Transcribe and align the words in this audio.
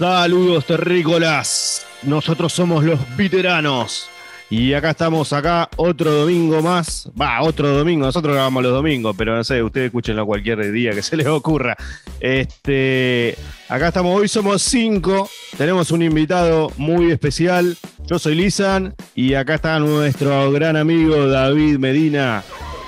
Saludos 0.00 0.64
terrícolas. 0.64 1.86
Nosotros 2.04 2.54
somos 2.54 2.82
los 2.84 2.98
veteranos. 3.18 4.08
Y 4.48 4.72
acá 4.72 4.92
estamos, 4.92 5.30
acá 5.34 5.68
otro 5.76 6.10
domingo 6.10 6.62
más. 6.62 7.10
Va, 7.20 7.42
otro 7.42 7.68
domingo. 7.68 8.06
Nosotros 8.06 8.32
grabamos 8.32 8.62
los 8.62 8.72
domingos, 8.72 9.14
pero 9.18 9.36
no 9.36 9.44
sé, 9.44 9.62
ustedes 9.62 9.88
escúchenlo 9.88 10.24
cualquier 10.24 10.72
día 10.72 10.92
que 10.92 11.02
se 11.02 11.18
les 11.18 11.26
ocurra. 11.26 11.76
Este, 12.18 13.36
acá 13.68 13.88
estamos, 13.88 14.18
hoy 14.18 14.26
somos 14.26 14.62
cinco. 14.62 15.28
Tenemos 15.58 15.90
un 15.90 16.00
invitado 16.00 16.72
muy 16.78 17.12
especial. 17.12 17.76
Yo 18.06 18.18
soy 18.18 18.36
Lisan 18.36 18.94
y 19.14 19.34
acá 19.34 19.56
está 19.56 19.78
nuestro 19.80 20.50
gran 20.50 20.78
amigo 20.78 21.26
David 21.26 21.76
Medina, 21.76 22.42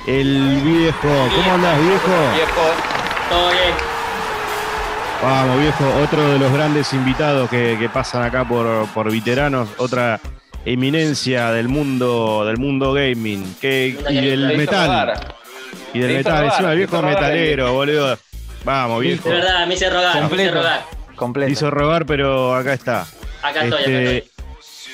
el 0.06 0.62
viejo. 0.62 1.08
¿Cómo 1.36 1.52
andás, 1.56 1.78
viejo? 1.78 2.32
Viejo, 2.34 2.70
todo 3.28 3.50
bien. 3.50 3.91
Vamos, 5.22 5.60
viejo, 5.60 5.84
otro 6.02 6.28
de 6.32 6.38
los 6.38 6.52
grandes 6.52 6.92
invitados 6.92 7.48
que, 7.48 7.76
que 7.78 7.88
pasan 7.88 8.22
acá 8.24 8.44
por, 8.46 8.88
por 8.88 9.10
veteranos, 9.10 9.68
otra 9.78 10.20
eminencia 10.64 11.50
del 11.52 11.68
mundo 11.68 12.44
del 12.44 12.56
mundo 12.58 12.92
gaming 12.92 13.54
que, 13.60 13.96
y 14.08 14.14
del 14.14 14.56
metal. 14.56 14.88
rogar. 14.88 15.34
Y 15.94 16.00
del 16.00 16.16
metal, 16.16 16.32
rogar, 16.38 16.44
encima 16.52 16.72
el 16.72 16.78
viejo 16.78 16.96
rogar 16.96 17.08
el 17.10 17.14
metalero, 17.20 17.72
boludo. 17.72 18.18
Vamos, 18.64 19.00
viejo. 19.00 19.28
De 19.28 19.34
verdad, 19.36 19.66
me 19.66 19.74
hice 19.74 19.90
rogar, 19.90 20.04
me 20.04 20.10
hice 20.20 20.20
Completo. 20.28 20.54
rogar. 20.54 20.80
Completo. 21.14 21.52
Hizo 21.52 21.70
robar, 21.70 22.06
pero 22.06 22.54
acá 22.56 22.72
está. 22.72 23.06
Acá 23.42 23.64
estoy, 23.64 23.68
acá 23.68 23.78
Este, 23.78 24.16
estoy. 24.18 24.30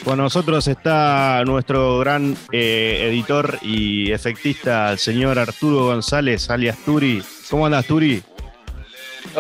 con 0.05 0.19
nosotros 0.19 0.67
está 0.69 1.43
nuestro 1.47 1.99
gran 2.01 2.37
eh, 2.53 3.09
editor 3.11 3.59
y 3.63 4.13
efectista, 4.13 4.93
el 4.93 4.99
señor 4.99 5.39
Arturo 5.39 5.87
González, 5.87 6.51
alias 6.51 6.77
Turi. 6.85 7.23
¿Cómo 7.51 7.65
andas, 7.65 7.87
Turi? 7.87 8.23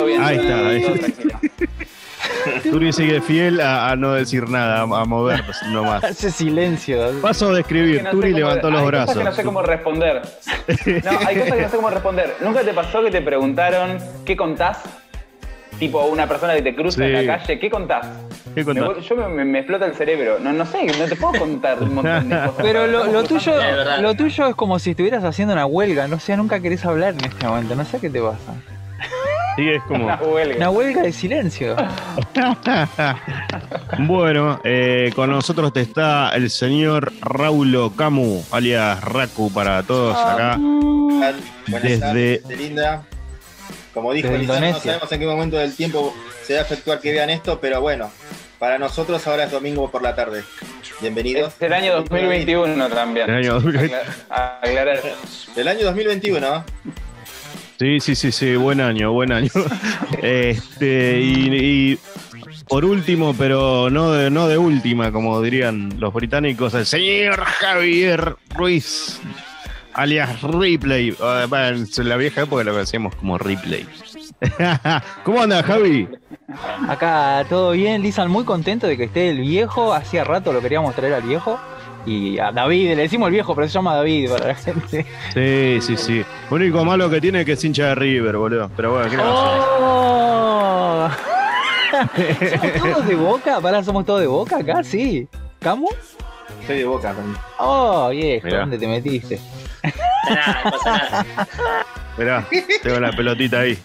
Bien. 0.07 0.23
ahí 0.23 0.37
está, 0.37 0.69
ahí 0.69 0.83
está. 0.85 1.41
Turi 2.71 2.93
sigue 2.93 3.21
fiel 3.21 3.61
a, 3.61 3.91
a 3.91 3.97
no 3.97 4.13
decir 4.15 4.49
nada, 4.49 4.81
a, 4.81 4.83
a 4.83 5.05
mover 5.05 5.43
nomás. 5.71 6.03
Hace 6.05 6.31
silencio. 6.31 7.21
Paso 7.21 7.49
de 7.49 7.55
Que 7.57 7.61
escribir, 7.61 8.03
no 8.03 8.11
Turi 8.11 8.33
levantó 8.33 8.71
los 8.71 8.81
hay 8.81 8.87
brazos. 8.87 9.07
Cosas 9.15 9.19
que 9.19 9.25
no 9.31 9.33
sé 9.37 9.45
cómo 9.45 9.63
responder. 9.63 10.23
No, 11.05 11.11
hay 11.27 11.37
cosas 11.37 11.53
que 11.55 11.63
no 11.63 11.69
sé 11.69 11.77
cómo 11.77 11.91
responder. 11.91 12.35
¿Nunca 12.41 12.61
te 12.63 12.73
pasó 12.75 13.03
que 13.03 13.11
te 13.11 13.23
preguntaron 13.23 13.99
qué 14.25 14.37
contás? 14.37 14.79
Tipo 15.79 16.05
una 16.07 16.27
persona 16.27 16.55
que 16.55 16.63
te 16.63 16.75
cruza 16.75 17.05
en 17.07 17.27
la 17.27 17.39
calle, 17.39 17.59
¿qué 17.59 17.71
contás? 17.71 18.07
Yo 18.57 19.15
me, 19.17 19.29
me- 19.29 19.45
me 19.45 19.59
explota 19.61 19.87
el 19.87 19.95
cerebro. 19.95 20.39
No, 20.41 20.53
no 20.53 20.67
sé, 20.67 20.85
no 20.87 21.05
te 21.07 21.15
puedo 21.15 21.39
contar 21.39 21.81
un 21.81 21.95
montón 21.95 22.29
de 22.29 22.35
cosas. 22.37 22.55
Pero 22.61 22.87
lo, 22.89 23.05
lo 23.07 23.23
tuyo, 23.25 23.53
lo 24.01 24.15
tuyo 24.15 24.49
es 24.49 24.55
como 24.57 24.79
si 24.81 24.91
estuvieras 24.91 25.23
haciendo 25.23 25.55
una 25.55 25.67
huelga, 25.67 26.09
no 26.09 26.19
sé, 26.19 26.37
nunca 26.37 26.59
querés 26.61 26.85
hablar 26.85 27.15
en 27.15 27.25
este 27.27 27.47
momento, 27.47 27.77
no 27.77 27.85
sé 27.85 28.01
qué 28.01 28.11
te 28.11 28.21
pasa. 28.21 28.55
Sí, 29.59 29.69
es 29.71 29.83
como. 29.89 30.05
Una 30.05 30.15
huelga. 30.23 30.57
Una 30.57 30.71
huelga 30.71 31.03
de 31.03 31.13
silencio. 31.13 31.75
bueno, 34.07 34.61
eh, 34.63 35.11
con 35.17 35.31
nosotros 35.31 35.73
está 35.75 36.31
el 36.31 36.49
señor 36.49 37.13
Raulo 37.21 37.91
Camu, 37.97 38.45
alias 38.53 39.01
Raku 39.03 39.53
para 39.53 39.83
todos 39.83 40.17
acá. 40.17 40.57
Buenas 40.59 41.35
Desde- 41.83 41.99
tardes, 41.99 42.47
linda. 42.57 43.03
Como 43.93 44.13
dijo 44.13 44.29
Desde 44.29 44.43
Lisandro, 44.43 44.61
no 44.61 44.67
Indonesia. 44.69 44.93
sabemos 44.93 45.13
en 45.13 45.19
qué 45.21 45.27
momento 45.27 45.57
del 45.57 45.75
tiempo 45.75 46.15
se 46.45 46.53
va 46.55 46.61
a 46.61 46.63
efectuar 46.63 47.01
que 47.01 47.11
vean 47.11 47.31
esto, 47.31 47.59
pero 47.61 47.81
bueno, 47.81 48.13
para 48.61 48.79
nosotros 48.79 49.27
ahora 49.27 49.43
es 49.45 49.51
domingo 49.51 49.91
por 49.91 50.03
la 50.03 50.15
tarde. 50.15 50.45
Bienvenidos. 51.01 51.53
Es 51.55 51.63
el 51.63 51.73
año 51.73 51.97
2021 51.97 52.89
también. 52.91 53.29
El 53.29 53.37
año- 53.39 53.57
Acla- 53.57 54.03
Aclarar. 54.63 55.01
Del 55.57 55.67
año 55.67 55.85
2021. 55.85 56.65
Sí, 57.79 58.01
sí, 58.01 58.15
sí, 58.15 58.33
sí, 58.33 58.57
buen 58.57 58.81
año, 58.81 59.13
buen 59.13 59.33
año. 59.33 59.51
Este, 60.23 61.21
y, 61.21 61.55
y 61.55 61.99
por 62.69 62.85
último, 62.85 63.35
pero 63.39 63.89
no 63.89 64.13
de, 64.13 64.31
no 64.31 64.49
de 64.49 64.59
última, 64.59 65.13
como 65.13 65.41
dirían 65.41 65.95
los 65.99 66.13
británicos, 66.13 66.75
el 66.75 66.87
señor 66.87 67.41
Javier 67.45 68.37
Ruiz, 68.55 69.21
alias 69.95 70.43
Ripley. 70.43 71.15
Ah, 71.21 71.47
bueno, 71.49 71.85
en 71.97 72.09
la 72.09 72.17
vieja 72.17 72.43
época 72.43 72.65
lo 72.65 72.73
conocíamos 72.73 73.15
como 73.15 73.39
Ripley. 73.39 73.87
¿Cómo 75.25 75.43
anda, 75.43 75.63
Javi? 75.63 76.09
Acá 76.89 77.45
todo 77.49 77.73
bien, 77.73 78.03
Lisan, 78.03 78.31
muy 78.31 78.45
contento 78.45 78.87
de 78.87 78.97
que 78.97 79.05
esté 79.05 79.31
el 79.31 79.41
viejo. 79.41 79.95
Hacía 79.95 80.25
rato 80.25 80.53
lo 80.53 80.61
queríamos 80.61 80.95
traer 80.95 81.15
al 81.15 81.23
viejo. 81.23 81.59
Y 82.09 82.39
a 82.39 82.51
David, 82.53 82.89
le 82.89 83.03
decimos 83.03 83.27
el 83.27 83.35
viejo, 83.35 83.55
pero 83.55 83.69
se 83.69 83.75
llama 83.75 83.95
David 83.97 84.31
para 84.31 84.47
la 84.47 84.55
gente. 84.55 85.05
Sí, 85.35 85.79
sí, 85.83 85.97
sí. 85.99 86.25
Lo 86.49 86.57
único 86.57 86.83
malo 86.83 87.11
que 87.11 87.21
tiene 87.21 87.41
es 87.41 87.45
que 87.47 87.53
es 87.53 87.63
hincha 87.63 87.89
de 87.89 87.95
River, 87.97 88.39
boludo. 88.39 88.71
Pero 88.75 88.93
bueno, 88.93 89.11
¿qué 89.11 89.17
le? 89.19 89.23
¡Oh! 89.27 91.11
¿Somos 91.91 92.83
todos 92.83 93.07
de 93.07 93.15
boca? 93.15 93.61
¿Para 93.61 93.85
somos 93.85 94.07
todos 94.07 94.21
de 94.21 94.27
boca 94.27 94.57
acá? 94.57 94.83
Sí. 94.83 95.29
¿Camu? 95.61 95.89
Soy 96.67 96.79
de 96.79 96.85
boca 96.87 97.13
también. 97.13 97.37
Oh, 97.59 98.09
viejo, 98.09 98.47
Mirá. 98.47 98.61
¿dónde 98.61 98.79
te 98.79 98.89
metiste? 98.89 99.39
Nada, 100.31 100.61
no 100.65 100.71
pasa 100.71 100.91
nada. 100.91 101.27
Mirá, 102.19 102.45
tengo 102.83 103.01
la 103.01 103.13
pelotita 103.13 103.61
ahí. 103.61 103.79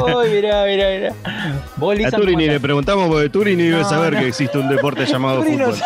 Oh, 0.00 0.22
mirá, 0.24 0.64
mirá, 0.64 0.88
mirá. 0.90 1.12
Vos, 1.76 1.92
A 1.92 1.94
Lisan, 1.96 2.20
Turi 2.20 2.32
¿cómo 2.34 2.38
ni 2.38 2.46
le 2.48 2.60
preguntamos 2.60 3.08
porque 3.08 3.28
Turi 3.30 3.56
ni 3.56 3.64
debe 3.64 3.82
No, 3.82 3.88
saber 3.88 4.12
no. 4.12 4.20
que 4.20 4.28
existe 4.28 4.58
un 4.58 4.68
deporte 4.68 5.04
llamado 5.06 5.42
Turi 5.42 5.56
no 5.56 5.72
fútbol. 5.72 5.80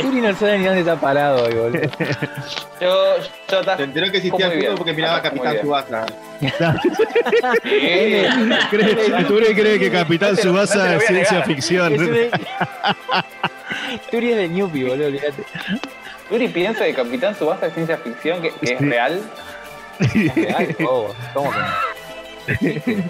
Turi 0.00 0.20
no 0.20 0.34
sabe 0.34 0.58
ni 0.58 0.64
dónde 0.64 0.80
está 0.80 0.96
parado 0.96 1.44
hoy, 1.44 1.54
boludo. 1.54 1.80
Yo, 2.80 3.16
yo 3.50 3.60
ta- 3.64 3.76
Se 3.76 3.82
enteró 3.82 4.08
que 4.12 4.18
existía 4.18 4.50
fútbol 4.50 4.74
porque 4.76 4.92
miraba 4.92 5.14
Muy 5.20 5.22
Capitán. 5.40 5.56
Subasa. 5.62 6.06
Sí. 7.64 8.22
¿Cree- 8.70 9.26
Turi 9.26 9.54
cree 9.54 9.78
que 9.80 9.90
Capitán 9.90 10.36
Subasa 10.36 10.94
es 10.96 11.02
a 11.02 11.06
ciencia 11.06 11.42
ficción. 11.42 11.92
Es 11.94 12.00
de... 12.00 12.30
Turi 14.10 14.30
es 14.30 14.36
de 14.36 14.48
Newpie, 14.48 14.84
boludo, 14.84 15.06
olvídate. 15.08 15.42
Yuri 16.30 16.48
piensa 16.48 16.84
que 16.84 16.94
Capitán 16.94 17.34
Subasa 17.36 17.66
es 17.66 17.74
ciencia 17.74 17.96
ficción, 17.98 18.42
que, 18.42 18.50
que 18.50 18.72
es 18.74 18.78
Sí. 18.78 18.84
real. 18.84 19.22
Oh, 20.86 21.12
¿cómo 21.34 21.50
que 21.50 21.58
no? 21.58 23.02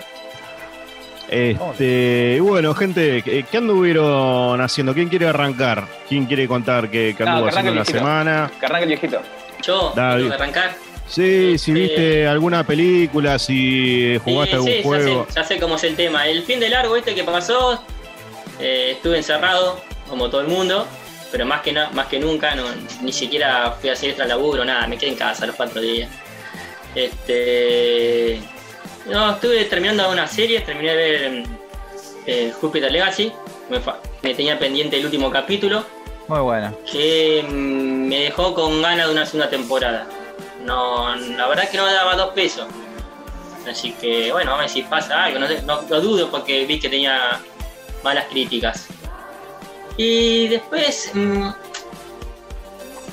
Este, 1.28 2.40
bueno, 2.40 2.74
gente, 2.74 3.22
¿qué 3.22 3.56
anduvieron 3.58 4.58
haciendo? 4.62 4.94
¿Quién 4.94 5.08
quiere 5.10 5.26
arrancar? 5.28 5.84
¿Quién 6.08 6.24
quiere 6.24 6.48
contar 6.48 6.88
qué, 6.90 7.14
anduvo 7.18 7.48
haciendo 7.48 7.72
en 7.72 7.76
la 7.78 7.84
semana? 7.84 8.50
Que 8.58 8.64
arranque 8.66 8.84
el 8.84 8.88
viejito. 8.88 9.20
Yo, 9.62 9.92
David. 9.94 10.32
arrancar. 10.32 10.74
Sí, 11.06 11.58
si 11.58 11.70
Este- 11.72 11.72
viste 11.72 12.26
alguna 12.26 12.64
película, 12.64 13.38
si 13.38 14.18
jugaste 14.24 14.52
Eh, 14.52 14.56
algún 14.56 14.70
sí, 14.72 14.80
juego. 14.82 15.26
Ya 15.26 15.32
sé, 15.32 15.40
ya 15.40 15.44
sé 15.44 15.58
cómo 15.60 15.76
es 15.76 15.84
el 15.84 15.96
tema. 15.96 16.26
El 16.26 16.42
fin 16.44 16.60
de 16.60 16.70
largo 16.70 16.96
este 16.96 17.14
que 17.14 17.24
pasó, 17.24 17.82
eh, 18.60 18.92
estuve 18.92 19.18
encerrado, 19.18 19.80
como 20.08 20.30
todo 20.30 20.40
el 20.40 20.48
mundo, 20.48 20.86
pero 21.30 21.44
más 21.46 21.60
que, 21.62 21.72
na- 21.72 21.90
más 21.90 22.06
que 22.06 22.18
nunca, 22.18 22.54
no, 22.54 22.64
ni 23.02 23.12
siquiera 23.12 23.72
fui 23.80 23.90
a 23.90 23.92
hacer 23.92 24.10
extra 24.10 24.26
laburo, 24.26 24.64
nada, 24.64 24.86
me 24.86 24.96
quedé 24.98 25.10
en 25.10 25.16
casa 25.16 25.46
los 25.46 25.56
cuatro 25.56 25.80
días. 25.80 26.10
Este, 26.94 28.40
no, 29.06 29.32
estuve 29.32 29.64
terminando 29.66 30.10
una 30.10 30.26
serie, 30.26 30.60
terminé 30.60 30.94
de 30.94 30.96
ver 30.96 31.42
eh, 32.26 32.52
Jupiter 32.60 32.90
Legacy, 32.90 33.32
me, 34.22 34.34
tenía 34.34 34.58
pendiente 34.58 34.96
el 34.98 35.04
último 35.06 35.30
capítulo, 35.30 35.84
Muy 36.28 36.40
buena. 36.40 36.72
que 36.90 37.44
mm, 37.48 38.08
me 38.08 38.20
dejó 38.20 38.54
con 38.54 38.82
ganas 38.82 39.06
de 39.06 39.12
una 39.12 39.26
segunda 39.26 39.48
temporada. 39.50 40.06
No, 40.64 41.14
la 41.14 41.46
verdad 41.48 41.64
es 41.64 41.70
que 41.70 41.76
no 41.78 41.86
me 41.86 41.92
daba 41.92 42.14
dos 42.16 42.32
pesos. 42.34 42.66
Así 43.70 43.92
que 43.92 44.32
bueno, 44.32 44.54
a 44.54 44.58
ver 44.58 44.68
si 44.68 44.82
pasa 44.82 45.24
algo. 45.24 45.38
No, 45.38 45.46
sé, 45.46 45.62
no- 45.62 45.82
no 45.82 46.00
dudo 46.00 46.30
porque 46.30 46.64
vi 46.66 46.78
que 46.80 46.88
tenía 46.88 47.40
malas 48.02 48.24
críticas. 48.30 48.86
Y 49.98 50.48
después 50.48 51.10
mm, 51.12 51.48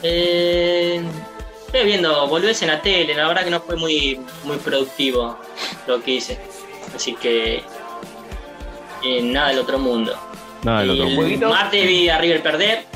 eh, 0.03 1.03
estoy 1.65 1.85
viendo 1.85 2.27
volvés 2.27 2.61
en 2.61 2.69
la 2.69 2.81
tele. 2.81 3.13
La 3.13 3.27
verdad 3.27 3.43
que 3.43 3.51
no 3.51 3.59
fue 3.59 3.75
muy, 3.75 4.21
muy 4.45 4.57
productivo 4.57 5.37
lo 5.87 6.01
que 6.01 6.11
hice. 6.11 6.39
Así 6.95 7.13
que 7.15 7.63
eh, 9.03 9.21
nada 9.21 9.49
del 9.49 9.59
otro 9.59 9.77
mundo. 9.77 10.17
Nada, 10.63 10.81
del 10.81 10.91
otro 10.91 11.09
mundo. 11.09 11.49
martes 11.49 11.85
vi 11.85 12.07
a 12.07 12.17
River 12.17 12.41
perder 12.41 12.95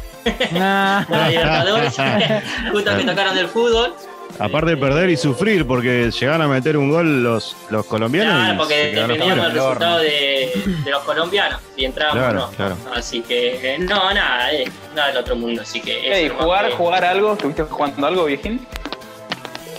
Nah. 0.51 1.05
la 1.09 1.29
Libertadores, 1.29 1.95
justo 2.71 2.97
que 2.97 3.03
tocaron 3.03 3.35
del 3.35 3.47
fútbol. 3.47 3.93
Aparte 4.37 4.69
de 4.71 4.77
perder 4.77 5.09
y 5.09 5.17
sufrir, 5.17 5.65
porque 5.65 6.11
llegan 6.11 6.41
a 6.41 6.47
meter 6.47 6.77
un 6.77 6.89
gol 6.91 7.23
los, 7.23 7.57
los 7.69 7.85
colombianos. 7.85 8.33
Claro, 8.35 8.57
porque 8.59 8.75
dependíamos 8.93 9.43
del 9.43 9.51
resultado 9.53 9.97
de, 9.99 10.51
de 10.85 10.91
los 10.91 11.03
colombianos, 11.03 11.59
si 11.75 11.83
entrábamos 11.85 12.19
Claro, 12.23 12.43
o 12.43 12.47
no. 12.47 12.51
claro. 12.55 12.77
Así 12.95 13.21
que, 13.21 13.73
eh, 13.75 13.79
no, 13.79 14.13
nada, 14.13 14.53
eh, 14.53 14.69
nada 14.95 15.07
del 15.09 15.17
otro 15.17 15.35
mundo. 15.35 15.61
Así 15.63 15.81
que. 15.81 16.29
Jugar, 16.39 16.67
que- 16.69 16.75
jugar 16.75 17.03
algo, 17.03 17.33
¿estuviste 17.33 17.63
jugando 17.63 18.07
algo, 18.07 18.25
viejín? 18.25 18.65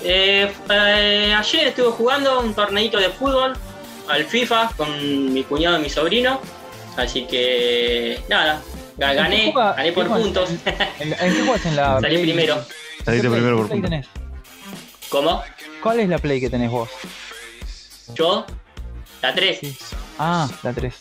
Eh, 0.02 0.50
eh, 0.70 1.35
ayer 1.38 1.69
estuve 1.69 1.91
jugando 1.93 2.41
un 2.41 2.52
torneito 2.55 2.99
de 2.99 3.08
fútbol 3.11 3.52
al 4.08 4.25
FIFA 4.25 4.70
con 4.76 5.32
mi 5.32 5.43
cuñado 5.44 5.79
y 5.79 5.82
mi 5.82 5.88
sobrino. 5.91 6.41
Así 6.97 7.25
que, 7.26 8.20
nada, 8.29 8.61
ga- 8.99 9.14
gané, 9.14 9.37
¿En 9.37 9.47
qué 9.47 9.52
juega- 9.52 9.73
gané 9.75 9.93
por 9.93 10.06
puntos. 10.08 10.50
¿En, 10.99 11.12
en 11.12 11.35
qué 11.35 11.43
juegas 11.47 11.64
en 11.67 11.76
la 11.76 12.00
Salí 12.00 12.19
primero. 12.19 12.56
Saliste 13.05 13.05
¿Qué 13.06 13.20
play- 13.20 13.31
primero 13.41 13.56
qué 13.56 13.61
por 13.62 13.69
play 13.69 13.81
punto. 13.81 13.88
tenés? 13.88 14.06
¿Cómo? 15.11 15.43
¿Cuál 15.83 16.01
es 16.01 16.09
la 16.09 16.19
Play 16.19 16.41
que 16.41 16.49
tenés 16.49 16.71
vos? 16.71 16.89
Yo, 18.15 18.47
la 19.23 19.35
3. 19.35 19.59
Sí. 19.61 19.77
Ah, 20.19 20.49
la 20.62 20.73
3. 20.73 20.95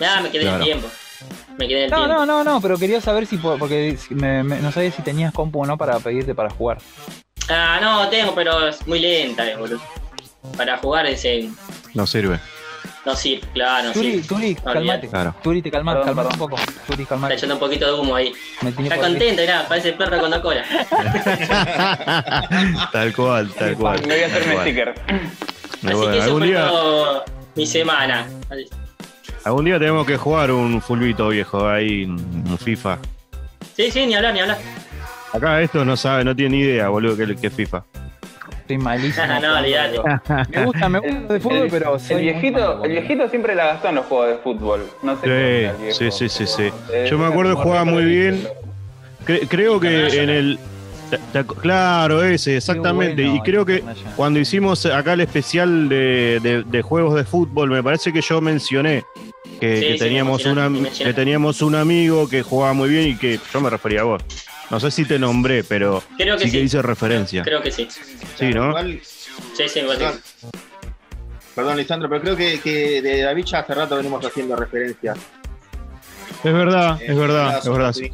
Nada, 0.00 0.20
me 0.22 0.30
quedé 0.30 0.48
en 0.48 0.54
el 0.54 0.62
tiempo. 0.62 0.88
Me 1.58 1.68
quedé 1.68 1.78
en 1.80 1.84
el 1.84 1.90
No, 1.90 1.96
tiempo. 2.06 2.14
no, 2.14 2.26
no, 2.26 2.44
no, 2.44 2.60
pero 2.60 2.78
quería 2.78 3.00
saber 3.00 3.26
si, 3.26 3.36
po- 3.36 3.58
porque 3.58 3.98
me- 4.10 4.42
me- 4.42 4.60
no 4.60 4.72
sabía 4.72 4.90
si 4.90 5.02
tenías 5.02 5.32
compu 5.32 5.62
o 5.62 5.66
no 5.66 5.76
para 5.76 5.98
pedirte 6.00 6.34
para 6.34 6.50
jugar. 6.50 6.78
Ah, 7.48 7.78
no, 7.82 8.08
tengo, 8.08 8.34
pero 8.34 8.68
es 8.68 8.86
muy 8.86 8.98
lenta, 9.00 9.46
eh, 9.50 9.56
boludo. 9.56 9.80
Para 10.56 10.78
jugar 10.78 11.06
ese. 11.06 11.50
No 11.94 12.06
sirve. 12.06 12.40
No 13.10 13.16
sirve, 13.16 13.46
claro, 13.52 13.88
no 13.88 13.92
Turi, 13.92 14.10
sirve. 14.12 14.28
Turi, 14.28 14.56
No, 14.64 14.72
calmate. 14.72 15.08
Claro. 15.08 15.34
Turi, 15.42 15.62
te 15.62 15.70
calmate, 15.70 16.04
calmate 16.04 16.28
un 16.32 16.38
poco. 16.38 16.56
Turi, 16.86 17.02
Está 17.02 17.14
calmate. 17.14 17.34
echando 17.34 17.54
un 17.56 17.60
poquito 17.60 17.86
de 17.86 17.92
humo 18.00 18.14
ahí. 18.14 18.32
Está 18.62 18.96
contento, 18.98 19.42
mirá, 19.42 19.66
parece 19.68 19.92
perro 19.94 20.20
con 20.20 20.40
cola. 20.40 20.64
tal 22.92 23.12
cual, 23.14 23.48
tal 23.58 23.74
cual. 23.76 24.00
Me 24.06 24.14
voy 24.14 24.22
a 24.22 24.26
hacer 24.26 24.42
tal 24.42 24.48
un 24.48 24.54
cual. 24.54 24.66
sticker. 24.66 24.88
Así 24.90 25.96
bueno, 25.96 26.12
que 26.12 26.18
eso 26.18 26.24
algún 26.26 26.38
fue 26.40 26.46
día, 26.48 26.68
todo 26.68 27.24
mi 27.56 27.66
semana. 27.66 28.26
algún 29.44 29.64
día 29.64 29.78
tenemos 29.80 30.06
que 30.06 30.16
jugar 30.16 30.52
un 30.52 30.80
fulbito 30.80 31.28
viejo 31.28 31.68
ahí, 31.68 32.04
un 32.04 32.58
FIFA. 32.58 32.98
Sí, 33.74 33.90
sí, 33.90 34.06
ni 34.06 34.14
hablar, 34.14 34.34
ni 34.34 34.40
hablar. 34.40 34.58
Acá 35.32 35.60
esto 35.62 35.84
no 35.84 35.96
sabe, 35.96 36.22
no 36.24 36.36
tiene 36.36 36.56
ni 36.56 36.62
idea, 36.62 36.88
boludo, 36.88 37.16
que, 37.16 37.34
que 37.34 37.46
es 37.48 37.52
FIFA. 37.54 37.82
Estoy 38.70 38.78
malísimo. 38.78 39.26
No, 39.40 39.60
Me 40.48 40.64
gusta, 40.64 40.88
me 40.88 40.98
gusta 41.00 41.32
de 41.34 41.40
fútbol, 41.40 41.58
El- 41.64 41.70
pero 41.70 41.94
el 41.94 42.00
soy 42.00 42.22
viejito, 42.22 42.84
el 42.84 43.30
siempre 43.30 43.54
la 43.54 43.66
gastó 43.66 43.88
en 43.88 43.94
los 43.96 44.06
juegos 44.06 44.28
de 44.28 44.34
fútbol. 44.36 44.86
No 45.02 45.16
sé 45.16 45.22
qué 45.22 45.70
Sí, 45.76 45.82
viejo. 45.82 45.98
sí, 45.98 46.10
sí, 46.10 46.28
sí, 46.28 46.46
sí. 46.46 46.70
Eh, 46.92 47.08
Yo 47.10 47.18
me 47.18 47.26
acuerdo 47.26 47.56
que 47.56 47.62
jugaba 47.62 47.84
muy 47.84 48.04
bien. 48.04 48.46
Cre- 49.26 49.46
creo 49.48 49.80
que 49.80 50.22
en 50.22 50.30
el. 50.30 50.58
Claro, 51.60 52.22
ese, 52.22 52.56
exactamente. 52.58 53.22
bueno, 53.24 53.36
y 53.38 53.40
creo 53.42 53.66
que 53.66 53.82
cuando 54.14 54.38
hicimos 54.38 54.86
acá 54.86 55.14
el 55.14 55.20
especial 55.22 55.88
de, 55.88 56.38
de- 56.40 56.62
de 56.62 56.82
juegos 56.82 57.16
de 57.16 57.24
fútbol, 57.24 57.70
me 57.70 57.82
parece 57.82 58.12
que 58.12 58.20
yo 58.20 58.40
mencioné 58.40 59.02
que, 59.58 59.76
Sí, 59.76 59.86
que 59.88 59.92
sí, 59.94 59.98
teníamos, 59.98 60.44
me 60.46 60.52
una, 60.52 60.88
que 60.96 61.12
teníamos 61.12 61.60
un 61.62 61.74
amigo 61.74 62.28
que 62.28 62.42
jugaba 62.42 62.72
muy 62.74 62.88
bien 62.90 63.08
y 63.08 63.16
que 63.16 63.40
yo 63.52 63.60
me 63.60 63.68
refería 63.70 64.02
a 64.02 64.04
vos. 64.04 64.22
No 64.70 64.78
sé 64.78 64.90
si 64.90 65.04
te 65.04 65.18
nombré, 65.18 65.64
pero 65.64 66.02
Creo 66.16 66.36
que 66.36 66.44
sí 66.44 66.50
sí. 66.50 66.56
que 66.58 66.62
hice 66.64 66.80
referencia. 66.82 67.42
Creo 67.42 67.60
que 67.62 67.70
sí. 67.72 67.88
Sí, 68.38 68.46
¿no? 68.54 68.68
Igual, 68.68 69.00
Sí, 69.56 69.68
sí, 69.68 69.80
igual 69.80 69.98
perdón, 69.98 70.20
sí. 70.24 70.46
perdón, 71.54 71.76
Lisandro, 71.76 72.08
pero 72.08 72.20
creo 72.22 72.36
que, 72.36 72.60
que 72.60 73.02
de 73.02 73.22
David 73.22 73.44
ya 73.44 73.58
hace 73.60 73.74
rato 73.74 73.96
venimos 73.96 74.24
haciendo 74.24 74.54
referencias. 74.56 75.18
Es 76.44 76.52
verdad, 76.52 77.00
Eh, 77.02 77.06
es 77.08 77.16
verdad, 77.16 77.46
nada, 77.46 77.58
es 77.58 77.68
verdad. 77.68 77.92
sí. 77.92 78.10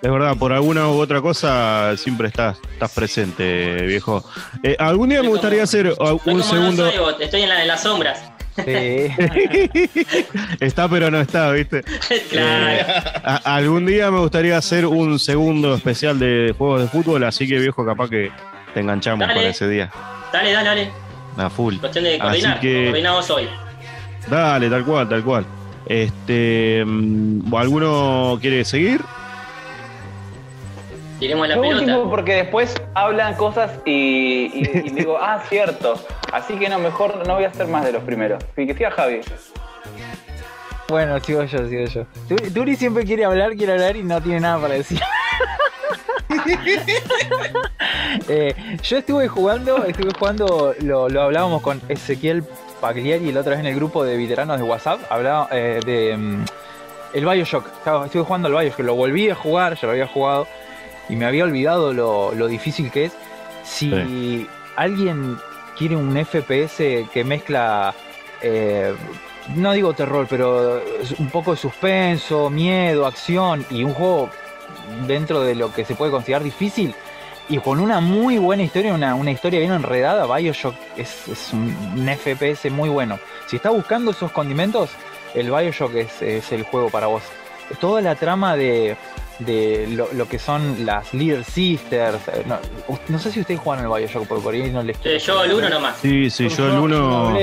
Es 0.00 0.12
verdad, 0.12 0.36
por 0.36 0.52
alguna 0.52 0.88
u 0.88 1.00
otra 1.00 1.20
cosa 1.20 1.96
siempre 1.96 2.28
estás, 2.28 2.56
estás 2.72 2.92
presente, 2.92 3.82
viejo. 3.82 4.24
Eh, 4.62 4.76
algún 4.78 5.08
día 5.08 5.22
me 5.22 5.28
gustaría 5.28 5.58
como- 5.58 5.64
hacer 5.64 5.86
un 6.26 6.42
segundo. 6.44 6.84
no 6.86 6.92
soy, 6.92 7.14
estoy 7.24 7.42
en, 7.42 7.48
la- 7.48 7.62
en 7.62 7.68
las 7.68 7.82
sombras. 7.82 8.27
Sí. 8.64 9.08
está 10.60 10.88
pero 10.88 11.10
no 11.10 11.20
está, 11.20 11.50
¿viste? 11.52 11.82
claro. 12.30 12.68
Eh, 12.70 12.84
a- 13.24 13.54
algún 13.56 13.86
día 13.86 14.10
me 14.10 14.18
gustaría 14.20 14.56
hacer 14.56 14.86
un 14.86 15.18
segundo 15.18 15.74
especial 15.74 16.18
de 16.18 16.54
juegos 16.56 16.82
de 16.82 16.88
fútbol, 16.88 17.24
así 17.24 17.46
que 17.48 17.58
viejo, 17.58 17.84
capaz 17.84 18.08
que 18.10 18.30
te 18.74 18.80
enganchamos 18.80 19.20
Dale. 19.26 19.34
para 19.34 19.48
ese 19.48 19.68
día. 19.68 19.90
Dale, 20.32 20.52
dale, 20.52 20.68
dale. 20.68 20.90
A 21.36 21.48
full. 21.50 21.76
Cuestión 21.76 22.04
de 22.04 22.14
Así 22.14 22.20
coordinar. 22.20 22.60
que- 22.60 22.84
Coordinamos 22.86 23.30
hoy. 23.30 23.48
Dale, 24.28 24.68
tal 24.68 24.84
cual, 24.84 25.08
tal 25.08 25.22
cual. 25.22 25.46
Este, 25.86 26.82
mm, 26.84 27.54
¿alguno 27.54 28.38
quiere 28.40 28.64
seguir? 28.64 29.00
Tiremos 31.18 31.48
la 31.48 31.56
Lo 31.56 31.62
pelota. 31.62 31.80
último, 31.80 32.10
porque 32.10 32.34
después 32.34 32.74
hablan 32.94 33.34
cosas 33.34 33.72
y, 33.84 34.50
y- 34.54 34.82
y 34.86 34.90
digo, 34.90 35.18
ah, 35.20 35.42
cierto. 35.48 35.94
Así 36.32 36.54
que 36.54 36.68
no, 36.68 36.78
mejor 36.78 37.26
no 37.26 37.34
voy 37.34 37.44
a 37.44 37.48
hacer 37.48 37.66
más 37.66 37.84
de 37.84 37.92
los 37.92 38.02
primeros. 38.04 38.42
Que 38.54 38.72
siga 38.74 38.90
Javi. 38.92 39.20
Bueno, 40.88 41.18
sigo 41.20 41.42
yo, 41.44 41.68
sigo 41.68 41.84
yo. 41.86 42.06
Turi, 42.54 42.76
siempre 42.76 43.04
quiere 43.04 43.24
hablar, 43.24 43.54
quiere 43.56 43.72
hablar 43.72 43.96
y 43.96 44.02
no 44.04 44.20
tiene 44.22 44.40
nada 44.40 44.58
para 44.60 44.74
decir. 44.74 45.00
Eh, 48.28 48.54
yo 48.82 48.98
estuve 48.98 49.28
jugando, 49.28 49.84
estuve 49.84 50.10
jugando, 50.18 50.74
lo, 50.82 51.08
lo 51.08 51.22
hablábamos 51.22 51.62
con 51.62 51.80
Ezequiel 51.88 52.44
Pagliari 52.80 53.32
la 53.32 53.40
otra 53.40 53.52
vez 53.52 53.60
en 53.60 53.66
el 53.66 53.74
grupo 53.74 54.04
de 54.04 54.16
veteranos 54.16 54.58
de 54.58 54.62
WhatsApp, 54.64 55.00
hablaba 55.10 55.48
eh, 55.52 55.80
de 55.84 56.16
mm, 56.16 56.44
el 57.14 57.24
Bioshock. 57.26 57.66
Estaba- 57.66 58.06
estuve 58.06 58.24
jugando 58.24 58.48
al 58.48 58.54
Bioshock, 58.54 58.80
lo 58.80 58.94
volví 58.94 59.30
a 59.30 59.34
jugar, 59.34 59.74
ya 59.76 59.86
lo 59.86 59.92
había 59.92 60.06
jugado 60.06 60.46
y 61.08 61.16
me 61.16 61.24
había 61.26 61.44
olvidado 61.44 61.92
lo, 61.92 62.32
lo 62.34 62.46
difícil 62.48 62.90
que 62.90 63.06
es. 63.06 63.12
Si 63.64 63.90
Sí. 63.90 64.46
alguien 64.76 65.38
quiere 65.76 65.96
un 65.96 66.16
FPS 66.16 67.06
que 67.12 67.24
mezcla 67.24 67.94
eh, 68.42 68.94
no 69.54 69.72
digo 69.72 69.92
terror, 69.94 70.26
pero 70.28 70.82
un 71.18 71.30
poco 71.30 71.52
de 71.52 71.56
suspenso, 71.56 72.50
miedo, 72.50 73.06
acción 73.06 73.64
y 73.70 73.82
un 73.84 73.94
juego 73.94 74.30
dentro 75.06 75.40
de 75.40 75.54
lo 75.54 75.72
que 75.72 75.84
se 75.84 75.94
puede 75.94 76.10
considerar 76.10 76.42
difícil 76.42 76.94
y 77.48 77.58
con 77.58 77.80
una 77.80 78.00
muy 78.00 78.36
buena 78.36 78.62
historia, 78.62 78.92
una, 78.92 79.14
una 79.14 79.30
historia 79.30 79.58
bien 79.60 79.72
enredada, 79.72 80.26
Bioshock 80.26 80.74
es, 80.98 81.26
es 81.28 81.50
un, 81.54 81.74
un 81.96 82.08
FPS 82.08 82.70
muy 82.70 82.90
bueno. 82.90 83.18
Si 83.46 83.56
está 83.56 83.70
buscando 83.70 84.10
esos 84.10 84.30
condimentos, 84.32 84.90
el 85.34 85.50
Bioshock 85.50 85.94
es, 85.94 86.20
es 86.20 86.52
el 86.52 86.64
juego 86.64 86.90
para 86.90 87.06
vos. 87.06 87.22
Toda 87.80 88.02
la 88.02 88.16
trama 88.16 88.54
de, 88.56 88.96
de 89.38 89.86
lo, 89.90 90.08
lo 90.12 90.28
que 90.28 90.38
son 90.38 90.84
las 90.84 91.12
Little 91.14 91.44
Sisters, 91.44 92.16
eh, 92.28 92.42
no, 92.46 92.58
no 93.08 93.18
sé 93.18 93.30
si 93.30 93.40
ustedes 93.40 93.60
juegan 93.60 93.84
el 93.84 93.90
Bioshock, 93.90 94.26
porque 94.26 94.42
por 94.42 94.54
ahí 94.54 94.70
no 94.70 94.82
les 94.82 94.96
Eh, 95.04 95.18
Yo 95.18 95.38
al 95.38 95.52
uno 95.52 95.68
nomás. 95.68 95.96
Sí, 96.02 96.28
sí, 96.30 96.48
yo 96.48 96.66
el 96.66 96.74
no 96.74 96.82
uno. 96.82 97.36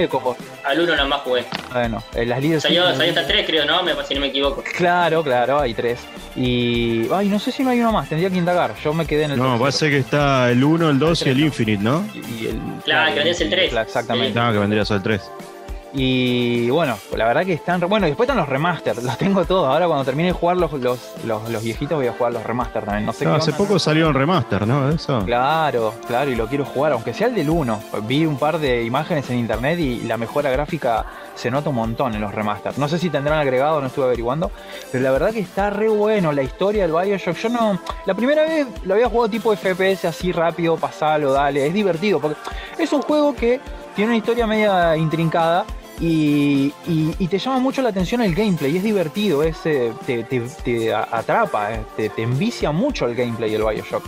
Al 0.65 0.79
uno 0.79 0.95
nomás 0.95 1.21
jugué. 1.21 1.45
Bueno, 1.71 2.03
eh, 2.13 2.25
las 2.25 2.41
Little 2.41 2.59
Salió, 2.61 2.83
Sisters- 2.83 2.97
salió 2.97 3.09
hasta 3.13 3.27
tres, 3.27 3.45
creo, 3.45 3.65
¿no? 3.65 3.81
Me, 3.83 3.93
si 4.05 4.13
no 4.13 4.19
me 4.21 4.27
equivoco. 4.27 4.63
Claro, 4.75 5.23
claro, 5.23 5.59
hay 5.59 5.73
tres. 5.73 5.99
Y. 6.35 7.07
Ay, 7.13 7.29
no 7.29 7.39
sé 7.39 7.51
si 7.51 7.63
no 7.63 7.69
hay 7.69 7.79
uno 7.79 7.91
más, 7.93 8.09
tendría 8.09 8.29
que 8.29 8.37
indagar. 8.37 8.75
Yo 8.83 8.93
me 8.93 9.05
quedé 9.05 9.23
en 9.23 9.31
el. 9.31 9.37
No, 9.37 9.43
tercero. 9.43 9.59
parece 9.61 9.89
que 9.89 9.97
está 9.99 10.51
el 10.51 10.63
1, 10.63 10.89
el 10.89 10.99
2 10.99 11.25
y 11.25 11.29
el. 11.29 11.39
Infinite, 11.39 11.81
¿no? 11.83 12.05
Y 12.13 12.47
el, 12.47 12.59
Claro, 12.83 13.13
que 13.13 13.19
vendría 13.23 13.39
el 13.45 13.49
tres. 13.49 13.69
claro, 13.69 13.87
Exactamente. 13.87 14.37
No, 14.39 14.51
que 14.51 14.57
vendría 14.59 14.83
el 14.89 15.01
3. 15.01 15.21
Y 15.97 16.69
bueno, 16.71 16.97
la 17.15 17.25
verdad 17.25 17.45
que 17.45 17.53
están. 17.53 17.79
Bueno, 17.79 18.05
después 18.05 18.27
están 18.27 18.37
los 18.37 18.49
remaster, 18.49 19.01
los 19.01 19.17
tengo 19.17 19.45
todos. 19.45 19.69
Ahora 19.69 19.87
cuando 19.87 20.03
termine 20.03 20.27
de 20.27 20.33
jugar 20.33 20.57
los, 20.57 20.73
los, 20.73 20.99
los, 21.23 21.49
los 21.49 21.63
viejitos 21.63 21.97
voy 21.97 22.07
a 22.07 22.11
jugar 22.11 22.33
los 22.33 22.43
remaster 22.43 22.83
también. 22.83 23.05
No 23.05 23.13
sé 23.13 23.23
qué 23.23 23.31
hace 23.31 23.51
onda, 23.51 23.57
poco 23.57 23.73
¿no? 23.73 23.79
salió 23.79 24.07
en 24.09 24.13
remaster, 24.13 24.67
¿no? 24.67 24.89
Eso. 24.89 25.23
Claro, 25.25 25.93
claro, 26.05 26.29
y 26.29 26.35
lo 26.35 26.47
quiero 26.47 26.65
jugar, 26.65 26.91
aunque 26.91 27.13
sea 27.13 27.27
el 27.27 27.35
del 27.35 27.49
1. 27.49 27.79
Vi 28.03 28.25
un 28.25 28.37
par 28.37 28.59
de 28.59 28.83
imágenes 28.83 29.29
en 29.29 29.39
internet 29.39 29.79
y 29.79 30.01
la 30.01 30.17
mejora 30.17 30.49
gráfica 30.51 31.05
se 31.33 31.49
nota 31.49 31.69
un 31.69 31.75
montón 31.77 32.13
en 32.13 32.19
los 32.19 32.35
remaster. 32.35 32.77
No 32.77 32.89
sé 32.89 32.99
si 32.99 33.09
tendrán 33.09 33.39
agregado, 33.39 33.79
no 33.79 33.87
estuve 33.87 34.05
averiguando, 34.05 34.51
pero 34.91 35.01
la 35.01 35.11
verdad 35.11 35.31
que 35.31 35.39
está 35.39 35.69
re 35.69 35.87
bueno 35.87 36.33
la 36.33 36.43
historia 36.43 36.85
del 36.85 36.91
Bioshock. 36.91 37.37
Yo 37.37 37.47
no. 37.47 37.79
La 38.05 38.13
primera 38.13 38.41
vez 38.43 38.67
lo 38.83 38.95
había 38.95 39.07
jugado 39.07 39.29
tipo 39.29 39.55
FPS 39.55 40.03
así 40.05 40.33
rápido, 40.33 40.75
pasalo, 40.75 41.31
dale. 41.31 41.65
Es 41.65 41.73
divertido, 41.73 42.19
porque 42.19 42.37
es 42.77 42.91
un 42.91 43.01
juego 43.01 43.33
que 43.33 43.61
tiene 43.95 44.09
una 44.09 44.17
historia 44.17 44.45
media 44.45 44.97
intrincada. 44.97 45.63
Y, 45.99 46.73
y- 46.87 47.15
y 47.19 47.27
te 47.27 47.39
llama 47.39 47.59
mucho 47.59 47.81
la 47.81 47.89
atención 47.89 48.21
el 48.21 48.35
gameplay, 48.35 48.75
es 48.77 48.83
divertido, 48.83 49.43
es, 49.43 49.55
eh, 49.65 49.93
te, 50.05 50.23
te- 50.25 50.41
te 50.63 50.93
a- 50.93 51.07
atrapa, 51.09 51.73
eh, 51.73 51.81
te, 51.95 52.09
te 52.09 52.23
envicia 52.23 52.71
mucho 52.71 53.05
el 53.07 53.15
gameplay 53.15 53.51
del 53.51 53.63
Bioshock. 53.63 54.03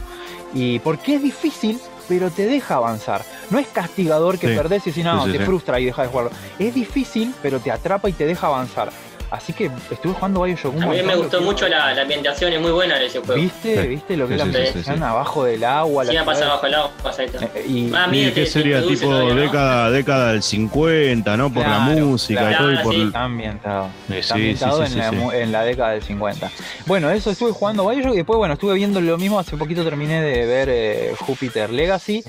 Y 0.53 0.79
porque 0.79 1.15
es 1.15 1.23
difícil, 1.23 1.79
pero 2.09 2.29
te 2.29 2.45
deja 2.45 2.75
avanzar. 2.75 3.23
No 3.49 3.59
es 3.59 3.67
castigador 3.67 4.37
que 4.37 4.49
Sí. 4.49 4.55
perdés 4.55 4.85
y 4.87 4.91
si 4.91 5.03
no, 5.03 5.25
Sí, 5.25 5.31
sí, 5.31 5.37
te 5.37 5.45
frustra 5.45 5.79
y 5.79 5.85
deja 5.85 6.01
de 6.03 6.07
jugarlo. 6.09 6.31
Es 6.59 6.73
difícil, 6.73 7.33
pero 7.41 7.59
te 7.59 7.71
atrapa 7.71 8.09
y 8.09 8.13
te 8.13 8.25
deja 8.25 8.47
avanzar. 8.47 8.91
Así 9.29 9.51
que 9.51 9.69
estuve 9.91 10.13
jugando 10.13 10.41
Bioshock 10.43 10.73
un 10.75 10.83
A 10.83 10.87
mí 10.87 11.01
me 11.03 11.15
gustó 11.17 11.41
mucho 11.41 11.67
la, 11.67 11.93
la 11.93 12.01
ambientación, 12.03 12.53
es 12.53 12.61
muy 12.61 12.71
buena 12.71 12.95
de 12.97 13.07
ese 13.07 13.19
juego. 13.19 13.41
¿Viste? 13.41 13.81
Sí. 13.81 13.87
¿Viste 13.89 14.15
lo 14.15 14.25
que 14.25 14.35
Sí, 14.35 14.39
es 14.39 14.39
la 14.39 14.45
sí, 14.45 14.51
sí, 14.51 14.57
ambientación 14.57 14.97
sí. 14.97 15.03
abajo 15.03 15.43
del 15.43 15.63
agua? 15.65 16.05
Sí, 16.05 16.13
la 16.13 16.23
pasa 16.23 16.37
ciudad? 16.39 16.53
bajo 16.53 16.65
el 16.67 16.73
agua, 16.75 16.91
pasa 17.03 17.23
esto. 17.23 17.39
Eh, 17.55 17.65
Y, 17.67 17.91
Ah, 17.93 18.05
¿Y 18.07 18.11
mira, 18.11 18.33
qué 18.33 18.43
te- 18.43 18.49
sería 18.49 18.81
tipo 18.81 19.01
todavía, 19.01 19.33
¿no? 19.33 19.41
década, 19.41 19.91
década 19.91 20.31
del 20.31 20.43
50, 20.43 21.35
¿no? 21.37 21.53
Por 21.53 21.67
la 21.67 21.79
música 21.79 22.39
claro. 22.47 22.71
y 22.71 22.75
todo. 22.77 22.81
Y 22.81 22.83
por 22.83 23.07
Está 23.07 23.23
ambientado. 23.25 23.89
Está 24.09 24.21
sí, 24.35 24.39
ambientado 24.41 24.77
sí, 24.77 24.83
en, 24.83 24.89
sí, 24.89 24.97
la, 25.27 25.37
en 25.37 25.51
la 25.51 25.63
década 25.63 25.91
del 25.91 26.03
50. 26.03 26.51
Bueno, 26.85 27.09
eso 27.09 27.29
estuve 27.31 27.51
jugando 27.51 27.85
Bioshock 27.89 28.13
y 28.13 28.17
después, 28.17 28.37
bueno, 28.37 28.53
estuve 28.53 28.75
viendo 28.75 29.01
lo 29.01 29.17
mismo. 29.17 29.39
Hace 29.39 29.57
poquito 29.57 29.83
terminé 29.83 30.21
de 30.21 30.45
ver 30.45 30.69
eh, 30.71 31.15
Jupiter 31.19 31.69
Legacy. 31.69 32.23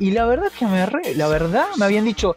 Y 0.00 0.10
la 0.10 0.24
verdad 0.24 0.48
que 0.58 0.66
me 0.66 0.84
re- 0.86 1.14
la 1.14 1.28
verdad 1.28 1.66
me 1.76 1.84
habían 1.84 2.04
dicho. 2.04 2.34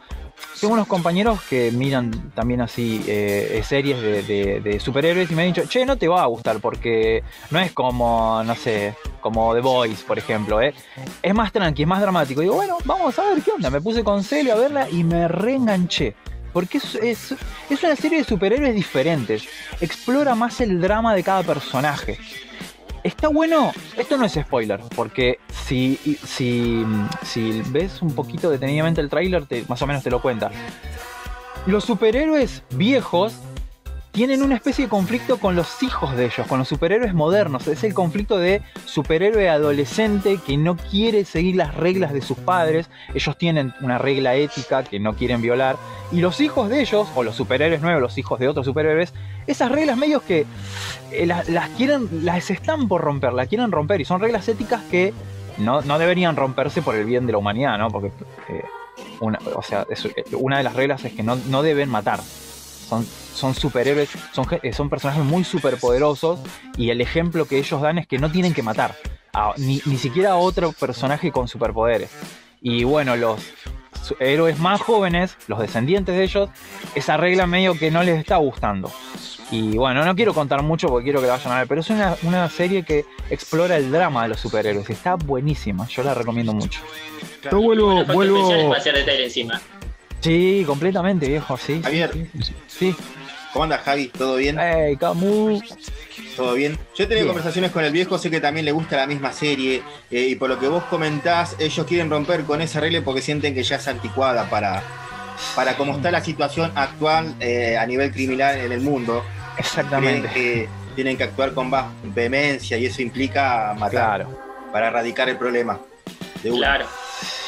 Tengo 0.59 0.75
unos 0.75 0.87
compañeros 0.87 1.41
que 1.49 1.71
miran 1.71 2.31
también 2.33 2.61
así 2.61 3.03
eh, 3.07 3.61
series 3.67 4.01
de, 4.01 4.23
de- 4.23 4.59
de 4.61 4.79
superhéroes 4.79 5.29
y 5.29 5.35
me 5.35 5.41
han 5.43 5.53
dicho, 5.53 5.67
che, 5.67 5.85
no 5.85 5.97
te 5.97 6.07
va 6.07 6.23
a 6.23 6.27
gustar 6.27 6.59
porque 6.59 7.21
no 7.51 7.59
es 7.59 7.71
como, 7.73 8.41
no 8.45 8.55
sé, 8.55 8.95
como 9.19 9.53
The 9.53 9.59
Boys, 9.61 10.01
por 10.03 10.17
ejemplo, 10.17 10.61
¿eh? 10.61 10.73
es 11.21 11.33
más 11.33 11.51
tranqui, 11.51 11.81
es 11.81 11.87
más 11.87 12.01
dramático. 12.01 12.41
digo, 12.41 12.55
bueno, 12.55 12.77
vamos 12.85 13.17
a 13.19 13.23
ver 13.25 13.41
qué 13.41 13.51
onda. 13.51 13.69
Me 13.69 13.81
puse 13.81 14.03
con 14.03 14.23
Celio 14.23 14.53
a 14.53 14.57
verla 14.57 14.89
y 14.89 15.03
me 15.03 15.27
reenganché. 15.27 16.15
Porque 16.53 16.77
es, 16.77 16.93
es, 16.95 17.35
es 17.69 17.83
una 17.83 17.95
serie 17.95 18.19
de 18.19 18.23
superhéroes 18.23 18.75
diferentes. 18.75 19.43
Explora 19.81 20.35
más 20.35 20.61
el 20.61 20.79
drama 20.79 21.15
de 21.15 21.23
cada 21.23 21.41
personaje. 21.41 22.19
Está 23.03 23.27
bueno, 23.27 23.73
esto 23.97 24.17
no 24.17 24.25
es 24.25 24.33
spoiler, 24.33 24.79
porque 24.95 25.39
si, 25.65 25.97
si, 26.25 26.85
si 27.23 27.61
ves 27.69 28.01
un 28.01 28.15
poquito 28.15 28.49
detenidamente 28.49 29.01
el 29.01 29.09
tráiler, 29.09 29.45
más 29.67 29.81
o 29.81 29.87
menos 29.87 30.03
te 30.03 30.09
lo 30.09 30.21
cuenta. 30.21 30.51
los 31.65 31.83
superhéroes 31.83 32.63
viejos 32.71 33.33
tienen 34.13 34.43
una 34.43 34.53
especie 34.53 34.85
de 34.85 34.89
conflicto 34.89 35.39
con 35.39 35.55
los 35.55 35.81
hijos 35.81 36.15
de 36.15 36.25
ellos, 36.25 36.45
con 36.45 36.59
los 36.59 36.67
superhéroes 36.67 37.15
modernos. 37.15 37.67
Es 37.67 37.83
el 37.83 37.95
conflicto 37.95 38.37
de 38.37 38.61
superhéroe 38.85 39.49
adolescente 39.49 40.39
que 40.45 40.55
no 40.55 40.77
quiere 40.77 41.25
seguir 41.25 41.55
las 41.55 41.73
reglas 41.73 42.13
de 42.13 42.21
sus 42.21 42.37
padres. 42.37 42.91
Ellos 43.15 43.35
tienen 43.39 43.73
una 43.81 43.97
regla 43.97 44.35
ética 44.35 44.83
que 44.83 44.99
no 44.99 45.15
quieren 45.15 45.41
violar. 45.41 45.77
Y 46.11 46.21
los 46.21 46.41
hijos 46.41 46.69
de 46.69 46.81
ellos, 46.81 47.07
o 47.15 47.23
los 47.23 47.35
superhéroes 47.35 47.81
nuevos, 47.81 48.03
los 48.03 48.17
hijos 48.19 48.39
de 48.39 48.47
otros 48.47 48.67
superhéroes, 48.67 49.15
esas 49.47 49.71
reglas 49.71 49.97
medios 49.97 50.21
que 50.21 50.45
eh, 51.11 51.25
las, 51.25 51.69
quieren, 51.69 52.07
las 52.23 52.51
están 52.51 52.87
por 52.87 53.01
romper, 53.01 53.33
las 53.33 53.47
quieren 53.47 53.71
romper. 53.71 53.99
Y 53.99 54.05
son 54.05 54.21
reglas 54.21 54.47
éticas 54.47 54.83
que 54.91 55.11
no, 55.57 55.81
deberían 55.81 56.35
romperse 56.35 56.83
por 56.83 56.93
el 56.93 57.05
bien 57.05 57.25
de 57.25 57.31
la 57.31 57.39
humanidad, 57.39 57.79
¿no? 57.79 57.89
Porque, 57.89 58.09
eh, 58.49 58.63
una, 59.21 59.39
o 59.55 59.63
sea, 59.63 59.87
eh, 59.89 60.23
una 60.33 60.59
de 60.59 60.63
las 60.63 60.75
reglas 60.75 61.03
es 61.03 61.13
que 61.13 61.23
no 61.23 61.63
deben 61.63 61.89
matar. 61.89 62.19
Son, 62.93 63.05
son 63.33 63.55
superhéroes, 63.55 64.09
son, 64.33 64.45
son 64.73 64.89
personajes 64.89 65.23
muy 65.23 65.43
superpoderosos 65.43 66.39
y 66.77 66.89
el 66.91 67.01
ejemplo 67.01 67.45
que 67.45 67.57
ellos 67.57 67.81
dan 67.81 67.97
es 67.97 68.07
que 68.07 68.19
no 68.19 68.31
tienen 68.31 68.53
que 68.53 68.61
matar. 68.63 68.95
a- 69.33 69.53
ni, 69.57 69.81
ni 69.85 69.97
siquiera 69.97 70.31
a 70.31 70.35
otro 70.35 70.73
personaje 70.73 71.31
con 71.31 71.47
superpoderes. 71.47 72.11
Y 72.61 72.83
bueno, 72.83 73.15
los 73.15 73.39
héroes 74.19 74.59
más 74.59 74.79
jóvenes, 74.81 75.35
los 75.47 75.59
descendientes 75.59 76.15
de 76.15 76.23
ellos, 76.23 76.49
esa 76.93 77.17
regla 77.17 77.47
medio 77.47 77.73
que 77.77 77.89
no 77.89 78.03
les 78.03 78.19
está 78.19 78.37
gustando. 78.37 78.91
Y 79.51 79.75
bueno, 79.77 80.03
no 80.05 80.15
quiero 80.15 80.33
contar 80.33 80.61
mucho 80.63 80.87
porque 80.87 81.05
quiero 81.05 81.19
que 81.21 81.27
la 81.27 81.33
vayan 81.33 81.51
a 81.53 81.57
ver, 81.59 81.67
pero 81.67 81.81
es 81.81 81.89
una, 81.89 82.15
una 82.23 82.49
serie 82.49 82.83
que 82.83 83.05
explora 83.29 83.75
el 83.77 83.91
drama 83.91 84.23
de 84.23 84.29
los 84.29 84.39
superhéroes. 84.39 84.89
Está 84.89 85.15
buenísima, 85.15 85.87
yo 85.87 86.03
la 86.03 86.13
recomiendo 86.13 86.53
mucho. 86.53 86.81
Yo 87.51 87.59
vuelvo, 87.61 88.03
vuelvo. 88.13 88.37
encima. 89.25 89.61
Sí, 90.23 90.63
completamente 90.65 91.27
viejo, 91.27 91.57
sí. 91.57 91.81
Javier. 91.83 92.11
Sí. 92.67 92.95
¿Cómo 93.51 93.63
anda 93.65 93.77
Javi? 93.77 94.07
¿Todo 94.07 94.37
bien? 94.37 94.57
Hey, 94.59 94.95
Camus. 94.97 95.61
¿Todo 96.35 96.53
bien? 96.55 96.73
Yo 96.95 97.03
he 97.03 97.07
tenido 97.07 97.25
Bien. 97.25 97.27
conversaciones 97.27 97.71
con 97.71 97.83
el 97.83 97.91
viejo, 97.91 98.17
sé 98.17 98.31
que 98.31 98.39
también 98.39 98.65
le 98.65 98.71
gusta 98.71 98.95
la 98.97 99.05
misma 99.05 99.31
serie 99.33 99.83
eh, 100.09 100.21
y 100.29 100.35
por 100.35 100.49
lo 100.49 100.57
que 100.59 100.67
vos 100.67 100.83
comentás, 100.85 101.55
ellos 101.59 101.85
quieren 101.85 102.09
romper 102.09 102.43
con 102.45 102.61
esa 102.61 102.79
regla 102.79 103.01
porque 103.03 103.21
sienten 103.21 103.53
que 103.53 103.61
ya 103.61 103.75
es 103.75 103.87
anticuada 103.87 104.49
para, 104.49 104.81
para 105.55 105.75
cómo 105.77 105.93
está 105.95 106.09
la 106.09 106.23
situación 106.23 106.71
actual 106.73 107.35
eh, 107.39 107.77
a 107.77 107.85
nivel 107.85 108.11
criminal 108.11 108.57
en 108.57 108.71
el 108.71 108.81
mundo. 108.81 109.21
Creen 109.23 109.59
Exactamente. 109.59 110.29
que 110.29 110.67
tienen 110.95 111.15
que 111.17 111.23
actuar 111.25 111.53
con 111.53 111.69
más 111.69 111.85
vehemencia 112.15 112.77
y 112.77 112.87
eso 112.87 113.01
implica 113.03 113.75
matar 113.77 113.91
Claro. 114.23 114.39
para 114.71 114.87
erradicar 114.87 115.29
el 115.29 115.37
problema. 115.37 115.79
De. 116.41 116.49
Claro. 116.49 116.87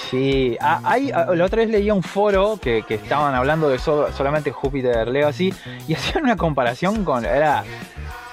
Sí, 0.10 0.58
Ah, 0.62 0.80
hay, 0.84 1.12
ah, 1.12 1.28
la 1.34 1.46
otra 1.46 1.58
vez 1.62 1.70
leía 1.70 1.94
un 1.94 2.04
foro 2.04 2.58
que, 2.62 2.84
que 2.84 2.96
estaban 2.96 3.34
hablando 3.34 3.70
de 3.70 3.80
so- 3.80 4.12
solamente 4.14 4.52
Júpiter 4.52 5.08
Legacy 5.08 5.54
y 5.88 5.94
hacían 5.96 6.24
una 6.24 6.38
comparación 6.38 7.04
con. 7.04 7.26
Era, 7.26 7.64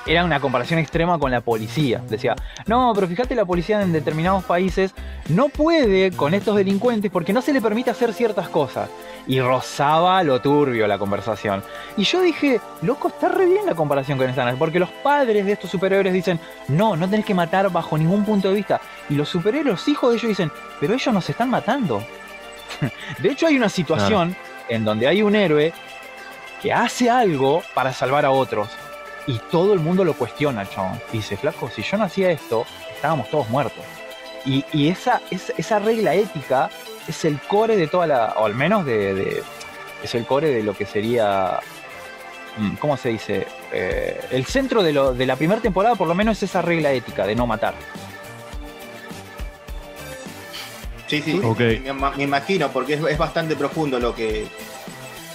era 0.07 0.25
una 0.25 0.41
comparación 0.41 0.79
extrema 0.79 1.19
con 1.19 1.31
la 1.31 1.41
policía. 1.41 2.03
Decía, 2.09 2.35
no, 2.67 2.93
pero 2.95 3.07
fíjate, 3.07 3.35
la 3.35 3.45
policía 3.45 3.81
en 3.83 3.93
determinados 3.93 4.45
países 4.45 4.95
no 5.29 5.49
puede 5.49 6.11
con 6.13 6.35
estos 6.35 6.57
delincuentes 6.57 7.11
porque 7.11 7.33
no 7.33 7.43
se 7.43 7.53
le 7.53 7.61
permite 7.61 7.91
hacer 7.91 8.13
ciertas 8.13 8.49
cosas. 8.49 8.89
Y 9.27 9.41
rozaba 9.41 10.23
lo 10.25 10.41
turbio 10.41 10.87
la 10.87 10.99
conversación. 10.99 11.63
Y 11.97 12.05
yo 12.05 12.21
dije, 12.21 12.61
loco, 12.83 13.09
está 13.09 13.29
re 13.29 13.47
bien 13.47 13.67
la 13.67 13.75
comparación 13.75 14.19
con 14.19 14.29
esta, 14.29 14.53
porque 14.57 14.81
los 14.81 14.91
padres 14.91 15.47
de 15.47 15.53
estos 15.53 15.71
superhéroes 15.71 16.13
dicen, 16.13 16.41
no, 16.69 16.97
no 16.97 17.09
tenés 17.09 17.25
que 17.25 17.35
matar 17.35 17.71
bajo 17.71 17.97
ningún 17.97 18.25
punto 18.25 18.49
de 18.49 18.55
vista. 18.55 18.81
Y 19.09 19.15
los 19.15 19.29
superhéroes, 19.29 19.73
los 19.73 19.89
hijos 19.89 20.11
de 20.11 20.17
ellos 20.17 20.29
dicen, 20.29 20.51
pero 20.81 20.95
ellos 20.95 21.15
nos 21.15 21.29
están 21.29 21.51
matando. 21.51 22.03
De 23.19 23.31
hecho, 23.31 23.47
hay 23.47 23.57
una 23.57 23.69
situación 23.69 24.35
en 24.69 24.85
donde 24.85 25.07
hay 25.07 25.23
un 25.23 25.37
héroe 25.37 25.73
que 26.61 26.73
hace 26.73 27.11
algo 27.11 27.63
para 27.75 27.93
salvar 27.93 28.25
a 28.25 28.31
otros. 28.31 28.69
Y 29.27 29.39
todo 29.51 29.73
el 29.73 29.81
mundo 29.81 30.05
lo 30.05 30.15
cuestiona, 30.15 30.69
chabón. 30.69 31.01
Dice, 31.13 31.37
flaco, 31.37 31.71
si 31.71 31.83
yo 31.83 31.97
no 31.97 32.05
hacía 32.05 32.31
esto, 32.31 32.67
estábamos 32.95 33.29
todos 33.31 33.49
muertos. 33.49 33.85
Y, 34.45 34.65
y 34.73 34.89
esa, 34.89 35.21
es- 35.31 35.53
esa 35.57 35.79
regla 35.79 36.15
ética 36.15 36.69
es 37.07 37.25
el 37.25 37.39
core 37.41 37.77
de 37.77 37.87
toda 37.87 38.07
la. 38.07 38.35
O 38.39 38.47
al 38.47 38.55
menos 38.55 38.85
de. 38.85 39.15
de- 39.15 39.43
es 40.03 40.15
el 40.17 40.27
core 40.27 40.49
de 40.51 40.63
lo 40.65 40.75
que 40.75 40.85
sería. 40.87 41.61
mm, 42.57 42.75
¿Cómo 42.77 42.97
se 42.97 43.11
dice? 43.11 43.47
Eh, 43.73 44.21
el 44.33 44.45
centro 44.45 44.83
de, 44.83 44.93
lo, 44.93 45.15
de 45.15 45.25
la 45.27 45.37
primera 45.37 45.61
temporada, 45.61 45.95
por 45.95 46.09
lo 46.09 46.15
menos, 46.17 46.37
es 46.39 46.51
esa 46.51 46.61
regla 46.61 46.91
ética 46.93 47.25
de 47.25 47.37
no 47.37 47.47
matar. 47.47 47.75
Sí, 51.07 51.21
sí, 51.23 51.41
Ok. 51.45 51.61
me, 51.61 51.93
me 52.17 52.23
imagino, 52.25 52.71
porque 52.73 52.95
es, 52.95 53.01
es 53.05 53.19
bastante 53.19 53.55
profundo 53.55 53.99
lo 54.01 54.15
que 54.15 54.47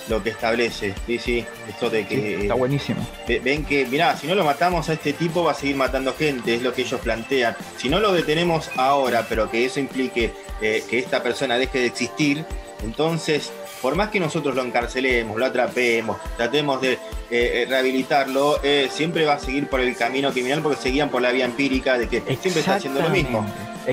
lo 0.10 0.24
que 0.24 0.30
establece. 0.32 0.94
Sí, 1.06 1.20
sí, 1.20 1.46
esto 1.68 1.90
de 1.90 2.02
Sí, 2.02 2.06
que 2.08 2.42
está 2.42 2.54
buenísimo. 2.54 3.06
Ve- 3.28 3.40
Ven 3.40 3.66
que, 3.66 3.86
mirá, 3.86 4.16
si 4.18 4.28
no 4.28 4.36
lo 4.36 4.44
matamos 4.44 4.90
a 4.90 4.94
este 4.94 5.14
tipo 5.14 5.44
va 5.44 5.52
a 5.52 5.56
seguir 5.56 5.76
matando 5.76 6.14
gente, 6.14 6.56
es 6.56 6.62
lo 6.62 6.74
que 6.74 6.82
ellos 6.84 7.00
plantean. 7.02 7.56
Si 7.78 7.90
no 7.90 8.00
lo 8.00 8.12
detenemos 8.14 8.70
ahora, 8.78 9.26
pero 9.28 9.50
que 9.50 9.66
eso 9.66 9.80
implique 9.80 10.32
eh, 10.62 10.84
que 10.90 11.00
esta 11.00 11.22
persona 11.24 11.58
deje 11.58 11.80
de 11.80 11.86
existir, 11.88 12.46
entonces, 12.84 13.52
por 13.82 13.96
más 13.96 14.10
que 14.10 14.20
nosotros 14.20 14.56
lo 14.56 14.64
encarcelemos, 14.64 15.38
lo 15.38 15.46
atrapemos, 15.48 16.18
tratemos 16.38 16.80
de 16.80 16.94
eh, 16.94 17.00
eh, 17.32 17.66
rehabilitarlo, 17.68 18.60
eh, 18.64 18.88
siempre 18.92 19.26
va 19.26 19.34
a 19.34 19.40
seguir 19.40 19.68
por 19.68 19.80
el 19.80 19.96
camino 19.96 20.32
criminal 20.32 20.62
porque 20.62 20.80
seguían 20.82 21.10
por 21.10 21.22
la 21.22 21.32
vía 21.32 21.46
empírica 21.46 21.98
de 21.98 22.08
que 22.08 22.22
siempre 22.40 22.60
está 22.60 22.76
haciendo 22.76 23.02
lo 23.02 23.10
mismo. 23.10 23.46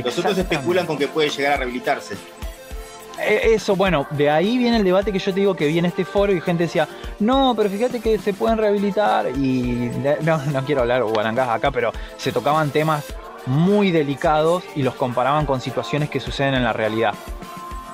Los 0.05 0.19
otros 0.19 0.37
especulan 0.37 0.87
con 0.87 0.99
que 0.99 1.09
puede 1.09 1.31
llegar 1.31 1.55
a 1.55 1.57
rehabilitarse. 1.59 2.15
Eh, 3.27 3.55
Eso, 3.55 3.77
bueno, 3.77 4.07
de 4.11 4.31
ahí 4.31 4.59
viene 4.59 4.77
el 4.77 4.85
debate 4.85 5.13
que 5.13 5.19
yo 5.19 5.33
te 5.33 5.41
digo 5.41 5.55
que 5.55 5.67
vi 5.67 5.79
en 5.79 5.85
este 5.87 6.05
foro 6.05 6.33
y 6.33 6.41
gente 6.41 6.65
decía, 6.65 6.89
no, 7.21 7.55
pero 7.57 7.71
fíjate 7.71 8.01
que 8.01 8.19
se 8.19 8.35
pueden 8.35 8.59
rehabilitar 8.59 9.29
y 9.37 9.91
no, 10.23 10.39
no 10.47 10.65
quiero 10.65 10.83
hablar 10.83 11.03
guarangas 11.05 11.49
acá, 11.49 11.71
pero 11.71 11.93
se 12.17 12.33
tocaban 12.33 12.71
temas 12.71 13.05
muy 13.47 13.91
delicados 13.91 14.65
y 14.75 14.83
los 14.83 14.95
comparaban 14.95 15.47
con 15.47 15.61
situaciones 15.61 16.11
que 16.11 16.21
suceden 16.21 16.55
en 16.55 16.65
la 16.65 16.73
realidad. 16.73 17.15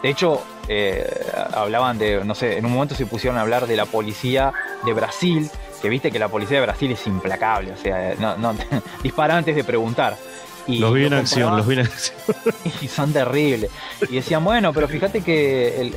De 0.03 0.09
hecho, 0.09 0.43
eh, 0.69 1.05
hablaban 1.53 1.99
de, 1.99 2.25
no 2.25 2.35
sé, 2.35 2.57
en 2.57 2.65
un 2.65 2.73
momento 2.73 2.95
se 2.95 3.05
pusieron 3.05 3.39
a 3.39 3.43
hablar 3.43 3.67
de 3.67 3.77
la 3.77 3.87
policía 3.87 4.53
de 4.85 4.93
Brasil, 4.93 5.51
que 5.83 5.89
viste 5.89 6.11
que 6.11 6.19
la 6.19 6.29
policía 6.29 6.59
de 6.61 6.67
Brasil 6.67 6.91
es 6.93 7.07
implacable, 7.07 7.73
o 7.73 7.77
sea, 7.77 8.15
no, 8.19 8.37
no, 8.37 8.55
dispara 9.03 9.37
antes 9.37 9.55
de 9.57 9.65
preguntar. 9.65 10.17
Y 10.67 10.79
Los 10.79 10.93
vi 10.95 11.07
en 11.07 11.15
acción, 11.15 11.57
los 11.57 11.67
vi 11.67 11.75
en 11.75 11.81
acción. 11.81 12.17
y 12.83 12.87
son 12.89 13.13
terribles. 13.13 13.71
Y 14.09 14.17
decían, 14.17 14.45
bueno, 14.45 14.73
pero 14.73 14.87
fíjate 14.89 15.23
que 15.23 15.81
el- 15.81 15.95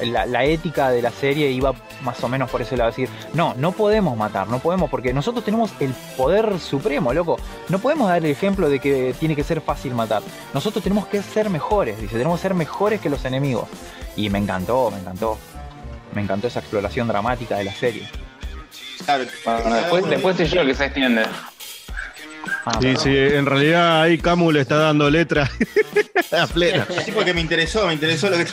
el- 0.00 0.12
la, 0.12 0.24
la 0.24 0.44
ética 0.44 0.90
de 0.90 1.02
la 1.02 1.10
serie 1.10 1.50
iba 1.50 1.72
más 2.02 2.22
o 2.24 2.28
menos 2.28 2.48
por 2.50 2.62
ese 2.62 2.76
lado. 2.76 2.90
Decir, 2.90 3.08
no, 3.34 3.54
no 3.58 3.72
podemos 3.72 4.16
matar, 4.16 4.48
no 4.48 4.60
podemos, 4.60 4.88
porque 4.88 5.12
nosotros 5.12 5.44
tenemos 5.44 5.70
el 5.80 5.92
poder 6.16 6.58
supremo, 6.60 7.12
loco. 7.12 7.38
No 7.68 7.80
podemos 7.80 8.08
dar 8.08 8.18
el 8.18 8.30
ejemplo 8.30 8.70
de 8.70 8.78
que 8.78 9.14
tiene 9.18 9.34
que 9.36 9.44
ser 9.44 9.60
fácil 9.60 9.94
matar. 9.94 10.22
Nosotros 10.54 10.82
tenemos 10.82 11.06
que 11.08 11.22
ser 11.22 11.50
mejores, 11.50 12.00
dice, 12.00 12.12
tenemos 12.16 12.38
que 12.38 12.42
ser 12.42 12.54
mejores 12.54 13.00
que 13.00 13.10
los 13.10 13.24
enemigos. 13.24 13.68
Y 14.16 14.30
me 14.30 14.38
encantó, 14.38 14.90
me 14.90 14.98
encantó. 15.00 15.38
Me 16.14 16.22
encantó 16.22 16.46
esa 16.46 16.60
exploración 16.60 17.08
dramática 17.08 17.56
de 17.58 17.64
la 17.64 17.74
serie. 17.74 18.08
Claro, 19.04 19.24
Bueno, 19.44 19.74
después, 19.76 20.08
después 20.08 20.36
soy 20.36 20.46
yo 20.46 20.60
el 20.62 20.68
que 20.68 20.74
se 20.74 20.84
extiende. 20.86 21.22
Ah, 22.64 22.78
Sí, 22.80 22.94
sí, 22.96 23.16
en 23.16 23.46
realidad 23.46 24.02
ahí 24.02 24.18
Camu 24.18 24.50
le 24.52 24.60
está 24.60 24.76
dando 24.76 25.08
letra 25.10 25.50
a 26.38 26.46
plena. 26.46 26.86
Sí, 27.04 27.12
porque 27.12 27.32
me 27.34 27.40
interesó, 27.40 27.86
me 27.86 27.94
interesó 27.94 28.28
lo 28.30 28.36
que... 28.38 28.46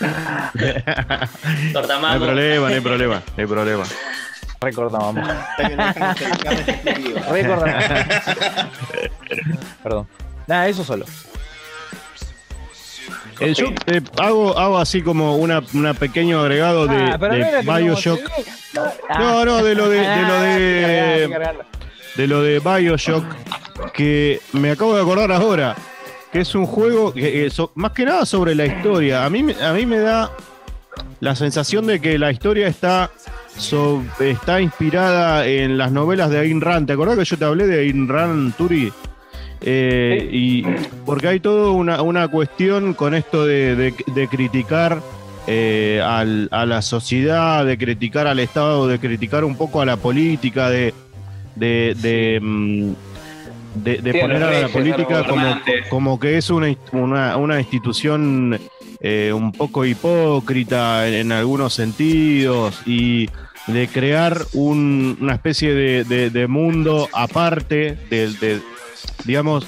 No 1.72 1.80
hay 2.08 2.18
problema, 2.18 2.68
no 2.68 2.74
hay 2.74 2.80
problema, 2.80 3.14
no 3.36 3.42
hay 3.42 3.46
problema. 3.46 3.84
Recordamos. 4.60 5.14
Recordamos. 7.30 7.84
Perdón. 9.82 10.08
Nada, 10.46 10.68
eso 10.68 10.84
solo. 10.84 11.04
Eh, 13.40 13.54
yo 13.54 13.66
eh, 13.86 14.00
hago, 14.20 14.58
hago 14.58 14.78
así 14.78 15.00
como 15.02 15.36
una, 15.36 15.62
una 15.72 15.94
pequeño 15.94 16.40
agregado 16.40 16.86
de, 16.88 16.96
Ah, 16.96 17.16
de 17.18 17.62
que 17.64 17.70
Bioshock. 17.70 18.20
no- 18.74 18.82
Ah. 19.08 19.42
No, 19.44 19.62
de 19.62 19.74
lo 19.74 19.88
de, 19.88 19.98
de 20.00 20.22
lo 20.22 20.34
Ah, 20.34 20.42
de. 20.42 21.28
De 22.16 22.26
lo 22.26 22.42
de 22.42 22.58
Bioshock, 22.60 23.24
que 23.94 24.40
me 24.52 24.70
acabo 24.70 24.94
de 24.94 25.02
acordar 25.02 25.30
ahora, 25.32 25.76
que 26.32 26.40
es 26.40 26.54
un 26.54 26.66
juego 26.66 27.12
que, 27.12 27.46
eh, 27.46 27.50
so- 27.50 27.72
más 27.74 27.92
que 27.92 28.04
nada 28.04 28.26
sobre 28.26 28.54
la 28.54 28.66
historia. 28.66 29.24
A 29.24 29.30
mí, 29.30 29.44
a 29.62 29.72
mí 29.72 29.86
me 29.86 29.98
da 29.98 30.30
la 31.20 31.34
sensación 31.36 31.86
de 31.86 32.00
que 32.00 32.18
la 32.18 32.30
historia 32.32 32.66
está, 32.68 33.10
está 34.20 34.60
inspirada 34.60 35.46
en 35.46 35.78
las 35.78 35.90
novelas 35.92 36.30
de 36.30 36.38
Ayn 36.40 36.60
Rand. 36.60 36.86
¿Te 36.86 36.92
acordás 36.92 37.16
que 37.18 37.24
yo 37.24 37.36
te 37.38 37.44
hablé 37.44 37.66
de 37.66 37.80
Ayn 37.80 38.08
Rand, 38.08 38.54
Turi? 38.56 38.92
Eh, 39.60 40.28
y 40.32 40.62
porque 41.04 41.26
hay 41.28 41.40
toda 41.40 41.72
una, 41.72 42.00
una 42.02 42.28
cuestión 42.28 42.94
con 42.94 43.14
esto 43.14 43.44
de, 43.44 43.74
de- 44.06 44.28
criticar 44.28 45.00
eh, 45.48 46.00
a 46.04 46.66
la 46.66 46.82
sociedad, 46.82 47.64
de 47.64 47.76
criticar 47.78 48.26
al 48.28 48.38
Estado, 48.38 48.86
de 48.86 48.98
criticar 49.00 49.44
un 49.44 49.56
poco 49.56 49.80
a 49.80 49.86
la 49.86 49.96
política, 49.96 50.68
de, 50.70 50.94
de, 51.58 51.94
de, 52.00 52.38
mm, 52.40 52.92
de- 53.74 53.96
de 53.98 54.12
Sí, 54.12 54.18
poner 54.18 54.42
a 54.42 54.50
la 54.62 54.68
política 54.68 55.24
como, 55.26 55.60
como 55.90 56.18
que 56.20 56.36
es 56.38 56.50
una, 56.50 56.74
una, 56.92 57.36
una 57.36 57.60
institución 57.60 58.58
eh, 59.00 59.32
un 59.32 59.52
poco 59.52 59.84
hipócrita 59.84 61.06
en, 61.06 61.14
en 61.14 61.32
algunos 61.32 61.74
sentidos 61.74 62.80
y 62.86 63.28
de 63.68 63.86
crear 63.88 64.38
un- 64.54 65.16
una 65.20 65.34
especie 65.34 65.72
de, 65.74 66.04
de- 66.04 66.30
de 66.30 66.46
mundo 66.48 67.08
aparte, 67.12 67.96
de, 68.10 68.30
de, 68.40 68.60
digamos, 69.24 69.66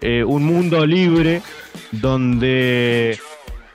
eh, 0.00 0.24
un 0.24 0.44
mundo 0.44 0.86
libre 0.86 1.42
donde 1.92 3.18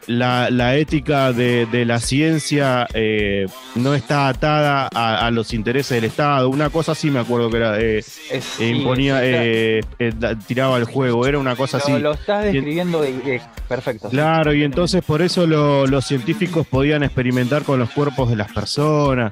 la, 0.08 0.50
la 0.52 0.76
ética 0.76 1.32
de, 1.34 1.66
de 1.66 1.86
la 1.86 2.00
ciencia 2.00 2.88
eh, 2.94 3.48
no 3.76 3.94
está 3.96 4.28
atada 4.28 4.88
a, 4.94 5.26
a 5.26 5.32
los 5.32 5.54
intereses 5.54 5.96
del 5.96 6.04
Estado. 6.06 6.48
Una 6.50 6.70
cosa 6.70 6.92
así 6.92 7.10
me 7.10 7.20
acuerdo 7.20 7.50
que 7.50 7.58
era, 7.58 7.80
eh, 7.80 7.98
Es, 8.00 8.20
eh, 8.32 8.42
sí, 8.42 8.64
imponía, 8.66 9.20
sí, 9.22 10.06
tiraba 10.48 10.78
el 10.78 10.86
juego, 10.86 11.26
era 11.26 11.40
una 11.40 11.56
cosa 11.56 11.78
lo, 11.80 11.84
así. 11.84 12.00
lo 12.00 12.14
estás 12.14 12.44
describiendo 12.46 13.02
de- 13.02 13.14
de- 13.14 13.42
perfecto. 13.68 14.10
sí. 14.10 14.16
Claro, 14.16 14.54
y 14.54 14.64
entonces 14.64 15.04
por 15.04 15.22
eso 15.22 15.48
lo- 15.48 15.88
los 15.88 16.06
científicos 16.06 16.68
podían 16.68 17.04
experimentar 17.04 17.64
con 17.64 17.80
los 17.80 17.90
cuerpos 17.90 18.30
de 18.30 18.36
las 18.36 18.52
personas. 18.52 19.32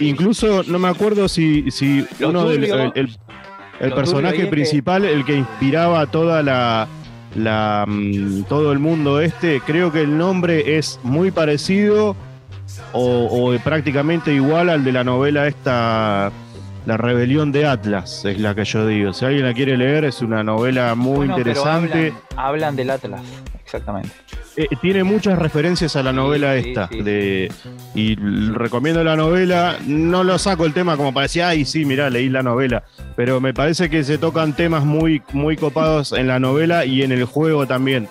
Incluso 0.00 0.62
no 0.64 0.78
me 0.78 0.88
acuerdo 0.88 1.28
si, 1.28 1.70
si 1.70 2.04
uno 2.20 2.48
del 2.48 2.64
el, 2.64 3.16
el- 3.80 3.92
personaje 3.92 4.46
principal, 4.46 5.04
el 5.04 5.24
que 5.24 5.34
inspiraba 5.36 6.06
toda 6.06 6.42
la, 6.42 6.86
la 7.34 7.84
mm, 7.86 8.44
todo 8.44 8.72
el 8.72 8.78
mundo 8.78 9.20
este, 9.20 9.60
creo 9.60 9.92
que 9.92 10.00
el 10.02 10.16
nombre 10.16 10.76
es 10.76 11.00
muy 11.02 11.30
parecido 11.30 12.16
o, 12.92 13.28
o 13.30 13.58
prácticamente 13.60 14.32
igual 14.32 14.70
al 14.70 14.84
de 14.84 14.92
la 14.92 15.04
novela 15.04 15.46
esta. 15.46 16.32
La 16.86 16.98
rebelión 16.98 17.50
de 17.50 17.66
Atlas 17.66 18.26
es 18.26 18.38
la 18.38 18.54
que 18.54 18.66
yo 18.66 18.86
digo. 18.86 19.14
Si 19.14 19.24
alguien 19.24 19.46
la 19.46 19.54
quiere 19.54 19.74
leer, 19.74 20.04
es 20.04 20.20
una 20.20 20.44
novela 20.44 20.94
muy 20.94 21.16
Bueno, 21.16 21.38
interesante. 21.38 22.08
Hablan, 22.08 22.46
hablan 22.46 22.76
del 22.76 22.90
Atlas, 22.90 23.22
exactamente. 23.64 24.10
Eh, 24.56 24.68
tiene 24.80 25.02
muchas 25.02 25.38
referencias 25.38 25.96
a 25.96 26.02
la 26.02 26.12
novela 26.12 26.54
sí, 26.54 26.68
esta. 26.68 26.88
sí, 26.88 27.02
de, 27.02 27.52
y 27.94 28.14
recomiendo 28.52 29.02
la 29.02 29.16
novela. 29.16 29.78
No 29.86 30.22
lo 30.22 30.38
saco 30.38 30.64
el 30.66 30.72
tema 30.72 30.96
como 30.96 31.12
para 31.12 31.22
decir, 31.24 31.42
ay, 31.42 31.64
sí, 31.64 31.84
mirá, 31.84 32.10
leí 32.10 32.28
la 32.28 32.42
novela. 32.42 32.84
Pero 33.16 33.40
me 33.40 33.52
parece 33.52 33.90
que 33.90 34.04
se 34.04 34.18
tocan 34.18 34.52
temas 34.54 34.84
muy, 34.84 35.22
muy 35.32 35.56
copados 35.56 36.12
en 36.12 36.28
la 36.28 36.38
novela 36.38 36.84
y 36.84 37.02
en 37.02 37.12
el 37.12 37.24
juego 37.24 37.66
también. 37.66 38.08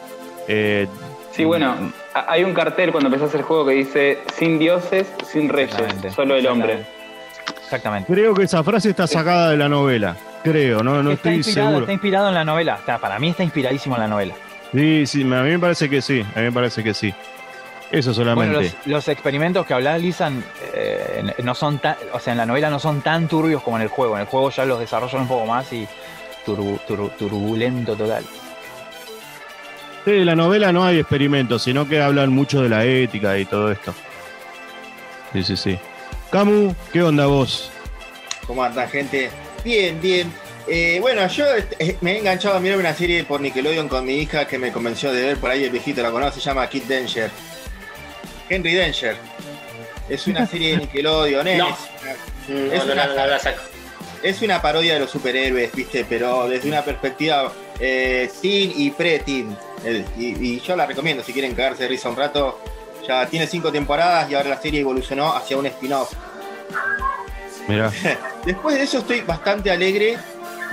Eh, 0.47 0.87
Sí, 1.35 1.45
bueno, 1.45 1.75
hay 2.13 2.43
un 2.43 2.53
cartel 2.53 2.91
cuando 2.91 3.07
empezás 3.07 3.33
el 3.33 3.41
juego 3.41 3.65
que 3.65 3.73
dice 3.73 4.19
sin 4.35 4.59
dioses, 4.59 5.11
sin 5.25 5.49
reyes, 5.49 5.75
solo 6.15 6.35
el 6.35 6.45
hombre. 6.45 6.85
Exactamente. 7.63 8.13
creo 8.13 8.35
que 8.35 8.43
esa 8.43 8.63
frase 8.63 8.91
está 8.91 9.07
sacada 9.07 9.49
de 9.49 9.57
la 9.57 9.67
novela. 9.67 10.15
Creo, 10.43 10.83
no, 10.83 11.01
no 11.01 11.11
está, 11.11 11.31
estoy 11.31 11.53
seguro. 11.53 11.79
está 11.79 11.93
inspirado 11.93 12.27
en 12.27 12.35
la 12.35 12.45
novela. 12.45 12.77
Para 13.01 13.17
mí 13.17 13.29
está 13.29 13.43
inspiradísimo 13.43 13.95
en 13.95 14.01
la 14.01 14.07
novela. 14.07 14.35
Sí, 14.73 15.05
sí, 15.05 15.21
a 15.21 15.25
mí 15.25 15.49
me 15.51 15.59
parece 15.59 15.89
que 15.89 16.01
sí. 16.01 16.21
A 16.35 16.39
mí 16.39 16.45
me 16.45 16.51
parece 16.51 16.83
que 16.83 16.93
sí. 16.93 17.13
Eso 17.91 18.11
solamente. 18.13 18.51
Bueno, 18.53 18.61
los, 18.63 18.87
los 18.87 19.07
experimentos 19.07 19.67
que 19.67 19.73
hablaba 19.75 19.97
Lisan 19.99 20.43
eh, 20.73 21.23
no 21.43 21.53
son 21.53 21.77
tan, 21.77 21.95
o 22.11 22.19
sea, 22.19 22.31
en 22.33 22.37
la 22.39 22.45
novela 22.47 22.71
no 22.71 22.79
son 22.79 23.01
tan 23.01 23.27
turbios 23.27 23.61
como 23.61 23.77
en 23.77 23.83
el 23.83 23.89
juego. 23.89 24.15
En 24.15 24.21
el 24.21 24.27
juego 24.27 24.49
ya 24.49 24.65
los 24.65 24.79
desarrollan 24.79 25.21
un 25.21 25.27
poco 25.27 25.45
más 25.45 25.71
y 25.71 25.87
turbu- 26.45 26.79
turbu- 26.87 27.11
turbulento 27.17 27.95
total. 27.95 28.23
Sí, 30.05 30.11
en 30.11 30.25
la 30.25 30.35
novela 30.35 30.71
no 30.73 30.83
hay 30.83 30.99
experimentos, 30.99 31.61
sino 31.63 31.87
que 31.87 32.01
hablan 32.01 32.31
mucho 32.31 32.61
de 32.63 32.69
la 32.69 32.83
ética 32.83 33.37
y 33.37 33.45
todo 33.45 33.71
esto. 33.71 33.93
Sí, 35.31 35.43
sí, 35.43 35.55
sí. 35.55 35.79
Camu, 36.31 36.73
¿qué 36.91 37.03
onda 37.03 37.27
vos? 37.27 37.71
¿Cómo 38.47 38.63
andan, 38.63 38.89
gente? 38.89 39.29
Bien, 39.63 40.01
bien. 40.01 40.33
Eh, 40.67 40.99
bueno, 41.01 41.27
yo 41.27 41.45
eh, 41.79 41.97
me 42.01 42.13
he 42.13 42.19
enganchado 42.19 42.55
a 42.55 42.59
mirar 42.59 42.77
una 42.77 42.93
serie 42.93 43.23
por 43.25 43.41
Nickelodeon 43.41 43.89
con 43.89 44.05
mi 44.05 44.15
hija 44.19 44.47
que 44.47 44.57
me 44.57 44.71
convenció 44.71 45.11
de 45.11 45.21
ver, 45.23 45.37
por 45.37 45.49
ahí 45.51 45.63
el 45.65 45.69
viejito 45.71 46.01
la 46.01 46.09
conoce, 46.11 46.39
se 46.39 46.45
llama 46.45 46.67
Kid 46.69 46.83
Danger. 46.83 47.29
Henry 48.49 48.75
Danger. 48.75 49.17
Es 50.07 50.25
una 50.27 50.45
serie 50.47 50.71
de 50.71 50.77
Nickelodeon, 50.77 51.47
es, 51.47 51.57
No. 51.57 51.65
una, 51.67 51.75
No, 52.47 52.73
Es 52.73 52.85
no, 52.85 52.93
una- 52.93 53.05
no, 53.07 53.15
no 53.15 53.27
la 53.27 53.39
saco. 53.39 53.61
es 54.21 54.41
una 54.41 54.61
parodia 54.61 54.93
de 54.93 54.99
los 55.01 55.11
superhéroes, 55.11 55.71
¿viste? 55.73 56.05
Pero 56.07 56.47
desde 56.47 56.67
una 56.69 56.81
perspectiva 56.83 57.51
eh, 57.79 58.29
teen 58.41 58.71
y 58.75 58.91
pre-teen. 58.91 59.57
Eh, 59.85 60.05
y, 60.17 60.53
y 60.55 60.59
yo 60.61 60.75
la 60.77 60.85
recomiendo 60.85 61.23
si 61.23 61.33
quieren 61.33 61.55
cagarse 61.55 61.83
de 61.83 61.89
risa 61.89 62.07
un 62.09 62.15
rato. 62.15 62.59
Ya 63.05 63.25
tiene 63.27 63.47
cinco 63.47 63.69
temporadas 63.69 64.31
y 64.31 64.35
ahora 64.35 64.49
la 64.49 64.61
serie 64.61 64.79
evolucionó 64.79 65.33
hacia 65.35 65.57
un 65.57 65.65
spin-off. 65.65 66.13
Mirá. 67.67 67.91
Después 68.45 68.75
de 68.77 68.83
eso 68.83 68.99
estoy 68.99 69.21
bastante 69.21 69.71
alegre 69.71 70.17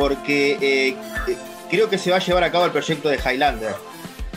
porque 0.01 0.57
eh, 0.63 0.97
creo 1.69 1.91
que 1.91 1.99
se 1.99 2.11
va 2.11 2.17
a 2.17 2.21
llevar 2.21 2.43
a 2.43 2.51
cabo 2.51 2.65
el 2.65 2.71
proyecto 2.71 3.11
de 3.11 3.17
Highlander, 3.19 3.75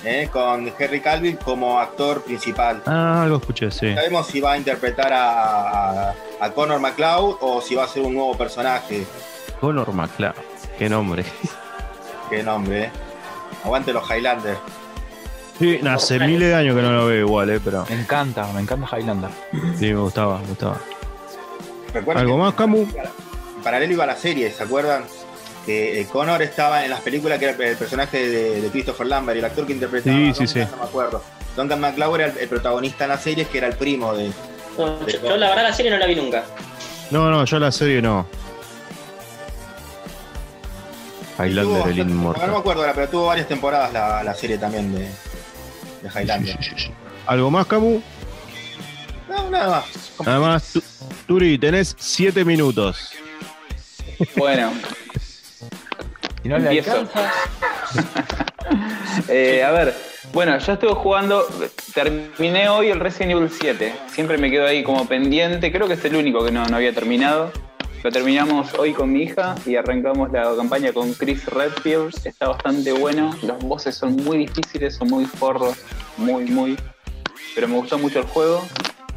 eh, 0.04 0.28
con 0.30 0.70
Henry 0.78 1.00
Calvin 1.00 1.38
como 1.38 1.80
actor 1.80 2.22
principal. 2.22 2.84
Ah, 2.86 3.24
algo 3.24 3.38
escuché, 3.38 3.72
sí. 3.72 3.94
Sabemos 3.96 4.28
si 4.28 4.42
va 4.42 4.52
a 4.52 4.58
interpretar 4.58 5.14
a, 5.14 6.10
a, 6.10 6.16
a 6.42 6.52
Connor 6.52 6.82
McLeod 6.82 7.38
o 7.40 7.62
si 7.62 7.76
va 7.76 7.86
a 7.86 7.88
ser 7.88 8.04
un 8.04 8.14
nuevo 8.14 8.38
personaje. 8.38 9.06
Conor 9.62 9.94
McLeod. 9.94 10.34
Qué 10.78 10.90
nombre. 10.90 11.24
Qué 12.30 12.44
nombre, 12.44 12.84
eh. 12.84 12.92
Aguante 13.64 13.94
los 13.94 14.04
Highlander. 14.12 14.58
Sí, 15.60 15.80
hace 15.88 16.20
miles 16.20 16.50
de 16.50 16.56
años 16.56 16.76
que 16.76 16.82
no 16.82 16.92
lo 16.92 17.06
veo 17.06 17.20
igual, 17.26 17.50
eh, 17.52 17.62
pero 17.64 17.86
Me 17.90 18.02
encanta, 18.02 18.46
me 18.52 18.60
encanta 18.60 18.98
Highlander. 18.98 19.30
sí, 19.80 19.94
me 19.94 20.02
gustaba, 20.02 20.40
me 20.40 20.48
gustaba. 20.48 20.78
¿Algo 22.16 22.36
que 22.36 22.42
más, 22.42 22.54
Camu? 22.56 22.80
en 22.80 23.64
paralelo 23.64 23.94
iba 23.94 24.06
la 24.06 24.18
serie, 24.18 24.52
¿se 24.52 24.64
acuerdan? 24.64 25.06
Que 25.66 26.02
eh, 26.02 26.06
Connor 26.08 26.42
estaba 26.42 26.84
en 26.84 26.90
las 26.92 27.00
películas 27.02 27.40
que 27.40 27.46
era 27.46 27.70
el 27.70 27.78
personaje 27.78 28.28
de, 28.28 28.62
de 28.62 28.70
Christopher 28.70 29.08
Lambert, 29.08 29.38
y 29.38 29.40
el 29.40 29.46
actor 29.46 29.66
que 29.66 29.74
interpretaba 29.74 30.16
Sí, 30.18 30.34
sí, 30.34 30.48
sí. 30.48 30.60
no 30.60 30.78
me 30.78 30.84
acuerdo. 30.84 31.24
Duncan 31.56 31.80
McLeod 31.80 32.16
era 32.16 32.26
el, 32.28 32.38
el 32.38 32.50
protagonista 32.50 33.06
en 33.06 33.10
la 33.12 33.18
serie, 33.18 33.46
que 33.46 33.58
era 33.60 33.68
el 33.68 33.76
primo 33.76 34.14
de. 34.14 34.32
No, 34.78 35.08
yo, 35.08 35.22
yo 35.22 35.38
la 35.38 35.50
verdad 35.50 35.64
la 35.64 35.74
serie 35.74 35.92
no 35.92 35.98
la 35.98 36.06
vi 36.08 36.16
nunca. 36.16 36.44
No, 37.12 37.30
no, 37.30 37.46
yo 37.46 37.60
la 37.60 37.72
serie 37.72 38.02
no. 38.02 38.26
Highlander, 41.38 41.64
Tuvo 41.64 41.74
el 41.76 41.80
bastante- 41.82 42.00
No 42.00 42.06
me 42.06 42.12
inmortal. 42.12 42.56
acuerdo 42.56 42.82
ahora, 42.82 42.94
pero 42.94 43.10
tuvo 43.10 43.26
varias 43.28 43.48
temporadas 43.48 43.92
la, 43.94 44.24
la 44.24 44.34
serie 44.36 44.58
también 44.58 44.94
de, 44.94 45.02
de 45.02 46.10
Highlander. 46.22 46.58
¿Algo 47.26 47.50
más, 47.52 47.66
Camu? 47.68 48.02
No, 49.30 49.50
nada 49.50 49.70
más. 49.70 49.86
Nada 50.26 50.40
más, 50.40 50.74
Tu- 50.74 50.84
Turi, 51.28 51.58
tenés 51.58 51.96
siete 51.98 52.46
minutos. 52.46 53.12
Bueno, 54.36 54.72
Si 56.44 56.50
no 56.50 56.58
le 56.58 56.66
Empiezo. 56.66 56.92
alcanza, 56.92 57.32
eh, 59.30 59.64
a 59.64 59.72
ver, 59.72 59.96
bueno, 60.34 60.58
yo 60.58 60.74
estuve 60.74 60.94
jugando, 60.94 61.48
terminé 61.94 62.68
hoy 62.68 62.90
el 62.90 63.00
Resident 63.00 63.32
Evil 63.32 63.50
7. 63.50 63.94
Siempre 64.08 64.38
me 64.38 64.52
quedo 64.52 64.68
ahí 64.68 64.84
como 64.84 65.08
pendiente, 65.08 65.72
creo 65.72 65.88
que 65.88 65.94
es 65.94 66.04
el 66.04 66.18
único 66.18 66.44
que 66.44 66.52
no, 66.52 66.66
no 66.66 66.76
había 66.76 66.94
terminado. 66.94 67.52
Lo 68.04 68.12
terminamos 68.12 68.74
hoy 68.74 68.92
con 68.92 69.14
mi 69.14 69.24
hija 69.24 69.56
y 69.66 69.78
arrancamos 69.78 70.30
la 70.34 70.54
campaña 70.58 70.92
con 70.92 71.14
Chris 71.14 71.46
Redfield. 71.46 72.14
Está 72.26 72.50
bastante 72.50 72.92
bueno. 72.92 73.34
Los 73.44 73.60
bosses 73.60 73.96
son 73.96 74.18
muy 74.18 74.40
difíciles, 74.40 74.96
son 74.96 75.08
muy 75.08 75.24
forros, 75.24 75.78
muy, 76.18 76.44
muy. 76.46 76.78
Pero 77.56 77.70
me 77.70 77.76
gustó 77.78 77.98
mucho 77.98 78.20
el 78.20 78.26
juego. 78.26 78.62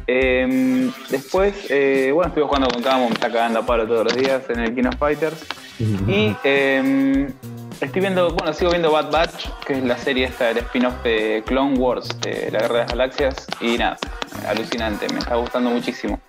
Eh, 0.07 0.89
después, 1.09 1.53
eh, 1.69 2.11
bueno, 2.13 2.29
estuve 2.29 2.45
jugando 2.45 2.69
con 2.69 2.81
Camo, 2.81 3.07
me 3.09 3.13
está 3.13 3.29
cagando 3.29 3.59
a 3.59 3.65
palo 3.65 3.85
todos 3.85 4.05
los 4.05 4.15
días 4.15 4.41
en 4.49 4.59
el 4.59 4.73
King 4.73 4.85
of 4.87 4.95
Fighters. 4.97 5.45
Y 5.79 6.35
eh, 6.43 7.29
estoy 7.81 8.01
viendo, 8.01 8.31
bueno, 8.31 8.53
sigo 8.53 8.71
viendo 8.71 8.91
Bad 8.91 9.11
Batch, 9.11 9.47
que 9.65 9.73
es 9.73 9.83
la 9.83 9.97
serie 9.97 10.25
esta 10.25 10.45
del 10.45 10.59
spin-off 10.59 11.03
de 11.03 11.43
Clone 11.45 11.77
Wars, 11.77 12.07
de 12.21 12.49
la 12.51 12.59
Guerra 12.59 12.73
de 12.73 12.79
las 12.81 12.89
Galaxias. 12.91 13.47
Y 13.61 13.77
nada, 13.77 13.97
alucinante, 14.47 15.07
me 15.13 15.19
está 15.19 15.35
gustando 15.35 15.69
muchísimo. 15.69 16.19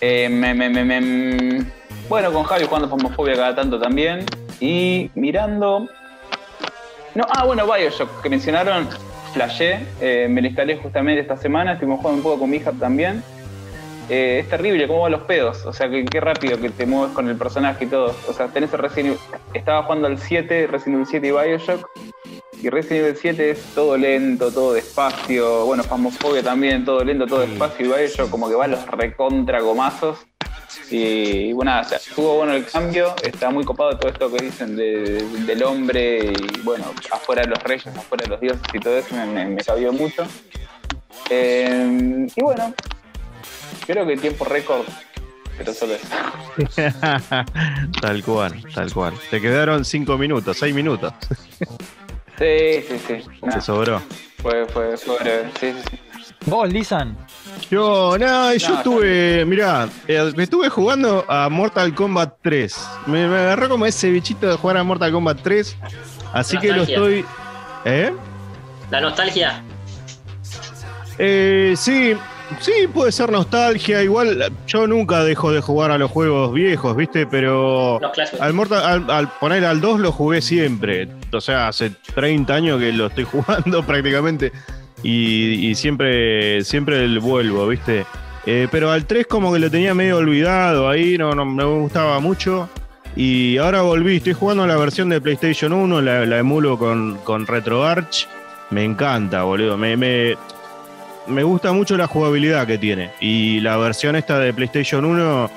Me- 0.00 0.28
me- 0.28 0.54
me- 0.54 0.84
me- 0.84 1.64
bueno, 2.08 2.32
con 2.32 2.44
Javi 2.44 2.64
jugando 2.66 2.88
Famofobia 2.88 3.34
cada 3.34 3.54
tanto 3.54 3.80
también. 3.80 4.24
Y 4.60 5.10
mirando. 5.14 5.88
No, 7.14 7.24
ah, 7.30 7.44
bueno, 7.44 7.64
Bioshock, 7.66 8.22
que 8.22 8.28
mencionaron, 8.28 8.88
flashé, 9.32 9.86
eh, 10.00 10.26
me 10.28 10.40
lo 10.40 10.48
instalé 10.48 10.76
justamente 10.76 11.20
esta 11.20 11.36
semana, 11.36 11.74
estuvimos 11.74 12.00
jugando 12.00 12.18
un 12.18 12.22
poco 12.22 12.40
con 12.40 12.54
hija 12.54 12.72
también. 12.72 13.22
Eh, 14.08 14.40
es 14.40 14.48
terrible 14.48 14.88
cómo 14.88 15.02
van 15.02 15.12
los 15.12 15.22
pedos, 15.22 15.64
o 15.66 15.72
sea, 15.72 15.88
que 15.88 16.04
qué 16.04 16.20
rápido 16.20 16.60
que 16.60 16.70
te 16.70 16.84
mueves 16.84 17.14
con 17.14 17.28
el 17.28 17.36
personaje 17.36 17.84
y 17.84 17.88
todo. 17.88 18.14
O 18.28 18.32
sea, 18.32 18.48
tenés 18.48 18.72
el 18.72 18.80
Resident 18.80 19.08
Evil, 19.10 19.20
estaba 19.54 19.84
jugando 19.84 20.08
al 20.08 20.18
7, 20.18 20.66
Resident 20.66 20.94
Evil 20.94 21.06
7 21.06 21.26
y 21.28 21.30
Bioshock, 21.30 21.88
y 22.60 22.68
Resident 22.70 23.04
Evil 23.04 23.16
7 23.16 23.50
es 23.50 23.62
todo 23.74 23.96
lento, 23.96 24.50
todo 24.50 24.72
despacio, 24.72 25.64
bueno, 25.64 25.84
Phasmophobia 25.84 26.42
también, 26.42 26.84
todo 26.84 27.04
lento, 27.04 27.26
todo 27.26 27.40
despacio, 27.40 27.86
y 27.86 27.88
Bioshock 27.88 28.30
como 28.30 28.48
que 28.48 28.56
va 28.56 28.64
a 28.64 28.68
los 28.68 28.84
recontra 28.88 29.60
gomazos. 29.60 30.26
Y 30.90 31.52
bueno, 31.52 31.80
o 31.80 31.84
sea, 31.84 31.98
estuvo 31.98 32.36
bueno 32.36 32.52
el 32.54 32.64
cambio, 32.66 33.14
está 33.22 33.50
muy 33.50 33.64
copado 33.64 33.96
todo 33.98 34.10
esto 34.10 34.30
que 34.32 34.44
dicen 34.44 34.76
de- 34.76 35.22
del 35.46 35.62
hombre 35.62 36.32
y 36.32 36.60
bueno, 36.62 36.92
afuera 37.10 37.42
de 37.42 37.48
los 37.48 37.62
reyes, 37.62 37.86
afuera 37.88 38.24
de 38.24 38.30
los 38.30 38.40
dioses 38.40 38.62
y 38.72 38.78
todo 38.80 38.98
eso 38.98 39.14
me, 39.14 39.26
me, 39.26 39.46
me 39.46 39.62
cabió 39.64 39.92
mucho. 39.92 40.22
Eh, 41.30 42.26
y 42.34 42.42
bueno, 42.42 42.74
creo 43.86 44.06
que 44.06 44.16
tiempo 44.16 44.44
récord, 44.44 44.86
pero 45.56 45.72
solo 45.72 45.94
eso. 45.94 46.06
tal 48.00 48.22
cual, 48.24 48.60
tal 48.74 48.92
cual. 48.92 49.14
Te 49.30 49.40
quedaron 49.40 49.84
cinco 49.84 50.18
minutos, 50.18 50.56
seis 50.58 50.74
minutos. 50.74 51.12
Sí, 52.38 52.82
sí, 52.88 52.98
sí. 53.06 53.14
Te 53.40 53.46
nada. 53.46 53.60
sobró. 53.60 54.02
Fue, 54.42 54.66
fue, 54.66 54.96
fue. 54.96 55.18
Sí, 55.60 55.72
sí, 55.72 55.82
sí. 55.90 55.98
Vos, 56.46 56.72
Lisan. 56.72 57.16
Yo, 57.70 58.16
no, 58.18 58.54
yo 58.54 58.68
No, 58.70 58.76
estuve, 58.78 59.44
mirá, 59.44 59.88
eh, 60.08 60.32
me 60.36 60.44
estuve 60.44 60.68
jugando 60.70 61.24
a 61.28 61.48
Mortal 61.48 61.94
Kombat 61.94 62.36
3. 62.42 62.88
Me, 63.06 63.28
me 63.28 63.36
agarró 63.36 63.68
como 63.68 63.86
ese 63.86 64.10
bichito 64.10 64.48
de 64.48 64.56
jugar 64.56 64.78
a 64.78 64.82
Mortal 64.84 65.12
Kombat 65.12 65.40
3. 65.42 65.76
Así 66.32 66.56
que 66.58 66.72
lo 66.72 66.82
estoy. 66.82 67.24
¿Eh? 67.84 68.12
La 68.90 69.00
nostalgia. 69.00 69.62
Eh, 71.18 71.74
sí, 71.76 72.14
sí, 72.60 72.72
puede 72.92 73.12
ser 73.12 73.30
nostalgia. 73.30 74.02
Igual 74.02 74.50
yo 74.66 74.86
nunca 74.86 75.22
dejo 75.22 75.52
de 75.52 75.60
jugar 75.60 75.90
a 75.90 75.98
los 75.98 76.10
juegos 76.10 76.52
viejos, 76.54 76.96
¿viste? 76.96 77.26
Pero 77.26 77.98
Los 78.00 78.12
clásicos. 78.12 78.40
al, 78.40 78.52
Mortal, 78.54 78.82
al, 78.84 79.10
al 79.10 79.28
poner 79.38 79.64
al 79.66 79.80
2 79.80 80.00
lo 80.00 80.12
jugué 80.12 80.40
siempre. 80.40 81.08
O 81.32 81.40
sea, 81.40 81.68
hace 81.68 81.90
30 82.14 82.54
años 82.54 82.80
que 82.80 82.92
lo 82.92 83.06
estoy 83.08 83.24
jugando 83.30 83.84
prácticamente. 83.84 84.52
Y, 85.02 85.68
y 85.68 85.74
siempre, 85.74 86.62
siempre 86.64 87.04
el 87.04 87.20
vuelvo, 87.20 87.66
¿viste? 87.66 88.04
Eh, 88.46 88.68
pero 88.70 88.90
al 88.90 89.04
3 89.06 89.26
como 89.26 89.52
que 89.52 89.58
lo 89.58 89.70
tenía 89.70 89.94
medio 89.94 90.16
olvidado 90.18 90.88
ahí, 90.88 91.16
no, 91.18 91.34
no 91.34 91.44
me 91.44 91.64
gustaba 91.64 92.20
mucho. 92.20 92.68
Y 93.16 93.56
ahora 93.58 93.82
volví, 93.82 94.16
estoy 94.16 94.34
jugando 94.34 94.66
la 94.66 94.76
versión 94.76 95.08
de 95.08 95.20
PlayStation 95.20 95.72
1, 95.72 96.00
la, 96.00 96.24
la 96.26 96.38
emulo 96.38 96.78
con, 96.78 97.18
con 97.24 97.46
RetroArch. 97.46 98.28
Me 98.70 98.84
encanta, 98.84 99.42
boludo. 99.42 99.76
Me, 99.76 99.96
me, 99.96 100.36
me 101.26 101.42
gusta 101.42 101.72
mucho 101.72 101.96
la 101.96 102.06
jugabilidad 102.06 102.66
que 102.66 102.78
tiene. 102.78 103.10
Y 103.20 103.60
la 103.60 103.76
versión 103.78 104.16
esta 104.16 104.38
de 104.38 104.54
PlayStation 104.54 105.04
1 105.04 105.50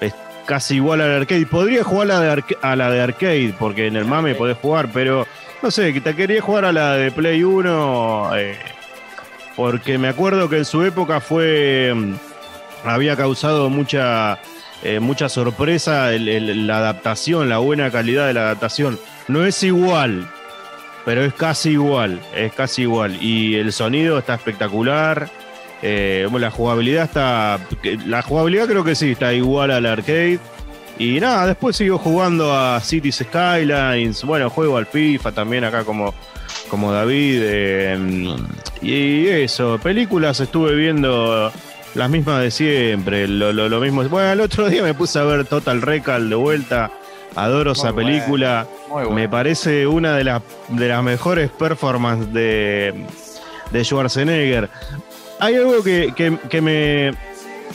es 0.00 0.14
casi 0.44 0.76
igual 0.76 1.00
al 1.00 1.12
arcade. 1.12 1.46
Podría 1.46 1.82
jugar 1.82 2.10
a 2.10 2.20
la 2.20 2.36
de, 2.36 2.42
a 2.60 2.76
la 2.76 2.90
de 2.90 3.00
arcade, 3.00 3.54
porque 3.58 3.86
en 3.86 3.96
el 3.96 4.04
MAME 4.04 4.34
podés 4.34 4.58
jugar, 4.58 4.90
pero 4.92 5.26
no 5.62 5.70
sé, 5.70 5.92
que 5.94 6.00
te 6.00 6.14
quería 6.14 6.42
jugar 6.42 6.66
a 6.66 6.72
la 6.72 6.92
de 6.94 7.10
Play 7.10 7.42
1. 7.42 8.36
eh, 8.36 8.56
porque 9.58 9.98
me 9.98 10.06
acuerdo 10.06 10.48
que 10.48 10.58
en 10.58 10.64
su 10.64 10.84
época 10.84 11.20
fue. 11.20 11.92
mm, 11.92 12.14
había 12.84 13.16
causado 13.16 13.68
mucha. 13.68 14.38
eh, 14.84 15.00
mucha 15.00 15.28
sorpresa 15.28 16.12
la 16.12 16.78
adaptación, 16.78 17.48
la 17.48 17.58
buena 17.58 17.90
calidad 17.90 18.28
de 18.28 18.34
la 18.34 18.42
adaptación. 18.42 19.00
No 19.26 19.44
es 19.44 19.60
igual, 19.64 20.30
pero 21.04 21.24
es 21.24 21.34
casi 21.34 21.70
igual, 21.70 22.20
es 22.36 22.52
casi 22.52 22.82
igual. 22.82 23.18
Y 23.20 23.56
el 23.56 23.72
sonido 23.72 24.16
está 24.18 24.34
espectacular. 24.34 25.28
eh, 25.82 26.28
la 26.32 26.50
jugabilidad 26.52 27.04
está. 27.04 27.58
La 28.06 28.22
jugabilidad 28.22 28.66
creo 28.68 28.84
que 28.84 28.94
sí, 28.94 29.10
está 29.12 29.32
igual 29.34 29.72
al 29.72 29.86
arcade. 29.86 30.38
Y 31.00 31.18
nada, 31.20 31.46
después 31.48 31.76
sigo 31.76 31.98
jugando 31.98 32.54
a 32.56 32.80
Cities 32.80 33.24
Skylines. 33.24 34.22
Bueno, 34.22 34.50
juego 34.50 34.76
al 34.76 34.86
FIFA 34.86 35.32
también 35.32 35.64
acá 35.64 35.82
como, 35.84 36.14
como 36.68 36.92
David. 36.92 37.40
eh, 37.42 38.36
y 38.82 39.26
eso, 39.26 39.78
películas 39.82 40.40
estuve 40.40 40.74
viendo 40.74 41.50
las 41.94 42.10
mismas 42.10 42.40
de 42.42 42.50
siempre. 42.50 43.26
Lo, 43.28 43.52
lo- 43.52 43.68
lo 43.68 43.80
mismo. 43.80 44.02
Bueno, 44.04 44.30
el 44.32 44.40
otro 44.40 44.68
día 44.68 44.82
me 44.82 44.94
puse 44.94 45.18
a 45.18 45.24
ver 45.24 45.44
Total 45.46 45.82
Recall 45.82 46.28
de 46.30 46.36
vuelta. 46.36 46.90
Adoro 47.34 47.72
esa 47.72 47.92
película. 47.92 48.66
Me 49.14 49.28
parece 49.28 49.86
una 49.86 50.16
de 50.16 50.24
las, 50.24 50.42
de 50.68 50.88
las 50.88 51.02
mejores 51.02 51.50
performances 51.50 52.32
de, 52.32 53.04
de 53.70 53.84
Schwarzenegger. 53.84 54.68
Hay 55.38 55.54
algo 55.56 55.82
que, 55.84 56.12
que- 56.16 56.38
que 56.48 56.60
me 56.60 57.12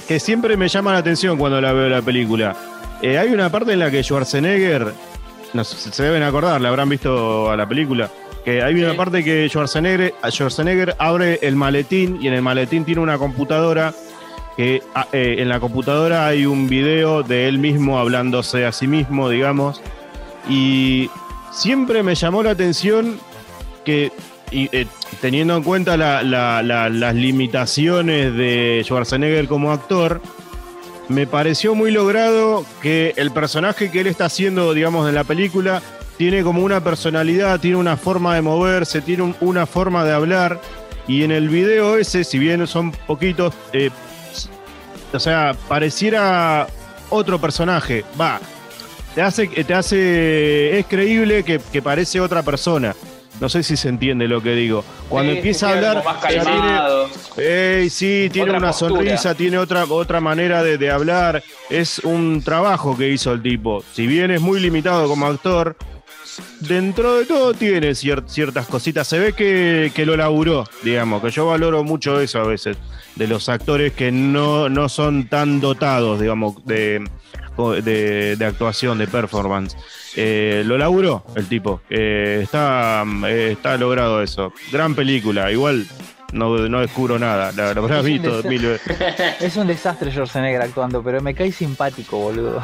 que 0.08 0.20
siempre 0.20 0.58
me 0.58 0.68
llama 0.68 0.92
la 0.92 0.98
atención 1.00 1.38
cuando 1.38 1.62
la 1.62 1.72
veo 1.72 1.88
la 1.88 2.02
película. 2.02 2.56
Eh, 3.02 3.18
hay 3.18 3.30
una 3.30 3.50
parte 3.50 3.72
en 3.74 3.80
la 3.80 3.90
que 3.92 4.04
Schwarzenegger, 4.04 4.92
no 5.54 5.64
sé, 5.64 5.92
se 5.92 6.04
deben 6.04 6.24
acordar, 6.24 6.60
la 6.60 6.70
habrán 6.70 6.90
visto 6.90 7.50
a 7.52 7.56
la 7.56 7.66
película, 7.68 8.10
que 8.46 8.62
hay 8.62 8.76
una 8.76 8.92
Sí. 8.92 8.98
parte 8.98 9.24
que 9.24 9.48
Schwarzenegger, 9.50 10.14
Schwarzenegger 10.30 10.96
abre 11.00 11.40
el 11.42 11.56
maletín 11.56 12.20
y 12.22 12.28
en 12.28 12.34
el 12.34 12.42
maletín 12.42 12.84
tiene 12.86 13.02
una 13.02 13.18
computadora 13.18 13.94
que 14.58 14.84
ah, 14.94 15.08
eh, 15.14 15.36
en 15.40 15.50
la 15.50 15.60
computadora 15.60 16.28
hay 16.28 16.46
un 16.46 16.68
video 16.70 17.24
de 17.24 17.48
él 17.48 17.58
mismo 17.58 17.98
hablándose 18.00 18.66
a 18.66 18.72
sí 18.72 18.86
mismo, 18.88 19.30
digamos, 19.30 19.82
y 20.50 21.10
siempre 21.52 22.04
me 22.04 22.14
llamó 22.16 22.44
la 22.44 22.52
atención 22.52 23.20
que, 23.86 24.12
y, 24.52 24.70
eh, 24.72 24.86
teniendo 25.22 25.56
en 25.58 25.64
cuenta 25.64 25.98
la- 25.98 26.22
la- 26.22 26.62
la- 26.62 26.90
las 26.90 27.16
limitaciones 27.16 28.36
de 28.36 28.82
Schwarzenegger 28.84 29.48
como 29.48 29.72
actor, 29.72 30.22
me 31.10 31.28
pareció 31.28 31.76
muy 31.76 31.92
logrado 31.92 32.66
que 32.82 33.14
el 33.18 33.32
personaje 33.32 33.90
que 33.92 34.02
él 34.02 34.08
está 34.08 34.26
haciendo, 34.26 34.74
digamos, 34.74 35.08
en 35.10 35.16
la 35.16 35.24
película, 35.24 35.82
tiene 36.18 36.44
como 36.44 36.64
una 36.64 36.84
personalidad, 36.84 37.60
tiene 37.60 37.78
una 37.78 37.98
forma 37.98 38.36
de 38.36 38.42
moverse, 38.42 39.02
tiene 39.02 39.24
un- 39.24 39.36
una 39.42 39.66
forma 39.66 40.04
de 40.06 40.14
hablar. 40.14 40.60
Y 41.08 41.24
en 41.24 41.32
el 41.32 41.50
video 41.50 41.98
ese, 41.98 42.24
si 42.24 42.40
bien 42.40 42.66
son 42.68 42.92
poquitos, 42.92 43.54
eh, 43.74 43.90
o 45.12 45.20
sea, 45.20 45.56
pareciera 45.68 46.68
otro 47.10 47.40
personaje. 47.40 48.04
Va, 48.20 48.40
te 49.14 49.22
hace, 49.22 49.48
te 49.48 49.74
hace, 49.74 50.80
es 50.80 50.86
creíble 50.88 51.44
que, 51.44 51.60
que 51.72 51.82
parece 51.82 52.20
otra 52.20 52.42
persona. 52.44 52.96
No 53.42 53.50
sé 53.50 53.64
si 53.64 53.76
se 53.76 53.90
entiende 53.90 54.28
lo 54.28 54.42
que 54.42 54.52
digo. 54.56 54.86
Cuando 55.10 55.32
Sí, 55.34 55.38
empieza 55.40 55.68
a 55.70 55.74
hablar, 55.74 56.04
tiene- 56.28 56.44
calmado. 56.46 57.10
Ey, 57.36 57.90
sí, 57.90 58.30
tiene 58.32 58.50
Otra 58.52 58.58
una 58.60 58.68
postura. 58.70 58.92
sonrisa, 58.96 59.36
tiene 59.36 59.58
otra, 59.58 59.86
otra 59.86 60.22
manera 60.22 60.64
de, 60.64 60.78
de 60.78 60.90
hablar. 60.92 61.44
Es 61.70 62.00
un 62.00 62.42
trabajo 62.44 62.96
que 62.96 63.10
hizo 63.10 63.34
el 63.34 63.42
tipo. 63.42 63.84
Si 63.94 64.08
bien 64.08 64.32
es 64.32 64.40
muy 64.40 64.60
limitado 64.60 65.08
como 65.08 65.26
actor, 65.26 65.76
dentro 66.60 67.16
de 67.20 67.26
todo 67.26 67.54
tiene 67.54 67.92
cier- 67.92 68.24
ciertas 68.28 68.68
cositas. 68.68 69.08
Se 69.08 69.20
ve 69.20 69.34
que, 69.34 69.92
que 69.94 70.06
lo 70.06 70.16
laburó, 70.18 70.66
digamos, 70.84 71.22
que 71.22 71.30
yo 71.32 71.48
valoro 71.48 71.84
mucho 71.84 72.20
eso 72.20 72.40
a 72.40 72.48
veces, 72.48 72.78
de 73.16 73.28
los 73.28 73.50
actores 73.50 73.94
que 73.94 74.12
no, 74.12 74.70
no 74.70 74.90
son 74.90 75.28
tan 75.28 75.60
dotados, 75.62 76.20
digamos, 76.20 76.66
de, 76.66 77.04
de, 77.84 78.36
de 78.36 78.46
actuación, 78.46 78.98
de 78.98 79.08
performance. 79.08 79.76
Eh, 80.16 80.64
lo 80.66 80.78
laburó 80.78 81.26
el 81.36 81.48
tipo. 81.48 81.82
Eh, 81.90 82.42
está, 82.44 83.04
eh, 83.28 83.50
está 83.54 83.78
logrado 83.78 84.22
eso. 84.22 84.54
Gran 84.72 84.94
película. 84.96 85.52
Igual 85.52 85.88
no, 86.34 86.56
no 86.70 86.80
descubro 86.82 87.18
nada. 87.18 87.52
La, 87.52 87.72
Es 87.72 87.78
un 87.78 88.06
visto 88.06 88.44
mil 88.48 88.62
veces. 88.64 88.98
Es 89.42 89.58
un 89.58 89.66
desastre 89.68 90.12
Schwarzenegger 90.12 90.62
actuando, 90.62 91.02
pero 91.04 91.20
me 91.22 91.34
cae 91.34 91.52
simpático, 91.52 92.18
boludo. 92.20 92.62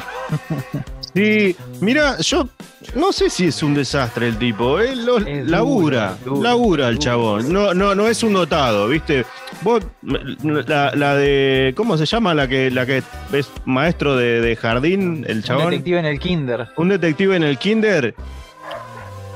Sí, 1.14 1.56
mira, 1.80 2.18
yo 2.18 2.48
no 2.94 3.12
sé 3.12 3.30
si 3.30 3.46
es 3.46 3.62
un 3.62 3.74
desastre 3.74 4.28
el 4.28 4.38
tipo. 4.38 4.78
Él 4.78 5.04
lo, 5.04 5.18
Es 5.18 5.46
labura, 5.48 6.16
labura 6.40 6.88
el 6.88 6.98
chabón. 6.98 7.52
No, 7.52 7.74
no, 7.74 7.94
no 7.94 8.06
es 8.06 8.22
un 8.22 8.32
dotado, 8.32 8.86
¿viste? 8.88 9.24
Vos, 9.62 9.82
la, 10.02 10.94
la 10.94 11.16
de. 11.16 11.72
¿Cómo 11.76 11.98
se 11.98 12.06
llama 12.06 12.32
la 12.34 12.46
que, 12.48 12.70
la 12.70 12.86
que 12.86 13.02
es 13.32 13.50
maestro 13.64 14.16
de, 14.16 14.40
de 14.40 14.54
jardín? 14.56 15.24
El 15.28 15.38
Un 15.38 15.42
chabón. 15.42 15.70
detective 15.70 15.98
en 15.98 16.06
el 16.06 16.18
kinder. 16.20 16.68
un 16.76 16.88
detective 16.88 17.36
en 17.36 17.42
el 17.42 17.58
kinder, 17.58 18.14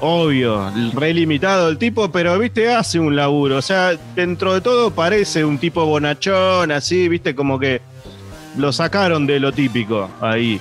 obvio, 0.01 0.71
re 0.95 1.13
limitado 1.15 1.69
el 1.69 1.79
tipo, 1.79 2.11
pero 2.11 2.39
viste, 2.39 2.73
hace 2.73 2.99
un 2.99 3.17
laburo. 3.17 3.57
O 3.57 3.63
sea, 3.63 3.93
dentro 4.15 4.55
de 4.55 4.61
todo 4.61 4.91
parece 4.91 5.45
un 5.45 5.59
tipo 5.59 5.85
bonachón, 5.87 6.71
así, 6.73 7.09
viste, 7.09 7.35
como 7.35 7.59
que 7.59 7.81
lo 8.57 8.73
sacaron 8.73 9.27
de 9.27 9.41
lo 9.41 9.53
típico 9.53 10.09
ahí. 10.21 10.61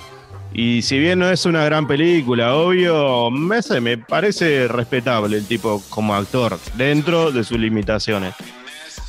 Y 0.54 0.84
si 0.84 1.00
bien 1.00 1.20
no 1.20 1.30
es 1.30 1.46
una 1.46 1.66
gran 1.66 1.88
película, 1.88 2.56
obvio, 2.56 3.32
me, 3.32 3.62
sé, 3.62 3.82
me 3.82 3.98
parece 3.98 4.68
respetable 4.68 5.38
el 5.38 5.48
tipo 5.48 5.82
como 5.90 6.14
actor, 6.14 6.60
dentro 6.76 7.32
de 7.32 7.44
sus 7.44 7.58
limitaciones. 7.58 8.36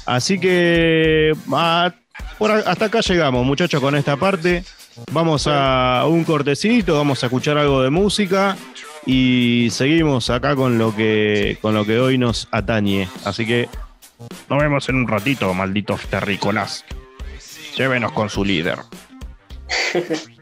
Así 0.07 0.38
que 0.38 1.33
por 2.38 2.50
hasta 2.50 2.87
acá 2.87 3.00
llegamos, 3.00 3.44
muchachos, 3.44 3.80
con 3.80 3.94
esta 3.94 4.16
parte. 4.16 4.64
Vamos 5.12 5.46
a 5.46 6.04
un 6.09 6.24
cortecito, 6.24 6.94
vamos 6.94 7.22
a 7.22 7.26
escuchar 7.26 7.59
algo 7.59 7.83
de 7.83 7.90
música 7.90 8.57
y 9.07 9.68
seguimos 9.70 10.30
acá 10.30 10.54
con 10.54 10.78
lo 10.78 10.94
que 10.94 11.59
con 11.61 11.74
lo 11.74 11.85
que 11.85 11.98
hoy 11.98 12.16
nos 12.16 12.48
atañe. 12.52 13.09
Así 13.24 13.44
que 13.44 13.68
nos 14.48 14.61
vemos 14.61 14.88
en 14.88 14.96
un 14.96 15.09
ratito, 15.09 15.52
malditos 15.52 16.00
terrícolas. 16.07 16.85
Llévenos 17.76 18.12
con 18.12 18.30
su 18.30 18.44
líder. 18.44 18.78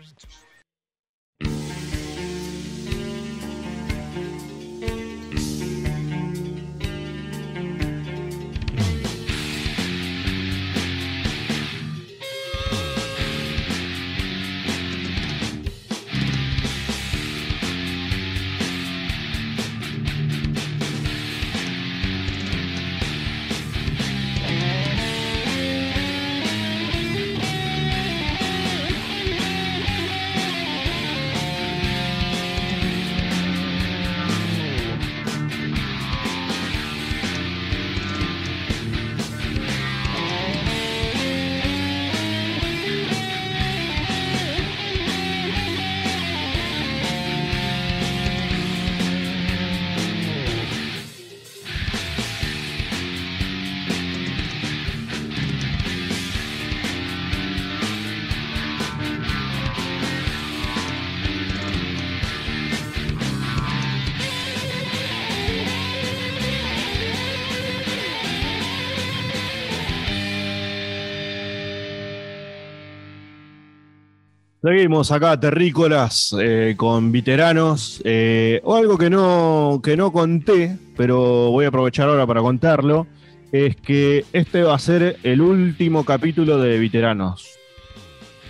Seguimos 74.62 75.11
acá, 75.11 75.38
terrícolas, 75.40 76.37
eh, 76.40 76.75
con 76.77 77.11
veteranos. 77.11 78.01
eh, 78.05 78.61
o 78.62 78.77
algo 78.77 78.96
que 78.96 79.11
no, 79.11 79.81
que 79.83 79.96
no 79.96 80.12
conté, 80.12 80.79
pero 80.96 81.51
voy 81.51 81.64
a 81.64 81.68
aprovechar 81.68 82.09
ahora 82.09 82.25
para 82.29 82.40
contarlo, 82.42 83.09
es 83.51 83.75
que 83.75 84.25
este 84.33 84.62
va 84.62 84.77
a 84.77 84.79
ser 84.79 85.18
el 85.25 85.40
último 85.40 86.05
capítulo 86.05 86.59
de 86.59 86.79
veteranos. 86.79 87.44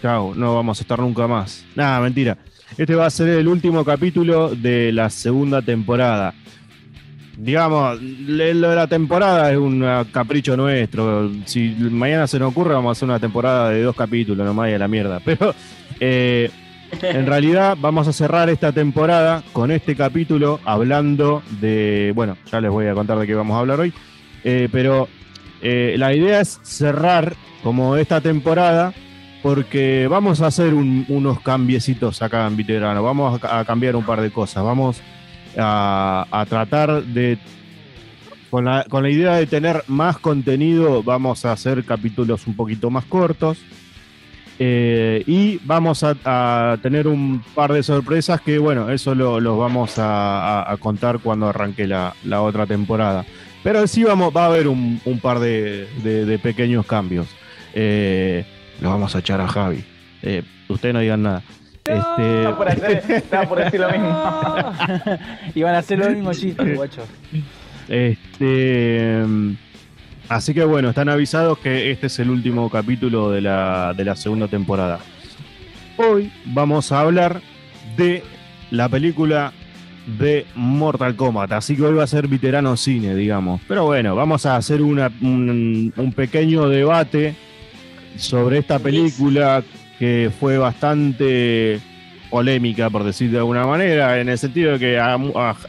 Chao, 0.03 0.35
no 0.35 0.55
vamos 0.55 0.81
a 0.81 0.83
estar 0.83 0.98
nunca 0.98 1.27
más. 1.27 1.64
Nada, 1.75 1.98
mentira. 2.01 2.37
Este 2.77 2.94
va 2.94 3.07
a 3.07 3.11
ser 3.11 3.29
el 3.29 3.48
último 3.48 3.83
capítulo 3.83 4.55
de 4.55 4.92
la 4.92 5.09
segunda 5.09 5.62
temporada. 5.62 6.35
Digamos, 7.42 8.00
lo 8.00 8.70
de 8.70 8.76
la 8.76 8.87
temporada 8.87 9.50
es 9.50 9.59
un 9.59 9.85
capricho 10.12 10.57
nuestro. 10.57 11.28
Si 11.44 11.74
mañana 11.90 12.28
se 12.28 12.38
nos 12.38 12.52
ocurre, 12.52 12.72
vamos 12.72 12.90
a 12.90 12.92
hacer 12.92 13.09
una 13.09 13.18
temporada 13.18 13.70
de 13.70 13.83
dos 13.83 13.96
capítulos 13.96 14.46
nomás 14.46 14.70
y 14.70 14.74
a 14.74 14.78
la 14.78 14.87
mierda. 14.87 15.20
Pero 15.24 15.52
eh, 15.98 16.50
en 17.02 17.26
realidad 17.26 17.76
vamos 17.81 18.07
a 18.07 18.12
cerrar 18.12 18.48
esta 18.48 18.70
temporada 18.70 19.42
con 19.52 19.72
este 19.72 19.96
capítulo 19.96 20.61
hablando 20.64 21.42
de, 21.61 22.12
bueno, 22.14 22.37
ya 22.50 22.61
les 22.61 22.70
voy 22.70 22.87
a 22.87 22.94
contar 22.94 23.18
de 23.18 23.26
qué 23.26 23.35
vamos 23.35 23.57
a 23.57 23.61
hablar 23.61 23.81
hoy, 23.81 23.92
eh, 24.44 24.68
pero 24.70 25.09
eh, 25.62 25.94
la 25.98 26.14
idea 26.14 26.40
es 26.40 26.61
cerrar 26.62 27.35
como 27.64 27.96
esta 27.96 28.20
temporada 28.20 28.92
porque 29.42 30.07
vamos 30.09 30.42
a 30.42 30.46
hacer 30.48 30.74
un- 30.74 31.07
unos 31.09 31.40
cambiecitos 31.40 32.20
acá 32.22 32.46
en 32.46 32.57
Veterano, 32.57 33.02
vamos 33.02 33.40
a 33.42 33.64
cambiar 33.64 33.96
un 33.96 34.05
par 34.05 34.20
de 34.20 34.31
cosas, 34.31 34.62
vamos 34.62 35.00
a, 35.57 36.47
tratar 36.49 37.03
de, 37.05 37.38
con 38.51 38.65
la, 38.65 38.85
con 38.88 39.03
la 39.03 39.11
idea 39.11 39.37
de 39.37 39.47
tener 39.47 39.85
más 39.88 40.19
contenido, 40.19 41.03
vamos 41.03 41.45
a 41.45 41.53
hacer 41.53 41.85
capítulos 41.85 42.47
un 42.47 42.57
poquito 42.57 42.91
más 42.91 43.05
cortos. 43.05 43.59
Eh, 44.59 45.25
y 45.27 45.59
vamos 45.65 46.05
a, 46.05 46.79
tener 46.83 47.09
un 47.09 47.43
par 47.55 47.73
de 47.73 47.83
sorpresas 47.83 48.41
que, 48.41 48.59
bueno, 48.59 48.91
eso 48.91 49.15
lo, 49.15 49.41
los 49.41 49.59
vamos 49.59 49.95
a, 49.97 50.77
contar 50.79 51.19
cuando 51.19 51.49
arranque 51.49 51.87
la, 51.87 52.15
la 52.25 52.43
otra 52.43 52.67
temporada. 52.67 53.25
Pero 53.62 53.87
sí 53.87 54.05
vamos, 54.05 54.33
va 54.37 54.45
a 54.45 54.47
haber 54.47 54.69
un, 54.69 55.01
par 55.23 55.38
de 55.41 56.41
pequeños 56.43 56.87
cambios. 56.87 57.27
Eh, 57.75 58.45
lo 58.81 58.91
vamos 58.91 59.15
a 59.15 59.21
echar 59.21 59.41
a 59.41 59.49
Javi. 59.49 59.85
Eh, 60.23 60.43
ustedes 60.69 60.95
no 60.95 61.01
digan 61.01 61.23
nada. 61.23 61.43
Este, 61.85 62.38
Estaba 62.38 62.57
por, 62.59 62.68
hacer- 62.68 63.05
estaba 63.11 63.49
por 63.49 63.59
decir 63.59 63.81
lo 63.81 63.90
mismo. 63.90 64.09
Iban 65.55 65.75
a 65.75 65.79
hacer 65.79 65.99
lo 65.99 66.11
mismo 66.11 66.33
chistes, 66.33 66.77
guacho. 66.77 67.03
Este, 67.88 69.23
mm, 69.27 69.53
así 70.29 70.55
que 70.55 70.64
bueno, 70.64 70.90
están 70.90 71.09
avisados 71.09 71.59
que 71.59 71.90
este 71.90 72.07
es 72.07 72.18
el 72.21 72.31
último 72.31 72.71
capítulo 72.71 73.31
de 73.33 73.40
la, 73.40 73.95
de 73.97 74.05
la 74.05 74.14
segunda 74.14 74.47
temporada. 74.49 75.01
Hoy 75.97 76.31
vamos 76.47 76.92
a 76.92 77.01
hablar 77.01 77.42
de 77.97 78.23
la 78.71 78.88
película 78.88 79.53
de 80.18 80.47
Mortal 80.55 81.16
Kombat, 81.16 81.53
así 81.53 81.77
que 81.77 81.83
hoy 81.83 81.95
va 81.95 82.05
a 82.05 82.07
ser 82.09 82.29
veterano 82.29 82.77
cine, 82.77 83.14
digamos. 83.14 83.61
Pero 83.68 83.85
bueno, 83.87 84.14
vamos 84.14 84.47
a 84.47 84.57
hacer 84.57 84.83
una- 84.83 85.11
un, 85.21 85.92
un 85.97 86.12
pequeño 86.12 86.68
debate 86.68 87.35
sobre 88.16 88.59
esta 88.59 88.79
película 88.79 89.62
que 90.03 90.33
fue 90.37 90.59
bastante 90.59 91.79
polémica, 92.29 92.91
por 92.91 93.05
decir 93.05 93.31
de 93.31 93.38
alguna 93.38 93.65
manera, 93.65 94.21
en 94.21 94.29
el 94.29 94.37
sentido 94.37 94.73
de 94.73 94.81
que 94.81 95.01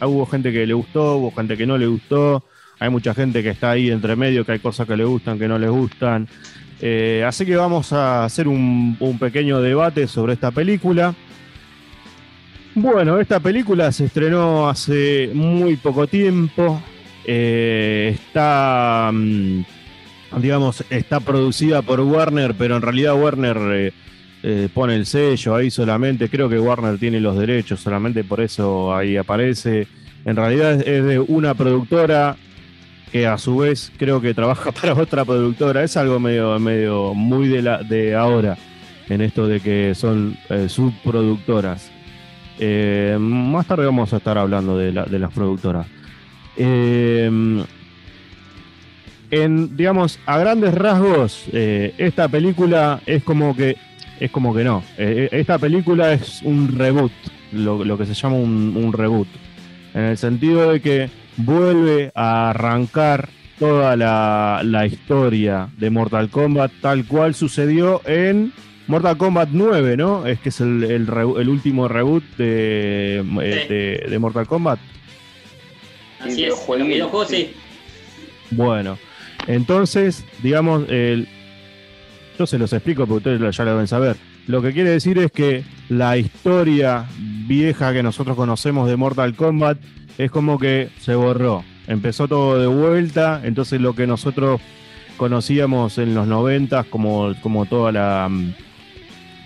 hubo 0.02 0.26
gente 0.26 0.52
que 0.52 0.65
le 0.65 0.74
gustó, 0.74 1.17
hubo 1.17 1.32
gente 1.36 1.56
que 1.56 1.67
no 1.67 1.78
le 1.78 1.86
gustó, 1.86 2.43
hay 2.80 2.89
mucha 2.89 3.13
gente 3.13 3.43
que 3.43 3.52
está 3.52 3.69
ahí 3.69 3.91
entre 3.91 4.15
medio, 4.15 4.43
que 4.43 4.54
hay 4.54 4.58
cosas 4.58 4.88
que 4.88 4.98
le 4.98 5.04
gustan, 5.04 5.38
que 5.38 5.48
no 5.48 5.60
les 5.60 5.69
gustan. 5.69 6.28
Eh, 6.82 7.24
así 7.28 7.46
que 7.46 7.56
vamos 7.56 7.93
a 7.93 8.26
hacer 8.26 8.48
un, 8.48 8.98
un 9.00 9.19
pequeño 9.19 9.62
debate 9.62 10.08
sobre 10.08 10.34
esta 10.34 10.50
película. 10.50 11.13
Bueno, 12.74 13.19
esta 13.19 13.39
película 13.39 13.91
se 13.91 14.06
estrenó 14.06 14.67
hace 14.67 15.30
muy 15.32 15.76
poco 15.76 16.08
tiempo. 16.08 16.82
Eh, 17.24 18.15
está, 18.15 19.12
mm, 19.13 19.62
digamos, 20.39 20.84
está 20.89 21.19
producida 21.19 21.84
por 21.84 22.00
Warner, 22.00 22.56
pero 22.56 22.78
en 22.78 22.82
realidad 22.82 23.13
Warner 23.13 23.58
eh, 23.74 23.93
eh, 24.43 24.69
pone 24.73 24.95
el 24.95 25.06
sello 25.06 25.56
ahí 25.56 25.71
solamente. 25.71 26.29
Creo 26.29 26.49
que 26.49 26.60
Warner 26.60 26.97
tiene 26.99 27.19
los 27.19 27.38
derechos, 27.38 27.79
solamente 27.79 28.23
por 28.23 28.41
eso 28.41 28.95
ahí 28.95 29.17
aparece. 29.17 29.88
En 30.25 30.36
realidad 30.36 30.73
es- 30.88 31.03
de 31.06 31.19
una 31.19 31.53
productora 31.53 32.36
que 33.12 33.27
a 33.27 33.38
su 33.38 33.58
vez 33.58 33.91
creo 33.97 34.21
que 34.21 34.34
trabaja 34.34 34.71
para 34.82 34.93
otra 34.93 35.25
productora. 35.25 35.84
Es 35.84 35.97
algo 35.97 36.19
medio, 36.19 36.58
medio 36.60 37.13
muy 37.13 37.47
de, 37.47 37.62
la, 37.62 37.84
de 37.84 38.15
ahora, 38.15 38.58
en 39.10 39.21
esto 39.21 39.47
de 39.47 39.60
que 39.60 39.93
son 39.95 40.38
eh, 40.49 40.67
subproductoras. 40.69 41.91
Eh, 42.60 43.17
más 43.19 43.65
tarde 43.65 43.86
vamos 43.86 44.13
a 44.13 44.17
estar 44.17 44.38
hablando 44.38 44.77
de, 44.77 44.91
la- 44.91 45.06
de 45.06 45.19
las 45.19 45.32
productoras. 45.34 45.88
En, 46.56 47.65
digamos, 49.75 50.19
a 50.27 50.38
grandes 50.38 50.75
rasgos, 50.75 51.45
esta 51.51 52.27
película 52.27 53.01
es 53.08 53.23
como 53.23 53.56
que, 53.56 53.75
es 54.19 54.32
como 54.32 54.54
que 54.54 54.63
no. 54.63 54.84
Eh, 54.97 55.30
esta 55.32 55.58
película 55.58 56.13
es 56.13 56.41
un 56.43 56.78
reboot, 56.78 57.12
lo, 57.52 57.84
lo 57.84 57.97
que 57.97 58.06
se 58.06 58.13
llama 58.13 58.36
un, 58.36 58.76
un 58.78 58.93
reboot. 58.93 59.28
En 59.93 60.02
el 60.04 60.17
sentido 60.17 60.71
de 60.71 60.82
que 60.82 61.10
vuelve 61.38 62.12
a 62.15 62.49
arrancar 62.52 63.30
toda 63.60 63.95
la, 63.95 64.62
la 64.63 64.86
historia 64.86 65.69
de 65.78 65.89
Mortal 65.89 66.30
Kombat 66.30 66.71
tal 66.82 67.06
cual 67.06 67.36
sucedió 67.36 68.02
en 68.06 68.52
Mortal 68.88 69.17
Kombat 69.17 69.49
9, 69.52 69.95
¿no? 69.97 70.26
Es 70.26 70.39
que 70.39 70.49
es 70.49 70.60
el, 70.62 70.84
el 70.84 71.08
re- 71.08 71.41
el 71.41 71.47
último 71.49 71.88
reboot 71.88 72.23
de, 72.38 73.19
eh, 73.19 73.65
de- 73.69 74.10
de 74.10 74.19
Mortal 74.19 74.47
Kombat. 74.47 74.80
Así 76.19 76.43
es. 76.45 76.54
Los 76.67 77.28
sí. 77.30 77.54
Bueno, 78.52 78.97
entonces, 79.47 80.26
digamos, 80.41 80.86
el- 80.89 81.28
yo 82.38 82.46
se 82.46 82.58
los 82.58 82.74
explico 82.74 83.06
porque 83.06 83.30
ustedes 83.30 83.56
ya 83.56 83.63
lo 83.63 83.72
deben 83.72 83.88
saber. 83.88 84.15
Lo 84.48 84.62
que 84.62 84.74
quiere 84.74 84.89
decir 84.89 85.17
es 85.17 85.32
que 85.32 85.63
la 85.89 86.17
historia 86.17 87.06
vieja 87.48 87.93
que 87.93 88.04
nosotros 88.04 88.36
conocemos 88.36 88.89
de 88.89 88.98
Mortal 88.98 89.36
Kombat 89.36 89.78
es 90.17 90.32
como 90.32 90.60
que 90.60 90.89
se 91.00 91.15
borró. 91.15 91.63
Empezó 91.88 92.28
todo 92.28 92.60
de 92.60 92.67
vuelta, 92.67 93.41
entonces 93.43 93.80
lo 93.82 93.93
que 93.96 94.08
nosotros 94.08 94.62
conocíamos 95.17 95.98
en 95.98 96.15
los 96.15 96.28
90 96.28 96.86
como, 96.86 97.34
como 97.41 97.65
toda 97.65 97.91
la 97.91 98.28
mm, 98.30 98.54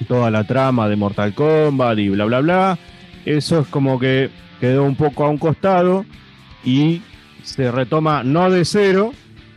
toda 0.07 0.29
la 0.31 0.43
trama 0.45 0.87
de 0.87 0.95
Mortal 0.95 1.33
Kombat 1.33 1.97
y 1.97 2.09
bla 2.09 2.25
bla 2.25 2.39
bla, 2.39 2.79
eso 3.25 3.59
es 3.59 3.67
como 3.67 3.99
que 3.99 4.29
quedó 4.59 4.83
un 4.83 4.95
poco 4.95 5.25
a 5.25 5.29
un 5.29 5.37
costado 5.37 6.05
y 6.63 7.01
se 7.43 7.71
retoma 7.71 8.23
no 8.23 8.49
de 8.49 8.65
cero, 8.65 9.13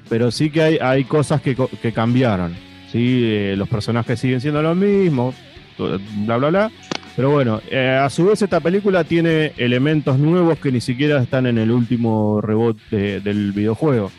pero 0.08 0.30
sí 0.30 0.50
que 0.50 0.62
hay, 0.62 0.78
hay 0.78 1.04
cosas 1.04 1.40
que, 1.40 1.56
que 1.82 1.92
cambiaron. 1.92 2.69
¿Sí? 2.92 3.22
Eh, 3.24 3.54
los 3.56 3.68
personajes 3.68 4.18
siguen 4.20 4.40
siendo 4.40 4.62
los 4.62 4.76
mismos, 4.76 5.34
bla, 6.26 6.36
bla, 6.36 6.48
bla. 6.50 6.70
Pero 7.16 7.30
bueno, 7.30 7.60
eh, 7.70 7.98
a 8.00 8.08
su 8.08 8.24
vez 8.26 8.40
esta 8.40 8.60
película 8.60 9.04
tiene 9.04 9.52
elementos 9.56 10.18
nuevos 10.18 10.58
que 10.58 10.70
ni 10.72 10.80
siquiera 10.80 11.20
están 11.22 11.46
en 11.46 11.58
el 11.58 11.70
último 11.70 12.40
reboot 12.40 12.78
de- 12.90 13.20
del 13.20 13.52
videojuego. 13.52 14.10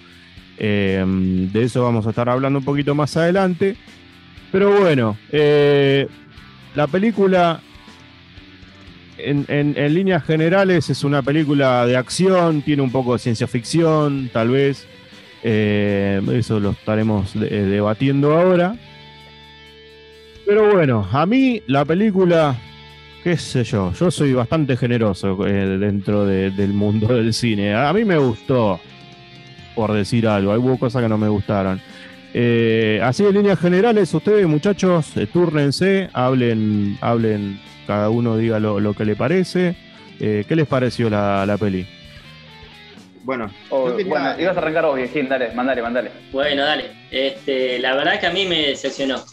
Eh, 0.57 1.03
de 1.51 1.63
eso 1.63 1.84
vamos 1.84 2.05
a 2.05 2.10
estar 2.10 2.29
hablando 2.29 2.60
un 2.60 2.65
poquito 2.65 2.93
más 2.93 3.15
adelante. 3.17 3.75
Pero 4.51 4.79
bueno, 4.81 5.17
eh, 5.31 6.07
la 6.75 6.86
película 6.88 7.62
en- 9.17 9.45
en 9.47 9.93
líneas 9.93 10.23
generales 10.23 10.89
es 10.89 11.03
una 11.03 11.21
película 11.21 11.86
de 11.86 11.95
acción, 11.95 12.62
tiene 12.62 12.81
un 12.81 12.91
poco 12.91 13.13
de 13.13 13.19
ciencia 13.19 13.47
ficción, 13.47 14.29
tal 14.34 14.49
vez. 14.49 14.88
Eh, 15.43 16.21
eso 16.34 16.60
lo 16.60 16.71
estaremos 16.71 17.36
eh, 17.36 17.39
debatiendo 17.39 18.38
ahora. 18.38 18.75
Pero 20.45 20.71
bueno, 20.73 21.08
a 21.12 21.25
mí 21.25 21.62
la 21.67 21.86
película, 21.86 22.56
qué 23.23 23.38
sé 23.38 23.63
yo, 23.63 23.93
yo 23.93 24.12
soy 24.12 24.34
bastante 24.34 24.75
generoso 24.75 25.45
eh, 25.47 25.77
dentro 25.77 26.25
de- 26.25 26.51
del 26.51 26.73
mundo 26.73 27.08
del 27.08 27.34
cine. 27.34 27.73
A 27.73 27.93
mí 27.93 28.04
me 28.06 28.17
gustó, 28.17 28.80
por 29.75 29.93
decir 29.93 30.27
algo, 30.27 30.54
hubo 30.54 30.77
cosas 30.77 31.01
que 31.04 31.10
no 31.10 31.17
me 31.17 31.30
gustaron. 31.30 31.80
Así 33.04 33.25
en 33.25 33.34
líneas 33.34 33.60
generales, 33.60 34.13
ustedes 34.13 34.47
muchachos, 34.47 35.12
túrnense, 35.34 36.10
hablen, 36.13 36.97
hablen, 37.01 37.60
cada 37.86 38.10
uno 38.10 38.38
diga 38.38 38.58
lo, 38.60 38.80
lo 38.80 38.93
que 38.93 39.04
le 39.06 39.15
parece. 39.15 39.75
¿Qué 40.17 40.45
les 40.56 40.67
pareció 40.67 41.10
la, 41.10 41.45
la 41.45 41.58
peli? 41.58 41.86
Bueno, 43.23 43.51
O, 43.69 43.89
yo 43.89 43.97
quería- 43.97 44.10
bueno, 44.10 44.36
ibas 44.39 44.55
a 44.57 44.60
arrancar 44.60 44.86
vos, 44.86 44.95
viejín, 44.97 45.29
dale, 45.29 45.51
mandale, 45.51 45.81
mandale. 45.81 46.12
Bueno, 46.31 46.63
dale. 46.63 46.86
Este, 47.12 47.79
la 47.79 47.95
verdad 47.95 48.19
que 48.19 48.27
a 48.27 48.31
mí 48.31 48.45
me 48.45 48.67
decepcionó. 48.69 49.23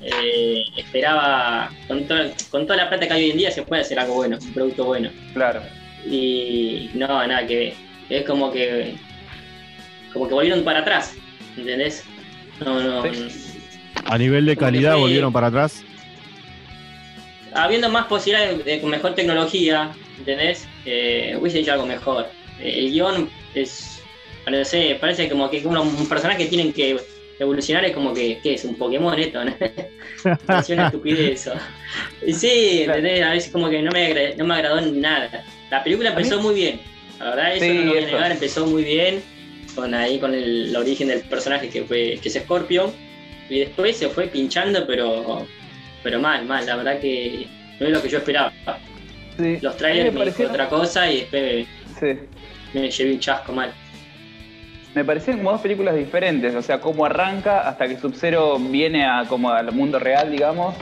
Eh, 0.00 0.62
esperaba, 0.76 1.70
con, 1.88 2.06
to- 2.06 2.14
con 2.50 2.64
toda 2.66 2.76
la 2.76 2.88
plata 2.88 3.06
que 3.08 3.12
hay 3.14 3.24
hoy 3.24 3.30
en 3.32 3.38
día, 3.38 3.50
se 3.50 3.62
puede 3.62 3.82
hacer 3.82 3.98
algo 3.98 4.14
bueno, 4.14 4.38
un 4.40 4.52
producto 4.54 4.84
bueno. 4.84 5.10
Claro. 5.34 5.60
Y 6.06 6.90
no, 6.94 7.06
nada 7.26 7.46
que 7.46 7.56
ver. 7.56 7.72
Es 8.08 8.24
como 8.24 8.52
que. 8.52 8.94
Como 10.12 10.26
que 10.28 10.34
volvieron 10.34 10.62
para 10.64 10.80
atrás, 10.80 11.14
¿entendés? 11.56 12.04
No, 12.64 12.80
no. 12.80 13.02
Sí. 13.12 13.28
A 14.04 14.16
nivel 14.16 14.46
de 14.46 14.56
calidad 14.56 14.92
fue- 14.92 15.00
volvieron 15.02 15.32
para 15.32 15.48
atrás. 15.48 15.84
habiendo 17.52 17.88
más 17.90 18.06
posibilidades 18.06 18.64
de, 18.64 18.80
con 18.80 18.90
mejor 18.90 19.14
tecnología, 19.14 19.90
¿entendés? 20.18 20.68
Eh, 20.86 21.36
hubiese 21.40 21.60
hecho 21.60 21.72
algo 21.72 21.86
mejor. 21.86 22.26
El 22.62 22.90
guion 22.90 23.30
es, 23.54 24.02
sé, 24.64 24.96
parece 25.00 25.28
como 25.28 25.50
que 25.50 25.62
uno- 25.66 25.82
un 25.82 26.08
personaje 26.08 26.44
que 26.44 26.48
tienen 26.50 26.72
que 26.72 26.96
evolucionar 27.38 27.84
es 27.84 27.92
como 27.92 28.12
que, 28.12 28.38
¿qué 28.42 28.54
es? 28.54 28.64
Un 28.64 28.74
Pokémon 28.76 29.16
esto, 29.18 29.44
¿no? 29.44 29.54
Parece 30.46 30.74
una 30.74 30.86
estupidez 30.86 31.40
eso. 31.46 31.52
Y 32.26 32.32
sí, 32.32 32.82
¿entendés? 32.82 33.22
A 33.22 33.30
veces 33.30 33.52
como 33.52 33.68
que 33.70 33.80
no 33.82 33.92
me, 33.92 34.06
agra- 34.06 34.34
no 34.36 34.44
me 34.44 34.54
agradó 34.54 34.80
nada. 34.80 35.44
La 35.70 35.84
película 35.84 36.10
empezó 36.10 36.40
muy 36.40 36.54
bien. 36.56 36.80
La 37.20 37.30
verdad, 37.30 37.54
eso 37.54 37.64
Sí, 37.64 37.72
no 37.74 37.84
lo 37.84 37.90
voy 37.92 37.98
a 38.02 38.06
negar, 38.06 38.32
empezó 38.32 38.66
muy 38.66 38.84
bien. 38.84 39.22
Con 39.74 39.94
ahí 39.94 40.18
con 40.18 40.34
el, 40.34 40.70
el 40.70 40.76
origen 40.76 41.08
del 41.08 41.20
personaje 41.22 41.68
que 41.68 41.84
fue 41.84 42.18
que 42.20 42.28
es 42.28 42.34
Scorpion. 42.34 42.90
Y 43.48 43.60
después 43.60 43.96
se 43.96 44.08
fue 44.08 44.26
pinchando, 44.26 44.84
pero 44.86 45.46
pero 46.02 46.20
mal, 46.20 46.44
mal. 46.46 46.66
La 46.66 46.74
verdad 46.76 46.98
que 47.00 47.46
no 47.78 47.86
es 47.86 47.92
lo 47.92 48.02
que 48.02 48.08
yo 48.08 48.18
esperaba. 48.18 48.52
Sí. 49.38 49.58
Los 49.62 49.76
trailers 49.76 50.06
me 50.06 50.10
me 50.12 50.18
parecieron- 50.24 50.50
otra 50.52 50.68
cosa 50.68 51.10
y 51.12 51.18
después 51.20 51.66
Sí. 52.00 52.18
me 52.74 52.90
llevé 52.90 53.12
un 53.12 53.20
chasco 53.20 53.52
mal. 53.52 53.72
Me 54.94 55.04
parecieron 55.04 55.40
como 55.40 55.52
dos 55.52 55.60
películas 55.60 55.94
diferentes, 55.94 56.54
o 56.54 56.62
sea, 56.62 56.80
cómo 56.80 57.04
arranca 57.04 57.68
hasta 57.68 57.86
que 57.86 57.98
Sub-Zero 57.98 58.58
viene 58.58 59.04
a, 59.04 59.24
como 59.28 59.50
al 59.50 59.70
mundo 59.72 59.98
real, 59.98 60.30
digamos, 60.30 60.74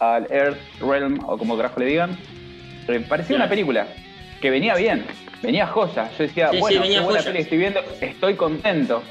al 0.00 0.26
Earth 0.30 0.58
Realm, 0.80 1.20
o 1.26 1.38
como 1.38 1.56
carajo 1.56 1.80
le 1.80 1.86
digan. 1.86 2.18
Me 2.88 3.00
parecía 3.00 3.36
una 3.36 3.48
película 3.48 3.86
que 4.40 4.50
venía 4.50 4.74
bien, 4.74 5.04
venía 5.42 5.66
joya. 5.66 6.10
Yo 6.18 6.24
decía, 6.24 6.48
Sí, 6.48 6.56
sí, 6.56 6.60
bueno, 6.60 6.80
venía 6.82 6.98
qué 6.98 7.04
buena 7.04 7.22
peli 7.22 7.36
que 7.36 7.42
estoy 7.42 7.58
viendo, 7.58 7.80
estoy 8.00 8.34
contento. 8.34 9.02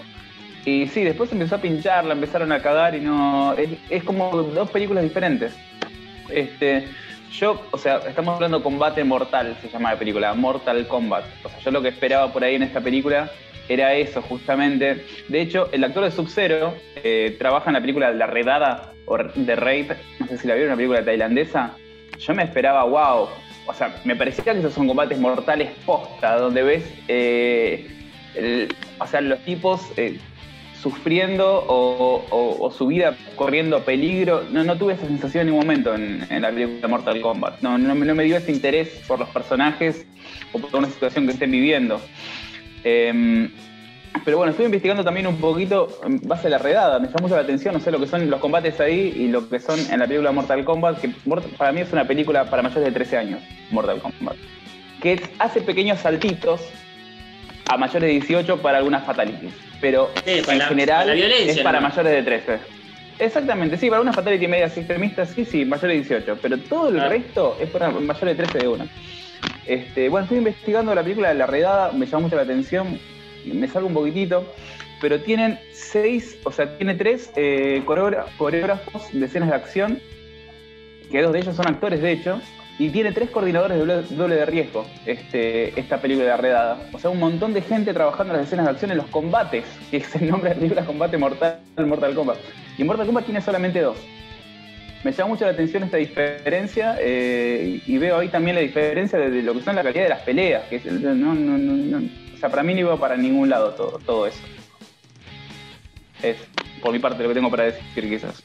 Y 0.66 0.88
sí, 0.88 1.04
después 1.04 1.32
empezó 1.32 1.56
a 1.56 1.62
pinchar, 1.62 2.04
la 2.04 2.14
empezaron 2.14 2.52
a 2.52 2.62
cagar 2.62 2.94
y 2.96 3.00
no. 3.00 3.54
Es, 3.54 3.70
es 3.90 4.04
como 4.04 4.30
dos 4.32 4.70
películas 4.70 5.04
diferentes. 5.04 5.56
Este. 6.30 6.88
Yo, 7.32 7.62
o 7.72 7.78
sea, 7.78 7.98
estamos 8.08 8.36
hablando 8.36 8.64
Combate 8.64 9.04
Mortal, 9.04 9.58
se 9.62 9.70
llama 9.70 9.94
la 9.94 10.00
película, 10.00 10.34
Mortal 10.34 10.88
Kombat. 10.88 11.26
O 11.44 11.50
sea, 11.50 11.60
yo 11.60 11.72
lo 11.72 11.82
que 11.82 11.90
esperaba 11.90 12.32
por 12.32 12.44
ahí 12.44 12.56
en 12.56 12.64
esta 12.64 12.82
película 12.82 13.30
era 13.70 13.94
eso, 13.94 14.22
justamente. 14.22 15.06
De 15.28 15.42
hecho, 15.42 15.70
el 15.72 15.84
actor 15.84 16.06
de 16.06 16.12
Sub-Zero 16.12 16.74
eh, 16.96 17.36
trabaja 17.38 17.70
en 17.70 17.74
la 17.74 17.82
película 17.82 18.12
La 18.12 18.28
Redada 18.28 18.94
o 19.06 19.18
The 19.18 19.56
Raid, 19.56 19.92
no 20.20 20.28
sé 20.28 20.38
si 20.38 20.48
la 20.48 20.56
vieron, 20.56 20.70
una 20.70 20.78
película 20.78 21.04
tailandesa. 21.04 21.72
Yo 22.18 22.34
me 22.34 22.44
esperaba, 22.44 22.84
wow. 22.84 23.28
O 23.66 23.74
sea, 23.74 23.94
me 24.06 24.16
parecía 24.16 24.54
que 24.54 24.60
esos 24.60 24.74
son 24.74 24.88
combates 24.88 25.20
mortales 25.20 25.72
posta, 25.86 26.38
donde 26.38 26.64
ves, 26.64 26.94
eh, 27.10 27.88
o 29.00 29.08
sea, 29.08 29.20
los 29.22 29.40
tipos 29.40 29.82
eh, 29.98 30.18
sufriendo 30.82 31.66
o, 31.68 32.72
su 32.76 32.88
vida 32.88 33.16
corriendo 33.36 33.84
peligro. 33.84 34.44
No, 34.52 34.78
tuve 34.78 34.94
esa 34.94 35.08
sensación 35.08 35.42
en 35.42 35.48
ningún 35.48 35.66
momento 35.66 35.96
en, 35.96 36.42
la 36.42 36.50
película 36.52 36.88
Mortal 36.88 37.22
Kombat. 37.22 37.62
No, 37.62 37.78
no, 37.78 37.96
me- 37.96 38.24
dio 38.24 38.38
ese 38.38 38.52
interés 38.52 38.90
por 39.08 39.20
los 39.20 39.30
personajes 39.30 40.06
o 40.54 40.60
por 40.60 40.76
una 40.76 40.88
situación 40.90 41.26
que 41.26 41.34
estén 41.34 41.52
viviendo. 41.52 42.00
Em, 42.84 43.52
pero 44.26 44.38
bueno, 44.38 44.52
estuve 44.52 44.66
investigando 44.66 45.04
también 45.04 45.28
un 45.28 45.38
poquito 45.38 46.00
en 46.04 46.20
base 46.22 46.48
a 46.48 46.52
la 46.52 46.58
redada. 46.58 47.00
Me 47.00 47.08
llamó 47.08 47.22
mucho 47.22 47.36
la 47.36 47.42
atención, 47.42 47.74
no 47.74 47.80
sé 47.80 47.92
lo 47.92 48.00
que 48.00 48.08
son 48.08 48.30
los 48.30 48.40
combates 48.40 48.80
ahí 48.80 49.14
y 49.16 49.28
lo 49.28 49.48
que 49.48 49.60
son 49.60 49.80
en 49.92 50.00
la 50.00 50.08
película 50.08 50.32
Mortal 50.32 50.64
Kombat, 50.66 51.02
que 51.02 51.10
para 51.58 51.72
mí 51.72 51.82
es 51.82 51.92
una 51.94 52.06
película 52.06 52.50
para 52.50 52.62
mayores 52.62 52.86
de 52.86 52.92
13 52.92 53.18
años, 53.18 53.42
Mortal 53.72 54.00
Kombat. 54.00 54.36
Que 55.02 55.22
hace 55.40 55.62
pequeños 55.62 56.00
saltitos 56.00 56.62
a 57.68 57.78
mayores 57.78 58.02
de 58.04 58.08
18 58.14 58.62
para 58.62 58.78
algunas 58.80 59.06
fatalities. 59.06 59.54
Pero 59.82 60.10
Sí, 60.26 60.42
en 60.48 60.58
la- 60.58 60.66
general 60.68 61.08
para 61.08 61.16
es 61.18 61.60
para 61.60 61.80
¿no? 61.82 61.88
mayores 61.90 62.12
de 62.14 62.24
13. 62.24 62.60
Exactamente, 63.20 63.78
sí, 63.78 63.90
para 63.90 64.02
una 64.02 64.14
fatality 64.14 64.48
media 64.48 64.66
extremistas, 64.68 65.30
sí, 65.32 65.44
sí, 65.44 65.66
mayores 65.66 66.08
de 66.08 66.16
18. 66.16 66.38
Pero 66.42 66.58
todo 66.60 66.90
el 66.90 67.00
Ah. 67.00 67.10
resto 67.10 67.58
es 67.60 67.70
para 67.70 67.90
mayores 67.90 68.38
de 68.38 68.44
13 68.44 68.60
de 68.60 68.68
una. 68.68 68.88
Este, 69.66 70.08
bueno, 70.10 70.24
estoy 70.26 70.38
investigando 70.38 70.94
la 70.96 71.04
película 71.04 71.30
de 71.30 71.36
La 71.36 71.46
Redada, 71.48 71.92
me 71.92 72.06
llama 72.06 72.22
mucho 72.24 72.36
la 72.36 72.44
atención, 72.44 73.00
me 73.46 73.68
salgo 73.68 73.88
un 73.88 73.94
poquitito, 73.94 74.54
pero 75.02 75.20
tienen 75.22 75.60
seis, 75.74 76.38
o 76.44 76.52
sea, 76.52 76.78
tiene 76.78 76.96
tres 76.96 77.32
eh, 77.36 77.82
coreógra- 77.86 78.26
coreógrafos 78.38 79.12
de 79.12 79.26
escenas 79.26 79.50
de 79.50 79.56
acción, 79.56 80.00
que 81.12 81.22
dos 81.22 81.34
de 81.34 81.40
ellos 81.40 81.56
son 81.56 81.68
actores, 81.68 82.02
de 82.02 82.12
hecho, 82.14 82.40
y 82.80 82.90
tiene 82.90 83.12
tres 83.12 83.30
coordinadores 83.32 83.78
de 83.78 84.16
doble, 84.16 84.36
de 84.36 84.46
riesgo, 84.46 84.86
este, 85.06 85.80
esta 85.80 86.00
película 86.00 86.28
de 86.28 86.38
Redada. 86.38 86.78
O 86.94 87.00
sea, 87.00 87.10
un 87.10 87.20
montón 87.20 87.54
de 87.54 87.62
gente 87.62 87.94
trabajando 87.94 88.34
en 88.34 88.40
las 88.40 88.48
escenas 88.48 88.66
de 88.66 88.72
acción 88.72 88.92
en 88.92 88.98
los 88.98 89.08
combates, 89.08 89.66
que 89.90 89.98
es 89.98 90.16
el 90.16 90.30
nombre 90.30 90.50
de 90.50 90.56
la 90.56 90.60
película, 90.60 90.86
Combate 90.86 91.18
Mortal, 91.18 91.60
Mortal 91.78 92.14
Kombat. 92.14 92.38
Y 92.78 92.84
Mortal 92.84 93.08
Kombat 93.08 93.26
tiene 93.26 93.42
solamente 93.42 93.82
dos. 93.82 93.98
Me 95.04 95.12
llama 95.12 95.30
mucho 95.30 95.46
la 95.46 95.52
atención 95.52 95.84
esta 95.84 95.98
diferencia 95.98 96.98
eh, 97.00 97.82
y 97.86 97.98
veo 97.98 98.20
ahí 98.20 98.30
también 98.30 98.56
la 98.56 98.62
diferencia 98.62 99.18
de, 99.18 99.42
lo 99.42 99.54
que 99.54 99.62
son 99.62 99.76
la 99.76 99.84
calidad 99.84 100.04
de 100.04 100.10
las 100.10 100.22
peleas. 100.22 100.64
Que 100.66 100.78
es 100.78 100.86
no, 100.86 101.14
no, 101.16 101.34
no. 101.34 101.98
O 102.34 102.38
sea, 102.38 102.50
para 102.50 102.64
mí 102.64 102.74
no 102.74 102.82
iba 102.82 102.98
para 102.98 103.16
ningún 103.16 103.50
lado 103.50 103.74
todo, 103.74 104.00
todo 104.06 104.28
eso. 104.28 104.42
Es 106.22 106.38
por 106.82 106.92
mi 106.92 107.00
parte 107.00 107.24
lo 107.24 107.30
que 107.30 107.36
tengo 107.36 107.50
para 107.50 107.66
decir 107.66 108.10
quizás. 108.10 108.44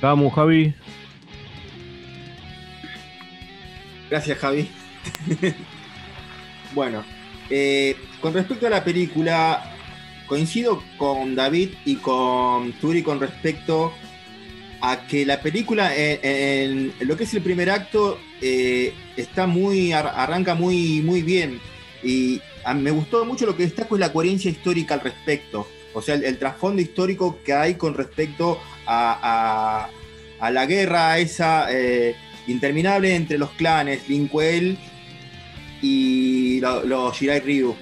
Vamos, 0.00 0.32
Javi. 0.34 0.74
Gracias, 4.10 4.38
Javi. 4.38 4.68
bueno, 6.74 7.04
eh, 7.50 7.96
con 8.20 8.34
respecto 8.34 8.66
a 8.66 8.70
la 8.70 8.84
película, 8.84 9.74
coincido 10.26 10.82
con 10.96 11.34
David 11.34 11.70
y 11.84 11.96
con 11.96 12.72
Turi 12.74 13.02
con 13.02 13.20
respecto 13.20 13.92
a 14.80 15.06
que 15.06 15.24
la 15.24 15.40
película, 15.40 15.92
en, 15.96 16.92
lo 17.00 17.16
que 17.16 17.24
es 17.24 17.34
el 17.34 17.42
primer 17.42 17.70
acto, 17.70 18.18
eh, 18.42 18.92
está 19.16 19.46
muy, 19.46 19.92
ar- 19.92 20.12
arranca 20.14 20.54
muy, 20.54 21.00
muy 21.02 21.22
bien. 21.22 21.60
Y 22.02 22.40
a- 22.64 22.74
me 22.74 22.90
gustó 22.90 23.24
mucho 23.24 23.46
lo 23.46 23.56
que 23.56 23.64
destaco 23.64 23.96
es 23.96 24.00
la 24.00 24.12
coherencia 24.12 24.50
histórica 24.50 24.94
al 24.94 25.00
respecto. 25.00 25.66
O 25.94 26.02
sea, 26.02 26.14
el, 26.16 26.38
trasfondo 26.38 26.82
histórico 26.82 27.38
que 27.42 27.54
hay 27.54 27.74
con 27.76 27.94
respecto 27.94 28.60
a, 28.86 29.88
a- 29.88 30.46
a 30.46 30.50
la 30.50 30.66
guerra 30.66 31.18
esa 31.18 31.68
eh, 31.72 32.14
interminable 32.46 33.14
entre 33.14 33.38
los 33.38 33.52
clanes 33.52 34.08
Linkuel 34.08 34.78
y 35.82 36.60
lo- 36.60 36.84
los 36.84 37.16
Shirai 37.18 37.40
Ryu. 37.40 37.76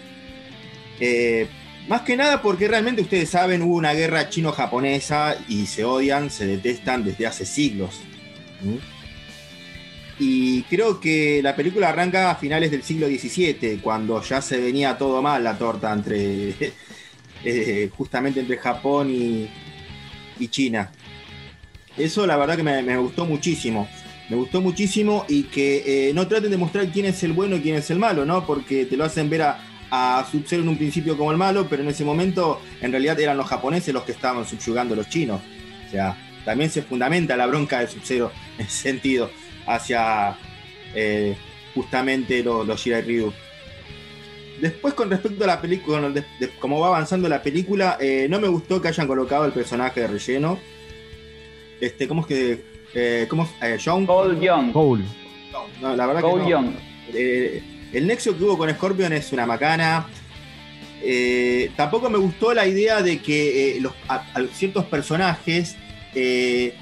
Eh, 1.00 1.48
más 1.88 2.03
que 2.03 2.16
nada 2.16 2.40
porque 2.42 2.68
realmente 2.68 3.03
ustedes 3.03 3.31
saben, 3.31 3.62
hubo 3.62 3.77
una 3.77 3.92
guerra 3.94 4.29
chino-japonesa 4.29 5.37
y 5.49 5.66
se 5.66 5.84
odian, 5.84 6.30
se 6.30 6.47
detestan 6.47 7.05
desde 7.05 7.26
hace 7.26 7.45
siglos. 7.47 8.01
Y 10.18 10.62
creo 10.64 11.01
que 11.01 11.41
la 11.43 11.57
película 11.57 11.88
arranca 11.88 12.30
a 12.30 12.36
finales 12.36 12.70
del 12.70 12.82
siglo 12.84 13.09
XVII, 13.09 13.80
cuando 13.80 14.22
ya 14.22 14.41
se 14.41 14.59
venía 14.61 14.97
todo 14.97 15.20
mal 15.22 15.43
la 15.43 15.59
torta 15.59 15.93
entre 15.93 16.55
eh, 17.45 17.91
justamente 17.97 18.41
entre 18.41 18.57
Japón 18.59 19.11
y, 19.11 19.51
y 20.38 20.49
China. 20.49 20.93
Eso 21.97 22.26
la 22.26 22.36
verdad 22.36 22.57
que 22.57 22.62
me 22.62 22.97
gustó 22.97 23.26
muchísimo. 23.26 23.88
Me 24.29 24.37
gustó 24.37 24.61
muchísimo 24.61 25.27
y 25.29 25.45
que 25.45 26.09
eh, 26.09 26.14
no 26.14 26.27
traten 26.27 26.51
de 26.51 26.57
mostrar 26.57 26.87
quién 26.89 27.07
es 27.07 27.22
el 27.22 27.33
bueno 27.33 27.57
y 27.57 27.61
quién 27.61 27.77
es 27.77 27.91
el 27.91 27.99
malo, 27.99 28.25
¿no? 28.25 28.47
Porque 28.47 28.87
te 28.87 28.97
lo 28.97 29.05
hacen 29.05 29.29
ver 29.29 29.43
a, 29.43 29.59
a 29.91 30.27
Sub-Zero 30.31 30.62
en 30.62 30.68
un 30.68 30.79
principio 30.79 31.16
como 31.16 31.31
el 31.31 31.37
malo, 31.37 31.66
pero 31.68 31.83
en 31.83 31.89
ese 31.89 32.05
momento 32.05 32.61
en 32.81 32.91
realidad 32.91 33.20
eran 33.20 33.37
los 33.37 33.47
japoneses 33.47 33.93
los 33.93 34.05
que 34.05 34.12
estaban 34.12 34.45
subyugando 34.47 34.95
a 34.95 34.97
los 34.97 35.09
chinos. 35.09 35.41
O 35.87 35.91
sea, 35.91 36.16
también 36.45 36.70
se 36.70 36.83
fundamenta 36.83 37.37
la 37.37 37.47
bronca 37.47 37.81
de 37.81 37.89
Sub-Zero 37.89 38.33
en 38.59 38.66
ese 38.66 38.83
sentido 38.83 39.31
hacia 39.66 40.37
eh, 40.95 41.37
justamente 41.75 42.43
los, 42.43 42.66
los 42.66 42.81
Shirai 42.81 43.03
Ryu. 43.03 43.33
Después, 44.61 44.95
con 44.95 45.11
respecto 45.11 45.45
a 45.45 45.49
la 45.49 45.61
película, 45.61 46.12
cómo 46.61 46.81
va 46.81 46.89
avanzando 46.89 47.29
la 47.29 47.43
película, 47.43 47.99
eh, 48.01 48.29
no 48.31 48.41
me 48.41 48.49
gustó 48.49 48.81
que 48.81 48.89
hayan 48.89 49.07
colocado 49.07 49.45
el 49.45 49.53
personaje 49.53 50.01
de 50.01 50.07
relleno. 50.07 50.59
Este, 51.81 52.07
¿cómo 52.07 52.22
es 52.22 52.27
que. 52.29 52.75
Eh, 52.95 53.26
¿Cómo 53.28 53.45
es? 53.45 53.51
Eh, 53.62 53.78
John? 53.84 54.07
Cole 54.07 54.38
Young. 54.45 54.72
Cole. 54.72 55.05
No, 55.80 55.95
la 55.97 56.07
verdad 56.07 56.22
que 56.22 56.28
Cole 56.30 56.42
no. 56.45 56.49
Young. 56.49 56.70
Eh, 57.12 57.62
el 57.92 58.07
nexo 58.07 58.36
que 58.36 58.45
hubo 58.45 58.57
con 58.59 58.70
Scorpion 58.70 59.12
es 59.12 59.32
una 59.32 59.47
macana. 59.47 60.07
Eh, 61.03 61.70
tampoco 61.76 62.09
me 62.09 62.18
gustó 62.18 62.55
la 62.55 62.66
idea 62.66 63.03
de 63.03 63.20
que 63.20 63.76
eh, 63.76 63.80
los, 63.80 63.92
a- 64.09 64.24
a 64.34 64.42
ciertos 64.53 64.84
personajes 64.86 65.76
eh, 66.14 66.74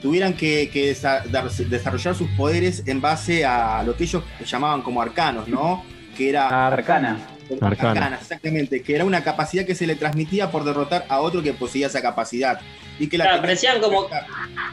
tuvieran 0.00 0.34
que, 0.34 0.70
que 0.72 0.92
desa- 0.94 1.24
dar- 1.24 1.50
desarrollar 1.50 2.14
sus 2.14 2.28
poderes 2.30 2.84
en 2.86 3.00
base 3.00 3.44
a 3.44 3.82
lo 3.82 3.96
que 3.96 4.04
ellos 4.04 4.22
llamaban 4.44 4.82
como 4.82 5.02
arcanos, 5.02 5.48
¿no? 5.48 5.84
Que 6.16 6.28
era 6.30 6.66
Arcana. 6.68 7.18
Arcana. 7.60 7.90
Arcana, 7.92 8.18
exactamente, 8.20 8.82
que 8.82 8.94
era 8.94 9.04
una 9.04 9.22
capacidad 9.24 9.64
que 9.64 9.74
se 9.74 9.86
le 9.86 9.94
transmitía 9.96 10.50
por 10.50 10.64
derrotar 10.64 11.04
a 11.08 11.20
otro 11.20 11.42
que 11.42 11.52
poseía 11.52 11.86
esa 11.88 12.02
capacidad. 12.02 12.60
Y 12.98 13.08
que 13.08 13.18
la 13.18 13.24
Claro, 13.24 13.42
parecían 13.42 13.80
como-. 13.80 14.08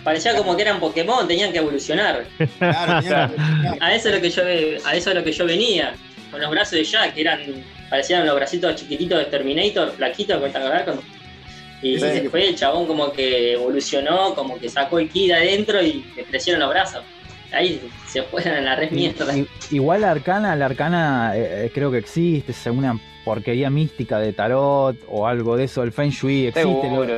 Parecía 0.04 0.36
como 0.36 0.56
que 0.56 0.62
eran 0.62 0.80
Pokémon, 0.80 1.28
tenían 1.28 1.52
que 1.52 1.58
evolucionar. 1.60 2.26
Claro, 2.60 3.02
que. 3.02 3.14
A 3.82 3.96
eso 3.96 4.10
es 4.10 4.16
lo 4.16 4.22
que 4.22 4.30
yo 4.30 4.44
ve- 4.46 4.82
a 4.86 4.96
eso 4.96 5.10
es 5.10 5.16
lo 5.16 5.24
que 5.24 5.32
yo 5.32 5.46
venía. 5.46 5.94
Con 6.32 6.42
los 6.42 6.50
brazos 6.50 6.72
de 6.74 6.84
Jack, 6.84 7.14
que 7.14 7.22
eran, 7.22 7.42
parecían 7.90 8.26
los 8.26 8.36
bracitos 8.36 8.76
chiquititos 8.76 9.20
de 9.20 9.26
Terminator, 9.26 9.92
flaquitos, 9.96 10.42
¿te 10.52 10.58
acordás? 10.58 10.84
Con- 10.84 11.00
Y 11.82 12.00
Sí. 12.00 12.06
después 12.06 12.48
el 12.48 12.56
chabón 12.56 12.88
como 12.88 13.12
que 13.12 13.54
evolucionó, 13.54 14.34
como 14.36 14.58
que 14.58 14.70
sacó 14.70 15.00
el 15.00 15.10
ki 15.10 15.28
de 15.28 15.34
adentro 15.34 15.82
y 15.84 16.06
le 16.16 16.24
crecieron 16.24 16.62
los 16.62 16.70
brazos. 16.70 17.04
Ahí 17.54 17.82
se 18.08 18.24
fueron 18.24 18.56
a 18.56 18.62
la 18.62 18.76
red 18.76 18.92
mierda. 18.92 19.36
I- 19.38 19.48
Igual 19.72 20.02
la 20.02 20.12
arcana, 20.12 20.56
la 20.56 20.66
arcana 20.66 21.32
eh, 21.36 21.66
eh, 21.66 21.72
creo 21.74 21.92
que 21.92 21.98
existe, 22.00 22.52
es 22.52 22.66
una 22.68 22.98
porquería 23.24 23.70
mística 23.70 24.20
de 24.20 24.34
tarot 24.34 24.98
o 25.08 25.26
algo 25.28 25.56
de 25.56 25.64
eso, 25.66 25.82
el 25.84 25.92
Feng 25.94 26.10
Shui 26.10 26.48
existe. 26.48 26.64
lo- 26.64 26.82
Seguro, 26.82 27.14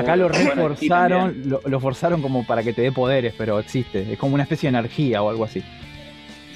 acá 0.00 0.14
lo 0.16 0.28
reforzaron, 0.28 1.42
lo, 1.46 1.60
lo 1.64 1.80
forzaron 1.80 2.22
como 2.22 2.46
para 2.46 2.62
que 2.62 2.72
te 2.72 2.82
dé 2.82 2.92
poderes, 2.92 3.34
pero 3.36 3.58
existe. 3.58 4.12
Es 4.12 4.18
como 4.18 4.34
una 4.34 4.44
especie 4.44 4.70
de 4.70 4.78
energía 4.78 5.22
o 5.22 5.30
algo 5.30 5.44
así. 5.44 5.62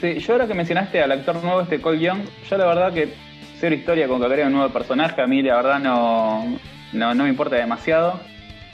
Sí, 0.01 0.19
yo 0.19 0.33
ahora 0.33 0.47
que 0.47 0.55
mencionaste 0.55 1.01
al 1.03 1.13
actor 1.13 1.43
nuevo, 1.43 1.61
este 1.63 1.81
Cole 1.81 2.01
Young, 2.01 2.21
yo 2.49 2.57
la 2.59 2.67
verdad 2.67 2.93
que 2.93 3.13
cero 3.59 3.75
historia 3.75 4.09
con 4.09 4.19
que 4.21 4.27
agrega 4.27 4.47
un 4.49 4.53
nuevo 4.55 4.73
personaje, 4.73 5.21
a 5.21 5.27
mí 5.27 5.43
la 5.43 5.57
verdad 5.57 5.79
no, 5.81 6.59
no, 6.93 7.15
no 7.15 7.23
me 7.25 7.29
importa 7.31 7.57
demasiado. 7.57 8.21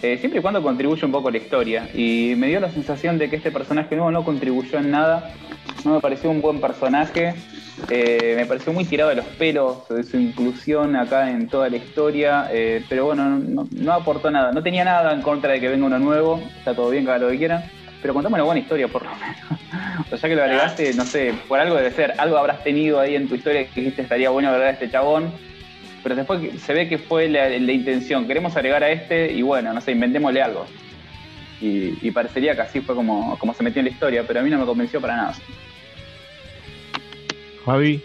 Eh, 0.00 0.16
siempre 0.18 0.38
y 0.38 0.42
cuando 0.42 0.62
contribuye 0.62 1.04
un 1.04 1.12
poco 1.12 1.28
a 1.28 1.30
la 1.32 1.38
historia. 1.38 1.88
Y 1.92 2.34
me 2.36 2.46
dio 2.46 2.60
la 2.60 2.70
sensación 2.70 3.18
de 3.18 3.28
que 3.28 3.36
este 3.36 3.50
personaje 3.50 3.96
nuevo 3.96 4.10
no 4.10 4.24
contribuyó 4.24 4.78
en 4.78 4.90
nada. 4.90 5.32
No 5.84 5.94
me 5.94 6.00
pareció 6.00 6.30
un 6.30 6.40
buen 6.40 6.60
personaje. 6.60 7.34
Eh, 7.90 8.34
me 8.36 8.46
pareció 8.46 8.72
muy 8.72 8.84
tirado 8.84 9.10
de 9.10 9.16
los 9.16 9.26
pelos 9.26 9.88
de 9.88 10.02
su 10.04 10.16
inclusión 10.16 10.96
acá 10.96 11.30
en 11.30 11.48
toda 11.48 11.68
la 11.68 11.76
historia. 11.76 12.48
eh, 12.52 12.84
pero 12.88 13.06
bueno, 13.06 13.38
no, 13.38 13.92
aportó 13.92 14.30
nada. 14.30 14.52
No 14.52 14.62
tenía 14.62 14.84
nada 14.84 15.12
en 15.12 15.22
contra 15.22 15.52
de 15.52 15.60
que 15.60 15.68
venga 15.68 15.86
uno 15.86 15.98
nuevo. 15.98 16.40
Está 16.58 16.74
todo 16.74 16.90
bien, 16.90 17.08
haga 17.08 17.18
lo 17.18 17.30
que 17.30 17.38
quieran. 17.38 17.64
Pero 18.00 18.14
contame 18.14 18.34
una 18.34 18.44
buena 18.44 18.60
historia, 18.60 18.86
por 18.86 19.02
lo 19.02 19.10
menos. 19.16 19.36
o 20.12 20.16
sea 20.16 20.28
que 20.28 20.36
lo 20.36 20.44
agregaste, 20.44 20.94
no 20.94 21.04
sé, 21.04 21.34
por 21.48 21.58
algo 21.58 21.74
debe 21.74 21.90
ser. 21.90 22.14
Algo 22.18 22.36
habrás 22.38 22.62
tenido 22.62 23.00
ahí 23.00 23.16
en 23.16 23.28
tu 23.28 23.34
historia 23.34 23.66
que 23.66 23.80
dijiste 23.80 24.02
estaría 24.02 24.30
bueno 24.30 24.48
agregar 24.48 24.68
a 24.68 24.72
este 24.74 24.88
chabón. 24.88 25.32
Pero 26.02 26.14
después 26.14 26.40
se 26.60 26.72
ve 26.72 26.88
que 26.88 26.98
fue 26.98 27.28
la, 27.28 27.48
la 27.48 27.72
intención. 27.72 28.26
Queremos 28.26 28.56
agregar 28.56 28.82
a 28.84 28.90
este 28.90 29.32
y 29.32 29.42
bueno, 29.42 29.72
no 29.72 29.80
sé, 29.80 29.92
inventémosle 29.92 30.42
algo. 30.42 30.66
Y, 31.60 31.98
y 32.06 32.10
parecería 32.12 32.54
que 32.54 32.62
así 32.62 32.80
fue 32.80 32.94
como, 32.94 33.36
como 33.38 33.52
se 33.52 33.62
metió 33.62 33.80
en 33.80 33.86
la 33.86 33.90
historia, 33.92 34.24
pero 34.26 34.40
a 34.40 34.42
mí 34.42 34.50
no 34.50 34.58
me 34.58 34.66
convenció 34.66 35.00
para 35.00 35.16
nada. 35.16 35.34
Javi. 37.64 38.02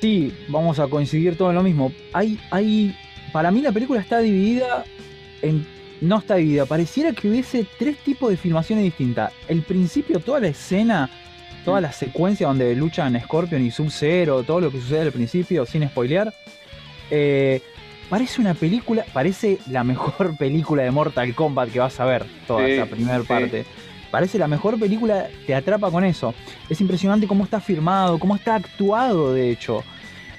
Sí, 0.00 0.32
vamos 0.48 0.78
a 0.78 0.88
coincidir 0.88 1.36
todo 1.36 1.50
en 1.50 1.56
lo 1.56 1.62
mismo. 1.62 1.92
Hay, 2.12 2.38
hay, 2.50 2.96
para 3.32 3.50
mí 3.50 3.60
la 3.60 3.72
película 3.72 4.00
está 4.00 4.18
dividida 4.18 4.84
en, 5.42 5.66
no 6.00 6.18
está 6.18 6.36
dividida. 6.36 6.66
Pareciera 6.66 7.12
que 7.12 7.28
hubiese 7.28 7.66
tres 7.78 7.96
tipos 7.98 8.30
de 8.30 8.36
filmaciones 8.36 8.84
distintas. 8.84 9.32
El 9.48 9.62
principio, 9.62 10.20
toda 10.20 10.40
la 10.40 10.48
escena, 10.48 11.10
toda 11.66 11.80
la 11.82 11.92
secuencia 11.92 12.46
donde 12.46 12.74
luchan 12.74 13.20
Scorpion 13.20 13.62
y 13.62 13.70
Sub-Zero, 13.70 14.42
todo 14.44 14.60
lo 14.62 14.70
que 14.70 14.80
sucede 14.80 15.02
al 15.02 15.12
principio, 15.12 15.66
sin 15.66 15.86
spoilear. 15.86 16.32
eh, 17.10 17.60
parece 18.08 18.40
una 18.40 18.54
película, 18.54 19.04
parece 19.12 19.58
la 19.70 19.84
mejor 19.84 20.36
película 20.38 20.82
de 20.84 20.90
Mortal 20.90 21.34
Kombat 21.34 21.70
que 21.70 21.78
vas 21.80 21.98
a 22.00 22.04
ver, 22.06 22.24
toda 22.46 22.64
Sí, 22.64 22.72
esa 22.72 22.86
primera 22.86 23.20
sí. 23.20 23.26
parte. 23.26 23.64
Parece 24.10 24.38
la 24.38 24.46
mejor 24.48 24.78
película, 24.78 25.26
te 25.46 25.54
atrapa 25.54 25.90
con 25.90 26.04
eso. 26.04 26.32
Es 26.70 26.80
impresionante 26.80 27.26
cómo 27.26 27.44
está 27.44 27.60
firmado, 27.60 28.18
cómo 28.18 28.36
está 28.36 28.54
actuado, 28.54 29.34
de 29.34 29.50
hecho. 29.50 29.82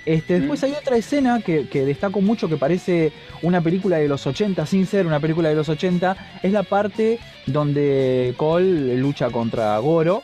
Este, 0.05 0.39
después 0.39 0.61
Mm. 0.61 0.65
hay 0.65 0.71
otra 0.71 0.95
escena 0.95 1.41
que, 1.41 1.67
que 1.67 1.83
destaco 1.85 2.21
mucho 2.21 2.47
que 2.47 2.55
parece 2.55 3.11
una 3.41 3.59
película 3.59 3.97
de 3.97 4.07
los 4.07 4.25
80 4.25 4.65
sin 4.65 4.85
ser 4.87 5.05
una 5.05 5.19
película 5.19 5.49
de 5.49 5.55
los 5.55 5.67
80. 5.67 6.15
Es 6.41 6.53
la 6.53 6.63
parte 6.63 7.19
donde 7.45 8.33
Cole 8.37 8.95
lucha 8.95 9.29
contra 9.29 9.77
Goro. 9.79 10.23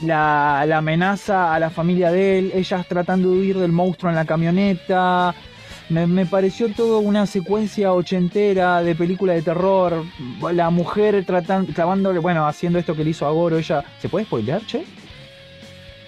La, 0.00 0.64
la 0.66 0.78
amenaza 0.78 1.54
a 1.54 1.58
la 1.60 1.70
familia 1.70 2.10
de 2.10 2.38
él, 2.38 2.52
ellas 2.54 2.86
tratando 2.88 3.30
de 3.30 3.36
huir 3.36 3.58
del 3.58 3.72
monstruo 3.72 4.10
en 4.10 4.16
la 4.16 4.24
camioneta. 4.24 5.34
Me, 5.90 6.06
me 6.06 6.24
pareció 6.26 6.68
todo 6.72 7.00
una 7.00 7.26
secuencia 7.26 7.92
ochentera 7.92 8.82
de 8.82 8.94
película 8.94 9.34
de 9.34 9.42
terror. 9.42 10.04
La 10.52 10.70
mujer 10.70 11.22
tratando, 11.26 11.72
clavándole, 11.72 12.18
bueno, 12.18 12.46
haciendo 12.46 12.78
esto 12.78 12.96
que 12.96 13.04
le 13.04 13.10
hizo 13.10 13.26
a 13.26 13.30
Goro. 13.30 13.58
Ella, 13.58 13.84
¿se 14.00 14.08
puede 14.08 14.24
spoilear, 14.24 14.62
che? 14.66 14.84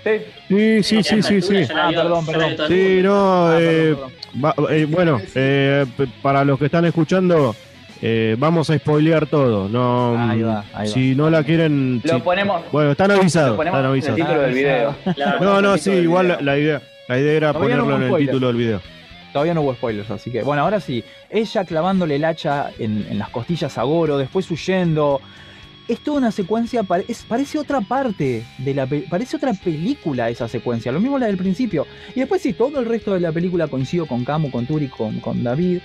Sí, 0.02 0.82
Sí, 0.82 1.02
sí, 1.02 1.02
sí, 1.02 1.22
sí, 1.22 1.40
sí. 1.42 1.72
Ah, 1.74 1.90
perdón, 1.94 2.26
perdón. 2.26 2.56
Sí, 2.68 3.00
no, 3.02 3.46
Ah, 3.48 3.58
eh, 3.60 3.94
perdón, 3.94 4.12
perdón. 4.34 4.44
va- 4.44 4.74
eh, 4.74 4.84
bueno, 4.86 5.20
eh, 5.34 5.86
para 6.22 6.44
los 6.44 6.58
que 6.58 6.66
están 6.66 6.84
escuchando, 6.84 7.54
eh, 8.02 8.36
vamos 8.38 8.68
a 8.70 8.76
spoilear 8.78 9.26
todo. 9.26 9.68
No, 9.68 10.16
Ahí 10.30 10.42
va, 10.42 10.64
ahí 10.74 10.86
va. 10.88 10.92
si 10.92 11.14
no 11.14 11.30
la 11.30 11.42
quieren. 11.42 12.00
Lo 12.04 12.14
si- 12.16 12.20
ponemos, 12.20 12.62
bueno, 12.72 12.90
están 12.92 13.10
avisados. 13.10 13.58
Están 13.58 13.74
en 13.74 13.80
el 13.80 13.86
avisados. 13.86 14.16
título 14.16 14.40
del 14.40 14.54
video. 14.54 14.94
Claro. 15.14 15.40
No, 15.44 15.62
no, 15.62 15.78
sí, 15.78 15.90
igual 15.90 16.38
la, 16.40 16.58
idea, 16.58 16.82
la 17.08 17.18
idea 17.18 17.32
era 17.32 17.52
Todavía 17.52 17.76
ponerlo 17.78 17.96
en 18.06 18.12
el 18.14 18.18
título 18.26 18.46
del 18.48 18.56
video. 18.56 18.80
Todavía 19.32 19.54
no 19.54 19.62
hubo 19.62 19.74
spoilers, 19.74 20.10
así 20.10 20.30
que. 20.30 20.42
Bueno, 20.42 20.62
ahora 20.62 20.80
sí. 20.80 21.02
Ella 21.30 21.64
clavándole 21.64 22.16
el 22.16 22.24
hacha 22.24 22.70
en, 22.78 23.06
en 23.10 23.18
las 23.18 23.30
costillas 23.30 23.76
a 23.78 23.82
Goro, 23.82 24.16
después 24.18 24.48
huyendo. 24.50 25.20
Es 25.86 25.98
toda 26.00 26.16
una 26.18 26.30
secuencia, 26.30 26.82
es- 27.08 27.24
parece 27.28 27.58
otra 27.58 27.80
parte 27.82 28.42
de 28.58 28.74
la 28.74 28.86
parece 29.10 29.36
otra 29.36 29.52
película 29.52 30.30
esa 30.30 30.48
secuencia, 30.48 30.90
lo 30.92 30.98
mismo 31.00 31.18
la 31.18 31.26
del 31.26 31.36
principio. 31.36 31.86
Y 32.14 32.20
después 32.20 32.40
sí, 32.40 32.54
todo 32.54 32.78
el 32.80 32.86
resto 32.86 33.12
de 33.12 33.20
la 33.20 33.32
película 33.32 33.66
coincido 33.66 34.06
con 34.06 34.24
Camu, 34.24 34.50
con 34.50 34.64
Turi, 34.66 34.88
con, 34.88 35.20
con 35.20 35.42
David. 35.42 35.80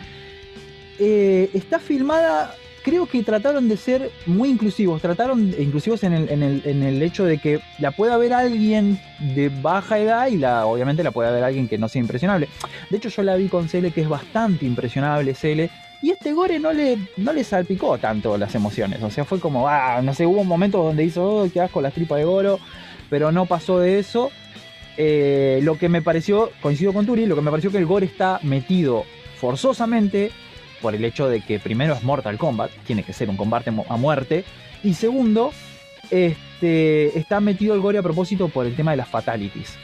Eh, 1.00 1.50
está 1.54 1.80
filmada, 1.80 2.56
creo 2.84 3.06
que 3.06 3.24
trataron 3.24 3.70
de 3.70 3.78
ser 3.78 4.12
muy 4.26 4.50
inclusivos, 4.50 5.02
trataron 5.02 5.54
inclusivos 5.58 6.04
en 6.04 6.14
el, 6.14 6.30
en 6.30 6.44
el, 6.44 6.62
en 6.66 6.84
el 6.84 7.02
hecho 7.02 7.24
de 7.26 7.38
que 7.38 7.62
la 7.80 7.92
pueda 7.92 8.18
ver 8.18 8.34
alguien 8.34 9.00
de 9.20 9.50
baja 9.50 10.00
edad 10.00 10.28
y 10.28 10.38
la, 10.38 10.66
obviamente 10.66 11.04
la 11.04 11.12
pueda 11.12 11.32
ver 11.32 11.44
alguien 11.44 11.68
que 11.68 11.78
no 11.78 11.88
sea 11.88 12.02
impresionable. 12.02 12.50
De 12.90 12.98
hecho, 12.98 13.10
yo 13.10 13.24
la 13.24 13.36
vi 13.36 13.48
con 13.48 13.70
Cele, 13.70 13.92
que 13.92 14.02
es 14.02 14.10
bastante 14.10 14.66
impresionable, 14.66 15.34
Cele. 15.36 15.70
Y 16.02 16.12
este 16.12 16.32
gore 16.32 16.60
no 16.60 16.72
le, 16.72 16.98
no 17.18 17.34
le 17.34 17.44
salpicó 17.44 17.98
tanto 17.98 18.38
las 18.38 18.56
emociones. 18.56 19.04
O 19.04 19.10
sea, 19.10 19.26
fue 19.26 19.40
como, 19.40 19.68
ah, 19.68 20.02
no 20.02 20.14
sé, 20.14 20.26
hubo 20.26 20.42
un 20.42 20.48
momento 20.48 20.82
donde 20.82 21.04
hizo, 21.04 21.44
oh, 21.44 21.50
qué 21.52 21.60
asco 21.60 21.82
las 21.82 21.94
tripas 21.94 22.20
de 22.20 22.24
Goro. 22.24 22.60
Pero 23.10 23.32
no 23.32 23.46
pasó 23.46 23.80
de 23.80 24.00
eso. 24.00 24.32
Eh, 24.96 25.60
lo 25.64 25.78
que 25.78 25.90
me 25.90 26.02
pareció, 26.02 26.52
coincido 26.62 26.94
con 26.94 27.06
Turi, 27.06 27.26
lo 27.26 27.36
que 27.36 27.42
me 27.42 27.52
pareció 27.52 27.72
que 27.72 27.78
el 27.78 27.86
gore 27.86 28.06
está 28.06 28.40
metido 28.44 29.06
forzosamente 29.40 30.32
por 30.82 30.96
el 30.96 31.04
hecho 31.06 31.28
de 31.30 31.42
que 31.42 31.60
primero 31.60 31.94
es 31.94 32.04
Mortal 32.04 32.38
Kombat, 32.38 32.72
tiene 32.86 33.04
que 33.04 33.14
ser 33.14 33.30
un 33.30 33.38
combate 33.38 33.70
a 33.90 33.98
muerte. 33.98 34.44
Y 34.84 34.94
segundo, 34.94 35.52
este, 36.10 37.18
está 37.18 37.40
metido 37.40 37.74
el 37.76 37.82
gore 37.82 37.98
a 38.00 38.04
propósito 38.04 38.50
por 38.50 38.66
el 38.66 38.76
tema 38.76 38.92
de 38.92 38.98
las 38.98 39.08
fatalities. 39.10 39.78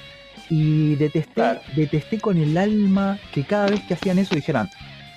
Y 0.49 0.95
detesté, 0.95 1.33
Claro. 1.33 1.61
detesté 1.75 2.19
con 2.19 2.37
el 2.37 2.57
alma 2.57 3.17
que 3.33 3.43
cada 3.43 3.67
vez 3.67 3.81
que 3.87 3.95
hacían 3.95 4.19
eso 4.19 4.35
dijeran 4.35 4.69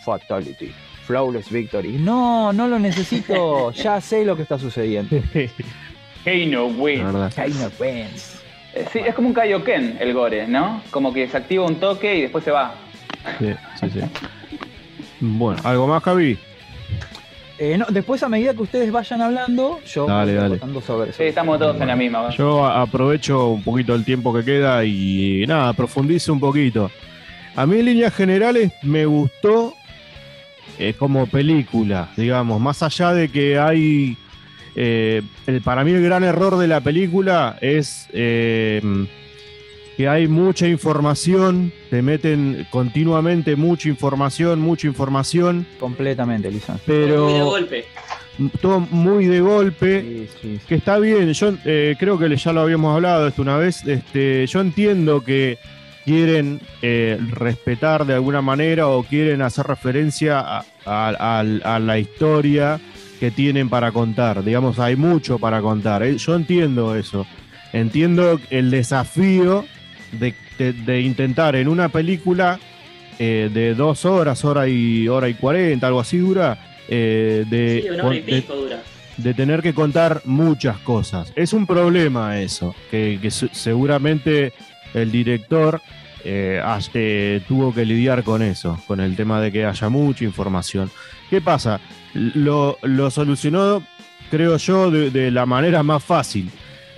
Fatality, 0.05 0.72
Flawless 1.07 1.51
Victory. 1.51 1.93
No, 1.99 2.53
no 2.53 2.66
lo 2.66 2.79
necesito, 2.79 3.70
ya 3.72 4.01
sé 4.01 4.24
lo 4.24 4.37
que 4.37 4.43
está 4.43 4.59
sucediendo. 4.59 5.16
Keino 6.24 6.66
win. 6.66 6.99
La 7.05 7.12
verdad. 7.12 7.33
Kaino 7.35 7.70
wins. 7.79 8.41
Sí, 8.93 9.01
es 9.01 9.14
como 9.14 9.29
un 9.29 9.35
Kaioken 9.35 9.97
el 10.01 10.12
gore, 10.14 10.47
¿no? 10.47 10.83
Como 10.91 11.12
que 11.12 11.26
se 11.29 11.37
activa 11.37 11.64
un 11.66 11.76
toque 11.81 12.16
y 12.16 12.20
después 12.22 12.45
se 12.45 12.51
va. 12.51 12.74
Sí, 13.39 13.53
sí, 13.81 13.91
sí. 13.91 14.01
Bueno, 15.21 15.61
¿algo 15.64 15.87
más, 15.87 16.03
Javi? 16.03 16.39
Eh, 17.59 17.77
no, 17.77 17.87
después, 17.91 18.23
a 18.23 18.29
medida 18.29 18.55
que 18.55 18.62
ustedes 18.62 18.93
vayan 18.93 19.21
hablando, 19.21 19.81
yo 19.85 20.07
Dale, 20.07 20.33
voy 20.33 20.41
dale. 20.41 20.51
contando 20.59 20.81
sobre 20.81 21.11
eso. 21.11 21.16
Sí, 21.19 21.25
estamos 21.25 21.59
todos 21.59 21.81
en 21.81 21.89
la 21.89 21.97
misma. 21.97 22.21
¿va? 22.23 22.31
Yo 22.31 22.64
aprovecho 22.64 23.49
un 23.49 23.64
poquito 23.64 23.95
el 23.97 24.05
tiempo 24.05 24.33
que 24.33 24.45
queda 24.45 24.85
y 24.85 25.45
nada, 25.49 25.73
profundizo 25.73 26.33
un 26.33 26.39
poquito. 26.41 26.91
A 27.57 27.66
mí 27.66 27.81
en 27.81 27.87
líneas 27.87 28.14
generales 28.14 28.73
me 28.83 29.07
gustó 29.07 29.75
eh, 30.79 30.95
como 30.97 31.27
película, 31.27 32.11
digamos, 32.16 32.61
más 32.61 32.81
allá 32.85 33.12
de 33.12 33.29
que 33.29 33.59
hay... 33.59 34.16
eh, 34.77 35.23
el, 35.49 35.61
para 35.62 35.83
mí 35.83 35.91
el 35.91 36.03
gran 36.05 36.23
error 36.23 36.57
de 36.59 36.69
la 36.69 36.81
película 36.81 37.59
es 37.61 38.09
eh, 38.12 38.81
que 39.99 40.09
hay 40.09 40.29
mucha 40.29 40.69
información, 40.69 41.73
te 41.91 42.03
meten 42.03 42.67
continuamente 42.71 43.57
mucha 43.57 43.89
información, 43.89 44.61
mucha 44.61 44.87
información, 44.87 45.67
Completamente, 45.81 46.51
Lisa. 46.53 46.75
Muy 46.75 46.79
de 46.97 47.03
pero 47.05 47.45
golpe. 47.47 47.85
todo 48.61 48.79
muy 48.79 49.27
de 49.27 49.41
golpe. 49.41 50.01
Sí, 50.03 50.29
sí, 50.41 50.57
sí. 50.57 50.61
Que 50.69 50.77
está 50.77 51.01
bien, 51.01 51.33
yo 51.33 51.53
eh, 51.65 51.97
creo 51.99 52.17
que 52.17 52.35
ya 52.37 52.53
lo 52.53 52.61
habíamos 52.61 52.95
hablado 52.95 53.27
esto 53.27 53.43
una 53.43 53.57
vez. 53.57 53.85
Este, 53.85 54.47
yo 54.47 54.61
entiendo 54.61 55.25
que 55.25 55.59
quieren 56.05 56.61
eh, 56.81 57.19
respetar 57.33 58.07
de 58.07 58.15
alguna 58.15 58.41
manera 58.41 58.87
o 58.87 59.03
quieren 59.03 59.43
hacer 59.43 59.67
referencia 59.67 60.39
a, 60.39 60.59
a- 60.87 61.41
a- 61.41 61.75
a 61.75 61.79
la 61.81 61.99
historia 61.99 62.81
que 63.19 63.33
tienen 63.33 63.69
para 63.69 63.91
contar. 63.91 64.45
Digamos, 64.45 64.79
hay 64.79 64.95
mucho 64.95 65.41
para 65.41 65.61
contar. 65.61 66.05
eh, 66.05 66.17
Yo 66.19 66.37
entiendo 66.37 66.95
eso. 66.95 67.27
Entiendo 67.73 68.39
el 68.51 68.71
desafío 68.71 69.65
de, 70.13 70.35
de- 70.59 70.73
de 70.73 71.01
intentar 71.01 71.57
en 71.57 71.69
una 71.69 71.89
película 71.89 72.59
eh, 73.19 73.51
de 73.53 73.75
dos 73.75 74.05
horas, 74.05 74.45
hora 74.45 74.69
y 74.69 75.09
hora 75.09 75.29
y 75.29 75.35
cuarenta, 75.35 75.87
algo 75.89 76.01
así 76.01 76.19
dura, 76.19 76.59
eh, 76.89 77.45
de, 77.49 77.81
Sí, 77.83 77.91
una 77.91 78.05
hora 78.05 78.17
y 78.17 78.21
de- 78.21 78.33
pico 78.43 78.55
dura. 78.55 78.83
de 79.17 79.35
tener 79.35 79.61
que 79.63 79.75
contar 79.75 80.23
muchas 80.25 80.79
cosas. 80.79 81.33
Es 81.35 81.53
un 81.53 81.67
problema 81.67 82.41
eso, 82.41 82.75
que, 82.91 83.19
que 83.21 83.31
se- 83.31 83.49
seguramente 83.53 84.53
el 84.95 85.11
director 85.11 85.81
eh, 86.25 86.61
eh, 86.95 87.41
tuvo 87.49 87.75
que 87.75 87.85
lidiar 87.85 88.23
con 88.23 88.43
eso, 88.43 88.79
con 88.87 89.01
el 89.01 89.17
tema 89.17 89.41
de 89.41 89.51
que 89.53 89.65
haya 89.65 89.89
mucha 89.89 90.25
información. 90.25 90.91
¿Qué 91.31 91.41
pasa? 91.41 91.81
Lo, 92.15 92.79
lo 92.83 93.11
solucionó 93.11 93.83
creo 94.31 94.57
yo, 94.59 94.91
de, 94.91 95.11
de 95.11 95.31
la 95.31 95.47
manera 95.47 95.83
más 95.83 96.03
fácil. 96.05 96.51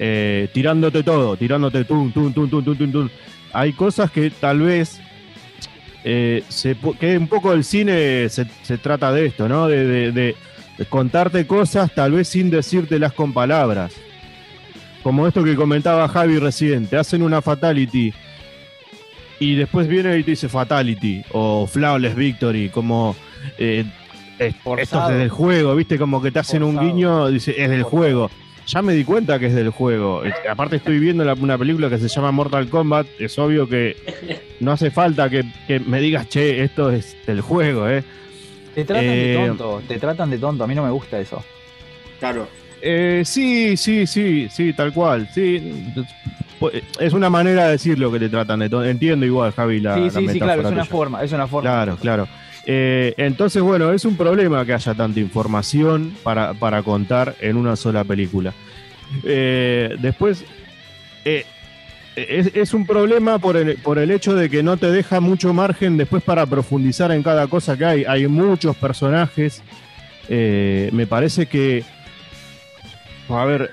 Eh, 0.03 0.49
tirándote 0.55 1.03
todo, 1.03 1.37
tirándote 1.37 1.85
tum, 1.85 2.11
tum, 2.11 2.33
tum, 2.33 2.49
tum, 2.49 2.65
tum, 2.65 2.77
tum, 2.77 2.91
tum. 2.93 3.09
Hay 3.53 3.75
cosas 3.75 4.11
que 4.11 4.31
tal 4.31 4.61
vez 4.61 4.99
eh, 6.05 6.43
se, 6.49 6.75
que 6.99 7.19
un 7.19 7.29
poco 7.29 7.53
el 7.53 7.65
cine 7.65 8.27
se, 8.31 8.47
se 8.63 8.79
trata 8.79 9.13
de 9.13 9.27
esto, 9.27 9.47
¿no? 9.47 9.69
De, 9.69 9.85
de- 9.87 10.13
de- 10.13 10.37
contarte 10.89 11.47
cosas 11.47 11.93
tal 11.95 12.13
vez 12.13 12.29
sin 12.29 12.49
decírtelas 12.49 13.13
con 13.13 13.35
palabras. 13.35 13.93
Como 15.03 15.27
esto 15.27 15.45
que 15.45 15.55
comentaba 15.55 16.09
Javi 16.09 16.39
recién, 16.39 16.87
te 16.87 16.97
hacen 16.97 17.21
una 17.23 17.43
fatality 17.43 18.15
y 19.39 19.55
después 19.57 19.87
viene 19.89 20.17
y 20.19 20.23
te 20.25 20.31
dice 20.31 20.49
fatality 20.49 21.23
o 21.33 21.67
flawless 21.67 22.15
victory, 22.15 22.71
como 22.71 23.15
eh, 23.59 23.85
es- 24.39 24.55
esto 24.55 25.11
es 25.11 25.19
del 25.19 25.29
juego, 25.29 25.75
¿viste? 25.77 25.99
Como 25.99 26.23
que 26.23 26.31
te 26.31 26.39
hacen 26.39 26.63
un 26.63 26.79
guiño, 26.81 27.29
dice, 27.29 27.51
es 27.51 27.69
del 27.69 27.83
Forzado. 27.83 27.91
juego. 27.91 28.31
Ya 28.73 28.83
me 28.83 28.93
di 28.93 29.05
cuenta 29.05 29.39
que 29.41 29.47
es 29.47 29.55
del 29.55 29.71
juego. 29.71 30.23
Aparte 30.49 30.77
estoy 30.77 31.01
viendo 31.01 31.25
la- 31.25 31.35
una 31.35 31.59
película 31.59 31.89
que 31.89 31.99
se 31.99 32.07
llama 32.09 32.31
Mortal 32.31 32.69
Kombat. 32.69 33.07
Es 33.19 33.37
obvio 33.39 33.69
que 33.69 33.97
no 34.61 34.71
hace 34.73 34.91
falta 34.93 35.29
que, 35.29 35.45
que 35.67 35.81
me 35.81 36.01
digas, 36.01 36.29
che, 36.29 36.63
esto 36.63 36.91
es 36.91 37.17
del 37.27 37.41
juego, 37.41 37.89
¿eh? 37.89 38.05
Te 38.75 38.85
tratan 38.85 39.07
de 39.09 39.33
Eh, 39.35 39.47
tonto, 39.49 39.83
te 39.89 39.99
tratan 39.99 40.31
de 40.31 40.39
tonto. 40.39 40.63
A 40.63 40.67
mí 40.69 40.75
no 40.77 40.85
me 40.85 40.91
gusta 40.91 41.19
eso. 41.19 41.43
Claro. 42.21 42.47
Eh, 42.81 43.23
sí, 43.25 43.77
sí, 43.77 44.07
sí, 44.07 44.49
sí, 44.49 44.73
tal 44.73 44.93
cual. 44.93 45.29
Sí, 45.35 45.93
es 47.01 47.13
una 47.13 47.29
manera 47.29 47.65
de 47.67 47.73
decirlo 47.73 48.13
que 48.13 48.21
te 48.21 48.29
tratan 48.29 48.61
de 48.61 48.71
todo. 48.71 48.85
Entiendo 48.85 49.27
igual, 49.27 49.53
Javi, 49.53 49.81
la, 49.81 49.95
sí, 49.95 50.01
la 50.03 50.11
sí, 50.11 50.29
sí, 50.29 50.39
claro, 50.41 50.61
es 50.63 50.69
una 50.69 50.83
tuya. 50.83 50.85
forma, 50.85 51.23
es 51.25 51.33
una 51.33 51.47
forma. 51.49 51.69
Claro, 51.69 51.97
claro. 51.97 52.29
Eh, 52.67 53.15
entonces, 53.17 53.63
bueno, 53.63 53.93
es 53.93 54.05
un 54.05 54.17
problema 54.17 54.65
que 54.65 54.75
haya 54.75 54.95
tanta 54.95 55.21
información 55.21 56.15
para, 56.23 56.55
para 56.55 56.83
contar 56.83 57.37
en 57.41 57.57
una 57.57 57.77
sola 57.77 58.05
película. 58.05 58.53
Eh, 59.25 59.97
después, 60.01 60.45
eh, 61.25 61.45
es, 62.17 62.75
un 62.75 62.87
problema 62.87 63.39
por 63.39 63.57
el, 63.57 63.77
por 63.77 63.99
el 63.99 64.11
hecho 64.11 64.35
de 64.35 64.51
que 64.51 64.63
no 64.63 64.77
te 64.77 64.91
deja 64.91 65.21
mucho 65.21 65.55
margen 65.55 65.97
después 65.97 66.23
para 66.23 66.47
profundizar 66.47 67.11
en 67.13 67.23
cada 67.23 67.47
cosa 67.47 67.77
que 67.77 67.85
hay. 67.85 68.05
Hay 68.05 68.27
muchos 68.27 68.77
personajes. 68.77 69.63
Me 70.29 71.07
parece 71.09 71.47
que, 71.47 71.83
a 73.29 73.45
ver, 73.45 73.73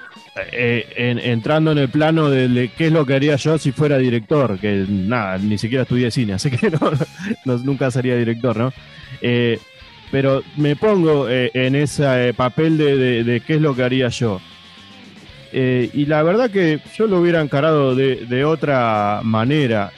eh, 0.52 0.88
en- 0.96 1.20
entrando 1.20 1.72
en 1.72 1.78
el 1.78 1.90
plano 1.90 2.30
de, 2.30 2.72
qué 2.78 2.88
es 2.88 2.92
lo 2.92 3.06
que 3.06 3.16
haría 3.16 3.36
yo 3.36 3.58
si 3.58 3.72
fuera 3.72 3.98
director, 3.98 4.60
que 4.60 4.86
nada, 4.88 5.38
ni 5.38 5.58
siquiera 5.58 5.84
estudié 5.84 6.12
cine, 6.12 6.34
así 6.34 6.50
que 6.52 6.70
no, 7.46 7.58
nunca 7.58 7.92
sería 7.92 8.16
director, 8.16 8.56
¿no? 8.58 8.74
Eh, 9.22 9.60
pero 10.12 10.44
me 10.56 10.76
pongo 10.76 11.28
eh, 11.30 11.52
en 11.54 11.76
ese 11.76 12.34
papel 12.36 12.78
de, 12.78 13.42
qué 13.46 13.56
es 13.56 13.62
lo 13.62 13.76
que 13.76 13.84
haría 13.84 14.08
yo. 14.10 14.40
Y 15.52 16.06
la 16.06 16.22
verdad 16.22 16.52
que 16.52 16.80
yo 16.96 17.08
lo 17.08 17.20
hubiera 17.20 17.42
encarado 17.42 17.96
de, 17.96 18.46
otra 18.46 19.22
manera, 19.24 19.92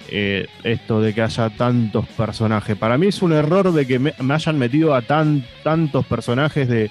esto 0.63 1.01
de 1.01 1.13
que 1.13 1.21
haya 1.21 1.49
tantos 1.49 2.07
personajes. 2.07 2.77
Para 2.77 2.97
mí 2.97 3.07
es 3.07 3.21
un 3.21 3.33
error 3.33 3.73
de 3.73 3.85
que 3.85 3.99
me, 3.99 4.13
me 4.19 4.33
hayan 4.35 4.57
metido 4.57 4.95
a 4.95 5.01
tan, 5.01 5.43
tantos 5.63 6.05
personajes 6.05 6.69
de, 6.69 6.89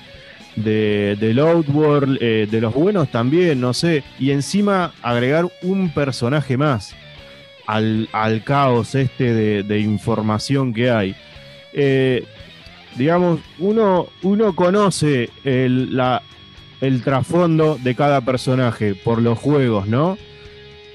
de, 0.56 1.16
del 1.18 1.38
Outworld, 1.38 2.18
eh, 2.20 2.48
de 2.50 2.60
los 2.60 2.74
buenos 2.74 3.10
también, 3.10 3.60
no 3.60 3.72
sé. 3.72 4.02
Y 4.18 4.30
encima 4.30 4.92
agregar 5.02 5.48
un 5.62 5.90
personaje 5.90 6.56
más 6.56 6.94
al, 7.66 8.08
al 8.12 8.42
caos 8.44 8.94
este 8.94 9.62
de, 9.62 9.80
información 9.80 10.72
que 10.72 10.90
hay. 10.90 11.16
Eh, 11.72 12.24
digamos, 12.96 13.40
uno, 13.58 14.08
uno 14.22 14.56
conoce 14.56 15.30
el, 15.44 15.94
la, 15.96 16.22
el 16.80 17.02
trasfondo 17.02 17.78
de 17.82 17.94
cada 17.94 18.20
personaje 18.22 18.94
por 18.94 19.20
los 19.20 19.38
juegos, 19.38 19.86
¿no? 19.86 20.18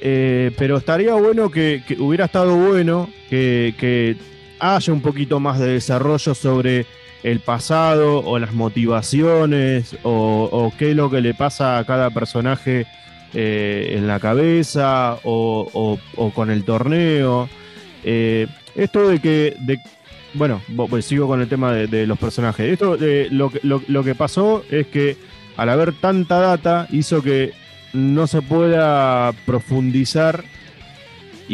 Eh, 0.02 0.52
pero 0.58 0.78
estaría 0.78 1.14
bueno 1.14 1.50
que, 1.50 1.82
que 1.88 1.96
hubiera 1.96 2.26
estado 2.26 2.56
bueno 2.58 3.10
que, 3.30 3.74
que 3.78 4.18
haya 4.60 4.92
un 4.92 5.02
poquito 5.02 5.40
más 5.40 5.60
de 5.60 5.74
desarrollo 5.74 6.34
sobre 6.34 6.86
el 7.24 7.40
pasado 7.40 8.20
o 8.20 8.38
las 8.40 8.54
motivaciones 8.54 9.96
o, 10.04 10.72
qué 10.78 10.92
es 10.92 10.96
lo 10.96 11.10
que 11.10 11.22
le 11.22 11.34
pasa 11.34 11.78
a 11.78 11.86
cada 11.86 12.10
personaje 12.10 12.86
eh, 13.34 13.96
en 13.98 14.08
la 14.08 14.20
cabeza 14.20 15.18
o, 15.24 15.98
con 16.36 16.52
el 16.52 16.64
torneo. 16.64 17.50
Eh, 18.04 18.48
esto 18.76 19.08
de 19.08 19.20
que, 19.20 19.56
de- 19.62 19.80
bueno, 20.34 20.62
pues 20.90 21.06
sigo 21.06 21.28
con 21.28 21.42
el 21.42 21.48
tema 21.48 21.72
de, 21.74 22.08
los 22.08 22.18
personajes. 22.20 22.72
Esto 22.72 22.98
de 22.98 23.28
lo, 23.32 23.52
lo, 23.62 23.82
lo 23.88 24.04
que 24.04 24.16
pasó 24.16 24.64
es 24.70 24.88
que 24.88 25.16
al 25.58 25.70
haber 25.70 25.94
tanta 25.94 26.40
data 26.40 26.88
hizo 26.92 27.22
que 27.22 27.54
no 27.94 28.26
se 28.28 28.42
pueda 28.42 29.32
profundizar 29.46 30.44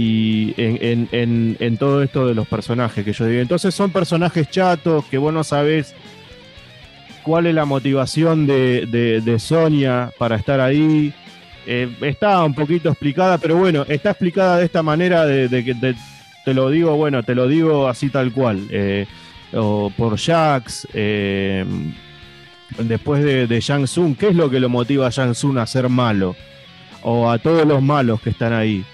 y 0.02 0.54
en, 0.58 1.78
todo 1.78 2.02
esto 2.02 2.26
de 2.26 2.34
los 2.34 2.47
personajes 2.47 3.04
que 3.04 3.12
yo 3.12 3.26
digo. 3.26 3.41
Entonces 3.41 3.76
son 3.76 3.91
personajes 3.91 4.50
chatos 4.50 5.04
que 5.06 5.18
vos 5.18 5.34
no 5.34 5.43
sabés 5.43 5.93
cuál 7.24 7.47
es 7.47 7.54
la 7.54 7.66
motivación 7.66 8.47
de, 8.47 9.36
Sonia 9.39 10.10
para 10.18 10.38
estar 10.38 10.62
ahí. 10.62 11.14
Eh, 11.68 11.89
está 12.00 12.45
un 12.45 12.54
poquito 12.54 12.88
explicada, 12.88 13.39
pero 13.39 13.58
bueno, 13.58 13.86
está 13.89 14.12
explicada 14.12 14.60
de 14.60 14.66
esta 14.66 14.82
manera 14.82 15.26
de, 15.26 15.66
que 15.66 15.76
te, 15.76 16.54
lo 16.54 16.70
digo, 16.70 16.95
bueno, 16.95 17.22
te 17.24 17.36
lo 17.36 17.50
digo 17.50 17.89
así 17.89 18.10
tal 18.10 18.32
cual. 18.32 18.68
eh, 18.72 19.06
o 19.52 19.91
por 19.97 20.18
Jax, 20.18 20.88
eh, 20.93 21.66
después 22.78 23.22
de, 23.22 23.47
de 23.47 23.60
Shang 23.60 23.84
Tsung, 23.84 24.16
¿qué 24.16 24.30
es 24.30 24.36
lo 24.36 24.50
que 24.50 24.62
lo 24.62 24.70
motiva 24.70 25.08
a 25.08 25.10
Shang 25.10 25.34
Tsung 25.34 25.58
a 25.58 25.66
ser 25.66 25.89
malo? 25.89 26.38
O 27.02 27.30
a 27.30 27.38
todos 27.38 27.68
los 27.68 27.82
malos 27.82 28.22
que 28.22 28.30
están 28.30 28.54
ahí. 28.54 28.86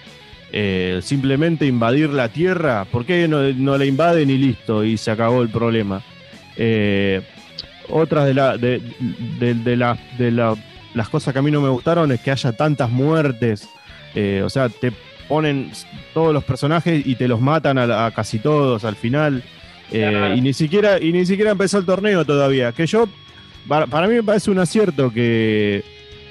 Eh, 0.58 0.99
simplemente 1.03 1.66
invadir 1.66 2.10
la 2.12 2.30
tierra, 2.30 2.86
¿por 2.89 3.06
qué 3.06 3.28
no, 3.28 3.41
no 3.53 3.78
la 3.78 3.84
invaden 3.84 4.30
y 4.30 4.38
listo? 4.38 4.86
Y 4.86 4.95
se 4.95 5.12
acabó 5.12 5.41
el 5.41 5.49
problema. 5.49 6.01
Eh, 6.56 7.22
otras 7.89 8.26
de, 8.26 8.34
la, 8.34 8.58
de, 8.58 8.82
de- 9.38 9.53
de 9.53 9.76
la- 9.76 9.97
de 10.18 10.32
la- 10.32 10.56
las 10.93 11.10
cosas 11.10 11.34
que 11.34 11.39
a 11.39 11.41
mí 11.41 11.51
no 11.51 11.60
me 11.60 11.68
gustaron 11.68 12.10
es 12.14 12.22
que 12.22 12.32
haya 12.32 12.53
tantas 12.53 12.89
muertes. 12.89 13.68
Eh, 14.16 14.41
o 14.45 14.49
sea, 14.49 14.70
te 14.70 14.93
ponen 15.28 15.72
todos 16.14 16.34
los 16.34 16.45
personajes 16.45 17.06
y 17.06 17.16
te 17.16 17.28
los 17.28 17.41
matan 17.41 17.78
a, 17.78 18.10
casi 18.16 18.39
todos 18.39 18.86
al 18.86 18.95
final. 18.95 19.43
Eh, 19.91 20.36
y 20.38 20.41
ni 20.41 20.53
siquiera 20.53 21.01
y 21.01 21.12
ni 21.12 21.26
siquiera 21.26 21.51
empezó 21.51 21.80
el 21.80 21.86
torneo 21.86 22.24
todavía. 22.24 22.72
Que 22.72 22.88
yo, 22.88 23.10
para, 23.68 23.88
para 23.88 24.08
mí 24.08 24.14
me 24.16 24.24
parece 24.24 24.51
un 24.51 24.60
acierto 24.60 25.12
que, 25.12 25.84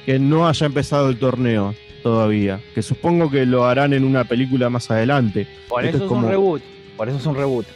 que 0.07 0.19
no 0.19 0.49
haya 0.49 0.65
empezado 0.67 1.11
el 1.11 1.19
torneo 1.19 1.75
todavía. 2.05 2.61
Que 2.75 2.83
supongo 2.83 3.29
que 3.31 3.45
lo 3.47 3.65
harán 3.65 3.93
en 3.95 4.05
una 4.05 4.23
película 4.23 4.71
más 4.71 4.89
adelante. 4.93 5.49
Por 5.69 5.85
Esto 5.85 5.97
eso 5.97 6.07
es 6.07 6.11
un 6.13 6.29
reboot. 6.29 6.63
Por 6.97 7.09
eso 7.09 7.19
es 7.19 7.27
un 7.27 7.35
reboot. 7.35 7.67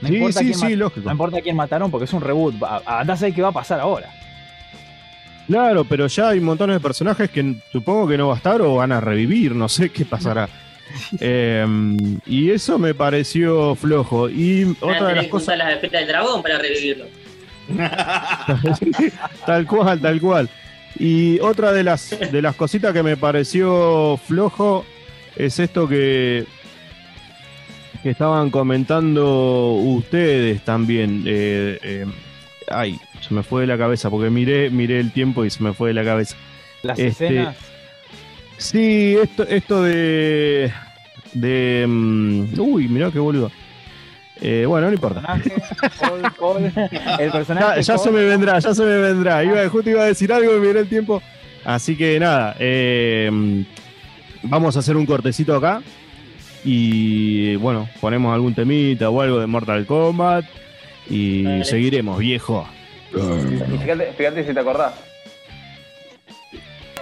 No 0.00 0.08
sí, 0.08 0.14
importa 0.14 0.40
sí, 0.40 0.46
quién 0.46 0.58
sí, 0.58 0.76
lógico. 0.76 1.04
No 1.06 1.12
importa 1.12 1.40
quién 1.42 1.56
mataron 1.56 1.90
porque 1.90 2.04
es 2.06 2.12
un 2.12 2.22
reboot. 2.22 2.54
A- 2.62 2.80
a- 2.86 3.00
Andá 3.00 3.12
a 3.14 3.16
saber 3.18 3.34
qué 3.34 3.42
va 3.42 3.48
a 3.48 3.52
pasar 3.52 3.78
ahora. 3.80 4.08
Claro, 5.46 5.84
pero 5.84 6.06
ya 6.06 6.30
hay 6.30 6.40
montones 6.40 6.76
de 6.76 6.80
personajes 6.80 7.28
que 7.28 7.56
supongo 7.72 8.06
que 8.08 8.16
no 8.16 8.28
va 8.28 8.34
a 8.34 8.36
estar 8.38 8.62
o 8.62 8.76
van 8.76 8.92
a 8.92 9.00
revivir, 9.00 9.54
no 9.54 9.68
sé 9.68 9.90
qué 9.90 10.04
pasará. 10.06 10.48
Eh, 11.20 11.64
y 12.26 12.50
eso 12.50 12.78
me 12.78 12.92
pareció 12.92 13.74
flojo. 13.76 14.28
Y 14.28 14.76
otra 14.78 15.08
de 15.08 15.14
las 15.16 15.26
cosas. 15.28 15.56
las 15.56 15.72
esferas 15.72 16.00
del 16.02 16.08
dragón 16.08 16.42
para 16.42 16.58
revivirlo. 16.58 17.06
tal 19.46 19.66
cual, 19.66 20.00
tal 20.00 20.20
cual. 20.20 20.50
Y 20.98 21.40
otra 21.40 21.72
de 21.72 21.82
las, 21.84 22.10
de 22.30 22.42
las 22.42 22.54
cositas 22.56 22.92
que 22.92 23.02
me 23.02 23.16
pareció 23.16 24.18
flojo 24.26 24.84
es 25.36 25.58
esto 25.58 25.88
que, 25.88 26.44
que 28.02 28.10
estaban 28.10 28.50
comentando 28.50 29.72
ustedes 29.72 30.62
también. 30.64 31.24
Eh, 31.26 31.78
eh, 31.82 32.06
ay, 32.68 33.00
se 33.26 33.32
me 33.34 33.42
fue 33.42 33.62
de 33.62 33.66
la 33.68 33.78
cabeza 33.78 34.10
porque 34.10 34.30
miré, 34.30 34.70
miré 34.70 35.00
el 35.00 35.12
tiempo 35.12 35.44
y 35.44 35.50
se 35.50 35.62
me 35.62 35.72
fue 35.72 35.88
de 35.88 35.94
la 35.94 36.04
cabeza. 36.04 36.36
Las 36.82 36.98
Este, 36.98 37.26
escenas. 37.26 37.56
Sí, 38.58 39.16
esto, 39.20 39.44
esto 39.44 39.82
de. 39.82 40.72
de. 41.32 41.84
mm, 41.88 42.60
uy, 42.60 42.88
mirá 42.88 43.10
qué 43.10 43.18
boludo. 43.18 43.50
Eh, 44.44 44.66
bueno, 44.66 44.88
no 44.88 44.92
importa. 44.92 45.22
Ya, 47.80 47.96
se 47.96 48.10
me 48.10 48.24
vendrá, 48.24 48.58
ya 48.58 48.74
se 48.74 48.82
me 48.82 48.96
vendrá. 48.98 49.44
Iba, 49.44 49.68
justo 49.68 49.88
iba 49.88 50.02
a 50.02 50.06
decir 50.06 50.32
algo 50.32 50.56
y 50.56 50.60
miré 50.60 50.80
el 50.80 50.88
tiempo. 50.88 51.22
Así 51.64 51.96
que 51.96 52.18
nada, 52.18 52.56
eh, 52.58 53.30
vamos 54.42 54.74
a 54.76 54.80
hacer 54.80 54.96
un 54.96 55.06
cortecito 55.06 55.54
acá. 55.54 55.80
Y 56.64 57.54
bueno, 57.56 57.88
ponemos 58.00 58.34
algún 58.34 58.54
temita 58.54 59.10
o 59.10 59.20
algo 59.20 59.38
de 59.38 59.46
Mortal 59.46 59.86
Kombat. 59.86 60.44
Y 61.08 61.62
seguiremos, 61.64 62.18
viejo. 62.18 62.66
Fíjate, 63.12 64.12
fíjate 64.16 64.44
si 64.44 64.54
te 64.54 64.60
acordás. 64.60 64.94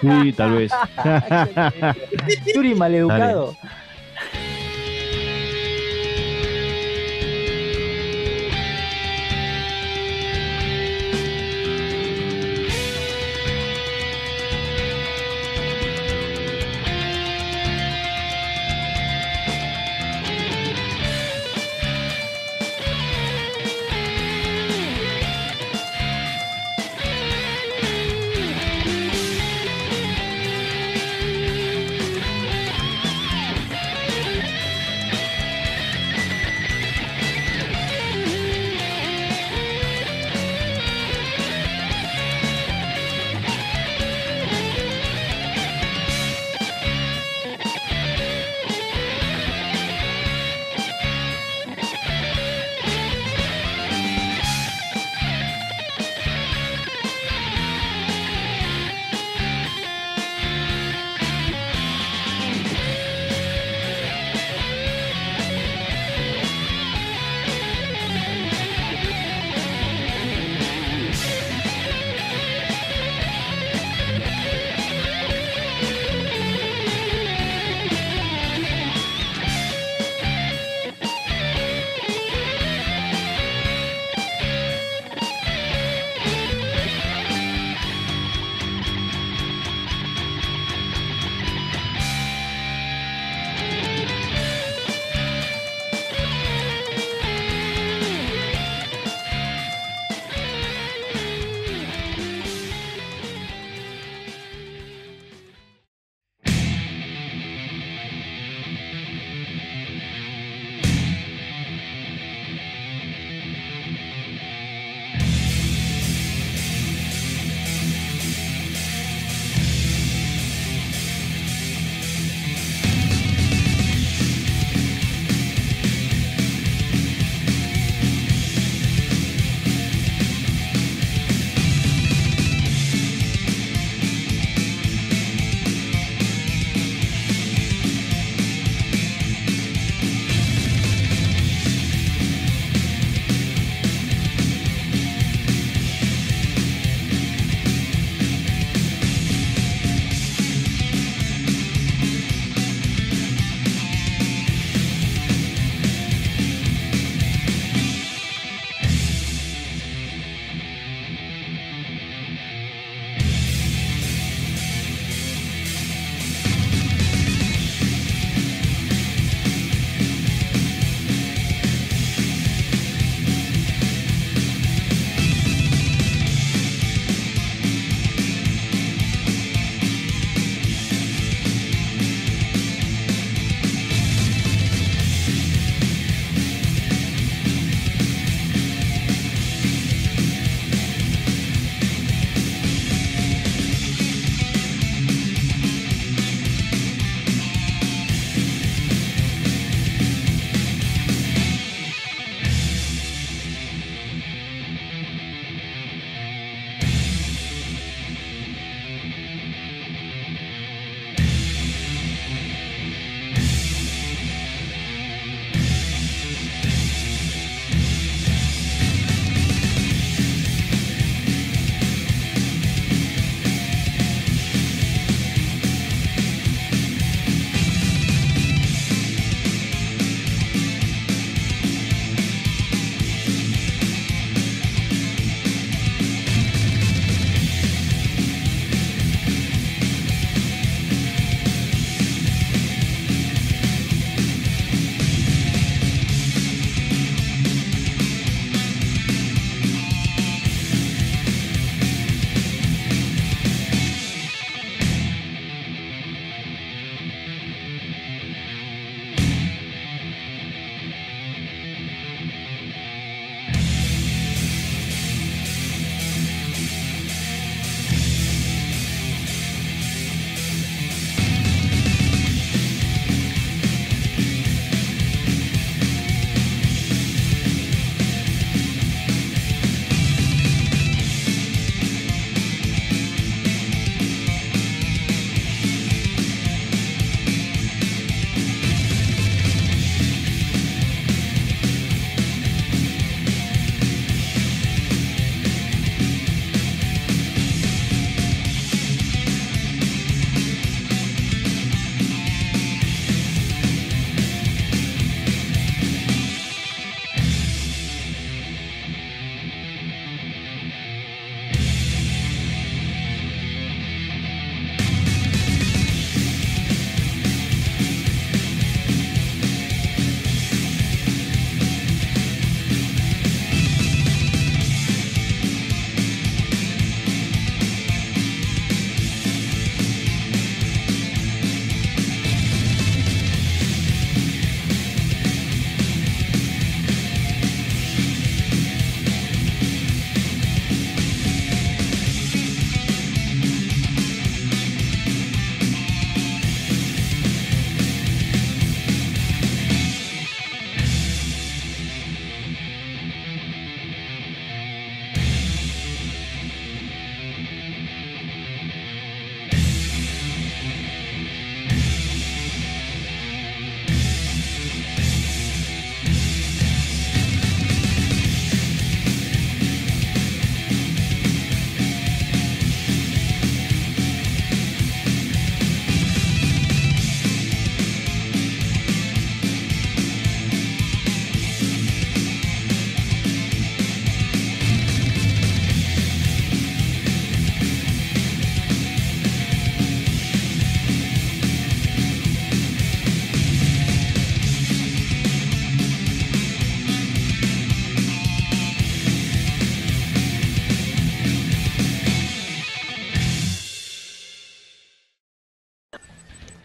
Sí, 0.01 0.33
tal 0.33 0.53
vez. 0.57 0.73
Yuri 2.55 2.75
maleducado. 2.75 3.55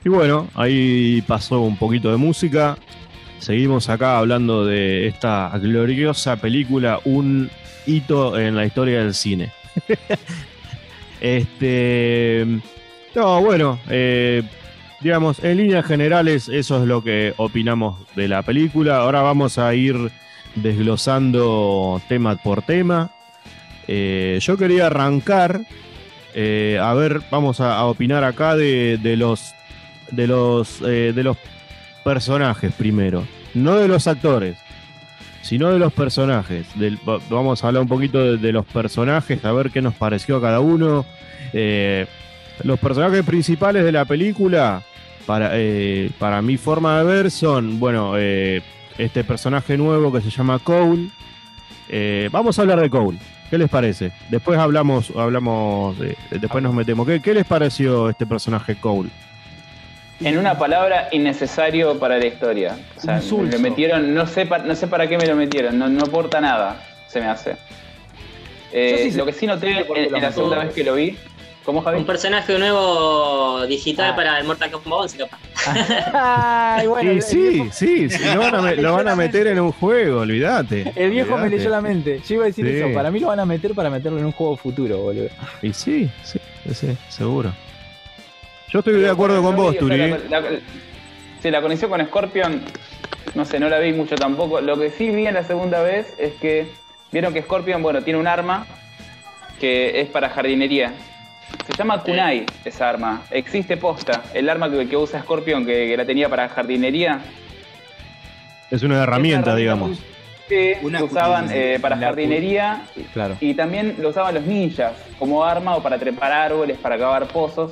Y 0.06 0.10
bueno, 0.10 0.48
ahí 0.54 1.24
pasó 1.28 1.62
un 1.62 1.78
poquito 1.78 2.12
de 2.12 2.18
música. 2.18 2.78
Seguimos 3.40 3.90
acá 3.90 4.20
hablando 4.20 4.66
de 4.66 5.08
esta 5.08 5.52
gloriosa 5.58 6.38
película, 6.38 7.00
un 7.06 7.50
hito 7.88 8.40
en 8.40 8.56
la 8.56 8.66
historia 8.66 9.00
del 9.00 9.16
cine. 9.16 9.52
este. 11.22 12.46
No, 13.16 13.42
bueno, 13.42 13.80
eh, 13.90 14.44
digamos, 15.02 15.44
en 15.44 15.58
líneas 15.58 15.86
generales, 15.86 16.50
eso 16.50 16.82
es 16.82 16.88
lo 16.88 17.04
que 17.04 17.34
opinamos 17.38 17.98
de 18.16 18.28
la 18.28 18.44
película. 18.44 18.98
Ahora 18.98 19.24
vamos 19.24 19.58
a 19.58 19.74
ir 19.74 20.12
desglosando 20.56 22.02
tema 22.08 22.36
por 22.36 22.62
tema. 22.62 23.12
Eh, 23.88 24.38
yo 24.42 24.58
quería 24.58 24.88
arrancar. 24.88 25.62
eh, 26.36 26.80
a 26.82 26.94
ver, 26.94 27.22
vamos 27.32 27.60
a, 27.62 27.78
a 27.78 27.86
opinar 27.88 28.24
acá 28.24 28.56
de, 28.56 29.00
de 29.02 29.18
los 29.18 29.55
de 30.12 30.28
los 30.28 30.82
eh, 30.82 31.12
de 31.14 31.24
los 31.24 31.38
personajes 32.04 32.74
primero, 32.74 33.26
no 33.54 33.76
de 33.76 33.88
los 33.88 34.08
actores, 34.08 34.58
sino 35.42 35.72
de 35.72 35.80
los 35.80 35.94
personajes. 35.94 36.68
Vamos 37.30 37.64
a 37.64 37.68
hablar 37.68 37.82
un 37.84 37.90
poquito 37.90 38.38
de, 38.38 38.52
los 38.52 38.66
personajes, 38.66 39.44
a 39.44 39.52
ver 39.52 39.72
qué 39.72 39.82
nos 39.82 39.96
pareció 39.96 40.38
a 40.38 40.42
cada 40.42 40.60
uno. 40.60 41.06
Eh, 41.54 42.06
los 42.64 42.80
personajes 42.80 43.24
principales 43.26 43.84
de 43.84 43.92
la 43.92 44.06
película, 44.06 44.84
para, 45.26 45.52
eh, 45.54 46.12
para 46.20 46.42
mi 46.42 46.58
forma 46.58 47.00
de 47.00 47.04
ver, 47.04 47.32
son, 47.32 47.80
bueno, 47.80 48.16
este 48.18 49.24
personaje 49.24 49.78
nuevo 49.78 50.12
que 50.12 50.22
se 50.22 50.30
llama 50.30 50.60
Cole. 50.60 51.10
Vamos 52.32 52.58
a 52.60 52.62
hablar 52.62 52.80
de 52.82 52.90
Cole. 52.90 53.18
¿Qué 53.50 53.58
les 53.60 53.70
parece? 53.70 54.12
Después 54.30 54.58
hablamos, 54.58 55.12
hablamos, 55.16 55.98
de- 56.00 56.18
después 56.32 56.64
nos 56.64 56.74
metemos. 56.74 57.06
¿Qué, 57.06 57.22
qué 57.22 57.34
les 57.34 57.46
pareció 57.46 58.10
este 58.10 58.26
personaje 58.26 58.76
Cole? 58.76 59.10
En 60.22 60.38
una 60.38 60.58
palabra, 60.58 61.10
innecesario 61.12 62.00
para 62.00 62.18
la 62.18 62.26
historia. 62.26 62.78
O 62.98 63.00
sea, 63.02 63.18
Insulso. 63.18 63.58
lo 63.58 63.60
metieron, 63.62 64.14
no 64.14 64.26
sé, 64.26 64.46
pa- 64.46 64.60
no 64.60 64.74
sé 64.76 64.88
para 64.88 65.08
qué 65.08 65.18
me 65.18 65.26
lo 65.28 65.36
metieron, 65.36 65.78
no, 65.78 65.90
no 65.90 66.04
aporta 66.06 66.40
nada, 66.40 66.82
se 67.08 67.20
me 67.20 67.28
hace. 67.28 67.58
Eh, 68.72 69.10
sí 69.12 69.18
lo 69.18 69.26
que 69.26 69.34
sí 69.34 69.46
noté 69.46 69.86
en, 69.96 70.12
la 70.12 70.32
segunda 70.32 70.60
vez 70.60 70.74
que 70.74 70.84
lo 70.86 70.96
vi, 70.96 71.18
¿cómo 71.66 71.82
Javi? 71.82 72.00
Un 72.00 72.06
personaje 72.06 72.58
nuevo 72.58 73.66
digital 73.68 74.12
Ah. 74.12 74.16
para 74.16 74.40
el 74.40 74.46
Mortal 74.48 74.72
Kombat 74.72 75.00
11, 75.02 75.18
capaz. 75.18 75.38
Ay, 76.14 76.88
bueno, 76.88 77.22
Sí, 77.22 77.70
sí, 77.72 78.08
sí, 78.10 78.10
sí, 78.10 78.24
lo 78.34 78.40
van 78.40 78.56
a, 78.56 78.62
me- 78.62 78.76
lo 78.78 78.94
van 78.94 79.08
a 79.10 79.16
meter 79.18 79.48
en 79.48 79.60
un 79.60 79.72
juego, 79.74 80.22
olvídate. 80.22 80.94
El 80.96 81.12
viejo 81.12 81.38
me 81.38 81.50
leyó 81.50 81.70
la 81.70 81.82
mente. 81.82 82.22
Yo 82.28 82.36
iba 82.36 82.44
a 82.46 82.48
decir 82.48 82.66
Sí. 82.66 82.78
eso. 82.78 82.94
Para 82.94 83.12
mí 83.12 83.20
lo 83.20 83.28
van 83.28 83.40
a 83.42 83.46
meter 83.46 83.74
para 83.74 83.90
meterlo 83.90 84.18
en 84.20 84.26
un 84.26 84.32
juego 84.32 84.56
futuro, 84.56 84.98
boludo. 84.98 85.28
Y 85.62 85.74
sí, 85.74 86.10
sí, 86.24 86.40
sí, 86.74 86.98
seguro. 87.10 87.54
Yo 88.76 88.80
estoy 88.80 89.00
de 89.00 89.10
acuerdo 89.10 89.42
con 89.42 89.56
vos, 89.56 89.74
o 89.74 89.80
Turi. 89.80 89.96
sea, 89.96 90.08
la- 90.30 90.42
la- 90.42 90.50
sí, 91.42 91.50
la 91.50 91.62
conexión 91.62 91.90
con 91.90 92.06
Scorpion, 92.06 92.62
no 93.34 93.46
sé, 93.46 93.58
no 93.58 93.70
la 93.70 93.80
vi 93.80 93.94
mucho 93.94 94.16
tampoco. 94.16 94.60
Lo 94.60 94.78
que 94.78 94.92
sí 94.92 95.12
vi 95.12 95.26
en 95.28 95.34
la 95.36 95.46
segunda 95.46 95.82
vez 95.82 96.14
es 96.20 96.34
que 96.34 96.68
vieron 97.10 97.34
que 97.34 97.42
Scorpion, 97.42 97.82
bueno, 97.82 98.02
tiene 98.02 98.20
un 98.20 98.28
arma 98.28 98.68
que 99.62 100.02
es 100.02 100.10
para 100.10 100.28
jardinería. 100.30 100.92
Se 101.66 101.72
llama 101.78 102.02
Kunai 102.04 102.46
esa 102.66 102.90
arma. 102.90 103.22
Existe 103.32 103.78
posta. 103.78 104.24
El 104.34 104.50
arma 104.50 104.70
que, 104.70 104.90
que 104.90 104.98
usa 104.98 105.22
Scorpion, 105.22 105.66
que, 105.66 105.88
que 105.88 105.96
la 105.96 106.04
tenía 106.06 106.28
para 106.28 106.50
jardinería. 106.50 107.22
Es 108.70 108.84
una 108.84 109.02
herramienta, 109.04 109.56
digamos. 109.56 110.00
que 110.50 110.80
Una 110.82 110.98
se 110.98 111.06
usaban 111.06 111.48
eh, 111.50 111.80
para 111.82 111.96
jardinería 111.96 112.82
Claro. 113.14 113.38
y 113.40 113.54
también 113.54 113.96
lo 114.00 114.10
usaban 114.10 114.34
los 114.36 114.44
ninjas 114.44 114.92
como 115.18 115.46
arma 115.46 115.78
o 115.78 115.82
para 115.82 115.98
trepar 115.98 116.34
árboles, 116.34 116.78
para 116.78 116.98
cavar 116.98 117.26
pozos. 117.28 117.72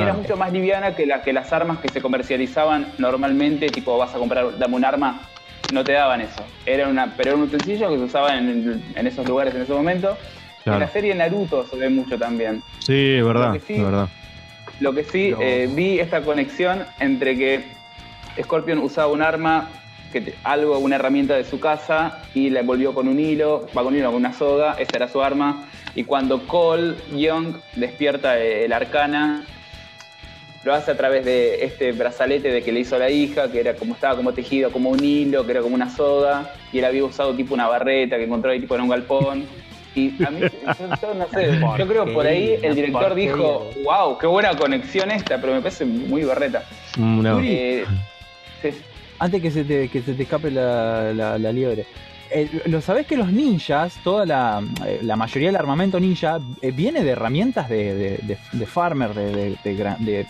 Y 0.00 0.02
era 0.02 0.12
mucho 0.12 0.36
más 0.36 0.52
liviana 0.52 0.94
que, 0.96 1.06
la, 1.06 1.22
que 1.22 1.32
las 1.32 1.52
armas 1.52 1.78
que 1.78 1.88
se 1.88 2.00
comercializaban 2.02 2.88
normalmente, 2.98 3.70
tipo 3.70 3.96
vas 3.96 4.14
a 4.14 4.18
comprar, 4.18 4.58
dame 4.58 4.74
un 4.76 4.84
arma, 4.84 5.20
no 5.72 5.84
te 5.84 5.92
daban 5.92 6.20
eso. 6.20 6.44
Era 6.66 6.88
una, 6.88 7.14
pero 7.16 7.30
era 7.30 7.36
un 7.36 7.44
utensilio 7.44 7.88
que 7.90 7.96
se 7.96 8.02
usaba 8.02 8.36
en, 8.36 8.82
en 8.94 9.06
esos 9.06 9.26
lugares 9.26 9.54
en 9.54 9.62
ese 9.62 9.72
momento. 9.72 10.18
Claro. 10.64 10.76
En 10.78 10.80
la 10.80 10.88
serie 10.88 11.14
Naruto 11.14 11.64
se 11.66 11.76
ve 11.76 11.88
mucho 11.90 12.18
también. 12.18 12.62
Sí, 12.80 13.14
es 13.16 13.24
verdad, 13.24 13.48
Lo 13.48 13.52
que 13.54 13.60
sí- 13.60 13.76
es 13.76 13.84
verdad. 13.84 14.08
Lo 14.80 14.92
que 14.94 15.04
sí, 15.04 15.32
eh, 15.40 15.68
vi 15.70 16.00
esta 16.00 16.22
conexión 16.22 16.84
entre 16.98 17.36
que 17.36 17.64
Scorpion 18.42 18.78
usaba 18.78 19.12
un 19.12 19.22
arma, 19.22 19.68
que 20.12 20.20
te- 20.22 20.34
algo, 20.42 20.78
una 20.78 20.96
herramienta 20.96 21.34
de 21.34 21.44
su 21.44 21.60
casa, 21.60 22.22
y 22.34 22.50
la 22.50 22.60
envolvió 22.60 22.94
con 22.94 23.06
un 23.06 23.20
hilo, 23.20 23.68
va 23.76 23.82
con 23.84 23.92
un 23.92 23.96
hilo, 23.98 24.08
con 24.08 24.16
una 24.16 24.32
soga, 24.32 24.74
esa 24.78 24.96
era 24.96 25.08
su 25.08 25.22
arma. 25.22 25.68
Y 25.94 26.04
cuando 26.04 26.46
Cole 26.48 26.94
Young 27.12 27.56
despierta 27.76 28.38
eh, 28.38 28.64
el 28.64 28.72
arcana, 28.72 29.44
lo 30.64 30.72
hace 30.74 30.90
a 30.92 30.96
través 30.96 31.24
de 31.24 31.64
este 31.64 31.92
brazalete 31.92 32.50
de 32.50 32.62
que 32.62 32.72
le 32.72 32.80
hizo 32.80 32.98
la 32.98 33.10
hija, 33.10 33.50
que 33.52 33.60
era 33.60 33.74
como 33.74 33.94
estaba 33.94 34.16
como 34.16 34.32
tejido 34.32 34.70
como 34.72 34.90
un 34.90 35.04
hilo, 35.04 35.44
que 35.44 35.52
era 35.52 35.60
como 35.60 35.74
una 35.74 35.90
soga, 35.90 36.50
y 36.72 36.78
él 36.78 36.84
había 36.86 37.04
usado 37.04 37.34
tipo 37.34 37.52
una 37.54 37.68
barreta 37.68 38.16
que 38.16 38.24
encontró 38.24 38.50
ahí 38.50 38.60
tipo 38.60 38.74
en 38.74 38.80
un 38.80 38.88
galpón. 38.88 39.44
Y 39.94 40.24
a 40.24 40.30
mí, 40.30 40.40
yo, 40.40 40.48
yo 41.02 41.14
no 41.14 41.28
sé, 41.28 41.60
yo 41.78 41.86
creo 41.86 42.04
que 42.06 42.12
por 42.12 42.26
ahí 42.26 42.58
el 42.62 42.74
director 42.74 43.14
dijo, 43.14 43.70
wow, 43.84 44.18
qué 44.18 44.26
buena 44.26 44.56
conexión 44.56 45.10
esta, 45.10 45.40
pero 45.40 45.52
me 45.52 45.60
parece 45.60 45.84
muy 45.84 46.24
barreta. 46.24 46.64
Una- 46.98 47.34
Turi. 47.34 47.48
Eh, 47.52 47.84
sí. 48.62 48.70
Antes 49.18 49.40
que 49.42 49.50
se 49.50 49.64
te, 49.64 49.88
que 49.88 50.02
se 50.02 50.14
te 50.14 50.22
escape 50.24 50.50
la, 50.50 51.12
la- 51.14 51.38
la 51.38 51.52
liebre. 51.52 51.84
Eh, 52.30 52.62
lo 52.66 52.80
sabés 52.80 53.06
que 53.06 53.16
los 53.16 53.30
ninjas, 53.32 53.94
toda 54.02 54.24
la, 54.26 54.62
eh, 54.86 55.00
la 55.02 55.14
mayoría 55.16 55.48
del 55.50 55.56
armamento 55.56 56.00
ninja 56.00 56.40
eh, 56.62 56.70
viene 56.72 57.04
de 57.04 57.10
herramientas 57.10 57.68
de, 57.68 57.94
de, 57.94 58.10
de- 58.22 58.38
de 58.52 58.66
farmer, 58.66 59.14
de, 59.14 59.26
de- 59.34 59.56
de 59.62 59.74
gran- 59.74 60.04
de- 60.04 60.26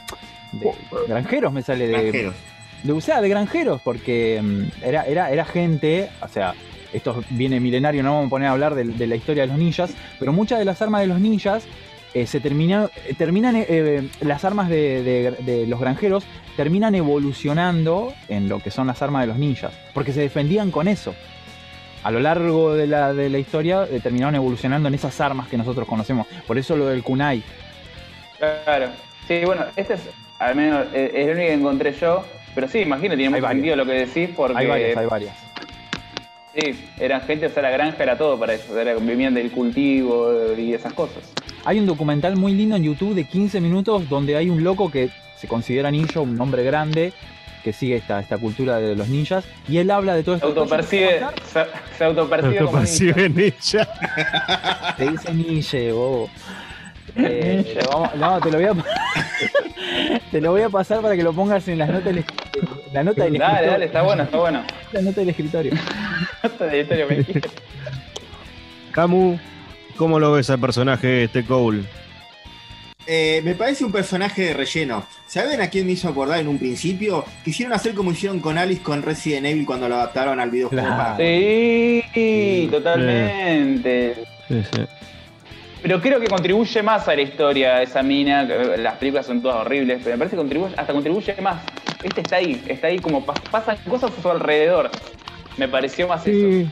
de 0.53 0.70
granjeros, 1.09 1.53
me 1.53 1.62
sale 1.62 1.86
de, 1.86 1.92
Granjeros. 1.92 2.34
de, 2.82 2.92
o 2.92 3.01
sea, 3.01 3.20
de 3.20 3.28
granjeros, 3.28 3.80
porque 3.82 4.40
mm, 4.42 4.84
era, 4.84 5.05
era, 5.05 5.30
era 5.30 5.45
gente, 5.45 6.11
o 6.20 6.28
sea, 6.28 6.55
esto 6.92 7.24
viene 7.30 7.59
milenario, 7.61 8.03
no 8.03 8.12
vamos 8.14 8.26
a 8.26 8.30
poner 8.30 8.49
a 8.49 8.53
hablar 8.53 8.74
de, 8.74 8.84
de 8.84 9.07
la 9.07 9.16
historia 9.16 9.45
de 9.45 9.49
los 9.49 9.59
ninjas, 9.59 9.90
pero 10.18 10.32
muchas 10.32 10.59
de 10.59 10.64
las 10.64 10.80
armas 10.82 11.01
de 11.01 11.07
los 11.09 11.20
ninjas 11.20 11.64
eh, 12.12 12.26
se 12.26 12.38
termina- 12.40 12.88
terminan, 13.18 13.55
eh, 13.57 14.09
las 14.20 14.45
armas 14.45 14.68
de, 14.68 15.03
de- 15.03 15.30
de 15.42 15.66
los 15.66 15.80
granjeros 15.80 16.24
terminan 16.57 16.95
evolucionando 16.95 18.12
en 18.28 18.49
lo 18.49 18.61
que 18.61 18.70
son 18.70 18.86
las 18.86 19.01
armas 19.03 19.22
de 19.22 19.26
los 19.28 19.38
ninjas, 19.38 19.72
porque 19.92 20.12
se 20.12 20.20
defendían 20.20 20.70
con 20.70 20.86
eso. 20.86 21.14
A 22.05 22.11
lo 22.11 22.20
largo 22.20 22.74
de 22.74 22.86
la, 22.86 23.12
de 23.12 23.30
la 23.30 23.38
historia 23.38 23.88
eh, 23.90 23.98
terminaron 24.00 24.34
evolucionando 24.34 24.88
en 24.88 24.94
esas 24.94 25.20
armas 25.20 25.48
que 25.48 25.57
nosotros 25.57 25.88
conocemos. 25.88 26.26
Por 26.46 26.59
eso 26.59 26.76
lo 26.76 26.86
del 26.86 27.02
kunai. 27.02 27.42
Claro. 28.38 28.88
Sí, 29.26 29.42
bueno, 29.44 29.64
este 29.74 29.94
es 29.94 30.00
al 30.38 30.55
menos 30.55 30.86
eh, 30.92 31.11
es 31.14 31.28
el 31.28 31.36
único 31.36 31.48
que 31.48 31.55
encontré 31.55 31.92
yo. 31.94 32.24
Pero 32.55 32.68
sí, 32.68 32.80
imagino, 32.80 33.16
tiene 33.16 33.34
Hay 33.34 33.40
mucho 33.40 33.52
sentido 33.52 33.76
lo 33.76 33.86
que 33.86 33.92
decís, 33.92 34.30
porque 34.36 34.59
Hay 34.59 34.66
varias, 34.66 34.96
hay 34.96 35.07
varias. 35.07 35.36
sí, 36.55 36.88
eran 37.00 37.22
gente, 37.22 37.46
o 37.46 37.50
sea, 37.50 37.62
la 37.62 37.70
granja 37.70 38.02
era 38.02 38.16
todo 38.16 38.38
para 38.38 38.55
eso, 38.55 38.78
era, 38.78 38.94
vivían 38.94 39.34
del 39.34 39.50
cultivo 39.50 40.30
y 40.57 40.72
esas 40.74 40.92
cosas. 40.92 41.32
Hay 41.64 41.80
un 41.80 41.86
documental 41.86 42.36
muy 42.36 42.52
lindo 42.52 42.76
en 42.76 42.84
YouTube 42.84 43.14
de 43.14 43.24
15 43.24 43.61
minutos 43.61 44.09
donde 44.09 44.36
hay 44.36 44.50
un 44.50 44.62
loco 44.62 44.90
que 44.90 45.09
se 45.36 45.48
considera 45.48 45.90
ninja, 45.90 46.20
un 46.20 46.40
hombre 46.40 46.62
grande, 46.62 47.12
que 47.64 47.72
sigue 47.72 47.96
esta, 47.96 48.20
esta 48.20 48.38
cultura 48.38 48.78
de 48.78 48.94
los 48.94 49.08
ninjas, 49.08 49.44
y 49.66 49.78
él 49.78 49.90
habla 49.90 50.14
de 50.14 50.22
todo 50.22 50.38
Se 50.38 50.46
esto. 50.46 50.60
autopercibe, 50.60 51.20
se, 51.52 51.64
se 51.98 52.04
autopercibe 52.04 52.58
como 52.58 52.78
ninja. 52.80 53.04
Autopercibe 53.06 53.28
ninja. 53.30 54.94
Te 54.96 55.10
dice 55.10 55.34
ninja, 55.34 55.78
bobo. 55.94 56.30
Eh, 57.16 57.78
vamos- 57.92 58.14
no, 58.16 58.40
te 58.40 58.50
lo 58.50 58.58
voy 58.58 58.66
a 58.66 58.74
te 60.32 60.40
lo 60.40 60.50
voy 60.50 60.62
a 60.62 60.68
pasar 60.68 61.00
para 61.00 61.14
que 61.16 61.22
lo 61.22 61.32
pongas 61.32 61.66
en 61.68 61.78
las 61.78 61.88
notas 61.88 62.04
del, 62.06 62.24
la 62.92 63.04
nota 63.04 63.22
del 63.24 63.34
Dale, 63.38 63.44
escritorio. 63.46 63.70
dale, 63.72 63.84
está 63.86 64.02
bueno, 64.02 64.22
está 64.24 64.36
bueno. 64.38 64.62
La 64.92 65.00
nota 65.02 65.20
del 65.20 65.28
escritorio. 65.30 65.72
Nota 66.42 66.64
me. 66.66 67.24
Camu, 68.92 69.38
¿cómo 69.96 70.18
lo 70.18 70.32
ves 70.32 70.50
al 70.50 70.58
personaje 70.60 71.24
este 71.24 71.44
Cole? 71.44 71.84
Eh, 73.07 73.42
me 73.44 73.55
parece 73.55 73.84
un 73.84 73.92
personaje 73.92 74.42
de 74.42 74.55
relleno. 74.55 75.05
¿Saben 75.26 75.61
a 75.61 75.68
quién 75.68 75.86
me 75.86 75.92
hizo 75.92 76.09
acordar 76.09 76.38
en 76.40 76.48
un 76.48 76.59
principio? 76.59 77.24
Quisieron 77.44 77.72
hacer 77.74 77.94
como 77.94 78.12
hicieron 78.12 78.40
con 78.40 78.57
Alice 78.57 78.82
con 78.82 79.02
Resident 79.02 79.46
Evil 79.46 79.66
cuando 79.66 79.88
lo 79.88 79.96
adaptaron 79.96 80.40
al 80.40 80.50
videojuego. 80.50 80.84
Claro. 80.86 81.02
para- 81.02 81.16
Sí, 81.16 82.68
totalmente. 82.70 84.14
Sí, 84.48 84.62
sí. 84.74 84.82
Pero 85.82 86.00
creo 86.00 86.18
que 86.18 86.28
contribuye 86.28 86.82
más 86.82 87.07
a 87.09 87.14
la 87.14 87.20
historia 87.22 87.82
esa 87.82 88.02
mina. 88.02 88.46
que 88.46 88.78
Las 88.78 88.94
películas 88.94 89.26
son 89.26 89.42
todas 89.42 89.59
horribles, 89.66 90.00
pero 90.02 90.14
me 90.16 90.18
parece 90.20 90.36
que 90.36 90.40
contribuye, 90.40 90.74
hasta 90.76 90.92
contribuye 90.94 91.34
más. 91.42 91.61
Este 92.02 92.22
está 92.22 92.36
ahí, 92.36 92.62
está 92.68 92.86
ahí 92.86 92.98
como 92.98 93.24
pas- 93.26 93.40
pasan 93.50 93.76
cosas 93.88 94.11
a 94.18 94.22
su 94.22 94.30
alrededor. 94.30 94.90
Me 95.59 95.68
pareció 95.68 96.09
más 96.09 96.26
eso. 96.26 96.68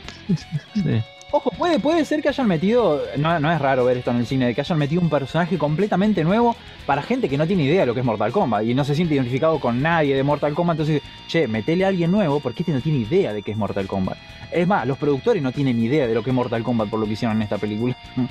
Sí. 0.74 1.02
Ojo, 1.34 1.50
puede, 1.50 1.78
puede 1.78 2.04
ser 2.04 2.20
que 2.20 2.28
hayan 2.28 2.46
metido, 2.46 3.00
no, 3.16 3.40
no 3.40 3.50
es 3.50 3.58
raro 3.58 3.86
ver 3.86 3.96
esto 3.96 4.10
en 4.10 4.18
el 4.18 4.26
cine, 4.26 4.46
de 4.46 4.54
que 4.54 4.60
hayan 4.60 4.78
metido 4.78 5.00
un 5.00 5.08
personaje 5.08 5.56
completamente 5.56 6.22
nuevo 6.24 6.54
para 6.84 7.00
gente 7.00 7.26
que 7.30 7.38
no 7.38 7.46
tiene 7.46 7.62
idea 7.62 7.80
de 7.80 7.86
lo 7.86 7.94
que 7.94 8.00
es 8.00 8.06
Mortal 8.06 8.32
Kombat 8.32 8.64
y 8.64 8.74
no 8.74 8.84
se 8.84 8.94
siente 8.94 9.14
identificado 9.14 9.58
con 9.58 9.80
nadie 9.80 10.14
de 10.14 10.22
Mortal 10.22 10.52
Kombat. 10.52 10.74
Entonces, 10.78 11.00
che, 11.28 11.48
metele 11.48 11.86
a 11.86 11.88
alguien 11.88 12.10
nuevo 12.10 12.38
porque 12.40 12.62
este 12.62 12.72
no 12.72 12.82
tiene 12.82 12.98
idea 12.98 13.32
de 13.32 13.42
qué 13.42 13.52
es 13.52 13.56
Mortal 13.56 13.86
Kombat. 13.86 14.18
Es 14.50 14.68
más, 14.68 14.86
los 14.86 14.98
productores 14.98 15.42
no 15.42 15.52
tienen 15.52 15.80
idea 15.82 16.06
de 16.06 16.12
lo 16.14 16.22
que 16.22 16.28
es 16.30 16.36
Mortal 16.36 16.62
Kombat 16.62 16.90
por 16.90 17.00
lo 17.00 17.06
que 17.06 17.12
hicieron 17.14 17.38
en 17.38 17.42
esta 17.42 17.58
película. 17.58 17.96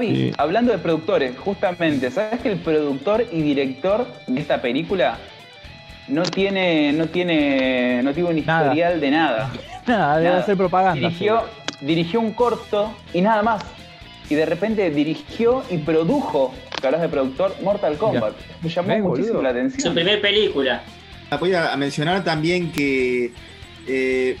Sí. 0.00 0.32
hablando 0.38 0.72
de 0.72 0.78
productores, 0.78 1.36
justamente, 1.38 2.10
¿sabes 2.10 2.40
que 2.40 2.50
el 2.50 2.58
productor 2.60 3.26
y 3.30 3.42
director 3.42 4.06
de 4.26 4.40
esta 4.40 4.62
película 4.62 5.18
no 6.08 6.22
tiene, 6.22 6.94
no 6.94 7.08
tiene, 7.08 8.02
no 8.02 8.14
tiene 8.14 8.30
un 8.30 8.46
Nada. 8.46 8.62
historial 8.62 9.00
de 9.02 9.10
nada. 9.10 9.50
Nada, 9.86 10.16
debe 10.16 10.28
Nada. 10.30 10.40
hacer 10.40 10.56
propaganda. 10.56 10.94
Dirigió, 10.94 11.42
dirigió 11.82 12.20
un 12.20 12.32
corto 12.32 12.92
y 13.12 13.20
nada 13.20 13.42
más. 13.42 13.62
Y 14.30 14.34
de 14.34 14.46
repente 14.46 14.88
dirigió 14.90 15.62
y 15.68 15.78
produjo, 15.78 16.54
que 16.80 16.86
hablas 16.86 17.02
de 17.02 17.08
productor, 17.08 17.54
Mortal 17.62 17.98
Kombat. 17.98 18.34
Me 18.62 18.70
llamó 18.70 18.88
Ven, 18.88 19.02
muchísimo 19.02 19.34
boludo. 19.34 19.42
la 19.42 19.50
Su 19.52 19.56
atención. 19.58 19.94
primer 19.94 20.20
película. 20.22 20.82
Voy 21.38 21.54
a 21.54 21.76
mencionar 21.76 22.22
también 22.24 22.72
que 22.72 23.32
eh, 23.86 24.36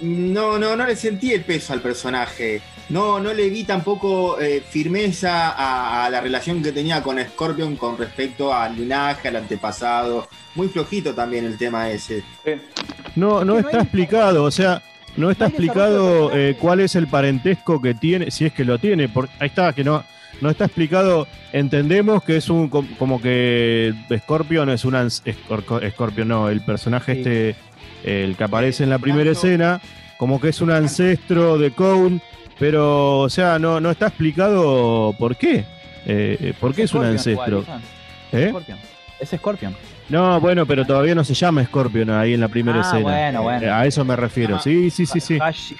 no, 0.00 0.58
no, 0.58 0.74
no 0.76 0.86
le 0.86 0.96
sentí 0.96 1.32
el 1.32 1.42
peso 1.42 1.72
al 1.72 1.80
personaje. 1.80 2.60
No, 2.88 3.20
no 3.20 3.32
le 3.32 3.48
vi 3.48 3.64
tampoco 3.64 4.40
eh, 4.40 4.62
firmeza 4.68 5.50
a, 5.50 6.04
a 6.06 6.10
la 6.10 6.20
relación 6.20 6.62
que 6.62 6.72
tenía 6.72 7.02
con 7.02 7.18
Scorpion 7.22 7.76
con 7.76 7.96
respecto 7.96 8.52
al 8.52 8.76
linaje, 8.76 9.28
al 9.28 9.36
antepasado. 9.36 10.28
Muy 10.56 10.68
flojito 10.68 11.14
también 11.14 11.44
el 11.44 11.56
tema 11.56 11.88
ese. 11.90 12.22
Sí. 12.44 12.52
No, 13.16 13.44
no 13.44 13.58
está 13.58 13.80
explicado, 13.82 14.44
o 14.44 14.50
sea, 14.50 14.82
no 15.16 15.30
está 15.30 15.46
explicado 15.46 16.30
eh, 16.36 16.56
cuál 16.58 16.80
es 16.80 16.94
el 16.96 17.06
parentesco 17.06 17.80
que 17.80 17.94
tiene, 17.94 18.30
si 18.30 18.44
es 18.46 18.52
que 18.52 18.64
lo 18.64 18.78
tiene, 18.78 19.08
porque 19.08 19.32
ahí 19.38 19.48
está, 19.48 19.72
que 19.72 19.84
no, 19.84 20.02
no 20.40 20.50
está 20.50 20.64
explicado. 20.66 21.26
Entendemos 21.52 22.22
que 22.24 22.36
es 22.36 22.48
un 22.48 22.68
com- 22.68 22.88
como 22.98 23.20
que 23.20 23.92
Scorpion 24.18 24.70
es 24.70 24.84
un 24.84 25.10
Scorpion, 25.10 26.28
no, 26.28 26.48
el 26.48 26.60
personaje 26.62 27.14
Sí. 27.14 27.18
este, 27.20 27.56
el 28.04 28.36
que 28.36 28.44
aparece 28.44 28.84
en 28.84 28.90
la 28.90 28.98
primera 28.98 29.30
escena, 29.30 29.80
como 30.18 30.40
que 30.40 30.48
es 30.48 30.60
un 30.60 30.70
ancestro 30.70 31.58
de 31.58 31.70
Cole, 31.72 32.20
pero, 32.58 33.18
o 33.20 33.28
sea, 33.28 33.58
no, 33.58 33.80
no 33.80 33.90
está 33.90 34.06
explicado 34.08 35.14
por 35.18 35.36
qué. 35.36 35.64
Eh, 36.06 36.36
eh, 36.40 36.54
¿Por 36.58 36.74
qué 36.74 36.82
es 36.84 36.94
un 36.94 37.04
ancestro? 37.04 37.64
Es 38.32 38.40
¿Eh? 38.40 38.48
Scorpion. 38.48 38.78
Es 39.20 39.28
Scorpion. 39.30 39.76
No, 40.08 40.38
bueno, 40.40 40.66
pero 40.66 40.84
todavía 40.84 41.14
no 41.14 41.24
se 41.24 41.32
llama 41.32 41.64
Scorpion 41.64 42.10
ahí 42.10 42.34
en 42.34 42.40
la 42.40 42.48
primera 42.48 42.78
Ah, 42.78 42.82
escena. 42.82 43.02
bueno, 43.02 43.42
bueno. 43.42 43.66
Eh, 43.66 43.70
A 43.70 43.86
eso 43.86 44.04
me 44.04 44.14
refiero. 44.16 44.58
Sí, 44.58 44.90
sí, 44.90 45.06
sí, 45.06 45.20
sí. 45.20 45.38
Hashi, 45.40 45.76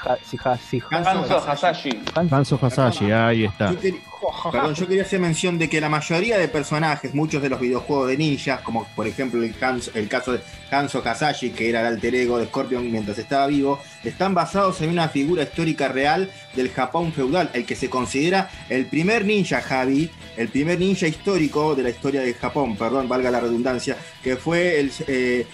Hanzo 0.90 1.50
Hasashi. 1.50 2.00
Hanzo 2.30 2.58
Hasashi, 2.62 3.10
ahí 3.10 3.44
está. 3.44 3.72
Yo, 3.72 4.50
perdón, 4.52 4.74
yo 4.74 4.86
quería 4.86 5.02
hacer 5.02 5.18
mención 5.20 5.58
de 5.58 5.68
que 5.68 5.80
la 5.80 5.88
mayoría 5.88 6.38
de 6.38 6.46
personajes, 6.48 7.12
muchos 7.14 7.42
de 7.42 7.48
los 7.48 7.58
videojuegos 7.60 8.08
de 8.08 8.16
ninjas, 8.16 8.60
como 8.60 8.86
por 8.94 9.06
ejemplo 9.08 9.42
el, 9.42 9.52
Hanzo- 9.58 9.90
el 9.94 10.08
caso 10.08 10.32
de 10.32 10.40
Hanzo 10.70 11.02
Hasashi, 11.04 11.50
que 11.50 11.68
era 11.68 11.80
el 11.80 11.86
alter 11.88 12.14
ego 12.14 12.38
de 12.38 12.46
Scorpion 12.46 12.90
mientras 12.90 13.18
estaba 13.18 13.48
vivo, 13.48 13.80
están 14.04 14.32
basados 14.32 14.80
en 14.80 14.90
una 14.90 15.08
figura 15.08 15.42
histórica 15.42 15.88
real 15.88 16.30
del 16.54 16.70
Japón 16.70 17.12
feudal, 17.12 17.50
el 17.52 17.66
que 17.66 17.74
se 17.74 17.90
considera 17.90 18.48
el 18.68 18.86
primer 18.86 19.24
ninja 19.24 19.60
Javi, 19.60 20.08
el 20.36 20.48
primer 20.48 20.78
ninja 20.78 21.06
histórico 21.08 21.74
de 21.74 21.82
la 21.82 21.90
historia 21.90 22.20
de 22.22 22.32
Japón, 22.34 22.76
perdón, 22.76 23.08
valga 23.08 23.30
la 23.30 23.40
redundancia, 23.40 23.96
que 24.22 24.36
fue 24.36 24.80
el 24.80 24.90
eh, 25.08 25.46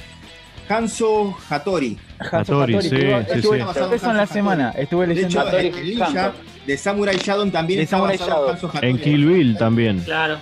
Hanzo 0.69 1.37
Hattori. 1.49 1.97
Hanzo 2.19 2.37
Hattori, 2.63 2.73
sí, 2.83 2.89
estuve- 2.89 3.25
sí, 3.25 3.33
estuve- 3.39 3.59
sí. 3.59 3.65
Basado 3.65 3.89
en 3.89 3.95
Eso 3.95 4.11
en 4.11 4.17
la 4.17 4.27
semana. 4.27 4.71
Estuve 4.77 5.07
De 5.07 5.15
leyendo. 5.15 5.29
hecho, 5.41 5.41
Hattori 5.49 5.71
ninja 5.71 6.07
Hanzo. 6.07 6.33
de 6.67 6.77
Samurai 6.79 7.17
Shodown 7.17 7.51
también 7.51 7.79
De 7.79 7.85
está 7.85 7.97
Samurai 7.97 8.19
basado 8.19 8.45
en. 8.47 8.51
Hanzo 8.55 8.67
Hattori. 8.69 8.89
En 8.89 8.99
Kill 8.99 9.27
Bill 9.27 9.57
también. 9.57 10.01
Claro. 10.01 10.39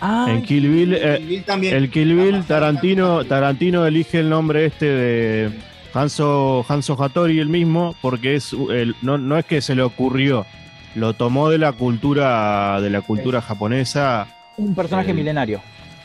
Ah, 0.00 0.26
En 0.28 0.42
Kill 0.42 0.68
Bill, 0.68 0.94
eh, 0.94 1.16
Kill 1.18 1.26
Bill 1.26 1.44
también. 1.44 1.74
el 1.76 1.90
Kill 1.90 2.14
Bill, 2.14 2.44
Tarantino, 2.44 3.24
Tarantino 3.24 3.84
elige 3.84 4.20
el 4.20 4.28
nombre 4.30 4.64
este 4.66 4.86
de 4.86 5.50
Hanzo, 5.92 6.64
Hanzo 6.68 7.02
Hattori 7.02 7.40
el 7.40 7.48
mismo, 7.48 7.96
porque 8.00 8.36
es 8.36 8.52
el, 8.52 8.94
no, 9.02 9.18
no 9.18 9.36
es 9.36 9.44
que 9.44 9.60
se 9.60 9.74
le 9.74 9.82
ocurrió, 9.82 10.46
lo 10.94 11.14
tomó 11.14 11.50
de 11.50 11.58
la 11.58 11.72
cultura 11.72 12.80
de 12.80 12.90
la 12.90 13.00
cultura 13.00 13.40
japonesa. 13.42 14.28
un 14.56 14.74
personaje 14.74 15.10
el- 15.10 15.16
milenario. 15.16 15.60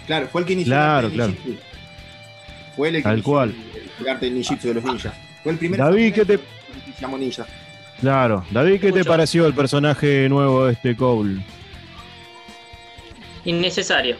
Claro, 0.07 0.27
fue 0.27 0.41
el 0.41 0.47
que 0.47 0.53
inició 0.53 0.73
Claro, 0.73 1.07
el 1.07 1.21
arte 1.21 1.21
del 1.33 1.35
ninjitsu. 1.43 1.63
Fue 2.75 2.89
el 2.89 2.95
que 2.95 3.01
Tal 3.03 3.13
inició 3.13 3.31
cual. 3.31 3.55
El, 3.99 4.07
arte 4.09 4.25
del 4.25 4.33
ninjitsu 4.35 4.67
de 4.67 4.73
los 4.73 4.83
ninjas. 4.83 5.13
Fue 5.43 5.51
el 5.51 5.57
primer 5.57 5.79
David, 5.79 6.13
¿qué 6.13 6.25
te- 6.25 6.37
que 6.37 6.91
se 6.95 7.01
llamó 7.01 7.17
ninja. 7.17 7.45
Claro. 8.01 8.45
David, 8.51 8.81
¿qué 8.81 8.91
te 8.91 9.05
pareció 9.05 9.45
el 9.47 9.53
personaje 9.53 10.27
nuevo 10.29 10.65
de 10.65 10.73
este 10.73 10.95
Cole? 10.95 11.41
Innecesario. 13.45 14.17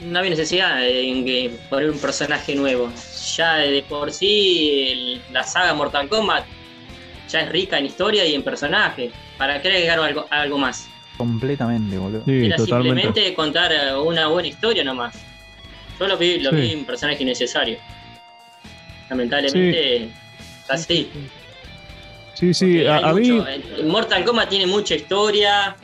No 0.00 0.18
había 0.18 0.30
necesidad 0.30 0.76
de 0.78 1.08
en 1.08 1.24
que 1.24 1.50
poner 1.70 1.90
un 1.90 1.98
personaje 1.98 2.54
nuevo. 2.54 2.92
Ya 3.36 3.54
de 3.56 3.82
por 3.82 4.12
sí 4.12 4.88
el- 4.90 5.22
la 5.32 5.44
saga 5.44 5.72
Mortal 5.74 6.08
Kombat 6.08 6.44
ya 7.28 7.40
es 7.40 7.48
rica 7.48 7.78
en 7.78 7.86
historia 7.86 8.24
y 8.26 8.34
en 8.34 8.42
personaje. 8.42 9.10
¿Para 9.38 9.60
qué 9.62 9.68
agregar 9.68 9.98
algo, 10.00 10.26
algo 10.30 10.58
más? 10.58 10.88
Completamente, 11.16 11.96
boludo. 11.98 12.22
Sí, 12.24 12.46
Era 12.46 12.56
totalmente. 12.56 13.02
simplemente 13.02 13.34
contar 13.34 13.72
eh, 13.72 13.94
una 13.96 14.26
buena 14.28 14.48
historia 14.48 14.82
nomás. 14.84 15.14
Yo 15.98 16.08
lo 16.08 16.16
vi, 16.18 16.40
lo 16.40 16.50
Sí. 16.50 16.56
vi 16.56 16.74
un 16.74 16.84
personaje 16.84 17.22
innecesario. 17.22 17.78
Lamentablemente, 19.10 20.10
así. 20.68 21.08
Sí, 22.34 22.52
sí, 22.52 22.84
a, 22.86 23.12
mí, 23.12 23.28
eh, 23.30 23.82
Mortal 23.84 24.24
Kombat 24.24 24.48
tiene 24.48 24.66
mucha 24.66 24.96
historia 24.96 25.76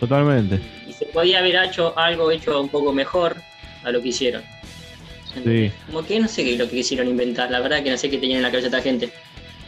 totalmente. 0.00 0.58
y 0.88 0.92
se 0.94 1.04
podía 1.06 1.40
haber 1.40 1.56
hecho 1.64 1.96
algo 1.98 2.30
hecho 2.30 2.58
un 2.60 2.70
poco 2.70 2.92
mejor 2.92 3.36
a 3.84 3.90
lo 3.90 4.00
que 4.00 4.08
hicieron. 4.08 4.42
Sí. 5.44 5.70
Como 5.86 6.02
que 6.04 6.18
no 6.18 6.26
sé 6.28 6.44
qué 6.44 6.54
es 6.54 6.58
lo 6.58 6.64
que 6.64 6.76
quisieron 6.76 7.08
inventar, 7.08 7.50
la 7.50 7.60
verdad 7.60 7.82
que 7.82 7.90
no 7.90 7.98
sé 7.98 8.08
qué 8.08 8.16
tenían 8.16 8.38
en 8.38 8.42
la 8.44 8.50
cabeza 8.50 8.68
esta 8.68 8.80
gente. 8.80 9.10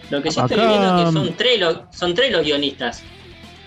Lo 0.09 0.23
que 0.23 0.31
sí 0.31 0.41
Acá- 0.41 0.55
estoy 0.55 0.67
viendo 0.69 0.99
es 0.99 1.05
que 1.07 1.13
son 1.13 1.35
tres, 1.37 1.61
son 1.91 2.15
tres 2.15 2.33
los 2.33 2.43
guionistas 2.43 3.03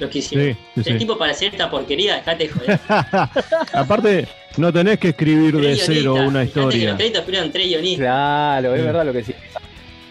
los 0.04 0.12
que 0.12 0.20
hicieron. 0.20 0.48
Sí, 0.48 0.54
sí, 0.76 0.90
El 0.90 0.94
sí. 0.94 1.00
tipo 1.00 1.18
para 1.18 1.32
hacer 1.32 1.50
esta 1.52 1.70
porquería, 1.72 2.16
dejate 2.16 2.44
de 2.44 2.50
joder. 2.50 2.80
Aparte, 3.74 4.28
no 4.58 4.72
tenés 4.72 5.00
que 5.00 5.10
escribir 5.10 5.58
de 5.58 5.76
cero 5.76 6.14
una 6.16 6.44
historia. 6.44 6.90
los 6.90 6.98
créditos 6.98 7.24
fueron 7.24 7.52
tres 7.52 7.68
guionistas. 7.68 8.06
Claro, 8.06 8.74
es 8.76 8.80
Sí. 8.82 8.86
verdad 8.86 9.06
lo 9.06 9.14
que 9.14 9.24
sí. 9.24 9.34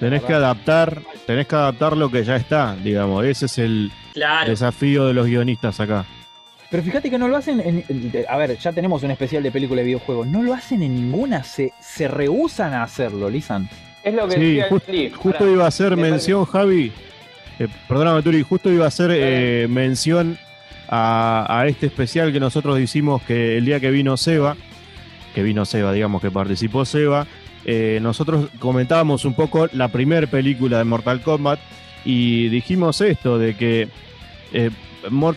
Tenés 0.01 0.22
que 0.22 0.32
adaptar, 0.34 1.01
tenés 1.26 1.47
que 1.47 1.55
adaptar 1.55 1.97
lo 1.97 2.11
que 2.11 2.24
ya 2.24 2.36
está, 2.36 2.74
digamos. 2.82 3.24
Ese 3.24 3.47
es 3.47 3.59
el 3.59 3.90
Claro. 4.14 4.51
desafío 4.51 5.07
de 5.07 5.14
los 5.14 5.26
guionistas 5.26 5.78
acá. 5.78 6.05
Pero 6.70 6.82
fíjate 6.82 7.11
que 7.11 7.18
no 7.18 7.28
lo 7.28 7.36
hacen. 7.36 7.61
En, 7.61 7.84
en- 7.88 8.24
a 8.28 8.36
ver, 8.38 8.57
ya 8.59 8.72
tenemos 8.72 9.03
un 9.03 9.11
especial 9.11 9.43
de 9.43 9.53
película 9.53 9.80
de 9.80 9.86
videojuegos. 9.86 10.26
No 10.26 10.43
lo 10.43 10.55
hacen 10.55 10.82
en 10.82 10.95
ninguna. 10.95 11.45
Se, 11.45 11.72
se 11.80 12.09
rehusan 12.09 12.72
a 12.74 12.82
hacerlo, 12.82 13.28
Lisan. 13.30 13.68
Es 14.03 14.14
lo 14.14 14.26
que 14.26 14.34
Sí, 14.34 14.40
decía 14.55 14.66
just- 14.70 15.14
justo 15.16 15.49
iba 15.49 15.64
a 15.66 15.68
hacer 15.68 15.95
me 15.97 16.11
mención, 16.11 16.45
Javi. 16.47 16.90
Eh, 17.59 17.68
perdóname, 17.88 18.22
Turi, 18.22 18.42
justo 18.42 18.70
iba 18.70 18.84
a 18.84 18.88
hacer 18.88 19.11
eh, 19.12 19.66
mención 19.68 20.38
a, 20.88 21.46
a 21.48 21.66
este 21.66 21.86
especial 21.86 22.32
que 22.32 22.40
nosotros 22.40 22.78
hicimos 22.80 23.22
que 23.22 23.57
el 23.59 23.64
día 23.64 23.80
que 23.80 23.90
vino 23.90 24.16
Seba, 24.16 24.57
que 25.34 25.42
vino 25.42 25.64
Seba, 25.64 25.92
digamos 25.92 26.20
que 26.20 26.30
participó 26.30 26.84
Seba, 26.84 27.26
eh, 27.64 28.00
nosotros 28.03 28.48
comentábamos 28.59 29.24
un 29.24 29.34
poco 29.34 29.68
la 29.72 29.88
primera 29.88 30.26
película 30.26 30.78
de 30.78 30.84
Mortal 30.84 31.20
Kombat 31.20 31.61
y 32.05 32.48
dijimos 32.48 33.00
esto, 33.00 33.38
de 33.38 33.55
que 33.55 33.88
eh, 34.53 34.70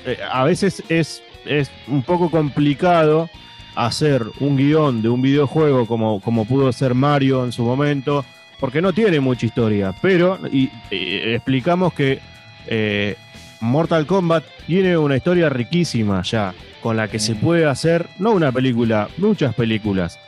eh, 0.06 0.18
a 0.32 0.44
veces 0.44 0.84
es, 0.90 1.22
es 1.46 1.70
un 1.88 2.02
poco 2.02 2.32
complicado 2.32 3.30
hacer 3.76 4.24
un 4.40 4.58
guion 4.58 5.02
de 5.02 5.10
un 5.10 5.22
videojuego 5.22 5.86
como, 5.86 6.20
como 6.22 6.46
pudo 6.46 6.72
ser 6.72 6.96
Mario 6.96 7.44
en 7.46 7.52
su 7.52 7.64
momento, 7.64 8.26
porque 8.60 8.82
no 8.82 8.94
tiene 8.94 9.20
mucha 9.20 9.46
historia, 9.46 9.94
pero 10.02 10.40
y, 10.52 10.70
explicamos 10.92 11.94
que 11.94 12.20
eh, 12.68 13.16
Mortal 13.62 14.06
Kombat 14.06 14.44
tiene 14.68 14.98
una 14.98 15.18
historia 15.18 15.50
riquísima 15.50 16.22
ya, 16.22 16.54
con 16.82 16.98
la 16.98 17.08
que 17.08 17.20
se 17.20 17.36
puede 17.36 17.66
hacer, 17.66 18.08
no 18.20 18.32
una 18.32 18.52
película, 18.52 19.10
muchas 19.18 19.54
películas. 19.56 20.20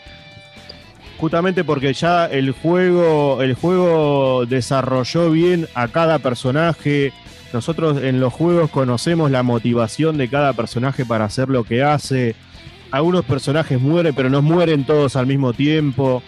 Justamente 1.18 1.64
porque 1.64 1.94
ya 1.94 2.28
el 2.28 2.52
juego, 2.52 3.42
el 3.42 3.56
juego 3.56 4.46
desarrolló 4.46 5.32
bien 5.32 5.68
a 5.74 5.88
cada 5.88 6.20
personaje. 6.20 7.12
Nosotros 7.54 8.04
en 8.04 8.20
los 8.20 8.32
juegos 8.34 8.70
conocemos 8.70 9.32
la 9.32 9.42
motivación 9.42 10.18
de 10.18 10.30
cada 10.30 10.54
personaje 10.54 11.06
para 11.06 11.26
hacer 11.26 11.50
lo 11.50 11.64
que 11.64 11.82
hace. 11.82 12.36
Algunos 12.92 13.26
personajes 13.26 13.82
mueren, 13.82 14.14
pero 14.14 14.30
no 14.30 14.44
mueren 14.44 14.86
todos 14.86 15.16
al 15.16 15.26
mismo 15.26 15.54
tiempo. 15.54 16.22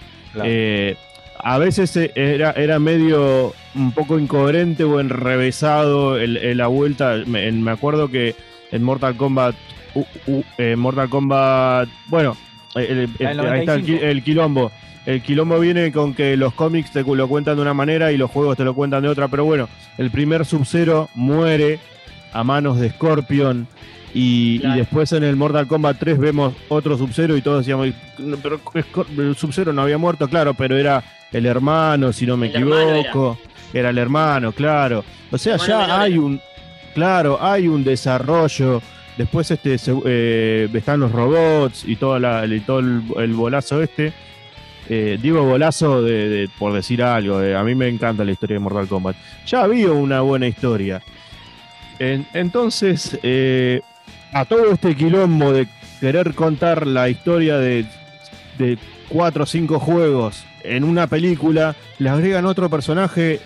Eh, 0.43 0.97
a 1.42 1.58
veces 1.58 1.96
eh, 1.96 2.12
era, 2.16 2.52
era 2.52 2.80
medio 2.80 3.54
un 3.76 3.92
poco 3.92 4.20
incoherente 4.20 4.84
o 4.84 5.00
enrevesado 5.00 6.18
el, 6.20 6.38
el- 6.38 6.58
la 6.58 6.68
vuelta. 6.68 7.16
Me, 7.26 7.72
acuerdo 7.72 8.10
que 8.10 8.36
en 8.72 8.84
Mortal 8.84 9.16
Kombat, 9.16 9.56
eh, 10.58 10.76
Mortal 10.76 11.10
Kombat, 11.10 11.90
bueno, 12.08 12.36
el- 12.76 13.10
el- 13.20 13.28
Ah, 13.28 13.32
el 13.32 13.40
ahí 13.40 13.60
está 13.62 13.74
el, 13.76 13.84
qui- 13.86 14.00
95. 14.00 14.06
el 14.06 14.24
quilombo. 14.24 14.72
El 15.06 15.22
quilombo 15.24 15.60
viene 15.60 15.92
con 15.92 16.14
que 16.14 16.36
los 16.38 16.54
cómics 16.54 16.92
te 16.92 17.04
lo 17.04 17.28
cuentan 17.28 17.56
de 17.56 17.62
una 17.62 17.74
manera 17.74 18.12
y 18.12 18.18
los 18.18 18.30
juegos 18.30 18.58
te 18.58 18.64
lo 18.64 18.76
cuentan 18.76 19.02
de 19.02 19.10
otra, 19.10 19.28
pero 19.28 19.46
bueno, 19.46 19.68
el 19.98 20.12
primer 20.12 20.46
Sub-Zero 20.46 21.10
muere 21.16 21.80
a 22.34 22.44
manos 22.44 22.80
de 22.80 22.90
Scorpion. 22.92 23.68
Y, 24.14 24.60
y 24.64 24.76
después 24.76 25.12
en 25.14 25.24
el 25.24 25.36
Mortal 25.36 25.68
Kombat 25.68 25.98
3 26.00 26.18
vemos 26.20 26.54
otro 26.68 26.98
Sub-Zero 26.98 27.38
y 27.38 27.42
todos 27.42 27.60
decíamos, 27.60 27.90
"No, 28.18 28.38
pero 28.38 28.60
Sub-Zero 29.36 29.72
no 29.72 29.84
había 29.84 29.98
muerto, 30.00 30.28
claro, 30.28 30.54
pero 30.56 30.76
era 30.78 31.04
el 31.32 31.45
hermano, 31.45 32.11
si 32.13 32.25
no 32.25 32.38
me 32.38 32.47
El 32.47 32.55
equivoco. 32.55 33.38
Era. 33.73 33.89
el 33.89 33.97
hermano, 33.97 34.51
claro. 34.51 35.03
O 35.32 35.38
sea, 35.38 35.55
hermano 35.55 35.67
ya 35.88 36.01
hay 36.01 36.13
era. 36.13 36.21
un, 36.21 36.41
claro, 36.93 37.38
hay 37.41 37.67
un 37.67 37.84
desarrollo. 37.84 38.82
Después 39.17 39.51
este 39.51 39.75
eh, 40.05 40.69
están 40.73 41.01
los 41.01 41.11
robots 41.11 41.84
y, 41.86 41.97
toda 41.97 42.19
la, 42.19 42.45
y 42.45 42.59
todo 42.61 42.80
el, 42.80 43.01
el 43.17 43.34
bolazo 43.34 43.82
este. 43.84 44.13
eh, 44.88 45.19
digo 45.21 45.43
golazo 45.43 46.01
de, 46.01 46.30
de- 46.30 46.49
por 46.57 46.71
decir 46.73 47.03
algo, 47.03 47.41
eh, 47.41 47.55
a 47.55 47.63
mí 47.63 47.75
me 47.75 47.88
encanta 47.89 48.23
la 48.23 48.32
historia 48.32 48.55
de 48.55 48.59
Mortal 48.59 48.88
Kombat. 48.88 49.15
Ya 49.45 49.63
había 49.63 49.91
una 49.91 50.21
buena 50.21 50.47
historia. 50.47 51.01
En- 51.99 52.25
entonces, 52.34 53.19
a 54.34 54.45
todo 54.45 54.71
este 54.71 54.95
quilombo 54.95 55.51
de 55.51 55.67
querer 55.99 56.34
contar 56.34 56.88
la 56.88 57.09
historia 57.09 57.57
de, 57.57 57.86
de 58.57 58.77
cuatro 59.09 59.43
o 59.43 59.45
cinco 59.45 59.80
juegos 59.80 60.45
en 60.76 60.84
una 60.84 61.07
película, 61.07 61.76
le 61.99 62.09
agregan 62.09 62.45
otro 62.45 62.70
personaje 62.70 63.39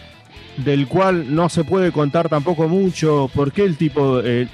del 0.58 0.88
cual 0.88 1.34
no 1.36 1.50
se 1.50 1.64
puede 1.64 1.92
contar 1.92 2.30
tampoco 2.30 2.68
mucho. 2.68 3.30
¿Por 3.34 3.52
qué 3.52 3.64
el 3.64 3.76
tipo, 3.78 4.20
eh, 4.24 4.48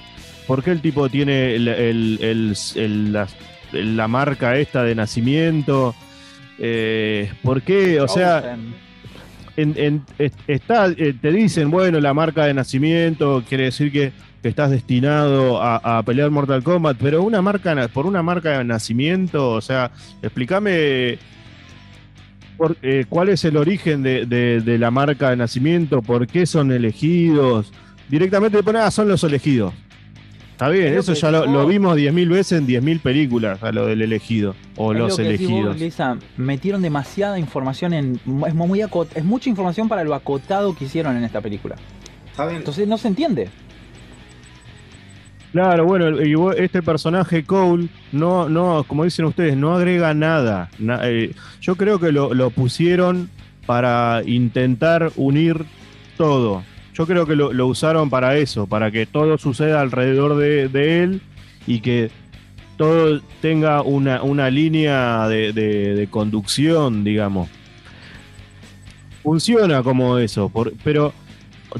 por 0.48 0.64
qué 0.64 0.72
el 0.72 0.82
tipo 0.82 1.10
tiene 1.10 1.56
el- 1.56 1.68
el- 1.68 2.20
el- 2.22 2.56
el- 2.76 3.14
la, 3.14 3.28
la 3.74 4.08
marca 4.08 4.58
esta 4.58 4.84
de 4.84 4.96
nacimiento? 4.96 5.94
Eh, 6.58 7.32
¿Por 7.44 7.62
qué? 7.62 8.00
O 8.02 8.08
sea, 8.08 8.42
Chosen. 8.42 8.74
en- 9.58 9.74
en- 9.78 10.02
es- 10.18 10.32
está, 10.48 10.88
eh, 10.88 11.14
te 11.22 11.32
dicen, 11.32 11.70
bueno, 11.72 12.00
la 12.00 12.14
marca 12.14 12.46
de 12.46 12.54
nacimiento 12.54 13.44
quiere 13.48 13.66
decir 13.66 13.92
que, 13.92 14.12
que 14.42 14.48
estás 14.50 14.72
destinado 14.72 15.62
a, 15.62 15.98
a 15.98 16.04
pelear 16.04 16.30
Mortal 16.30 16.64
Kombat, 16.64 16.98
pero 17.00 17.24
una 17.24 17.42
marca 17.42 17.88
por 17.90 18.06
una 18.06 18.24
marca 18.24 18.58
de 18.58 18.64
nacimiento, 18.64 19.52
o 19.52 19.60
sea, 19.62 19.92
explícame 20.22 21.18
por- 22.60 22.78
eh, 22.84 23.06
cuál 23.10 23.30
es 23.30 23.44
el 23.46 23.58
origen 23.58 24.04
de, 24.04 24.28
de- 24.28 24.62
de 24.62 24.78
la 24.78 24.92
marca 24.92 25.32
de 25.32 25.36
nacimiento, 25.38 26.02
por 26.04 26.28
qué 26.28 26.46
son 26.46 26.72
elegidos. 26.72 27.72
Directamente 28.10 28.58
te 28.58 28.64
ponen, 28.64 28.82
ah, 28.84 28.92
son 28.92 29.08
los 29.08 29.24
elegidos. 29.24 29.74
Está 30.52 30.68
bien, 30.68 30.88
Creo 30.90 31.00
eso 31.00 31.14
ya 31.14 31.32
lo, 31.32 31.46
lo 31.46 31.66
vimos 31.66 31.96
10.000 31.96 32.28
veces 32.30 32.60
en 32.60 32.68
10.000 32.68 33.00
películas, 33.00 33.64
a 33.64 33.72
lo 33.72 33.86
del 33.88 34.02
elegido, 34.02 34.56
o 34.76 34.92
Es 34.92 34.98
lo 35.00 35.08
los 35.08 35.18
vos, 35.18 35.20
elegidos. 35.26 35.80
Lisa, 35.80 36.18
metieron 36.36 36.82
demasiada 36.82 37.40
información 37.40 37.94
en. 37.94 38.20
Es, 38.46 38.54
muy 38.54 38.80
acot- 38.82 39.08
es 39.16 39.24
mucha 39.24 39.50
información 39.50 39.88
para 39.88 40.04
lo 40.04 40.14
acotado 40.14 40.76
que 40.76 40.84
hicieron 40.84 41.16
en 41.16 41.24
esta 41.24 41.40
película. 41.40 41.76
¿Saben? 42.36 42.58
Entonces 42.58 42.88
no 42.90 42.98
se 42.98 43.08
entiende. 43.08 43.48
Claro, 45.52 45.86
bueno, 45.86 46.20
este 46.52 46.84
personaje 46.84 47.44
Cole, 47.44 47.88
no, 48.12 48.48
no, 48.50 48.84
como 48.88 49.04
dicen 49.04 49.26
ustedes, 49.26 49.58
no 49.58 49.74
agrega 49.76 50.14
nada. 50.14 50.70
Na- 50.78 51.00
eh, 51.04 51.34
yo 51.60 51.76
creo 51.76 52.00
que 52.00 52.12
lo, 52.12 52.30
pusieron 52.52 53.30
para 53.66 54.22
intentar 54.28 55.12
unir 55.16 55.66
todo. 56.18 56.64
Yo 56.94 57.08
creo 57.08 57.26
que 57.26 57.36
lo, 57.36 57.52
usaron 57.66 58.10
para 58.12 58.38
eso, 58.38 58.68
para 58.68 58.92
que 58.92 59.08
todo 59.08 59.38
suceda 59.40 59.82
alrededor 59.82 60.36
de, 60.36 60.68
él 61.04 61.22
y 61.66 61.80
que 61.80 62.12
todo 62.78 63.20
tenga 63.42 63.82
una, 63.82 64.22
una 64.22 64.52
línea 64.52 65.28
de, 65.28 65.52
de- 65.52 65.96
de 65.96 66.08
conducción, 66.08 67.04
digamos. 67.04 67.50
Funciona 69.24 69.82
como 69.84 70.18
eso, 70.20 70.50
por- 70.50 70.74
pero 70.84 71.12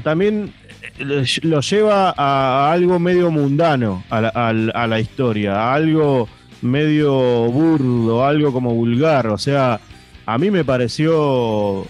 también 0.02 0.52
lo 1.00 1.60
lleva 1.60 2.14
a 2.16 2.72
algo 2.72 2.98
medio 2.98 3.30
mundano 3.30 4.04
a 4.10 4.20
la, 4.20 4.28
a 4.28 4.86
la 4.86 5.00
historia, 5.00 5.54
a 5.56 5.74
algo 5.74 6.28
medio 6.62 7.12
burdo, 7.50 8.24
algo 8.24 8.52
como 8.52 8.74
vulgar. 8.74 9.26
O 9.28 9.38
sea, 9.38 9.80
a 10.26 10.38
mí 10.38 10.50
me 10.50 10.64
pareció 10.64 11.86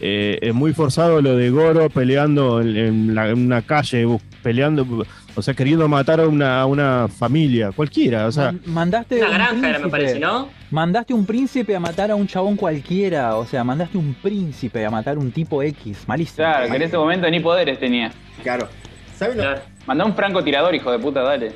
eh, 0.00 0.50
muy 0.54 0.72
forzado 0.72 1.20
lo 1.22 1.36
de 1.36 1.50
Goro 1.50 1.88
peleando 1.90 2.60
en, 2.60 3.14
la- 3.14 3.28
en 3.30 3.38
una 3.46 3.62
calle, 3.62 4.06
peleando, 4.46 4.86
o 5.34 5.42
sea, 5.42 5.54
queriendo 5.54 5.88
matar 5.88 6.20
a 6.20 6.28
una, 6.28 6.60
a 6.60 6.66
una 6.66 7.08
familia, 7.08 7.72
cualquiera. 7.72 8.26
O 8.28 8.30
sea, 8.32 8.44
Man- 8.52 8.60
mandaste 8.66 9.16
Una 9.16 9.26
un 9.26 9.34
granja 9.34 9.68
era, 9.70 9.78
me 9.80 9.88
parece, 9.88 10.20
¿no? 10.20 10.48
Mandaste 10.70 11.12
un 11.14 11.26
príncipe 11.26 11.74
a 11.74 11.80
matar 11.80 12.12
a 12.12 12.14
un 12.14 12.28
chabón 12.28 12.54
cualquiera. 12.54 13.34
O 13.34 13.44
sea, 13.44 13.64
mandaste 13.64 13.98
un 13.98 14.14
príncipe 14.14 14.86
a 14.86 14.90
matar 14.90 15.16
a 15.16 15.18
un 15.18 15.32
tipo 15.32 15.64
X. 15.64 16.04
Malísimo. 16.06 16.36
Claro, 16.36 16.70
que 16.70 16.76
en 16.76 16.82
ese 16.82 16.96
momento 16.96 17.28
ni 17.28 17.40
poderes 17.40 17.80
tenía. 17.80 18.12
Claro. 18.44 18.68
¿Saben 19.16 19.36
lo- 19.38 19.42
Claro. 19.42 19.62
Mandá 19.84 20.04
un 20.04 20.14
francotirador, 20.14 20.72
hijo 20.76 20.92
de 20.92 20.98
puta, 21.00 21.22
dale. 21.22 21.52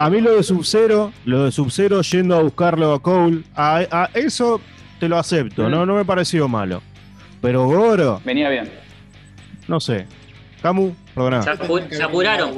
a 0.00 0.10
mí 0.10 0.20
lo 0.20 0.34
de 0.34 0.42
Sub-Zero, 0.42 1.12
lo 1.24 1.44
de 1.44 1.52
Sub-Zero 1.52 2.02
yendo 2.02 2.36
a 2.36 2.42
buscarlo 2.42 2.92
a 2.92 3.00
Cole, 3.00 3.42
a, 3.54 3.76
a 3.92 4.10
eso 4.14 4.60
te 4.98 5.08
lo 5.08 5.16
acepto, 5.16 5.68
Mm. 5.68 5.70
no, 5.70 5.86
no 5.86 5.94
me 5.94 6.04
pareció 6.04 6.48
malo. 6.48 6.82
Pero 7.40 7.66
Goro, 7.66 8.20
Venía 8.24 8.48
bien. 8.50 8.68
no 9.68 9.78
sé. 9.78 10.06
Camu, 10.60 10.92
programa. 11.14 11.42
Se, 11.44 11.50
apu- 11.50 11.88
se 11.90 12.02
apuraron. 12.02 12.52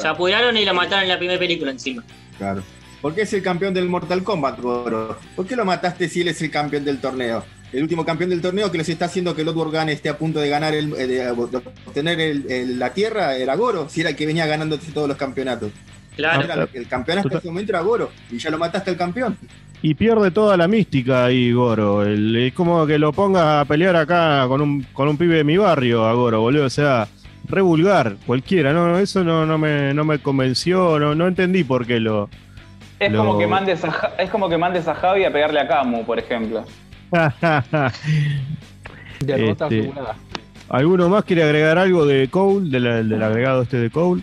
Se 0.00 0.08
apuraron 0.08 0.56
y 0.56 0.64
lo 0.64 0.74
mataron 0.74 1.02
en 1.04 1.08
la 1.08 1.18
primera 1.18 1.38
película 1.38 1.70
encima. 1.70 2.02
Claro. 2.38 2.62
¿Por 3.00 3.14
qué 3.14 3.22
es 3.22 3.32
el 3.32 3.42
campeón 3.42 3.74
del 3.74 3.88
Mortal 3.88 4.22
Kombat, 4.22 4.60
Goro? 4.60 5.18
¿Por 5.34 5.46
qué 5.46 5.56
lo 5.56 5.64
mataste 5.64 6.08
si 6.08 6.20
él 6.20 6.28
es 6.28 6.40
el 6.42 6.50
campeón 6.50 6.84
del 6.84 6.98
torneo? 7.00 7.44
El 7.72 7.82
último 7.82 8.04
campeón 8.04 8.30
del 8.30 8.40
torneo 8.42 8.70
que 8.70 8.78
les 8.78 8.88
está 8.88 9.06
haciendo 9.06 9.34
que 9.34 9.42
Bloodborne 9.42 9.72
gane 9.72 9.92
esté 9.92 10.08
a 10.08 10.18
punto 10.18 10.38
de 10.40 10.48
ganar 10.48 10.74
el, 10.74 10.92
eh, 10.92 11.06
de 11.06 11.30
obtener 11.30 12.20
el- 12.20 12.50
el- 12.50 12.78
la 12.78 12.92
tierra 12.92 13.34
era 13.36 13.56
Goro, 13.56 13.88
si 13.88 14.02
era 14.02 14.10
el 14.10 14.16
que 14.16 14.26
venía 14.26 14.46
ganando 14.46 14.78
todos 14.78 15.08
los 15.08 15.16
campeonatos. 15.16 15.70
Claro. 16.14 16.68
El 16.74 16.86
campeón 16.86 17.18
hasta 17.20 17.38
ese 17.38 17.48
momento 17.48 17.72
era 17.72 17.80
Goro, 17.80 18.10
y 18.30 18.36
ya 18.38 18.50
lo 18.50 18.58
mataste 18.58 18.90
al 18.90 18.96
campeón. 18.98 19.38
Y 19.80 19.94
pierde 19.94 20.30
toda 20.30 20.56
la 20.58 20.68
mística 20.68 21.24
ahí, 21.24 21.50
Goro. 21.50 22.02
El- 22.04 22.36
es 22.36 22.52
como 22.52 22.86
que 22.86 22.98
lo 22.98 23.12
pongas 23.12 23.62
a 23.62 23.64
pelear 23.64 23.96
acá 23.96 24.44
con 24.46 24.60
un, 24.60 24.82
con 24.92 25.08
un 25.08 25.16
pibe 25.16 25.36
de 25.36 25.44
mi 25.44 25.56
barrio, 25.56 26.04
a 26.06 26.12
Goro, 26.12 26.40
boludo. 26.42 26.66
O 26.66 26.70
sea, 26.70 27.08
re 27.48 27.60
vulgar, 27.60 28.16
cualquiera. 28.26 28.72
No, 28.72 28.98
eso 28.98 29.22
no, 29.24 29.44
no, 29.46 29.58
me, 29.58 29.92
no 29.94 30.04
me 30.04 30.18
convenció, 30.18 30.98
no, 30.98 31.14
no 31.14 31.26
entendí 31.26 31.64
por 31.64 31.86
qué 31.86 32.00
lo. 32.00 32.28
Es, 32.98 33.10
Lo- 33.12 33.18
como 33.24 33.38
que 33.38 33.46
mandes 33.46 33.84
a, 33.84 34.12
es 34.18 34.30
como 34.30 34.48
que 34.48 34.56
mandes 34.58 34.86
a 34.88 34.94
Javi 34.94 35.24
a 35.24 35.32
pegarle 35.32 35.60
a 35.60 35.66
Camu, 35.68 36.04
por 36.04 36.18
ejemplo. 36.18 36.64
Derrota 39.20 39.66
Este-. 39.68 39.92
¿Alguno 40.68 41.08
más 41.08 41.24
quiere 41.24 41.42
agregar 41.42 41.78
algo 41.78 42.06
de 42.06 42.28
Cole, 42.28 42.70
de 42.70 42.80
la- 42.80 43.02
del 43.02 43.22
agregado 43.22 43.62
este 43.62 43.78
de 43.78 43.90
Cole? 43.90 44.22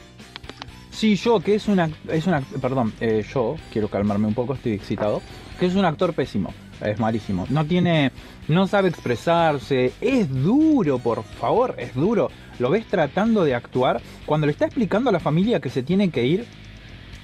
Sí, 0.91 1.15
yo, 1.15 1.39
que 1.39 1.55
es 1.55 1.67
una. 1.67 1.89
Es 2.09 2.27
una 2.27 2.41
perdón, 2.61 2.93
eh, 2.99 3.23
yo, 3.33 3.55
quiero 3.71 3.87
calmarme 3.87 4.27
un 4.27 4.33
poco, 4.33 4.53
estoy 4.55 4.73
excitado. 4.73 5.21
Que 5.59 5.65
es 5.67 5.75
un 5.75 5.85
actor 5.85 6.13
pésimo. 6.13 6.53
Es 6.81 6.99
malísimo. 6.99 7.45
No 7.49 7.65
tiene. 7.65 8.11
No 8.47 8.65
sabe 8.67 8.89
expresarse. 8.89 9.91
Es 10.01 10.29
duro, 10.43 10.97
por 10.99 11.23
favor, 11.23 11.75
es 11.77 11.93
duro. 11.93 12.31
Lo 12.59 12.69
ves 12.69 12.85
tratando 12.85 13.43
de 13.43 13.55
actuar. 13.55 14.01
Cuando 14.25 14.45
le 14.45 14.51
está 14.51 14.65
explicando 14.65 15.09
a 15.09 15.13
la 15.13 15.19
familia 15.19 15.59
que 15.59 15.69
se 15.69 15.81
tiene 15.81 16.11
que 16.11 16.25
ir 16.25 16.45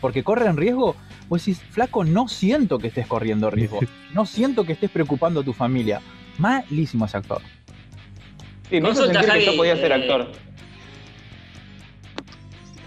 porque 0.01 0.23
corre 0.23 0.47
en 0.47 0.57
riesgo, 0.57 0.95
pues 1.29 1.45
decís, 1.45 1.61
flaco, 1.71 2.03
no 2.03 2.27
siento 2.27 2.79
que 2.79 2.87
estés 2.87 3.07
corriendo 3.07 3.49
riesgo. 3.49 3.79
No 4.13 4.25
siento 4.25 4.63
que 4.63 4.71
estés 4.71 4.89
preocupando 4.89 5.41
a 5.41 5.43
tu 5.43 5.51
familia. 5.51 5.99
Malísimo 6.37 7.05
ese 7.05 7.17
actor. 7.17 7.41
Sí, 8.69 8.79
me 8.79 8.91
hizo 8.91 9.05
sentir 9.05 9.29
que 9.29 9.45
yo 9.45 9.57
podía 9.57 9.75
ser 9.75 9.91
eh, 9.91 9.95
actor. 9.95 10.31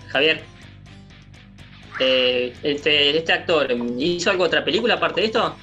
Javier. 0.09 0.43
Eh, 2.01 2.55
este, 2.63 3.19
este 3.19 3.33
actor, 3.33 3.69
¿hizo 3.99 4.31
algo 4.31 4.45
otra 4.45 4.65
película 4.65 4.95
aparte 4.95 5.21
de 5.21 5.27
esto? 5.27 5.55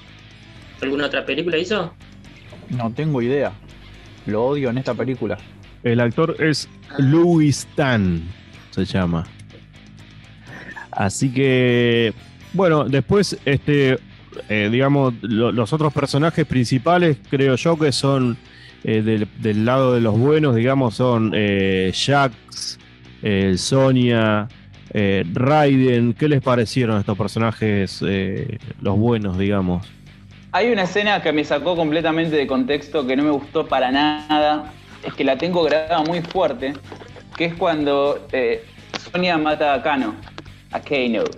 ¿Alguna 0.81 1.07
otra 1.07 1.25
película 1.25 1.57
hizo? 1.57 1.93
No 2.69 2.91
tengo 2.91 3.21
idea. 3.23 3.53
Lo 4.27 4.45
odio 4.45 4.69
en 4.69 4.77
esta 4.77 4.93
película. 4.93 5.37
El 5.85 5.99
actor 5.99 6.35
es 6.39 6.67
Louis 6.97 7.67
Tan, 7.75 8.23
se 8.71 8.85
llama. 8.85 9.25
Así 10.91 11.31
que, 11.31 12.11
bueno, 12.53 12.85
después, 12.85 13.37
este, 13.45 13.99
eh, 14.49 14.69
digamos, 14.71 15.13
lo- 15.21 15.51
los 15.51 15.71
otros 15.73 15.93
personajes 15.93 16.45
principales, 16.47 17.17
creo 17.29 17.55
yo 17.55 17.77
que 17.77 17.91
son 17.91 18.35
eh, 18.83 19.01
del, 19.03 19.27
del 19.39 19.63
lado 19.63 19.93
de 19.93 20.01
los 20.01 20.17
buenos, 20.17 20.55
digamos, 20.55 20.95
son 20.95 21.31
eh, 21.35 21.91
Jax, 21.93 22.79
eh, 23.21 23.53
Sonia, 23.57 24.47
Raiden. 25.33 26.13
¿Qué 26.13 26.29
les 26.29 26.41
parecieron 26.41 26.97
estos 26.99 27.17
personajes, 27.17 28.01
los 28.81 28.97
buenos, 28.97 29.37
digamos? 29.37 29.85
Hay 30.53 30.71
una 30.71 30.83
escena 30.83 31.21
que 31.21 31.33
me 31.33 31.43
sacó 31.43 31.75
completamente 31.75 32.35
de 32.37 32.47
contexto 32.47 33.05
que 33.05 33.15
no 33.17 33.23
me 33.23 33.31
gustó 33.31 33.67
para 33.67 33.91
nada. 33.91 34.71
Es 35.05 35.13
que 35.13 35.23
la 35.23 35.37
tengo 35.37 35.63
grabada 35.63 36.01
muy 36.01 36.21
fuerte. 36.21 36.75
Que 37.35 37.45
es 37.45 37.53
cuando 37.53 38.27
eh, 38.31 38.65
Sonia 39.11 39.37
mata 39.37 39.73
a 39.73 39.83
Kano. 39.83 40.15
A 40.71 40.79
Kano. 40.79 41.29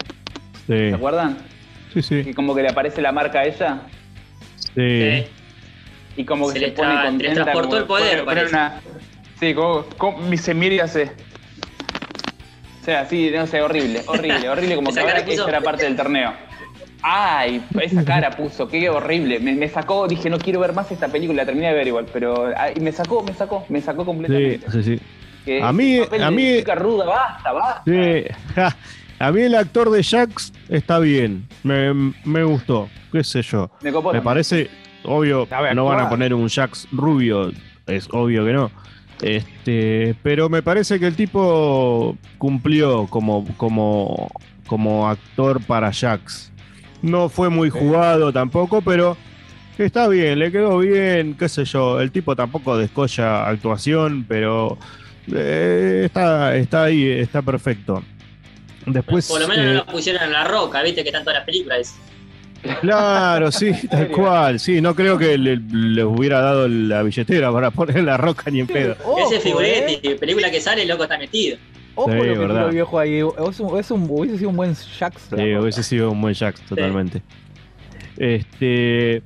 Sí, 0.67 0.89
¿Se 0.89 0.93
acuerdan? 0.95 1.37
sí, 1.93 2.01
sí. 2.01 2.23
Que 2.23 2.33
como 2.33 2.53
que 2.55 2.61
le 2.61 2.69
aparece 2.69 3.01
la 3.01 3.11
marca 3.11 3.39
a 3.39 3.45
ella. 3.45 3.81
sí. 4.55 4.71
Eh, 4.77 5.27
Y 6.15 6.23
como 6.25 6.47
que 6.47 6.53
Se 6.53 6.59
se, 6.59 6.65
le 6.67 6.71
pone 6.73 6.93
tra- 6.93 7.01
le 7.03 7.05
contenta. 7.09 7.43
transportó 7.43 7.67
como 7.69 7.77
el 7.77 7.85
poder, 7.85 8.25
parece. 8.25 8.49
una- 8.49 8.81
Sí, 9.39 9.53
como, 9.53 9.85
como 9.97 10.37
se 10.37 10.53
mira 10.55 10.75
y 10.75 10.79
hace. 10.79 11.11
O 12.81 12.85
sea, 12.85 13.05
sí, 13.05 13.29
no 13.35 13.45
sé, 13.47 13.61
horrible, 13.61 14.01
horrible, 14.07 14.49
horrible, 14.49 14.75
como 14.75 14.91
que 14.93 14.99
ahora 14.99 15.23
que 15.25 15.33
era 15.35 15.61
parte 15.61 15.83
del 15.83 15.95
torneo. 15.95 16.33
Ay, 17.09 17.63
esa 17.81 18.03
cara 18.03 18.31
puso, 18.31 18.67
qué 18.67 18.89
horrible. 18.89 19.39
Me, 19.39 19.55
me 19.55 19.69
sacó, 19.69 20.07
dije, 20.09 20.29
no 20.29 20.37
quiero 20.37 20.59
ver 20.59 20.73
más 20.73 20.91
esta 20.91 21.07
película, 21.07 21.43
la 21.43 21.45
terminé 21.45 21.67
de 21.69 21.73
ver 21.73 21.87
igual, 21.87 22.05
pero 22.11 22.51
ay, 22.57 22.73
me 22.81 22.91
sacó, 22.91 23.23
me 23.23 23.33
sacó, 23.33 23.63
me 23.69 23.79
sacó 23.79 24.01
Sí, 24.01 24.05
completamente. 24.05 24.71
sí, 24.71 24.83
sí. 24.83 24.99
Que 25.45 25.63
A 25.63 25.71
mí- 25.71 25.99
a 26.21 26.29
mí- 26.31 26.57
chica 26.57 26.75
ruda, 26.75 27.05
basta, 27.05 27.53
basta. 27.53 27.83
Sí, 27.85 28.23
ja. 28.55 28.75
A 29.19 29.31
mí 29.31 29.41
el 29.41 29.55
actor 29.55 29.89
de 29.89 30.03
Jax 30.03 30.51
está 30.67 30.99
bien. 30.99 31.47
Me, 31.63 31.93
me 32.25 32.43
gustó. 32.43 32.89
¿Qué 33.11 33.23
sé 33.23 33.41
yo? 33.41 33.71
Me 33.81 33.91
copó 33.93 34.09
Me 34.09 34.15
también. 34.19 34.23
parece, 34.23 34.69
Obvio, 35.05 35.47
no 35.73 35.85
van 35.85 35.99
a 36.01 36.09
poner 36.09 36.33
un 36.33 36.49
Jax 36.49 36.89
rubio, 36.91 37.51
es 37.85 38.09
obvio 38.11 38.43
que 38.45 38.51
no. 38.51 38.69
Este, 39.21 40.13
pero 40.23 40.49
me 40.49 40.61
parece 40.61 40.99
que 40.99 41.07
el 41.07 41.15
tipo 41.15 42.17
cumplió 42.37 43.07
como, 43.07 43.45
como, 43.55 44.29
como 44.67 45.07
actor 45.07 45.63
para 45.65 45.93
Jax. 45.93 46.51
No 47.01 47.29
fue 47.29 47.49
muy 47.49 47.69
jugado 47.69 48.33
tampoco, 48.33 48.81
pero 48.81 49.15
está 49.77 50.07
bien, 50.07 50.39
le 50.39 50.51
quedó 50.51 50.79
bien, 50.79 51.35
qué 51.37 51.47
sé 51.49 51.65
yo. 51.65 52.01
El 52.01 52.11
tipo 52.11 52.35
tampoco 52.35 52.77
descolla 52.77 53.47
actuación, 53.47 54.25
pero 54.27 54.77
eh, 55.33 56.03
está, 56.05 56.55
está 56.55 56.83
ahí, 56.85 57.07
está 57.09 57.41
perfecto. 57.41 58.03
Después, 58.85 59.27
Por 59.27 59.41
lo 59.41 59.47
menos 59.47 59.65
eh, 59.65 59.67
no 59.69 59.73
lo 59.75 59.85
pusieron 59.85 60.23
en 60.23 60.31
la 60.31 60.45
roca, 60.45 60.81
viste 60.81 61.03
que 61.03 61.09
están 61.09 61.23
todas 61.23 61.39
las 61.39 61.45
películas. 61.45 61.95
Claro, 62.81 63.51
sí, 63.51 63.71
tal 63.89 64.07
cual. 64.09 64.59
Sí, 64.59 64.81
no 64.81 64.95
creo 64.95 65.17
que 65.17 65.37
le- 65.37 65.57
les 65.57 66.05
hubiera 66.05 66.41
dado 66.41 66.67
la 66.67 67.03
billetera 67.03 67.51
para 67.51 67.69
poner 67.71 68.03
la 68.03 68.17
roca 68.17 68.49
ni 68.49 68.61
en 68.61 68.67
pedo. 68.67 68.95
Ojo, 69.03 69.25
Ese 69.27 69.35
eh. 69.37 69.39
figuretti, 69.41 70.15
película 70.15 70.49
que 70.49 70.59
sale, 70.61 70.81
el 70.83 70.87
loco 70.87 71.03
está 71.03 71.17
metido. 71.17 71.57
Ojo 71.99 72.11
Sí, 72.11 72.17
lo 72.17 72.21
que 72.23 72.29
verdad. 72.39 72.55
tiró 72.55 72.67
el 72.67 72.73
viejo 72.75 72.99
ahí. 72.99 73.15
Es 73.17 73.59
un, 73.59 73.79
es 73.79 73.91
un- 73.91 74.07
hubiese 74.09 74.37
sido 74.37 74.49
un 74.51 74.55
buen 74.55 74.75
Jax. 74.75 75.21
Sí, 75.35 75.55
hubiese 75.55 75.83
sido 75.83 76.11
un 76.11 76.21
buen 76.21 76.33
Jax, 76.35 76.61
totalmente. 76.61 77.21
Este, 78.15 79.21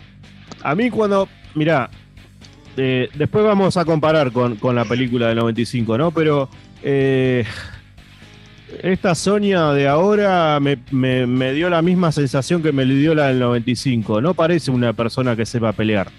a 0.63 0.76
mí 0.76 0.89
cuando, 0.89 1.28
mirá, 1.55 1.89
eh, 2.78 3.09
después 3.15 3.43
vamos 3.43 3.78
a 3.78 3.86
comparar 3.86 4.32
con, 4.32 4.55
con 4.55 4.76
la 4.76 4.86
película 4.86 5.28
del 5.28 5.38
95, 5.38 5.97
¿no? 5.97 6.11
Pero 6.11 6.49
eh, 6.84 7.45
esta 8.84 9.15
Sonia 9.15 9.72
de 9.72 9.88
ahora 9.88 10.59
me, 10.61 10.78
me- 10.91 11.28
me 11.28 11.53
dio 11.53 11.69
la 11.69 11.82
misma 11.82 12.11
sensación 12.11 12.61
que 12.63 12.72
me 12.72 12.86
le 12.86 12.95
dio 12.95 13.13
la 13.15 13.28
del 13.28 13.39
95. 13.39 14.22
No 14.22 14.34
parece 14.34 14.72
una 14.72 14.93
persona 14.93 15.36
que 15.36 15.45
sepa 15.45 15.74
pelear. 15.74 16.09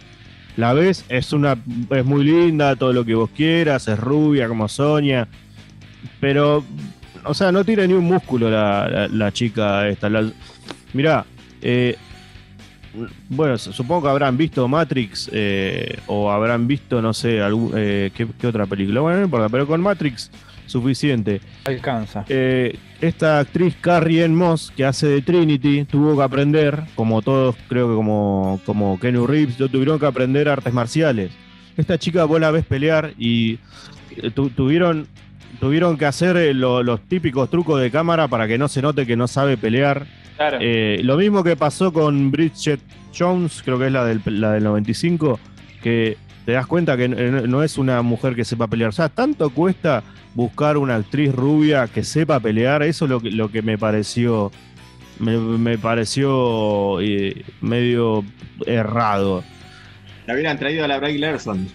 La 0.56 0.74
ves, 0.74 1.06
es 1.08 1.32
una 1.32 1.56
es 1.90 2.04
muy 2.04 2.24
linda, 2.24 2.76
todo 2.76 2.92
lo 2.92 3.06
que 3.06 3.14
vos 3.14 3.30
quieras, 3.34 3.88
es 3.88 3.98
rubia 3.98 4.48
como 4.48 4.68
Sonia, 4.68 5.26
pero 6.20 6.64
o 7.24 7.34
sea, 7.34 7.52
no 7.52 7.64
tiene 7.64 7.86
ni 7.88 7.94
un 7.94 8.04
músculo 8.04 8.50
la, 8.50 8.88
la- 8.88 9.08
la 9.08 9.32
chica 9.32 9.86
esta. 9.88 10.08
La- 10.10 10.30
mirá, 10.92 11.24
eh, 11.60 11.96
bueno, 13.28 13.56
supongo 13.56 14.02
que 14.02 14.08
habrán 14.08 14.36
visto 14.36 14.68
Matrix 14.68 15.30
eh, 15.32 15.96
o 16.06 16.30
habrán 16.30 16.66
visto, 16.66 17.00
no 17.00 17.14
sé, 17.14 17.40
algún, 17.40 17.72
eh, 17.74 18.10
¿qué, 18.14 18.26
qué 18.38 18.46
otra 18.46 18.66
película. 18.66 19.00
Bueno, 19.00 19.18
no 19.20 19.24
importa, 19.24 19.48
pero 19.48 19.66
con 19.66 19.80
Matrix 19.80 20.30
suficiente. 20.66 21.40
Alcanza. 21.64 22.24
Eh, 22.28 22.76
esta 23.00 23.38
actriz 23.40 23.74
Carrie 23.80 24.24
Ann 24.24 24.34
Moss, 24.34 24.72
que 24.76 24.84
hace 24.84 25.06
de 25.06 25.22
Trinity, 25.22 25.84
tuvo 25.84 26.16
que 26.16 26.22
aprender, 26.22 26.82
como 26.94 27.22
todos, 27.22 27.56
creo 27.68 27.88
que 27.88 27.94
como, 27.94 28.60
como 28.66 28.98
Kenu 29.00 29.26
Reeves, 29.26 29.56
tuvieron 29.56 29.98
que 29.98 30.06
aprender 30.06 30.48
artes 30.48 30.72
marciales. 30.72 31.30
Esta 31.76 31.98
chica 31.98 32.24
vos 32.24 32.40
la 32.40 32.50
ves 32.50 32.64
pelear 32.66 33.12
y 33.18 33.58
eh, 34.16 34.30
tu- 34.34 34.50
tuvieron, 34.50 35.06
tuvieron 35.60 35.96
que 35.96 36.06
hacer 36.06 36.36
eh, 36.36 36.54
lo- 36.54 36.82
los 36.82 37.00
típicos 37.08 37.50
trucos 37.50 37.80
de 37.80 37.90
cámara 37.90 38.28
para 38.28 38.46
que 38.48 38.58
no 38.58 38.68
se 38.68 38.82
note 38.82 39.06
que 39.06 39.16
no 39.16 39.26
sabe 39.28 39.56
pelear. 39.56 40.06
Claro. 40.36 40.58
Eh, 40.60 41.00
lo 41.04 41.16
mismo 41.16 41.44
que 41.44 41.56
pasó 41.56 41.92
con 41.92 42.30
Bridget 42.30 42.80
Jones, 43.16 43.62
creo 43.64 43.78
que 43.78 43.86
es 43.86 43.92
la 43.92 44.04
del, 44.04 44.20
la 44.26 44.52
del 44.52 44.64
95, 44.64 45.38
que 45.82 46.16
te 46.46 46.52
das 46.52 46.66
cuenta 46.66 46.96
que 46.96 47.08
no 47.08 47.62
es 47.62 47.78
una 47.78 48.02
mujer 48.02 48.34
que 48.34 48.44
sepa 48.44 48.66
pelear. 48.66 48.88
O 48.88 48.92
sea, 48.92 49.08
tanto 49.08 49.50
cuesta 49.50 50.02
buscar 50.34 50.78
una 50.78 50.96
actriz 50.96 51.32
rubia 51.32 51.86
que 51.86 52.02
sepa 52.02 52.40
pelear, 52.40 52.82
eso 52.82 53.04
es 53.04 53.10
lo 53.10 53.20
que, 53.20 53.30
lo 53.30 53.50
que 53.52 53.62
me 53.62 53.76
pareció, 53.78 54.50
me, 55.20 55.36
me 55.36 55.76
pareció 55.78 57.00
eh, 57.02 57.44
medio 57.60 58.24
errado. 58.66 59.44
La 60.26 60.34
hubieran 60.34 60.58
traído 60.58 60.84
a 60.84 60.88
la 60.88 60.98
Bray 60.98 61.18
Larson, 61.18 61.68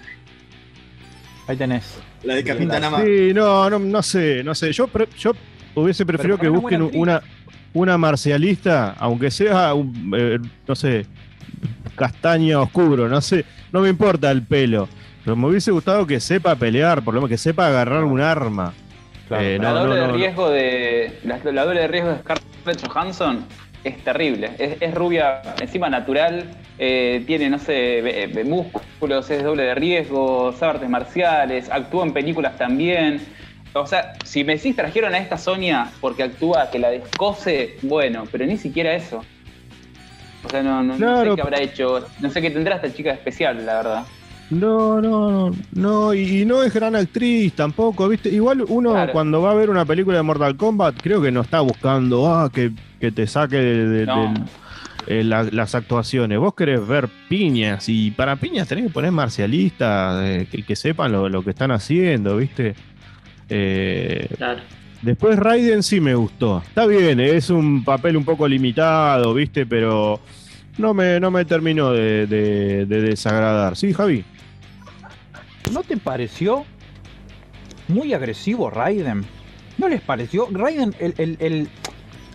Ahí 1.48 1.56
tenés. 1.56 2.00
La 2.28 2.36
de 2.36 2.44
Capitana 2.44 2.90
Mar. 2.90 3.04
Sí, 3.06 3.32
no, 3.34 3.70
no, 3.70 3.80
no 3.80 4.04
sé, 4.04 4.44
no 4.44 4.54
sé. 4.54 4.72
Yo, 4.72 4.88
pre- 4.88 5.08
yo 5.18 5.32
hubiese 5.76 6.06
preferido 6.06 6.38
que 6.38 6.50
busquen 6.50 6.82
una 6.82 6.92
una, 6.94 7.22
una 7.74 7.98
marcialista, 7.98 8.96
aunque 9.00 9.32
sea, 9.32 9.74
un, 9.74 10.14
eh, 10.16 10.40
no 10.68 10.76
sé, 10.76 11.06
castaña 11.96 12.60
oscuro, 12.60 13.08
no 13.08 13.22
sé, 13.22 13.46
no 13.72 13.82
me 13.82 13.90
importa 13.90 14.30
el 14.32 14.42
pelo. 14.44 14.88
Pero 15.24 15.36
me 15.36 15.48
hubiese 15.48 15.72
gustado 15.72 16.08
que 16.08 16.20
sepa 16.20 16.56
pelear, 16.56 17.04
por 17.04 17.14
lo 17.14 17.20
menos 17.20 17.30
que 17.30 17.38
sepa 17.38 17.68
agarrar 17.68 18.04
un 18.04 18.22
arma. 18.22 18.74
Eh, 19.30 19.58
la 19.62 19.74
no, 19.74 19.80
doble 19.80 20.00
no, 20.00 20.08
de 20.08 20.14
riesgo 20.14 20.50
de. 20.50 21.20
La, 21.26 21.40
la 21.52 21.66
doble 21.66 21.82
de 21.82 21.88
riesgo 21.90 22.12
de 22.12 22.20
Scarlett 22.20 22.88
Johansson 22.88 23.46
es 23.88 24.04
terrible. 24.04 24.52
Es, 24.58 24.78
es 24.82 24.94
rubia, 24.94 25.42
encima 25.60 25.90
natural, 25.90 26.46
eh, 26.80 27.24
tiene, 27.28 27.50
no 27.50 27.60
sé, 27.60 28.30
músculos, 28.46 29.30
es 29.30 29.44
doble 29.44 29.64
de 29.64 29.76
riesgo, 29.76 30.54
sabe 30.54 30.74
artes 30.74 30.90
marciales, 30.90 31.70
actúa 31.72 32.06
en 32.06 32.14
películas 32.14 32.58
también. 32.58 33.22
O 33.74 33.86
sea, 33.86 34.14
si 34.26 34.44
me 34.44 34.56
decís 34.56 34.76
trajeron 34.76 35.14
a 35.14 35.20
esta 35.20 35.38
Sonia 35.38 35.90
porque 36.02 36.24
actúa 36.24 36.70
que 36.72 36.80
la 36.80 36.90
descose, 36.90 37.78
bueno, 37.84 38.24
pero 38.32 38.46
ni 38.46 38.58
siquiera 38.58 38.94
eso. 38.96 39.24
O 40.46 40.50
sea, 40.50 40.64
no, 40.64 40.82
no, 40.84 40.94
no 40.94 40.98
Claro. 40.98 41.32
sé 41.32 41.36
qué 41.36 41.42
habrá 41.42 41.62
hecho. 41.62 42.08
No 42.20 42.30
sé 42.30 42.42
qué 42.42 42.50
tendrá 42.52 42.76
esta 42.78 42.94
chica 42.94 43.12
especial, 43.12 43.66
la 43.66 43.76
verdad. 43.78 44.04
No, 44.50 45.02
no, 45.02 45.30
no, 45.50 45.56
no, 45.74 46.14
y, 46.14 46.42
y 46.42 46.46
no 46.46 46.64
es 46.64 46.74
gran 46.74 46.96
actriz 46.96 47.52
tampoco, 47.54 48.08
¿viste? 48.08 48.30
Igual 48.30 48.64
uno 48.70 48.92
Claro. 48.94 49.12
cuando 49.12 49.42
va 49.42 49.52
a 49.52 49.56
ver 49.56 49.70
una 49.70 49.84
película 49.84 50.16
de 50.18 50.24
Mortal 50.24 50.56
Kombat, 50.56 50.96
creo 51.04 51.22
que 51.22 51.32
no 51.34 51.42
está 51.42 51.60
buscando, 51.60 52.26
ah, 52.34 52.50
que, 52.52 52.72
que 53.00 53.12
te 53.12 53.28
saque 53.28 53.58
de, 53.58 53.88
de- 53.88 54.06
No. 54.06 54.22
del- 54.34 54.44
eh, 55.08 55.24
la- 55.24 55.44
las 55.44 55.74
actuaciones. 55.76 56.38
Vos 56.38 56.54
querés 56.54 56.86
ver 56.86 57.08
piñas, 57.30 57.88
y 57.88 58.12
para 58.12 58.36
piñas 58.36 58.68
tenés 58.68 58.86
que 58.86 58.90
poner 58.90 59.12
marcialistas, 59.12 60.22
eh, 60.26 60.48
que, 60.52 60.64
que 60.64 60.76
sepan 60.76 61.12
lo, 61.14 61.30
lo 61.30 61.44
que 61.44 61.52
están 61.52 61.72
haciendo, 61.72 62.36
¿viste? 62.38 62.76
Eh, 63.50 64.28
Claro. 64.38 64.60
después 65.02 65.38
Raiden 65.40 65.82
sí 65.84 66.02
me 66.02 66.14
gustó. 66.16 66.62
Está 66.68 66.86
bien, 66.86 67.20
es 67.22 67.50
un 67.50 67.84
papel 67.86 68.18
un 68.18 68.26
poco 68.26 68.48
limitado, 68.48 69.34
¿viste? 69.34 69.66
Pero 69.66 70.20
no 70.78 70.94
me, 70.94 71.20
no 71.22 71.32
me 71.32 71.46
terminó 71.46 71.92
de, 71.94 72.28
de- 72.28 72.86
de 72.86 73.02
desagradar. 73.02 73.78
Sí, 73.78 73.94
Javi. 73.94 74.26
¿No 75.72 75.84
te 75.84 75.96
pareció 75.98 76.66
muy 77.88 78.14
agresivo 78.14 78.70
Raiden? 78.70 79.24
¿No 79.78 79.88
les 79.88 80.02
pareció? 80.02 80.48
Raiden, 80.52 80.94
el, 81.00 81.14
el- 81.18 81.38
el- 81.40 81.70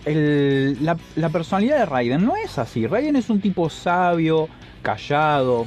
el- 0.04 0.76
la, 0.84 0.96
la 1.16 1.28
personalidad 1.28 1.78
de 1.78 1.86
Raiden 1.86 2.24
no 2.24 2.36
es 2.36 2.58
así. 2.58 2.86
Raiden 2.86 3.16
es 3.16 3.30
un 3.30 3.40
tipo 3.40 3.68
sabio, 3.70 4.48
callado, 4.82 5.66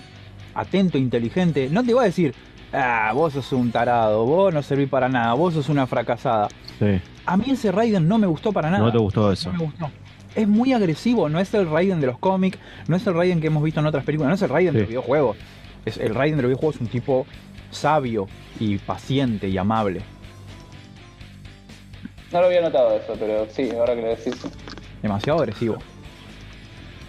atento, 0.53 0.97
inteligente. 0.97 1.69
No 1.71 1.83
te 1.83 1.93
va 1.93 2.01
a 2.03 2.05
decir, 2.05 2.33
ah, 2.73 3.11
vos 3.13 3.33
sos 3.33 3.51
un 3.53 3.71
tarado, 3.71 4.25
vos 4.25 4.53
no 4.53 4.61
servís 4.61 4.89
para 4.89 5.07
nada, 5.09 5.33
vos 5.33 5.53
sos 5.53 5.69
una 5.69 5.87
fracasada. 5.87 6.49
Sí. 6.79 6.99
A 7.25 7.37
mí 7.37 7.45
ese 7.49 7.71
Raiden 7.71 8.07
no 8.07 8.17
me 8.17 8.27
gustó 8.27 8.51
para 8.51 8.69
nada. 8.69 8.83
No 8.83 8.91
te 8.91 8.97
gustó 8.97 9.31
eso. 9.31 9.51
No 9.51 9.59
me 9.59 9.65
gustó. 9.65 9.89
Es 10.35 10.47
muy 10.47 10.73
agresivo, 10.73 11.29
no 11.29 11.39
es 11.39 11.53
el 11.53 11.69
Raiden 11.69 12.01
de 12.01 12.07
los 12.07 12.17
cómics, 12.19 12.59
no 12.89 12.97
es 12.97 13.07
el 13.07 13.13
Raiden 13.13 13.39
que 13.39 13.47
hemos 13.47 13.63
visto 13.63 13.79
en 13.79 13.85
otras 13.85 14.03
películas, 14.03 14.27
no 14.29 14.35
es 14.35 14.41
el 14.41 14.49
Raiden 14.49 14.73
de 14.73 14.79
Sí. 14.79 14.81
los 14.81 14.89
videojuegos. 14.89 15.37
Es, 15.85 15.97
el 15.97 16.13
Raiden 16.13 16.35
de 16.37 16.43
los 16.43 16.49
videojuegos 16.49 16.75
es 16.75 16.81
un 16.81 16.87
tipo 16.87 17.25
sabio 17.71 18.27
y 18.59 18.77
paciente 18.79 19.47
y 19.47 19.57
amable. 19.57 20.01
No 22.35 22.41
lo 22.41 22.47
había 22.47 22.59
notado 22.63 22.97
eso, 22.97 23.15
pero 23.17 23.47
sí, 23.49 23.69
ahora 23.71 23.95
que 23.95 24.01
lo 24.01 24.09
decís. 24.09 24.35
Demasiado 25.01 25.39
agresivo. 25.39 25.77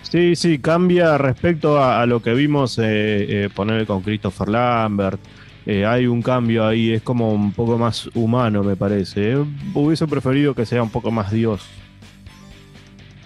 Sí, 0.03 0.37
sí, 0.37 0.61
cambia 0.61 1.19
respecto 1.19 1.83
a, 1.83 2.01
a 2.01 2.07
lo 2.07 2.23
que 2.23 2.33
vimos 2.33 2.79
eh, 2.79 2.85
eh, 2.85 3.49
poner 3.53 3.89
con 3.89 4.03
Christopher 4.03 4.49
Lambert. 4.49 5.21
Eh, 5.67 5.85
hay 5.85 6.07
un 6.07 6.23
cambio 6.23 6.65
ahí, 6.65 6.93
es 6.93 7.03
como 7.03 7.33
un 7.33 7.51
poco 7.51 7.77
más 7.77 8.09
humano, 8.15 8.63
me 8.63 8.77
parece. 8.77 9.33
Eh, 9.33 9.45
hubiese 9.75 10.07
preferido 10.07 10.55
que 10.55 10.65
sea 10.65 10.81
un 10.81 10.91
poco 10.91 11.11
más 11.11 11.33
Dios. 11.33 11.67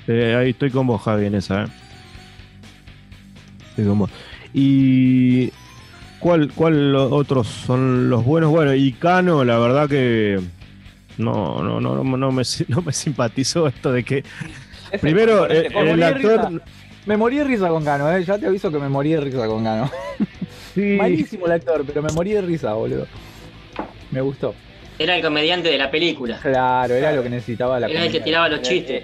Eh, 0.09 0.35
ahí 0.35 0.51
estoy 0.51 0.71
con 0.71 0.87
vos, 0.87 1.03
Javi, 1.03 1.27
en 1.27 1.35
esa. 1.35 1.65
¿eh? 1.65 1.67
Estoy 3.69 3.85
con 3.85 3.99
vos. 3.99 4.11
Y. 4.55 5.53
¿Cuál, 6.19 6.51
¿Cuál 6.55 6.97
otros 6.97 7.47
son 7.47 8.09
los 8.09 8.25
buenos? 8.25 8.51
Bueno, 8.51 8.75
y 8.75 8.93
Cano, 8.93 9.45
la 9.45 9.59
verdad 9.59 9.87
que. 9.87 10.41
No, 11.21 11.63
no, 11.63 11.81
no, 11.81 12.03
no, 12.03 12.17
no 12.17 12.33
me, 12.33 12.43
no 12.69 12.83
me 12.83 12.93
simpatizó 12.93 13.67
esto 13.67 13.93
de 13.93 14.03
que. 14.05 14.25
Primero, 15.01 15.49
eh, 15.51 15.69
el 15.75 16.03
actor. 16.03 16.63
Me 17.07 17.17
morí 17.17 17.39
de 17.39 17.45
risa 17.45 17.69
con 17.69 17.83
Gano, 17.85 18.13
¿eh? 18.15 18.23
ya 18.25 18.39
te 18.39 18.47
aviso 18.47 18.71
que 18.71 18.79
me 18.79 18.89
morí 18.89 19.13
de 19.13 19.21
risa 19.21 19.47
con 19.47 19.65
Gano. 19.65 19.91
Sí, 20.75 20.97
Malísimo 20.97 21.47
el 21.47 21.53
actor, 21.53 21.85
pero 21.85 22.01
me 22.01 22.13
morí 22.13 22.31
de 22.31 22.43
risa, 22.43 22.75
boludo. 22.75 23.09
Me 24.13 24.21
gustó. 24.21 24.55
Era 25.01 25.17
el 25.17 25.23
comediante 25.23 25.69
de 25.69 25.77
la 25.77 25.91
película. 25.91 26.39
Claro, 26.41 26.95
era 26.95 27.11
lo 27.11 27.25
que 27.25 27.29
necesitaba 27.31 27.81
la 27.81 27.89
Era 27.89 28.05
el 28.05 28.13
que 28.13 28.21
tiraba 28.21 28.49
los 28.49 28.63
chistes. 28.63 29.03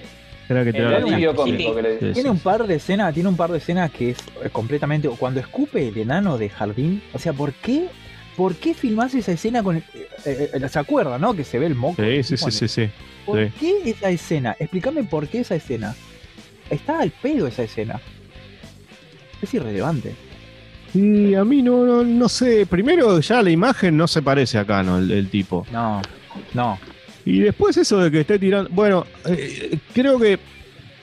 Era 0.48 0.62
que 0.62 0.70
El 0.70 0.84
daba- 0.84 0.96
alivio 0.98 1.30
Sí, 1.32 1.36
cómico 1.36 1.70
sí. 1.70 1.74
que 1.74 1.82
le 1.82 1.98
Sí, 1.98 2.12
Tiene 2.12 2.30
un 2.30 2.38
par 2.38 2.68
de 2.68 2.76
escenas, 2.76 3.12
tiene 3.12 3.28
un 3.28 3.36
par 3.36 3.50
de 3.50 3.58
escenas 3.58 3.90
que 3.90 4.10
es 4.10 4.18
eh, 4.44 4.48
completamente. 4.52 5.08
Cuando 5.08 5.40
escupe 5.40 5.88
el 5.88 5.98
enano 5.98 6.38
de 6.38 6.48
jardín, 6.50 7.02
o 7.12 7.18
sea, 7.18 7.32
¿por 7.32 7.52
qué? 7.52 7.88
¿Por 8.36 8.54
qué 8.56 8.74
filmás 8.74 9.14
esa 9.14 9.32
escena 9.32 9.62
con 9.62 9.76
el- 9.76 9.84
eh, 10.24 10.50
eh, 10.54 10.68
¿Se 10.68 10.78
acuerda, 10.78 11.18
no? 11.18 11.34
Que 11.34 11.44
se 11.44 11.58
ve 11.58 11.66
el 11.66 11.74
moco. 11.74 12.02
Sí, 12.02 12.22
sí, 12.22 12.36
sí, 12.36 12.50
sí, 12.50 12.68
sí. 12.68 12.88
¿Por 13.24 13.46
sí. 13.46 13.52
qué 13.58 13.90
esa 13.90 14.10
escena? 14.10 14.56
Explícame 14.58 15.04
por 15.04 15.26
qué 15.28 15.40
esa 15.40 15.54
escena. 15.54 15.94
Está 16.68 17.00
al 17.00 17.10
pedo 17.10 17.46
esa 17.46 17.62
escena. 17.62 18.00
Es 19.40 19.52
irrelevante. 19.54 20.14
Y 20.94 21.34
a 21.34 21.44
mí 21.44 21.62
no, 21.62 21.84
no, 21.84 22.02
no 22.02 22.28
sé. 22.28 22.66
Primero, 22.66 23.20
ya 23.20 23.42
la 23.42 23.50
imagen 23.50 23.96
no 23.96 24.06
se 24.08 24.22
parece 24.22 24.58
acá, 24.58 24.82
¿no? 24.82 24.98
El, 24.98 25.10
el 25.10 25.28
tipo. 25.28 25.66
No, 25.72 26.00
no. 26.54 26.78
Y 27.24 27.40
después 27.40 27.76
eso 27.76 27.98
de 27.98 28.10
que 28.10 28.20
esté 28.20 28.38
tirando. 28.38 28.70
Bueno, 28.72 29.06
eh, 29.26 29.78
creo 29.92 30.18
que 30.18 30.38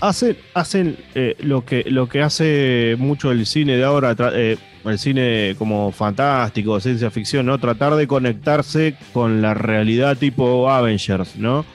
hacen, 0.08 0.38
hacen 0.54 0.98
eh, 1.16 1.36
lo, 1.40 1.66
que, 1.66 1.84
lo 1.90 2.08
que 2.08 2.22
hace 2.22 2.96
mucho 3.00 3.32
el 3.32 3.46
cine 3.46 3.78
de 3.78 3.84
ahora, 3.84 4.16
eh, 4.34 4.58
el 4.86 5.00
cine 5.00 5.56
como 5.58 5.92
fantástico, 5.92 6.80
ciencia 6.80 7.10
ficción, 7.10 7.46
¿no? 7.46 7.58
Tratar 7.58 7.96
de 7.96 8.06
conectarse 8.08 8.96
con 9.14 9.42
la 9.42 9.54
realidad 9.54 10.18
tipo 10.18 10.70
Avengers, 10.70 11.38
¿no? 11.38 11.66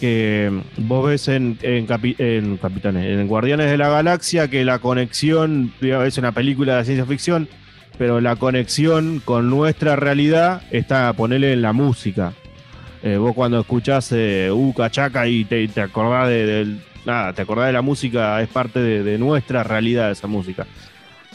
Que 0.00 0.50
vos 0.78 1.06
ves 1.06 1.28
en, 1.28 1.58
en, 1.62 1.86
Capi- 1.86 2.16
en 2.18 2.56
Capitanes, 2.58 3.06
en 3.06 3.26
Guardianes 3.28 3.70
de 3.70 3.78
la 3.78 3.88
Galaxia, 3.88 4.48
que 4.48 4.64
la 4.64 4.78
conexión, 4.78 5.72
digamos, 5.80 6.08
es 6.08 6.18
una 6.18 6.32
película 6.32 6.76
de 6.78 6.84
ciencia 6.84 7.06
ficción, 7.06 7.48
pero 7.98 8.20
la 8.20 8.36
conexión 8.36 9.22
con 9.24 9.48
nuestra 9.48 9.96
realidad 9.96 10.62
está, 10.70 11.12
ponerle 11.14 11.52
en 11.52 11.62
la 11.62 11.72
música. 11.72 12.32
Eh, 13.02 13.16
vos 13.18 13.34
cuando 13.34 13.60
escuchás 13.60 14.10
eh, 14.12 14.50
uh, 14.52 14.72
cachaca 14.74 15.28
y 15.28 15.44
te, 15.44 15.66
te 15.68 15.80
acordás 15.80 16.28
de, 16.28 16.46
del- 16.46 16.80
nada, 17.06 17.32
te 17.32 17.42
acordás 17.42 17.68
de 17.68 17.72
la 17.72 17.82
música, 17.82 18.42
es 18.42 18.48
parte 18.48 18.80
de, 18.80 19.02
de 19.02 19.16
nuestra 19.18 19.62
realidad 19.62 20.10
esa 20.10 20.26
música. 20.26 20.66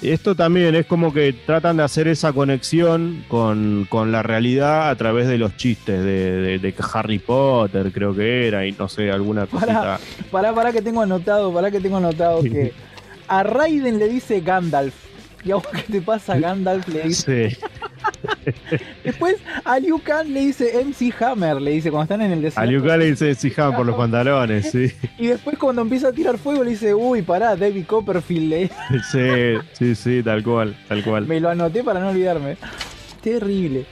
Esto 0.01 0.33
también 0.35 0.73
es 0.73 0.87
como 0.87 1.13
que 1.13 1.31
tratan 1.31 1.77
de 1.77 1.83
hacer 1.83 2.07
esa 2.07 2.33
conexión 2.33 3.23
con, 3.27 3.85
con 3.87 4.11
la 4.11 4.23
realidad 4.23 4.89
a 4.89 4.95
través 4.95 5.27
de 5.27 5.37
los 5.37 5.55
chistes 5.57 6.03
de, 6.03 6.31
de- 6.41 6.59
de 6.59 6.73
Harry 6.93 7.19
Potter, 7.19 7.91
creo 7.91 8.15
que 8.15 8.47
era, 8.47 8.65
y 8.65 8.71
no 8.71 8.89
sé, 8.89 9.11
alguna 9.11 9.45
cosita. 9.45 9.99
Pará, 10.31 10.53
pará 10.55 10.71
que 10.71 10.81
tengo 10.81 11.01
anotado, 11.03 11.53
pará 11.53 11.69
que 11.69 11.79
tengo 11.79 11.97
anotado 11.97 12.41
que 12.41 12.73
a 13.27 13.43
Raiden 13.43 13.99
le 13.99 14.09
dice 14.09 14.41
Gandalf. 14.41 14.95
¿Y 15.43 15.51
a 15.51 15.55
vos 15.55 15.65
qué 15.67 15.83
te 15.91 16.01
pasa? 16.01 16.37
Gandalf 16.37 16.87
le 16.87 17.01
dice. 17.03 17.49
Sí. 17.51 17.57
Después 19.03 19.35
a 19.65 19.79
Liu 19.79 19.99
Kang 20.01 20.27
le 20.27 20.41
dice 20.41 20.83
MC 20.85 21.13
Hammer, 21.23 21.61
le 21.61 21.71
dice 21.71 21.89
cuando 21.91 22.03
están 22.13 22.21
en 22.21 22.31
el 22.31 22.39
A 22.39 22.41
desierto. 22.41 22.71
Liu 22.71 22.83
Kang 22.85 22.99
le 22.99 23.05
dice 23.11 23.35
Sihan 23.35 23.75
por 23.75 23.85
los 23.85 23.95
pantalones, 23.95 24.71
sí. 24.71 24.91
Y 25.17 25.27
después 25.27 25.57
cuando 25.57 25.81
empieza 25.81 26.09
a 26.09 26.11
tirar 26.11 26.37
fuego 26.37 26.63
le 26.63 26.71
dice, 26.71 26.93
uy, 26.93 27.21
pará, 27.21 27.55
David 27.55 27.85
Copperfield. 27.85 28.49
le- 28.49 28.69
Sí, 29.11 29.59
sí, 29.73 29.95
sí, 29.95 30.23
tal 30.23 30.43
cual, 30.43 30.75
tal 30.87 31.03
cual. 31.03 31.25
Me 31.27 31.39
lo 31.39 31.49
anoté 31.49 31.83
para 31.83 31.99
no 31.99 32.09
olvidarme. 32.09 32.57
Terrible. 33.21 33.85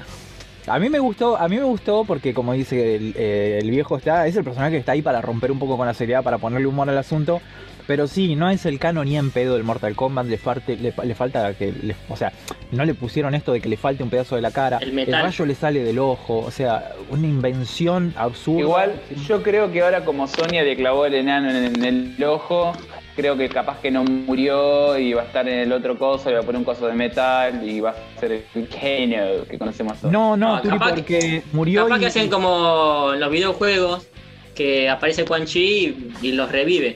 A 0.68 0.78
mí 0.78 0.90
me 0.90 1.00
gustó, 1.00 1.38
a 1.38 1.48
mí 1.48 1.56
me 1.58 1.64
gustó 1.64 2.04
porque 2.06 2.34
como 2.34 2.54
dice 2.54 2.96
el, 2.96 3.14
eh, 3.18 3.60
el 3.62 3.72
viejo 3.72 3.98
está, 3.98 4.28
es 4.28 4.36
el 4.36 4.44
personaje 4.44 4.72
que 4.74 4.78
está 4.78 4.92
ahí 4.92 5.02
para 5.02 5.20
romper 5.22 5.52
un 5.52 5.58
poco 5.60 5.78
con 5.78 5.88
la 5.88 5.94
seriedad, 5.96 6.24
para 6.24 6.38
ponerle 6.38 6.68
humor 6.68 6.90
al 6.90 6.98
asunto. 6.98 7.42
Pero 7.90 8.06
sí, 8.06 8.36
no 8.36 8.52
es 8.52 8.68
el 8.68 8.78
canon 8.78 9.06
ni 9.08 9.18
en 9.18 9.32
pedo 9.32 9.56
del 9.56 9.64
Mortal 9.64 9.96
Kombat, 9.96 10.28
le, 10.28 10.38
parte- 10.38 10.78
le, 10.78 10.94
le 11.04 11.16
falta 11.16 11.56
que, 11.56 11.72
le- 11.72 11.96
o 12.08 12.16
sea, 12.16 12.32
no 12.72 12.86
le 12.86 12.94
pusieron 12.94 13.34
esto 13.34 13.52
de 13.52 13.62
que 13.62 13.68
le 13.68 13.78
falte 13.78 14.04
un 14.04 14.12
pedazo 14.12 14.36
de 14.36 14.44
la 14.44 14.52
cara, 14.52 14.78
El 14.80 14.94
metal. 14.94 15.24
rayo 15.24 15.44
le 15.48 15.56
sale 15.56 15.80
del 15.84 15.98
ojo, 15.98 16.38
o 16.38 16.52
sea, 16.52 16.92
una 17.10 17.26
invención 17.26 18.14
absurda. 18.16 18.60
Igual, 18.60 18.94
yo 19.28 19.42
creo 19.42 19.72
que 19.72 19.82
ahora 19.82 20.06
como 20.06 20.28
Sonia 20.28 20.62
le 20.62 20.76
clavó 20.76 21.08
el 21.08 21.16
enano 21.16 21.50
en, 21.50 21.84
en 21.84 21.84
el 22.18 22.24
ojo, 22.26 22.74
creo 23.16 23.36
que 23.36 23.50
capaz 23.50 23.80
que 23.82 23.90
no 23.90 24.04
murió 24.04 24.96
y 25.00 25.14
va 25.14 25.24
a 25.24 25.26
estar 25.26 25.50
en 25.50 25.58
el 25.58 25.72
otro 25.74 25.98
coso, 25.98 26.30
le 26.30 26.36
va 26.36 26.42
a 26.42 26.46
poner 26.46 26.60
un 26.60 26.66
coso 26.66 26.86
de 26.86 26.94
metal 26.94 27.68
y 27.68 27.80
va 27.80 27.90
a 27.90 28.20
ser 28.20 28.34
el 28.34 28.68
Kano 28.70 29.46
que 29.50 29.58
conocemos 29.58 29.98
todos. 29.98 30.12
No, 30.14 30.38
no, 30.38 30.58
No, 30.58 30.62
Turi, 30.62 30.78
capaz 30.78 30.92
que- 30.94 31.02
porque 31.02 31.42
murió 31.54 31.86
Capaz 31.86 31.98
y- 31.98 32.00
que 32.02 32.06
hacen 32.06 32.30
como 32.30 33.14
en 33.16 33.20
los 33.20 33.32
videojuegos, 33.32 34.08
que 34.54 34.88
aparece 34.90 35.26
Quan 35.26 35.46
Chi 35.46 36.14
y, 36.22 36.28
y 36.28 36.32
los 36.34 36.52
revive. 36.52 36.96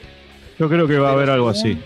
Yo 0.58 0.68
creo 0.68 0.86
que 0.86 0.98
va 0.98 1.10
a 1.10 1.12
haber 1.12 1.30
algo 1.30 1.48
así. 1.48 1.78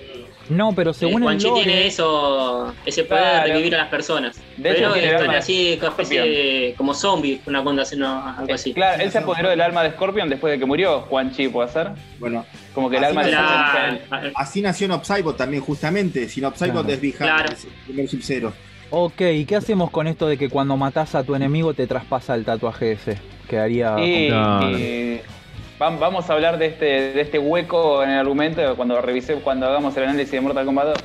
No, 0.50 0.72
pero 0.74 0.94
según 0.94 1.22
el 1.30 1.36
Chi 1.36 1.46
lore- 1.46 1.62
tiene 1.62 1.86
eso, 1.86 2.72
ese 2.86 3.04
poder 3.04 3.22
Claro. 3.22 3.46
de 3.46 3.52
revivir 3.52 3.74
a 3.74 3.78
las 3.78 3.88
personas. 3.88 4.40
De 4.56 4.70
hecho, 4.70 4.78
Pero 4.80 4.94
el 4.94 5.04
están 5.04 5.30
así, 5.34 5.76
de 5.76 6.74
como 6.78 6.92
de- 6.94 6.98
zombies, 6.98 7.40
una 7.46 7.62
cosa 7.62 7.82
así, 7.82 7.96
no, 7.96 8.26
algo 8.34 8.54
así. 8.54 8.70
Eh, 8.70 8.74
Claro, 8.74 9.02
él 9.02 9.10
se 9.12 9.18
apoderó 9.18 9.50
del 9.50 9.60
alma 9.60 9.82
de 9.82 9.90
Scorpion 9.90 10.30
después 10.30 10.50
de 10.54 10.58
que 10.58 10.64
murió 10.64 11.04
Quan 11.06 11.32
Chi, 11.32 11.48
¿puede 11.48 11.68
ser? 11.68 11.88
Bueno, 12.18 12.46
Como 12.74 12.88
que 12.88 12.96
el 12.96 13.04
alma 13.04 13.24
Claro. 13.24 13.98
sale 14.08 14.32
así 14.36 14.62
nació 14.62 14.88
Nopsybot 14.88 15.36
también, 15.36 15.62
justamente. 15.62 16.26
Si 16.30 16.40
Nopsybot 16.40 16.86
Claro. 16.86 17.02
es 17.04 17.14
Claro. 17.16 17.48
El 17.50 17.84
primer 17.84 18.08
Sub-Zero. 18.08 18.52
Ok, 18.90 19.20
¿y 19.20 19.44
qué 19.44 19.56
hacemos 19.56 19.90
con 19.90 20.06
esto 20.06 20.26
de 20.28 20.38
que 20.38 20.48
cuando 20.48 20.78
matas 20.78 21.14
a 21.14 21.24
tu 21.24 21.34
enemigo 21.34 21.74
te 21.74 21.86
traspasa 21.86 22.34
el 22.34 22.46
tatuaje 22.46 22.92
ese? 22.92 23.18
Quedaría... 23.46 23.96
Y, 24.00 24.30
vamos 25.78 26.28
a 26.28 26.32
hablar 26.32 26.58
de 26.58 26.66
este, 26.66 26.84
de 27.12 27.20
este 27.20 27.38
hueco 27.38 28.02
en 28.02 28.10
el 28.10 28.18
argumento 28.18 28.76
cuando 28.76 29.00
revise, 29.00 29.34
cuando 29.36 29.66
hagamos 29.66 29.96
el 29.96 30.04
análisis 30.04 30.32
de 30.32 30.40
Mortal 30.40 30.66
Kombat 30.66 30.86
2. 30.86 30.98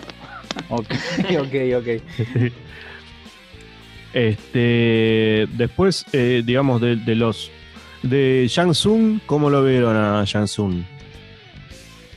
Ok, 0.69 0.93
ok, 1.39 1.55
ok. 1.77 2.51
Este, 4.13 5.47
después, 5.53 6.05
eh, 6.13 6.43
digamos, 6.45 6.79
de, 6.79 6.97
de 6.97 7.15
los 7.15 7.49
de 8.03 8.45
Shang 8.47 8.73
Tsung, 8.73 9.19
¿cómo 9.25 9.49
lo 9.49 9.63
vieron 9.63 9.95
a 9.97 10.23
Shang 10.23 10.45
Tsung? 10.45 10.83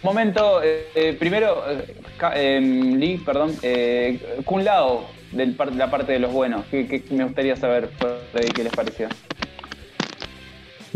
Momento, 0.02 0.62
eh, 0.62 0.88
eh, 0.94 1.16
primero, 1.18 1.64
eh, 1.70 1.96
eh, 2.34 2.60
Lee, 2.60 3.16
perdón, 3.24 3.54
eh, 3.62 4.40
Kun 4.44 4.62
Lao, 4.62 5.06
de 5.32 5.54
la 5.74 5.90
parte 5.90 6.12
de 6.12 6.18
los 6.18 6.32
buenos. 6.32 6.66
que 6.66 6.86
que 6.86 7.02
me 7.10 7.24
gustaría 7.24 7.56
saber 7.56 7.88
por 7.98 8.20
ahí 8.34 8.48
qué 8.54 8.64
les 8.64 8.72
pareció. 8.74 9.08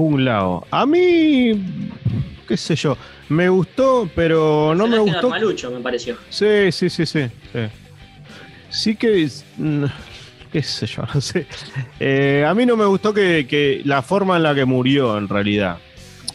Un 0.00 0.24
lado. 0.24 0.66
A 0.70 0.86
mí, 0.86 1.52
qué 2.48 2.56
sé 2.56 2.74
yo, 2.74 2.96
me 3.28 3.50
gustó, 3.50 4.08
pero 4.14 4.74
no 4.74 4.86
me 4.86 4.98
gustó. 4.98 5.20
normalucho, 5.28 5.70
me 5.70 5.80
pareció. 5.80 6.16
Sí, 6.30 6.72
sí, 6.72 6.88
sí, 6.88 7.04
sí. 7.04 7.26
Sí, 7.52 7.58
Sí 8.70 8.96
que. 8.96 9.28
mm, 9.58 9.84
qué 10.50 10.62
sé 10.62 10.86
yo, 10.86 11.02
no 11.14 11.20
sé. 11.20 11.46
Eh, 11.98 12.46
a 12.48 12.54
mí 12.54 12.64
no 12.64 12.78
me 12.78 12.86
gustó 12.86 13.12
que, 13.12 13.46
que 13.46 13.82
la 13.84 14.00
forma 14.00 14.38
en 14.38 14.44
la 14.44 14.54
que 14.54 14.64
murió, 14.64 15.18
en 15.18 15.28
realidad. 15.28 15.76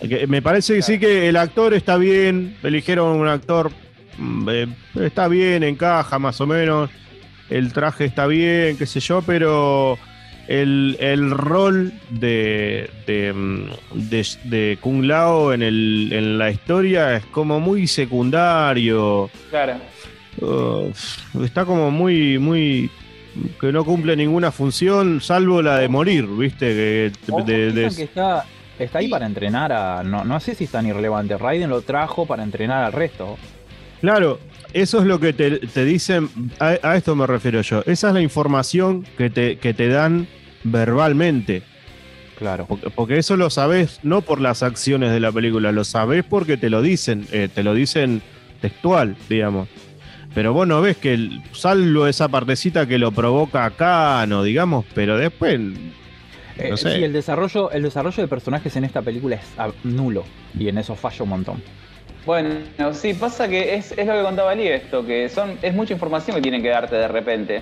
Que 0.07 0.27
me 0.27 0.43
parece 0.43 0.75
que 0.75 0.81
sí 0.83 0.99
que 0.99 1.27
el 1.27 1.35
actor 1.35 1.73
está 1.73 1.97
bien. 1.97 2.57
Eligieron 2.61 3.17
un 3.19 3.27
actor. 3.27 3.71
mm, 4.19 4.49
eh, 4.51 4.67
está 5.01 5.27
bien, 5.27 5.63
encaja 5.63 6.19
más 6.19 6.39
o 6.39 6.45
menos. 6.45 6.91
El 7.49 7.73
traje 7.73 8.05
está 8.05 8.27
bien, 8.27 8.77
qué 8.77 8.85
sé 8.85 8.99
yo, 8.99 9.23
pero. 9.23 9.97
El, 10.47 10.97
el 10.99 11.31
rol 11.31 11.91
de, 12.11 12.89
de, 13.07 13.33
mm, 13.33 13.65
de, 14.09 14.27
de 14.43 14.77
Kung 14.79 15.03
Lao 15.05 15.53
en, 15.53 15.63
el, 15.63 16.09
en 16.13 16.37
la 16.37 16.51
historia 16.51 17.15
es 17.15 17.25
como 17.27 17.59
muy 17.59 17.87
secundario. 17.87 19.29
Claro. 19.49 19.73
Uh, 20.41 20.91
está 21.43 21.65
como 21.65 21.89
muy, 21.91 22.37
muy. 22.37 22.89
que 23.59 23.71
no 23.71 23.83
cumple 23.85 24.15
ninguna 24.15 24.51
función, 24.51 25.19
salvo 25.21 25.61
la 25.61 25.77
de 25.79 25.87
morir, 25.87 26.27
¿viste? 26.27 26.67
Que, 26.67 27.11
de- 27.45 27.71
de- 27.71 27.95
que 27.95 28.03
está, 28.03 28.45
está 28.77 28.99
ahí 28.99 29.07
para 29.07 29.25
entrenar 29.25 29.71
a... 29.71 30.03
No, 30.03 30.23
no 30.25 30.39
sé 30.39 30.53
si 30.53 30.65
es 30.65 30.71
tan 30.71 30.85
irrelevante. 30.85 31.37
Raiden 31.37 31.69
lo 31.69 31.81
trajo 31.81 32.25
para 32.25 32.43
entrenar 32.43 32.83
al 32.83 32.93
resto. 32.93 33.37
Claro, 34.01 34.39
eso 34.73 34.99
es 34.99 35.05
lo 35.05 35.19
que 35.19 35.33
te, 35.33 35.59
te 35.59 35.85
dicen. 35.85 36.29
A, 36.59 36.75
a 36.81 36.95
esto 36.97 37.15
me 37.15 37.25
refiero 37.27 37.61
yo. 37.61 37.81
Esa 37.85 38.09
es 38.09 38.13
la 38.13 38.21
información 38.21 39.05
que 39.17 39.29
te, 39.29 39.57
que 39.57 39.73
te 39.73 39.87
dan 39.87 40.27
verbalmente. 40.63 41.63
Claro. 42.37 42.65
Porque, 42.67 42.89
porque 42.89 43.17
eso 43.17 43.37
lo 43.37 43.49
sabes 43.49 43.99
no 44.03 44.21
por 44.21 44.41
las 44.41 44.61
acciones 44.63 45.11
de 45.11 45.19
la 45.21 45.31
película, 45.31 45.71
lo 45.71 45.83
sabes 45.85 46.25
porque 46.25 46.57
te 46.57 46.69
lo 46.69 46.81
dicen, 46.81 47.25
eh, 47.31 47.47
te 47.53 47.63
lo 47.63 47.73
dicen 47.73 48.21
textual, 48.61 49.15
digamos. 49.29 49.69
Pero 50.33 50.51
vos 50.51 50.67
no 50.67 50.81
ves 50.81 50.97
que, 50.97 51.13
el- 51.13 51.41
salvo 51.53 52.07
esa 52.07 52.27
partecita 52.27 52.85
que 52.87 52.97
lo 52.97 53.11
provoca 53.13 53.63
acá, 53.63 54.25
no 54.27 54.43
digamos, 54.43 54.85
pero 54.93 55.17
después 55.17 55.59
Eh, 56.57 56.69
No 56.69 56.77
sé. 56.77 56.95
Sí, 56.97 57.03
el 57.03 57.11
desarrollo, 57.13 57.69
el 57.71 57.83
desarrollo 57.83 58.21
de 58.23 58.27
personajes 58.29 58.75
en 58.77 58.85
esta 58.85 59.01
película 59.01 59.35
es 59.37 59.41
ah, 59.57 59.69
nulo. 59.83 60.23
Y 60.57 60.67
en 60.69 60.77
eso 60.77 60.95
falla 60.95 61.23
un 61.23 61.29
montón. 61.29 61.61
Bueno, 62.25 62.49
sí, 62.93 63.13
pasa 63.13 63.47
que 63.47 63.75
es, 63.75 63.91
es 63.91 64.07
lo 64.07 64.13
que 64.13 64.23
contaba 64.23 64.55
Lee 64.55 64.67
esto, 64.69 65.05
que 65.05 65.29
son, 65.29 65.59
es 65.61 65.73
mucha 65.75 65.93
información 65.93 66.35
que 66.35 66.41
tienen 66.41 66.63
que 66.63 66.69
darte 66.69 66.95
de 66.95 67.07
repente. 67.07 67.61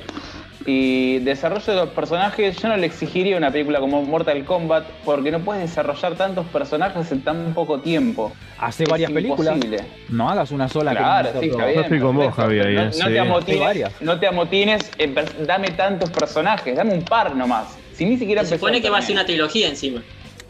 Y 0.66 1.20
desarrollo 1.20 1.66
de 1.74 1.76
los 1.82 1.90
personajes, 1.90 2.56
yo 2.62 2.70
no 2.70 2.78
le 2.78 2.86
exigiría 2.86 3.36
una 3.36 3.52
película 3.52 3.82
como 3.82 4.02
Mortal 4.04 4.46
Kombat, 4.46 4.86
porque 5.04 5.32
no 5.32 5.42
puedes 5.42 5.64
desarrollar 5.64 6.16
tantos 6.16 6.46
personajes 6.48 7.12
en 7.12 7.22
tan 7.22 7.54
poco 7.54 7.80
tiempo. 7.80 8.32
Hace 8.58 8.84
Es 8.84 8.90
varias 8.90 9.12
películas. 9.12 9.60
No 10.08 10.30
hagas 10.30 10.52
una 10.52 10.70
sola 10.70 10.92
Claro, 10.92 11.34
que 11.34 11.40
sí, 11.42 11.48
no 11.48 11.52
está 11.52 11.66
bien. 11.66 11.76
Yo 11.76 11.82
estoy 11.82 12.00
con 12.00 12.16
vos, 12.16 12.26
perfecto. 12.28 12.42
Javi, 12.44 12.60
ahí, 12.62 12.76
No, 12.76 12.82
eh, 12.82 12.86
no 12.86 12.92
sí. 12.92 13.12
te 13.12 13.20
amotines, 13.20 13.92
no 14.02 14.20
te 14.20 14.28
amotines, 14.28 14.92
en 14.98 15.14
per- 15.14 15.46
dame 15.46 15.72
tantos 15.72 16.10
personajes, 16.12 16.74
dame 16.78 16.94
un 16.94 17.04
par 17.04 17.36
nomás. 17.36 17.78
Si 17.94 18.06
ni 18.06 18.18
siquiera 18.18 18.46
Se 18.46 18.56
supone 18.56 18.82
que 18.82 18.90
va 18.90 19.00
a 19.00 19.02
ser 19.02 19.16
una 19.16 19.26
trilogía 19.26 19.68
encima. 19.68 20.02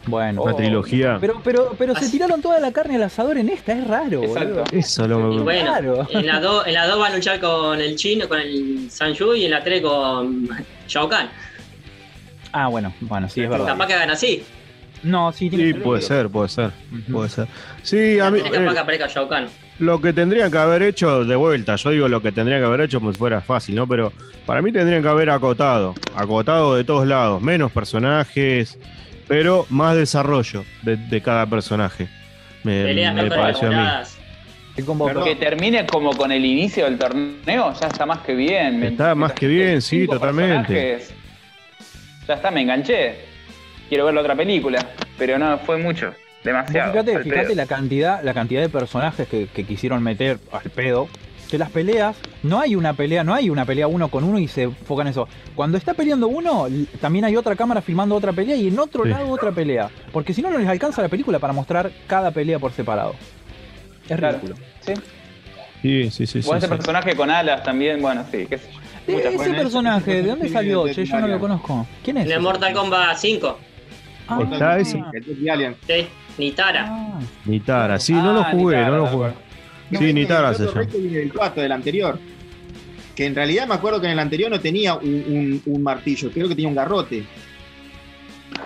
Bueno. 0.06 0.42
una 0.42 0.52
Oh. 0.52 0.56
trilogía. 0.56 1.18
Pero, 1.20 1.40
pero, 1.42 1.74
pero 1.78 1.94
se 1.94 2.08
tiraron 2.10 2.42
toda 2.42 2.60
la 2.60 2.72
carne 2.72 2.96
al 2.96 3.02
asador 3.04 3.38
en 3.38 3.48
esta, 3.48 3.72
es 3.72 3.86
raro. 3.86 4.22
Exacto. 4.22 4.48
boludo. 4.48 4.64
Eso 4.72 5.08
lo 5.08 5.32
Y 5.32 5.38
bueno, 5.38 5.64
Claro. 5.70 6.08
en 6.10 6.26
la 6.26 6.40
2 6.40 6.66
en 6.66 6.74
la 6.74 6.86
dos 6.86 7.00
va 7.00 7.06
a 7.06 7.10
luchar 7.16 7.40
con 7.40 7.80
el 7.80 7.96
chino, 7.96 8.28
con 8.28 8.38
el 8.40 8.90
Sanju 8.90 9.34
y 9.34 9.44
en 9.46 9.50
la 9.50 9.62
3 9.64 9.80
con 9.82 10.48
Shao 10.86 11.08
Kahn. 11.08 11.28
Ah, 12.52 12.68
bueno, 12.68 12.92
bueno, 13.00 13.28
sí, 13.28 13.42
es 13.42 13.48
verdad. 13.50 13.66
Capaz 13.66 13.86
que 13.86 13.94
hagan 13.94 14.10
así. 14.10 14.42
No, 15.02 15.32
sí, 15.32 15.50
tiene 15.50 15.72
Sí, 15.72 15.74
puede 15.74 16.00
ser, 16.02 16.28
puede 16.30 16.48
ser, 16.48 16.70
puede 17.10 17.28
ser. 17.28 17.46
Sí, 17.82 18.18
a 18.20 18.30
mí. 18.30 18.40
Eh, 18.40 19.54
lo 19.80 20.00
que 20.00 20.12
tendrían 20.12 20.50
que 20.50 20.58
haber 20.58 20.82
hecho 20.82 21.24
de 21.24 21.34
vuelta, 21.36 21.76
yo 21.76 21.90
digo 21.90 22.08
lo 22.08 22.22
que 22.22 22.30
tendrían 22.32 22.60
que 22.60 22.66
haber 22.66 22.82
hecho 22.82 23.00
como 23.00 23.12
si 23.12 23.18
fuera 23.18 23.40
fácil, 23.40 23.74
¿no? 23.74 23.86
Pero 23.88 24.12
para 24.46 24.62
mí 24.62 24.70
tendrían 24.72 25.02
que 25.02 25.08
haber 25.08 25.30
acotado, 25.30 25.94
acotado 26.14 26.76
de 26.76 26.84
todos 26.84 27.06
lados, 27.06 27.42
menos 27.42 27.72
personajes, 27.72 28.78
pero 29.28 29.66
más 29.70 29.96
desarrollo 29.96 30.64
de, 30.82 30.96
de 30.96 31.20
cada 31.22 31.46
personaje. 31.46 32.08
Me, 32.62 32.82
Peleas 32.84 33.14
me 33.14 33.28
pareció 33.30 33.68
a 33.68 33.70
mí. 33.70 34.08
Que 35.24 35.36
termine 35.36 35.86
como 35.86 36.12
con 36.16 36.32
el 36.32 36.44
inicio 36.44 36.84
del 36.84 36.98
torneo, 36.98 37.72
ya 37.80 37.86
está 37.86 38.06
más 38.06 38.18
que 38.18 38.34
bien. 38.34 38.80
Me- 38.80 38.88
Está 38.88 39.14
más 39.14 39.32
que 39.32 39.46
bien, 39.46 39.80
sí, 39.80 40.06
totalmente. 40.06 40.72
personajes. 40.74 41.14
Ya 42.26 42.34
está, 42.34 42.50
me 42.50 42.62
enganché. 42.62 43.16
Quiero 43.88 44.06
ver 44.06 44.14
la 44.14 44.22
otra 44.22 44.34
película, 44.34 44.84
pero 45.18 45.38
no, 45.38 45.58
fue 45.58 45.76
mucho. 45.76 46.12
Demasiado. 46.42 46.92
Fíjate, 47.22 47.54
la 47.54 47.66
cantidad, 47.66 48.22
la 48.22 48.34
cantidad 48.34 48.60
de 48.62 48.68
personajes 48.68 49.28
que, 49.28 49.46
que 49.46 49.64
quisieron 49.64 50.02
meter 50.02 50.38
al 50.52 50.70
pedo. 50.70 51.08
Que 51.50 51.58
las 51.58 51.70
peleas, 51.70 52.16
no 52.42 52.58
hay 52.60 52.74
una 52.74 52.94
pelea, 52.94 53.22
no 53.22 53.32
hay 53.34 53.48
una 53.50 53.64
pelea 53.64 53.86
uno 53.86 54.08
con 54.08 54.24
uno 54.24 54.38
y 54.38 54.48
se 54.48 54.62
enfocan 54.64 55.06
en 55.06 55.10
eso. 55.12 55.28
Cuando 55.54 55.76
está 55.78 55.94
peleando 55.94 56.26
uno, 56.26 56.66
también 57.00 57.24
hay 57.24 57.36
otra 57.36 57.54
cámara 57.54 57.80
filmando 57.82 58.14
otra 58.16 58.32
pelea 58.32 58.56
y 58.56 58.68
en 58.68 58.78
otro 58.78 59.04
Sí. 59.04 59.10
lado 59.10 59.28
otra 59.30 59.52
pelea. 59.52 59.88
Porque 60.12 60.32
si 60.34 60.42
no, 60.42 60.50
no 60.50 60.58
les 60.58 60.68
alcanza 60.68 61.02
la 61.02 61.08
película 61.08 61.38
para 61.38 61.52
mostrar 61.52 61.90
cada 62.06 62.30
pelea 62.30 62.58
por 62.58 62.72
separado. 62.72 63.14
Es 64.08 64.16
Claro. 64.16 64.38
ridículo. 64.38 64.56
Sí. 64.80 64.92
Sí, 65.82 66.10
sí, 66.10 66.26
sí. 66.26 66.42
sí, 66.42 66.48
O 66.50 66.54
ese 66.56 66.66
sí. 66.66 66.72
personaje 66.72 67.14
con 67.14 67.30
alas 67.30 67.62
también, 67.62 68.00
bueno, 68.00 68.24
sí, 68.32 68.46
qué 68.48 68.58
sé 68.58 68.68
yo. 68.72 69.12
Muchas 69.12 69.34
ese 69.34 69.50
personaje, 69.54 70.10
ese- 70.12 70.22
¿de 70.22 70.28
dónde 70.30 70.46
ese- 70.46 70.54
salió? 70.54 70.86
ese- 70.86 71.04
Che, 71.04 71.10
yo 71.12 71.20
no 71.20 71.26
lo 71.28 71.38
conozco. 71.38 71.86
¿Quién 72.02 72.16
es? 72.16 72.26
Ese? 72.26 72.38
Mortal 72.38 72.72
Kombat 72.72 73.18
5. 73.18 73.58
Ah, 74.26 74.38
Está 74.50 74.78
ese. 74.78 75.02
El 75.12 75.22
Deadly 75.24 75.48
Alien. 75.50 75.76
Sí, 75.86 76.08
Nitara. 76.38 76.86
ah. 76.88 77.18
Nitara, 77.44 78.00
sí, 78.00 78.14
no 78.14 78.32
lo 78.32 78.40
Ah, 78.40 78.48
jugué, 78.50 78.76
Nitara, 78.78 78.96
no 78.96 79.02
lo 79.04 79.06
jugué. 79.08 79.28
Sí, 79.98 80.04
el 80.10 80.14
llama. 80.28 80.80
reto 80.80 80.98
viene 80.98 81.18
del 81.18 81.32
4, 81.32 81.62
del 81.62 81.72
anterior. 81.72 82.18
Que 83.14 83.26
en 83.26 83.34
realidad 83.34 83.66
me 83.68 83.74
acuerdo 83.74 84.00
que 84.00 84.06
en 84.06 84.12
el 84.12 84.18
anterior 84.18 84.50
no 84.50 84.58
tenía 84.60 84.94
un, 84.94 85.04
un- 85.06 85.62
un 85.66 85.82
martillo, 85.82 86.30
creo 86.32 86.48
que 86.48 86.54
tenía 86.54 86.68
un 86.68 86.74
garrote. 86.74 87.24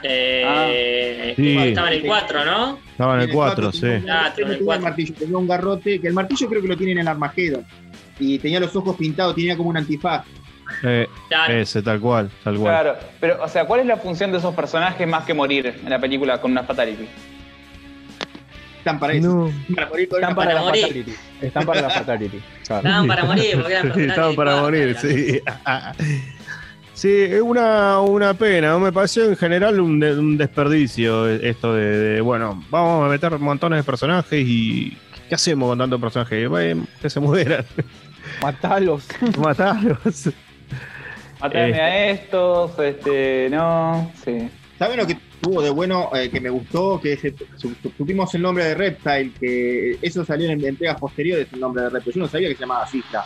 Eh, 0.02 1.32
Sí. 1.36 1.56
Estaba 1.58 1.88
en 1.92 1.94
el 2.00 2.06
4, 2.06 2.44
¿no? 2.44 2.78
Estaba 2.90 3.14
en 3.14 3.20
el 3.22 3.30
4, 3.34 3.70
tenía 3.70 4.00
sí. 4.00 4.06
Ah, 4.08 4.32
no 4.36 4.44
en 4.44 4.50
el 4.50 4.56
tenía 4.56 4.58
un 4.58 4.64
4. 4.64 4.82
martillo, 4.82 5.14
tenía 5.14 5.38
un 5.38 5.48
garrote, 5.48 6.00
que 6.00 6.08
el 6.08 6.14
martillo 6.14 6.48
creo 6.48 6.62
que 6.62 6.68
lo 6.68 6.76
tiene 6.76 6.92
en 6.92 6.98
el 6.98 7.08
Armageddon. 7.08 7.64
Y 8.18 8.38
tenía 8.38 8.60
los 8.60 8.74
ojos 8.74 8.96
pintados, 8.96 9.34
tenía 9.34 9.56
como 9.56 9.70
un 9.70 9.76
antifaz. 9.76 10.24
Eh, 10.82 11.06
Claro. 11.28 11.54
ese, 11.54 11.80
tal 11.82 11.98
cual, 12.00 12.30
tal 12.44 12.56
cual. 12.58 12.72
Claro, 12.82 12.98
pero, 13.20 13.42
o 13.42 13.48
sea, 13.48 13.64
¿cuál 13.64 13.80
es 13.80 13.86
la 13.86 13.96
función 13.96 14.30
de 14.32 14.38
esos 14.38 14.54
personajes 14.54 15.06
más 15.08 15.24
que 15.24 15.32
morir 15.32 15.74
en 15.82 15.88
la 15.90 15.98
película 15.98 16.40
con 16.40 16.50
una 16.52 16.62
fatality? 16.62 17.06
Están 18.78 18.98
para 18.98 19.12
eso. 19.12 19.28
No. 19.28 19.74
Para 19.74 19.88
morir 19.88 20.08
con 20.08 20.20
Están 20.20 20.34
para 20.36 20.54
la 20.54 20.60
para 20.60 20.66
morir. 20.70 20.82
fatality. 20.86 21.14
Están 21.42 21.66
para 21.66 21.80
la 21.82 21.90
fatality. 21.90 22.40
Claro. 22.68 22.86
Estaban 22.88 23.06
para 23.08 23.24
morir 23.24 23.56
porque 23.56 23.72
eran 23.72 23.94
Sí, 23.94 24.00
estaban 24.02 24.34
para 24.36 24.56
morir, 24.60 24.96
sí. 25.00 25.40
Sí, 26.94 27.08
es 27.12 27.40
una, 27.40 28.00
una 28.00 28.34
pena. 28.34 28.76
Me 28.78 28.90
pareció 28.92 29.24
en 29.26 29.36
general 29.36 29.78
un, 29.80 30.00
de- 30.00 30.18
un 30.18 30.36
desperdicio 30.36 31.28
esto 31.28 31.72
de, 31.74 31.84
de, 31.98 32.20
bueno, 32.20 32.64
vamos 32.70 33.06
a 33.06 33.08
meter 33.08 33.38
montones 33.38 33.78
de 33.78 33.84
personajes 33.84 34.44
y 34.44 34.98
¿qué 35.28 35.36
hacemos 35.36 35.68
con 35.68 35.78
tantos 35.78 36.00
personajes? 36.00 36.48
Que 37.00 37.08
se 37.08 37.20
mueran, 37.20 37.64
Matalos. 38.42 39.06
matarlos. 39.38 40.28
Matarme 41.40 41.70
Este. 41.70 41.80
a 41.80 42.10
estos, 42.10 42.78
este, 42.80 43.48
no, 43.50 44.10
sí. 44.24 44.50
¿Saben 44.76 44.96
lo 44.96 45.06
que 45.06 45.16
tuvo 45.40 45.62
de 45.62 45.70
bueno 45.70 46.10
eh, 46.14 46.28
que 46.30 46.40
me 46.40 46.50
gustó? 46.50 47.00
Que 47.00 47.16
se, 47.16 47.34
su- 47.56 47.74
su- 47.74 47.90
supimos 47.96 48.34
el 48.34 48.42
nombre 48.42 48.64
de 48.64 48.74
Reptile, 48.74 49.30
que 49.38 49.98
eso 50.02 50.24
salió 50.24 50.48
en 50.50 50.64
entregas 50.64 50.98
posteriores, 50.98 51.46
el 51.52 51.60
nombre 51.60 51.82
de 51.84 51.90
Reptile. 51.90 52.14
Yo 52.14 52.20
no 52.22 52.28
sabía 52.28 52.48
que 52.48 52.54
se 52.54 52.60
llamaba 52.60 52.86
Sisla. 52.86 53.24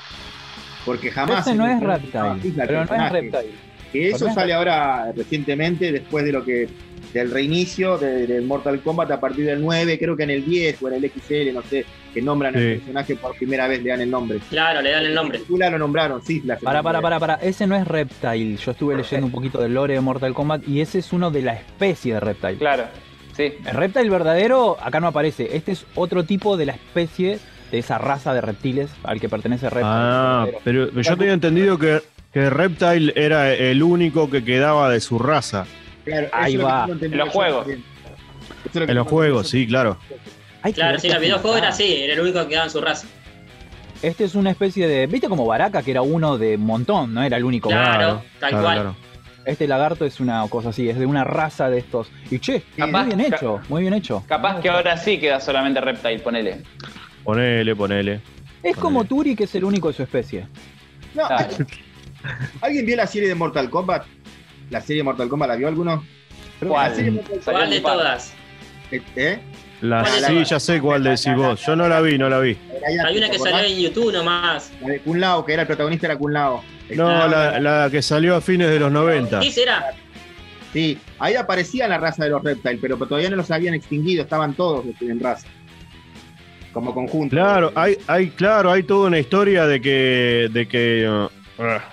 Porque 0.84 1.10
jamás. 1.10 1.46
Ese 1.46 1.56
no 1.56 1.66
es 1.66 1.80
Reptile. 1.80 2.54
Pero 2.66 2.84
no 2.84 2.94
es. 3.06 3.12
Reptile. 3.12 3.71
Que 3.92 4.08
eso 4.10 4.28
sale 4.32 4.52
ahora 4.54 5.12
recientemente, 5.14 5.92
después 5.92 6.24
de 6.24 6.32
lo 6.32 6.44
que 6.44 6.68
del 7.12 7.30
reinicio 7.30 7.98
de- 7.98 8.26
del 8.26 8.42
Mortal 8.46 8.80
Kombat 8.80 9.10
a 9.10 9.20
partir 9.20 9.44
del 9.44 9.60
9, 9.60 9.98
creo 9.98 10.16
que 10.16 10.22
en 10.22 10.30
el 10.30 10.46
10 10.46 10.82
o 10.82 10.88
en 10.88 10.94
el 10.94 11.04
XL, 11.10 11.52
no 11.52 11.60
sé, 11.62 11.84
que 12.14 12.22
nombran 12.22 12.56
al 12.56 12.62
Sí. 12.62 12.68
personaje 12.78 13.16
por 13.16 13.36
primera 13.36 13.68
vez, 13.68 13.82
le 13.82 13.90
dan 13.90 14.00
el 14.00 14.10
nombre. 14.10 14.38
Claro, 14.48 14.80
le 14.80 14.92
dan 14.92 15.04
el 15.04 15.14
nombre. 15.14 15.40
La 15.58 15.68
lo 15.68 15.78
nombraron, 15.78 16.22
Sisla. 16.24 16.58
se 16.58 16.64
Para, 16.64 16.82
para, 16.82 17.02
para, 17.02 17.20
para. 17.20 17.34
Ese 17.34 17.66
no 17.66 17.76
es 17.76 17.86
Reptile. 17.86 18.56
Yo 18.56 18.70
estuve 18.70 18.96
leyendo 18.96 19.26
un 19.26 19.32
poquito 19.32 19.60
del 19.60 19.74
lore 19.74 19.92
de 19.94 20.00
Mortal 20.00 20.32
Kombat 20.32 20.66
y 20.66 20.80
ese 20.80 21.00
es 21.00 21.12
uno 21.12 21.30
de 21.30 21.42
la 21.42 21.52
especie 21.52 22.14
de 22.14 22.20
Reptile. 22.20 22.56
Claro, 22.56 22.84
sí. 23.36 23.52
El 23.66 23.74
Reptile 23.76 24.08
verdadero 24.08 24.78
acá 24.82 24.98
no 24.98 25.08
aparece. 25.08 25.54
Este 25.54 25.72
es 25.72 25.84
otro 25.94 26.24
tipo 26.24 26.56
de 26.56 26.64
la 26.64 26.72
especie 26.72 27.38
de 27.70 27.78
esa 27.78 27.98
raza 27.98 28.32
de 28.32 28.40
reptiles 28.40 28.90
al 29.02 29.20
que 29.20 29.28
pertenece 29.28 29.68
Reptile. 29.68 29.84
Ah, 29.86 30.46
pero 30.64 30.90
yo 30.98 31.16
tenía 31.18 31.34
entendido 31.34 31.78
que, 31.78 32.00
que 32.32 32.50
Reptile 32.50 33.12
era 33.16 33.52
el 33.52 33.82
único 33.82 34.30
que 34.30 34.42
quedaba 34.44 34.90
de 34.90 35.00
su 35.00 35.18
raza. 35.18 35.66
Claro, 36.04 36.28
Ahí 36.32 36.56
lo 36.56 36.64
va. 36.64 36.88
En 37.00 37.16
los 37.16 37.28
juegos. 37.28 37.66
lo 38.72 38.82
En 38.82 38.94
los 38.94 39.06
juegos, 39.06 39.48
sí, 39.48 39.66
claro. 39.66 39.98
Hay 40.62 40.72
Claro, 40.72 40.98
sí, 40.98 41.08
en 41.08 41.14
el 41.14 41.20
videojuego 41.20 41.56
era 41.56 41.68
así, 41.68 42.02
era 42.02 42.14
el 42.14 42.20
único 42.20 42.40
que 42.42 42.48
quedaba 42.50 42.66
en 42.66 42.70
su 42.70 42.80
raza. 42.80 43.06
Este 44.00 44.24
es 44.24 44.34
una 44.34 44.50
especie 44.50 44.88
de. 44.88 45.06
¿Viste 45.06 45.28
como 45.28 45.46
Baraka, 45.46 45.82
que 45.82 45.90
era 45.92 46.02
uno 46.02 46.38
de 46.38 46.56
un 46.56 46.62
montón? 46.66 47.14
No 47.14 47.22
era 47.22 47.36
el 47.36 47.44
único. 47.44 47.68
Claro, 47.68 48.22
tal 48.40 48.50
claro, 48.50 48.62
cual. 48.64 48.74
claro. 48.76 48.96
Este 49.44 49.66
lagarto 49.66 50.04
es 50.04 50.20
una 50.20 50.44
cosa 50.48 50.68
así, 50.70 50.88
es 50.88 50.98
de 50.98 51.06
una 51.06 51.24
raza 51.24 51.68
de 51.68 51.78
estos. 51.78 52.08
Y 52.30 52.38
che, 52.38 52.62
Capaz- 52.76 53.06
muy 53.06 53.14
bien 53.14 53.20
hecho, 53.32 53.60
muy 53.68 53.82
bien 53.82 53.94
hecho. 53.94 54.24
Capaz 54.28 54.60
que 54.60 54.68
ahora 54.70 54.96
sí 54.96 55.18
queda 55.18 55.40
solamente 55.40 55.80
Reptile, 55.80 56.20
ponele. 56.20 56.62
Ponele, 57.24 57.76
ponele. 57.76 58.20
Es 58.62 58.76
como. 58.76 59.04
Turi, 59.04 59.34
que 59.36 59.44
es 59.44 59.54
el 59.56 59.64
único 59.64 59.88
de 59.88 59.94
su 59.94 60.02
especie. 60.02 60.46
No, 61.14 61.26
Claro. 61.26 61.48
¿Alguien 62.60 62.86
vio 62.86 62.96
la 62.96 63.06
serie 63.06 63.28
de 63.28 63.34
Mortal 63.34 63.70
Kombat? 63.70 64.04
¿La 64.70 64.80
serie 64.80 64.98
de 64.98 65.04
Mortal 65.04 65.28
Kombat 65.28 65.48
la 65.50 65.56
vio 65.56 65.68
alguno? 65.68 66.04
¿Cuál? 66.60 66.90
La 66.90 66.94
serie 66.96 67.10
de 67.10 67.16
Mortal 67.16 67.40
¿Cuál 67.44 67.70
de 67.70 67.80
todas? 67.80 68.32
Kombat, 68.90 69.18
¿eh? 69.18 69.40
La, 69.80 70.02
¿Cuál 70.02 70.14
es 70.14 70.26
sí, 70.26 70.34
la- 70.34 70.42
ya 70.44 70.60
sé 70.60 70.80
cuál 70.80 71.02
decís 71.02 71.34
vos. 71.34 71.60
Yo 71.66 71.74
no 71.74 71.88
la 71.88 72.00
vi, 72.00 72.16
no 72.16 72.28
la 72.28 72.38
vi. 72.38 72.56
Hay 73.04 73.16
una 73.18 73.28
que 73.28 73.38
salió 73.38 73.58
en 73.58 73.80
YouTube 73.80 74.12
nomás. 74.12 74.70
La 74.80 74.88
de 74.88 75.00
Kun 75.00 75.20
Lao, 75.20 75.44
que 75.44 75.52
era 75.54 75.62
el 75.62 75.66
protagonista, 75.66 76.06
era 76.06 76.16
Kun 76.16 76.32
Lao. 76.32 76.62
No, 76.94 77.26
la, 77.26 77.58
la 77.58 77.88
que 77.90 78.00
salió 78.02 78.36
a 78.36 78.40
fines 78.40 78.70
de 78.70 78.78
los 78.78 78.92
90. 78.92 79.40
¿Qué 79.40 79.50
será? 79.50 79.92
Sí, 80.72 80.98
ahí 81.18 81.34
aparecía 81.34 81.88
la 81.88 81.98
raza 81.98 82.24
de 82.24 82.30
los 82.30 82.42
Reptile, 82.42 82.78
pero 82.80 82.96
todavía 82.96 83.28
no 83.28 83.36
los 83.36 83.50
habían 83.50 83.74
extinguido, 83.74 84.22
estaban 84.22 84.54
todos 84.54 84.84
en 85.00 85.20
raza. 85.20 85.46
Como 86.72 86.94
conjunto. 86.94 87.36
Claro, 87.36 87.72
hay, 87.74 87.98
hay, 88.06 88.28
claro, 88.30 88.70
hay 88.72 88.82
toda 88.84 89.08
una 89.08 89.18
historia 89.18 89.66
de 89.66 89.80
que, 89.80 90.48
de 90.50 90.66
que 90.66 91.06
uh, 91.08 91.28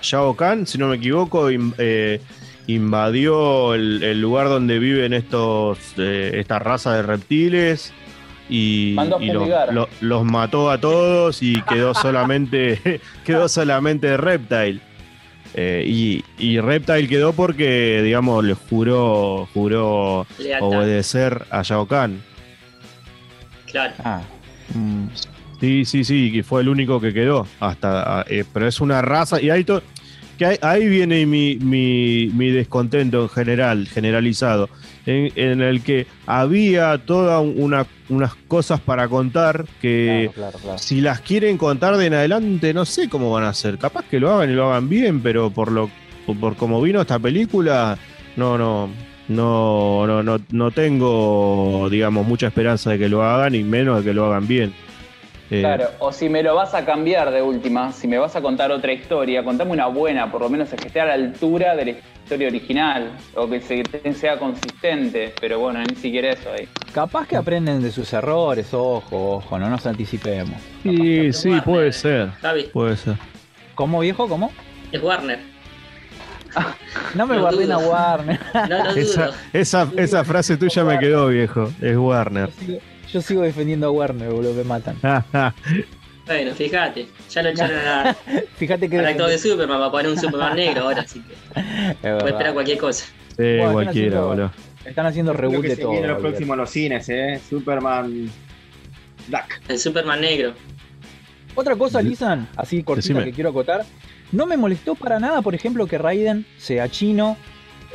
Shao 0.02 0.36
Kahn, 0.36 0.66
si 0.68 0.78
no 0.78 0.88
me 0.88 0.96
equivoco, 0.98 1.50
in- 1.52 1.74
eh, 1.78 2.22
invadió 2.68 3.74
el, 3.74 4.04
el 4.04 4.22
lugar 4.22 4.48
donde 4.50 4.80
viven 4.80 5.14
estos, 5.14 5.78
eh, 5.98 6.32
esta 6.36 6.60
raza 6.60 6.94
de 6.96 7.02
reptiles 7.02 7.94
y, 8.50 8.94
los, 8.96 9.10
fumigar. 9.20 9.74
lo- 9.74 9.90
los 10.02 10.24
mató 10.26 10.70
a 10.72 10.80
todos 10.80 11.42
y 11.42 11.62
quedó 11.64 11.94
solamente, 11.96 13.02
quedó 13.26 13.48
solamente 13.50 14.16
Reptile. 14.18 14.82
Eh, 15.56 15.84
y, 15.88 16.24
y 16.38 16.60
Reptile 16.60 17.08
quedó 17.08 17.34
porque, 17.34 18.02
digamos, 18.04 18.44
le 18.44 18.54
juró, 18.54 19.48
juró 19.54 20.28
Lealtad. 20.38 20.68
obedecer 20.68 21.46
a 21.50 21.64
Shao 21.64 21.88
Kahn. 21.88 22.22
Claro. 23.66 23.94
Ah. 24.04 24.22
mm, 24.76 25.06
Sí, 25.60 25.84
sí, 25.86 26.04
sí, 26.04 26.32
que 26.32 26.44
fue 26.44 26.62
el 26.62 26.70
único 26.70 27.02
que 27.02 27.14
quedó. 27.14 27.46
Hasta, 27.60 28.20
ah, 28.20 28.26
eh, 28.30 28.46
pero 28.54 28.68
es 28.68 28.80
una 28.80 29.02
raza. 29.02 29.42
Y 29.42 29.50
ahí, 29.50 29.64
to- 29.64 29.82
que 30.38 30.46
ahí, 30.46 30.58
ahí 30.62 30.88
viene 30.88 31.26
mi, 31.26 31.58
mi, 31.58 32.30
mi 32.34 32.50
descontento 32.52 33.24
en 33.24 33.30
general, 33.30 33.88
generalizado. 33.88 34.70
En, 35.06 35.32
en 35.36 35.62
el 35.62 35.82
que 35.82 36.08
había 36.28 36.98
todas 37.00 37.44
una, 37.44 37.86
unas 38.10 38.36
cosas 38.48 38.80
para 38.80 39.08
contar 39.08 39.66
que 39.82 40.30
claro, 40.34 40.52
claro, 40.52 40.60
claro. 40.64 40.78
si 40.78 41.02
las 41.02 41.20
quieren 41.22 41.58
contar 41.58 41.98
de 41.98 42.06
en 42.06 42.14
adelante, 42.14 42.74
no 42.74 42.86
sé 42.86 43.10
cómo 43.10 43.32
van 43.32 43.44
a 43.44 43.50
hacer. 43.50 43.78
Capaz 43.78 44.06
que 44.06 44.20
lo 44.20 44.32
hagan 44.34 44.50
y 44.52 44.54
lo 44.54 44.70
hagan 44.70 44.88
bien, 44.88 45.22
pero 45.22 45.50
por 45.50 45.72
lo 45.72 45.90
por, 46.26 46.38
por 46.40 46.56
cómo 46.56 46.82
vino 46.82 47.02
esta 47.02 47.20
película, 47.20 47.98
no, 48.38 48.58
no. 48.58 48.90
No, 49.30 50.08
no, 50.08 50.24
no, 50.24 50.40
no 50.52 50.72
tengo, 50.72 51.88
digamos, 51.92 52.26
mucha 52.26 52.48
esperanza 52.48 52.90
de 52.90 52.98
que 52.98 53.10
lo 53.10 53.24
hagan 53.24 53.54
y 53.54 53.64
menos 53.64 54.00
de 54.00 54.10
que 54.10 54.14
lo 54.16 54.26
hagan 54.26 54.48
bien. 54.48 54.74
Eh, 55.52 55.62
Claro, 55.62 55.90
o 56.00 56.12
si 56.12 56.30
me 56.30 56.44
lo 56.44 56.54
vas 56.56 56.74
a 56.76 56.86
cambiar 56.86 57.32
de 57.32 57.42
última, 57.42 57.92
si 57.92 58.08
me 58.08 58.18
vas 58.20 58.36
a 58.36 58.42
contar 58.42 58.72
otra 58.72 58.94
historia, 58.94 59.44
contame 59.44 59.72
una 59.72 59.88
buena, 59.88 60.32
por 60.32 60.42
lo 60.42 60.50
menos 60.50 60.70
que 60.70 60.88
esté 60.88 61.02
a 61.02 61.06
la 61.06 61.14
altura 61.14 61.76
de 61.76 61.86
la 61.86 61.92
historia 61.92 62.48
original, 62.50 63.12
o 63.36 63.50
que 63.50 63.60
se- 63.60 64.14
sea 64.14 64.38
consistente, 64.38 65.34
pero 65.42 65.58
bueno, 65.60 65.80
ni 65.82 65.96
siquiera 65.96 66.30
eso 66.34 66.52
ahí. 66.52 66.68
Capaz 66.94 67.28
que 67.28 67.36
aprenden 67.36 67.82
de 67.82 67.92
sus 67.92 68.14
errores, 68.14 68.74
ojo, 68.74 69.38
ojo, 69.38 69.58
no 69.58 69.70
nos 69.70 69.86
anticipemos. 69.88 70.62
Sí, 70.84 71.34
sí, 71.34 71.48
Warner. 71.50 71.64
puede 71.64 71.92
ser. 71.94 72.30
Javi, 72.42 72.64
Puede 72.72 72.96
ser. 72.98 73.16
¿Cómo 73.74 74.00
viejo? 74.02 74.28
¿Cómo? 74.28 74.52
es 74.92 75.02
Warner. 75.02 75.40
No 77.16 77.26
me 77.28 77.36
No 77.36 77.42
guardé 77.42 77.64
en 77.64 77.70
dudo. 77.70 77.80
a 77.80 77.88
Warner. 77.90 78.40
No 78.70 78.84
lo 78.84 78.90
Esa, 78.92 79.26
dudo. 79.28 79.36
esa, 79.54 79.88
esa 79.98 80.24
frase 80.24 80.58
tuya 80.58 80.84
me 80.84 80.98
quedó, 81.00 81.28
viejo. 81.28 81.72
Es 81.82 81.96
Warner. 81.98 82.50
Yo 83.14 83.22
sigo, 83.22 83.42
defendiendo 83.42 83.88
a 83.88 83.92
Warner, 83.92 84.30
boludo, 84.30 84.54
me 84.54 84.64
matan. 84.64 84.98
Bueno, 86.26 86.54
fíjate, 86.54 87.08
ya 87.32 87.42
lo 87.42 87.50
echaron 87.50 87.80
a- 87.88 88.16
Fíjate 88.58 88.88
que. 88.88 89.00
al 89.00 89.06
actor 89.08 89.32
de 89.32 89.40
Superman, 89.40 89.82
va 89.82 89.88
a 89.88 89.92
poner 89.92 90.12
un 90.12 90.18
Superman 90.20 90.56
negro 90.56 90.84
ahora, 90.84 91.02
así 91.02 91.22
que 91.22 91.98
puede 92.04 92.30
esperar 92.30 92.54
cualquier 92.54 92.78
cosa. 92.78 93.06
Sí, 93.06 93.58
Bueno, 93.58 93.72
cualquiera, 93.74 94.08
están 94.10 94.28
boludo. 94.28 94.46
haciendo- 94.46 94.90
Están 94.90 95.06
haciendo 95.08 95.34
reboot 95.34 95.64
de 95.64 95.76
se 95.76 95.82
todo. 95.82 95.92
viene 95.94 96.08
lo 96.08 96.20
próximo 96.20 96.54
a 96.54 96.56
los 96.56 96.70
cines, 96.70 97.10
¿eh? 97.10 97.42
Superman 97.50 98.30
Black. 99.28 99.60
El 99.68 99.80
Superman 99.80 100.22
negro. 100.22 100.54
Otra 101.56 101.76
cosa, 101.76 102.00
Lisan, 102.00 102.48
así 102.56 102.84
cortita 102.84 103.08
Decime. 103.16 103.24
que 103.26 103.34
quiero 103.34 103.50
acotar. 103.50 103.84
No 104.32 104.46
me 104.46 104.56
molestó 104.56 104.94
para 104.94 105.20
nada, 105.20 105.42
por 105.42 105.56
ejemplo, 105.56 105.88
que 105.88 105.98
Raiden 105.98 106.46
sea 106.60 106.88
chino. 106.90 107.38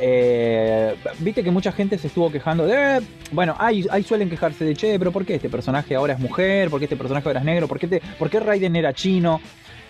Eh, 0.01 0.95
Viste 1.21 1.43
que 1.45 1.51
mucha 1.51 1.73
gente 1.73 1.99
se 1.99 2.09
estuvo 2.09 2.31
quejando 2.31 2.67
de. 2.67 3.01
Bueno, 3.33 3.55
ahí, 3.59 3.87
ahí 3.91 4.03
suelen 4.03 4.29
quejarse 4.31 4.65
de 4.65 4.75
che, 4.75 4.99
pero 4.99 5.13
¿por 5.13 5.25
qué 5.25 5.37
este 5.37 5.49
personaje 5.49 5.95
ahora 5.95 6.15
es 6.15 6.19
mujer? 6.21 6.71
¿Por 6.71 6.79
qué 6.81 6.87
este 6.87 6.97
personaje 6.97 7.29
ahora 7.29 7.41
es 7.41 7.47
negro? 7.47 7.69
¿Por 7.69 7.79
qué, 7.79 7.87
te- 7.89 8.03
por 8.19 8.31
qué 8.31 8.41
Raiden 8.41 8.77
era 8.77 8.93
chino? 8.93 9.41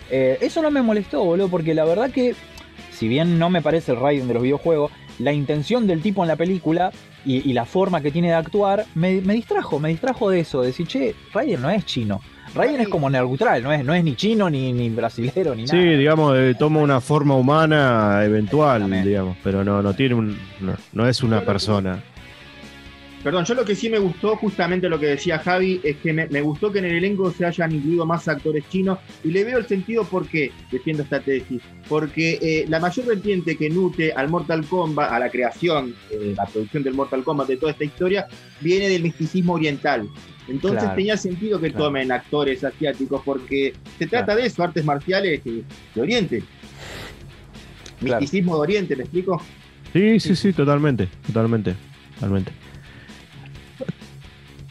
Eh, 0.09 0.37
eso 0.41 0.61
no 0.61 0.69
me 0.71 0.81
molestó, 0.81 1.23
boludo, 1.23 1.49
porque 1.49 1.73
la 1.73 1.83
verdad 1.85 2.11
que, 2.11 2.35
si 2.91 3.07
bien 3.07 3.39
no 3.39 3.49
me 3.49 3.61
parece 3.61 3.91
el 3.93 3.99
Raiden 3.99 4.27
de 4.27 4.35
los 4.35 4.43
videojuegos, 4.43 4.91
la 5.19 5.33
intención 5.33 5.87
del 5.87 6.01
tipo 6.01 6.23
en 6.23 6.27
la 6.27 6.35
película 6.35 6.91
y, 7.25 7.49
y 7.49 7.53
la 7.53 7.65
forma 7.65 8.01
que 8.01 8.11
tiene 8.11 8.27
de 8.29 8.33
actuar 8.35 8.85
me, 8.93 9.21
me 9.21 9.33
distrajo, 9.33 9.79
me 9.79 9.89
distrajo 9.89 10.29
de 10.29 10.41
eso, 10.41 10.61
de 10.61 10.67
decir, 10.67 10.85
che, 10.87 11.15
Raiden 11.33 11.61
no 11.61 11.69
es 11.69 11.85
chino. 11.85 12.21
Raiden 12.55 12.79
es 12.81 12.87
como 12.87 13.09
neutral, 13.09 13.61
no 13.61 13.71
es, 13.73 13.83
no 13.83 13.93
es 13.93 14.03
ni 14.03 14.15
chino, 14.15 14.49
ni, 14.49 14.71
ni 14.71 14.89
brasilero, 14.89 15.53
ni 15.53 15.67
Sí, 15.67 15.75
nada. 15.75 15.97
digamos, 15.97 16.37
eh, 16.37 16.55
toma 16.57 16.79
una 16.79 17.01
forma 17.01 17.35
humana 17.35 18.21
eventual, 18.23 18.89
digamos, 19.03 19.35
pero 19.43 19.63
no, 19.63 19.81
no 19.81 19.93
tiene 19.93 20.15
un, 20.15 20.37
no, 20.61 20.73
no 20.93 21.07
es 21.07 21.21
una 21.21 21.41
persona. 21.41 22.01
Perdón, 23.23 23.43
yo 23.43 23.55
lo 23.55 23.65
que 23.65 23.73
sí 23.73 23.89
me 23.89 23.97
gustó, 23.97 24.35
justamente 24.35 24.87
lo 24.87 24.99
que 24.99 25.07
decía 25.07 25.39
Javi, 25.39 25.81
es 25.83 25.97
que 25.97 26.13
me, 26.13 26.27
me 26.27 26.41
gustó 26.41 26.71
que 26.71 26.77
en 26.77 26.85
el 26.85 26.95
elenco 26.97 27.31
se 27.31 27.43
hayan 27.43 27.71
incluido 27.71 28.05
más 28.05 28.27
actores 28.27 28.63
chinos 28.69 28.99
y 29.23 29.31
le 29.31 29.43
veo 29.43 29.57
el 29.57 29.65
sentido 29.65 30.03
por 30.03 30.27
qué 30.27 30.51
defiendo 30.71 31.01
esta 31.01 31.19
tesis. 31.19 31.59
Porque 31.89 32.37
eh, 32.39 32.65
la 32.69 32.79
mayor 32.79 33.07
vertiente 33.07 33.57
que 33.57 33.67
nutre 33.71 34.13
al 34.13 34.29
Mortal 34.29 34.63
Kombat, 34.65 35.11
a 35.11 35.17
la 35.17 35.29
creación, 35.31 35.95
eh, 36.11 36.35
la 36.37 36.45
producción 36.45 36.83
del 36.83 36.93
Mortal 36.93 37.23
Kombat, 37.23 37.47
de 37.47 37.57
toda 37.57 37.71
esta 37.71 37.83
historia, 37.83 38.27
viene 38.61 38.89
del 38.89 39.01
misticismo 39.01 39.53
oriental. 39.53 40.07
Entonces 40.47 40.79
Claro. 40.81 40.95
tenía 40.95 41.17
sentido 41.17 41.59
que 41.59 41.69
Claro. 41.71 41.85
tomen 41.85 42.11
actores 42.11 42.63
asiáticos 42.63 43.21
porque 43.25 43.73
se 43.97 44.07
trata 44.07 44.25
Claro. 44.25 44.41
de 44.41 44.47
eso, 44.47 44.63
artes 44.63 44.85
marciales 44.85 45.43
de 45.43 45.63
Oriente. 45.99 46.43
Claro. 47.99 48.19
Misticismo 48.21 48.55
de 48.55 48.61
Oriente, 48.61 48.95
¿me 48.95 49.03
explico? 49.03 49.41
Sí, 49.93 50.19
sí, 50.19 50.35
sí, 50.35 50.53
totalmente, 50.53 51.07
totalmente, 51.25 51.73
totalmente. 52.15 52.51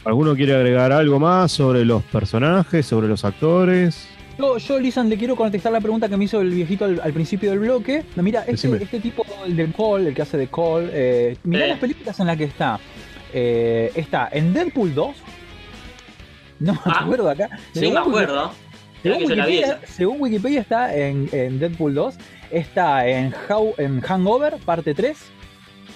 ¿Alguno 0.05 0.35
quiere 0.37 0.55
agregar 0.55 0.93
algo 0.93 1.19
más 1.19 1.51
sobre 1.51 1.85
los 1.85 2.03
personajes, 2.05 2.85
sobre 2.85 3.09
los 3.09 3.25
actores? 3.25 4.07
Yo, 4.39 4.59
yo, 4.59 4.79
Lisan, 4.79 5.09
le 5.09 5.17
quiero 5.17 5.35
contestar 5.37 5.73
la 5.73 5.81
pregunta 5.81 6.09
que 6.09 6.17
me 6.17 6.25
hizo 6.25 6.41
el 6.43 6.51
viejito 6.51 6.85
al, 6.85 7.01
al 7.03 7.13
principio 7.13 7.51
del 7.51 7.61
bloque. 7.61 8.05
Mira, 8.17 8.45
este, 8.47 8.83
este 8.83 9.01
tipo, 9.01 9.25
el 9.47 9.57
de 9.57 9.67
Cole, 9.73 10.09
el 10.09 10.15
que 10.15 10.23
hace 10.23 10.37
de 10.37 10.49
Cole, 10.49 10.91
eh, 10.93 11.37
mira 11.45 11.65
Eh. 11.65 11.69
las 11.69 11.79
películas 11.79 12.19
en 12.21 12.27
las 12.27 12.37
que 12.37 12.45
está. 12.45 12.79
Eh, 13.33 13.93
está 13.95 14.29
en 14.31 14.53
Deadpool 14.53 14.93
2. 14.95 15.17
No 16.65 16.73
me 16.75 16.81
Ah. 16.87 17.01
acuerdo 17.03 17.31
acá. 17.31 17.49
Sí, 17.73 17.81
Según 17.81 17.95
me 17.95 18.01
acuerdo. 18.01 18.53
Según 19.03 19.19
Wikipedia, 19.25 19.67
esa. 19.67 19.81
según 19.87 20.17
Wikipedia 20.21 20.61
está 20.63 20.97
en, 20.97 21.29
en 21.33 21.59
Deadpool 21.59 21.95
2, 21.95 22.15
está 22.51 23.07
en, 23.07 23.35
How- 23.49 23.75
en 23.77 24.01
Hangover, 24.01 24.55
parte 24.65 24.95
3, 24.95 25.19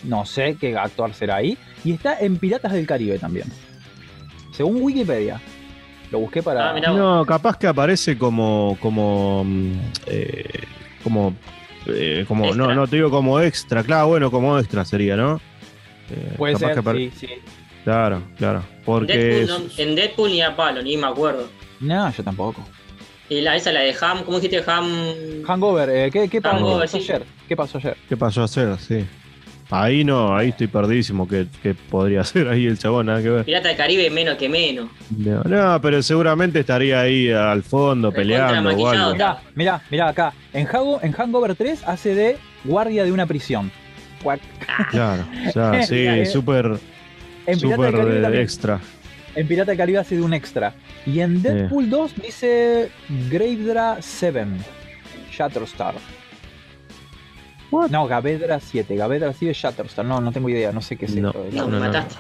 no 0.05 0.27
sé 0.27 0.57
qué 0.61 0.77
actor 0.77 1.15
será 1.15 1.37
ahí, 1.37 1.57
y 1.85 1.93
está 1.93 2.19
en 2.21 2.37
Piratas 2.37 2.73
del 2.73 2.87
Caribe 2.87 3.19
también. 3.19 3.47
Según 4.53 4.83
Wikipedia. 4.83 5.41
Lo 6.11 6.21
busqué 6.21 6.43
para... 6.43 6.71
Ah. 6.75 6.81
No, 6.81 7.25
capaz 7.27 7.57
que 7.59 7.67
aparece 7.67 8.17
como, 8.19 8.77
como, 8.81 9.45
mm, 9.45 9.73
eh, 10.07 10.45
como, 11.03 11.35
eh, 11.87 12.25
como, 12.29 12.45
no, 12.47 12.51
Extra. 12.65 12.75
no 12.75 12.87
te 12.89 12.97
digo 12.97 13.11
como 13.11 13.41
extra, 13.41 13.83
claro, 13.85 14.09
bueno, 14.09 14.31
como 14.31 14.59
extra 14.59 14.85
sería, 14.85 15.17
¿no? 15.17 15.41
Eh, 16.11 16.35
Puede 16.37 16.55
capaz 16.55 16.75
ser, 16.75 16.95
que 16.95 17.11
sí, 17.11 17.27
sí. 17.27 17.29
Claro, 17.89 18.23
claro, 18.37 18.63
porque 18.85 19.17
Deadpool 19.17 19.43
es- 19.43 19.49
no- 19.79 19.83
en 19.83 19.95
Deadpool 19.95 20.31
ni 20.31 20.43
a 20.43 20.55
palo, 20.55 20.83
ni 20.83 20.99
me 20.99 21.07
acuerdo. 21.07 21.49
No, 21.81 22.13
yo 22.13 22.23
tampoco. 22.23 22.63
Y 23.31 23.41
la, 23.41 23.57
esa, 23.57 23.73
la 23.73 23.81
de 23.81 23.95
Ham, 23.99 24.25
¿cómo 24.25 24.39
dijiste 24.41 24.63
Ham? 24.71 24.87
Hangover, 25.47 25.89
eh, 25.89 26.11
¿qué, 26.11 26.29
qué 26.29 26.43
pasó, 26.43 26.57
Hangover, 26.57 26.81
pasó 26.87 26.99
sí. 26.99 27.05
ayer? 27.13 27.23
¿Qué 27.49 27.57
pasó 27.57 27.79
ayer? 27.79 27.97
¿qué 28.07 28.17
pasó 28.19 28.43
a 28.43 28.45
hacer? 28.45 28.77
Sí. 28.79 29.07
Ahí 29.71 30.05
no, 30.05 30.37
ahí 30.37 30.51
estoy 30.51 30.67
perdidísimo, 30.67 31.27
que, 31.27 31.47
que 31.63 31.73
podría 31.75 32.25
ser 32.25 32.47
ahí 32.49 32.67
el 32.67 32.79
chabón, 32.79 33.07
nada 33.07 33.23
que 33.23 33.31
ver. 33.31 33.45
Pirata 33.47 33.69
del 33.69 33.77
Caribe 33.79 34.11
menos 34.11 34.37
que 34.37 34.51
menos. 34.51 34.91
No, 35.17 35.43
no, 35.45 35.81
pero 35.81 36.03
seguramente 36.03 36.61
estaría 36.61 37.01
ahí 37.01 37.31
al 37.31 37.63
fondo 37.63 38.13
peleando 38.13 38.69
o 38.69 38.89
algo. 38.89 39.13
Mirá, 39.15 39.39
mirá, 39.55 39.83
mirá 39.91 40.09
acá. 40.09 40.35
En, 40.53 40.69
en 41.03 41.13
Hangover 41.13 41.55
3 41.55 41.85
hace 41.87 42.15
de 42.15 42.37
guardia 42.65 43.05
de 43.05 43.13
una 43.13 43.25
prisión. 43.25 43.73
Guac. 44.23 44.41
Claro, 44.91 45.25
ya, 45.55 45.83
sí, 45.87 45.97
eh. 46.07 46.27
súper, 46.27 46.79
En 47.49 47.59
Pirata 47.61 47.77
súper 47.77 47.93
del 47.93 48.01
Caribe 48.01 48.19
eh, 48.19 48.23
también. 48.23 48.43
extra. 48.43 48.81
En 49.35 49.49
Pirata 49.49 49.71
del 49.71 49.79
Caribe 49.79 49.99
hace 49.99 50.17
de 50.17 50.23
un 50.23 50.35
extra. 50.35 50.75
Y 51.07 51.21
en 51.21 51.43
Deadpool 51.43 51.89
2 51.91 52.15
dice 52.23 52.91
Gravedra 53.31 53.97
7. 54.01 54.47
Shatterstar. 55.33 55.95
No, 57.91 58.07
Gavedra 58.07 58.61
7. 58.61 58.97
Gavedra 58.97 59.33
7 59.33 59.53
Shatterstar. 59.55 60.05
No, 60.05 60.21
no 60.21 60.33
tengo 60.33 60.49
idea. 60.49 60.73
No 60.73 60.81
sé 60.81 60.97
qué 60.97 61.05
es 61.07 61.15
No. 61.17 61.29
esto. 61.31 61.45
No, 61.53 61.63
No, 61.63 61.69
me 61.69 61.73
no, 61.75 61.81
mataste. 61.81 62.15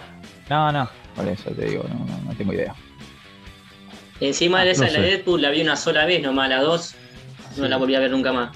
No, 0.50 0.72
no. 0.72 0.88
Por 1.16 1.26
eso 1.28 1.50
te 1.50 1.66
digo, 1.66 1.84
no, 1.88 2.04
no, 2.06 2.18
no 2.24 2.34
tengo 2.34 2.52
idea. 2.52 2.74
Encima 4.20 4.64
de 4.64 4.70
esa, 4.72 4.86
no 4.86 4.92
la 4.92 4.98
de 5.00 5.04
sé. 5.04 5.10
Deadpool 5.16 5.42
la 5.42 5.50
vi 5.50 5.60
una 5.62 5.76
sola 5.76 6.04
vez 6.04 6.22
nomás, 6.22 6.48
la 6.48 6.60
dos 6.62 6.94
no 7.56 7.64
Sí. 7.64 7.68
la 7.70 7.76
volví 7.76 7.94
a 7.94 8.00
ver 8.00 8.10
nunca 8.10 8.32
más. 8.32 8.50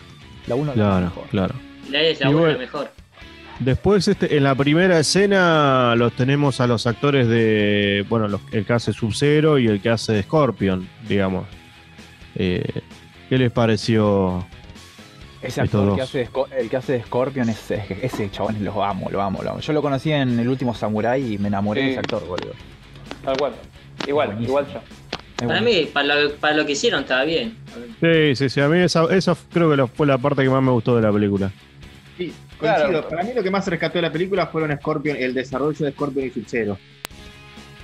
La 0.47 0.55
1 0.55 0.67
la 0.67 0.75
Claro, 0.75 1.01
mejor. 1.07 1.25
claro. 1.31 1.55
La 1.91 2.01
es 2.01 2.21
la 2.21 2.27
Y 2.31 2.33
buena, 2.33 2.41
bueno. 2.41 2.53
la 2.53 2.59
mejor. 2.59 2.91
Después, 3.61 4.09
este, 4.09 4.37
en 4.37 4.43
la 4.45 4.55
primera 4.55 4.99
escena, 4.99 5.95
los 5.97 6.13
tenemos 6.15 6.61
a 6.61 6.67
los 6.67 6.87
actores 6.87 7.29
de. 7.29 8.05
Bueno, 8.09 8.27
los- 8.29 8.41
el 8.51 8.65
que 8.65 8.73
hace 8.73 8.93
Sub-Zero 8.93 9.59
y 9.59 9.67
el 9.69 9.81
que 9.81 9.91
hace 9.91 10.13
de 10.13 10.23
Scorpion, 10.25 10.89
digamos. 11.09 11.47
Eh, 12.35 12.65
¿Qué 13.29 13.39
les 13.39 13.53
pareció? 13.53 14.45
Ese 15.43 15.63
Estos 15.63 15.81
actor 15.81 15.95
que 15.95 16.01
dos. 16.01 16.09
hace 16.09 16.19
de 16.19 16.29
Sco- 16.29 16.49
el 16.57 16.71
que 16.71 16.77
hace 16.77 16.93
de 16.95 17.03
Scorpion, 17.03 17.49
ese, 17.49 17.85
ese 18.03 18.31
chabón 18.31 18.63
lo 18.65 18.85
amo, 18.85 19.09
lo 19.11 19.21
amo, 19.23 19.43
lo 19.43 19.51
amo. 19.51 19.61
Yo 19.61 19.73
lo 19.73 19.83
conocí 19.83 20.13
en 20.13 20.39
el 20.39 20.49
último 20.49 20.75
Samurai 20.75 21.35
y 21.35 21.39
me 21.39 21.49
enamoré 21.49 21.81
Sí. 21.81 21.87
de 21.87 21.91
ese 21.93 22.01
actor, 22.01 22.27
boludo. 22.27 22.53
Tal 23.25 23.37
cual. 23.37 23.53
Igual, 24.07 24.29
Buenísimo. 24.29 24.59
igual 24.61 24.73
yo. 24.73 24.81
Es 25.41 25.49
Para 25.49 25.61
mí, 25.61 25.89
para 25.93 26.15
lo, 26.15 26.33
para 26.37 26.57
lo 26.57 26.65
que 26.67 26.73
hicieron, 26.73 27.01
estaba 27.03 27.25
bien. 27.25 27.57
Sí, 28.01 28.37
sí, 28.37 28.49
sí. 28.49 28.61
A 28.61 28.69
mí 28.69 28.79
esa, 28.79 29.05
esa 29.15 29.37
creo 29.53 29.75
que 29.75 29.87
fue 29.89 30.07
la 30.07 30.19
parte 30.19 30.43
que 30.43 30.49
más 30.51 30.63
me 30.63 30.71
gustó 30.71 30.95
de 30.97 31.03
la 31.03 31.13
película. 31.13 31.51
Sí, 32.17 32.33
Claro. 32.63 32.83
coincido. 32.85 33.09
Para 33.09 33.23
mí 33.25 33.31
lo 33.35 33.43
que 33.43 33.51
más 33.51 33.67
rescató 33.67 33.99
de 33.99 34.03
la 34.03 34.13
película 34.13 34.47
fueron 34.47 34.77
Scorpion, 34.79 35.17
el 35.19 35.35
desarrollo 35.35 35.85
de 35.85 35.93
Scorpion 35.93 36.27
y 36.27 36.31
Sub-Zero. 36.31 36.79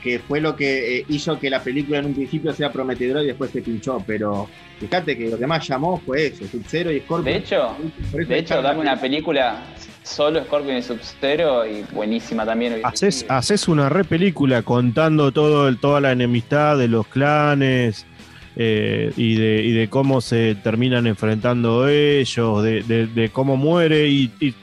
Que 0.03 0.21
fue 0.21 0.41
lo 0.41 0.55
que 0.55 0.99
eh, 0.99 1.05
hizo 1.09 1.39
que 1.41 1.51
la 1.51 1.61
película 1.63 1.99
en 1.99 2.07
un 2.07 2.15
principio 2.15 2.53
sea 2.53 2.71
prometedora 2.73 3.23
y 3.23 3.27
después 3.27 3.51
se 3.51 3.61
pinchó. 3.63 4.03
Pero 4.07 4.49
fíjate 4.79 5.19
que 5.19 5.29
lo 5.29 5.37
que 5.37 5.47
más 5.47 5.67
llamó 5.67 6.01
fue 6.07 6.27
eso, 6.29 6.47
Sub-Zero 6.47 6.93
y 6.93 7.01
Scorpion. 7.01 7.25
De 7.35 7.41
hecho, 7.41 7.77
de 8.13 8.39
hecho, 8.39 8.63
dame 8.63 8.81
una 8.81 8.99
película 9.01 9.65
solo 10.05 10.43
Scorpion 10.45 10.77
y 10.79 10.83
Sub-Zero 10.83 11.67
y 11.67 11.83
buenísima 11.93 12.47
también. 12.47 12.77
Haces, 12.85 13.27
haces 13.29 13.67
una 13.67 13.89
re 13.89 14.05
película 14.05 14.63
contando 14.63 15.33
todo 15.33 15.67
el, 15.69 15.79
toda 15.79 16.01
la 16.01 16.13
enemistad 16.13 16.79
de 16.79 16.87
los 16.89 17.07
clanes 17.09 18.07
eh, 18.55 19.13
y, 19.17 19.35
de, 19.35 19.63
y 19.65 19.73
de 19.73 19.89
cómo 19.89 20.21
se 20.21 20.55
terminan 20.55 21.09
enfrentando 21.09 21.89
ellos, 21.89 22.63
de, 22.63 22.83
de- 22.85 23.07
de 23.09 23.29
cómo 23.31 23.57
muere 23.57 24.07
y, 24.09 24.31
y 24.41 24.55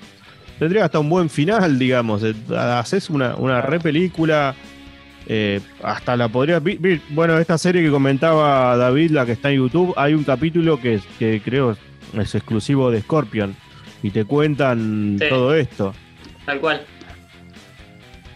tendría 0.59 0.85
hasta 0.85 0.99
un 0.99 1.09
buen 1.09 1.29
final, 1.29 1.77
digamos. 1.79 2.23
Eh, 2.23 2.33
Haces 2.57 3.09
una, 3.09 3.35
una 3.35 3.61
re 3.61 3.79
película. 3.79 4.55
eh, 5.27 5.59
hasta 5.81 6.15
la 6.15 6.27
podría. 6.27 6.61
Bueno, 7.09 7.39
esta 7.39 7.57
serie 7.57 7.81
que 7.81 7.89
comentaba 7.89 8.77
David, 8.77 9.09
la 9.11 9.25
que 9.25 9.31
está 9.31 9.49
en 9.51 9.57
YouTube, 9.57 9.93
hay 9.97 10.13
un 10.13 10.23
capítulo 10.23 10.79
que, 10.79 10.99
que 11.17 11.41
creo 11.43 11.75
es 12.13 12.35
exclusivo 12.35 12.91
de 12.91 13.01
Scorpion 13.01 13.55
y 14.03 14.11
te 14.11 14.23
cuentan 14.25 15.17
Sí. 15.19 15.25
todo 15.27 15.55
esto. 15.55 15.93
Tal 16.45 16.59
cual. 16.59 16.81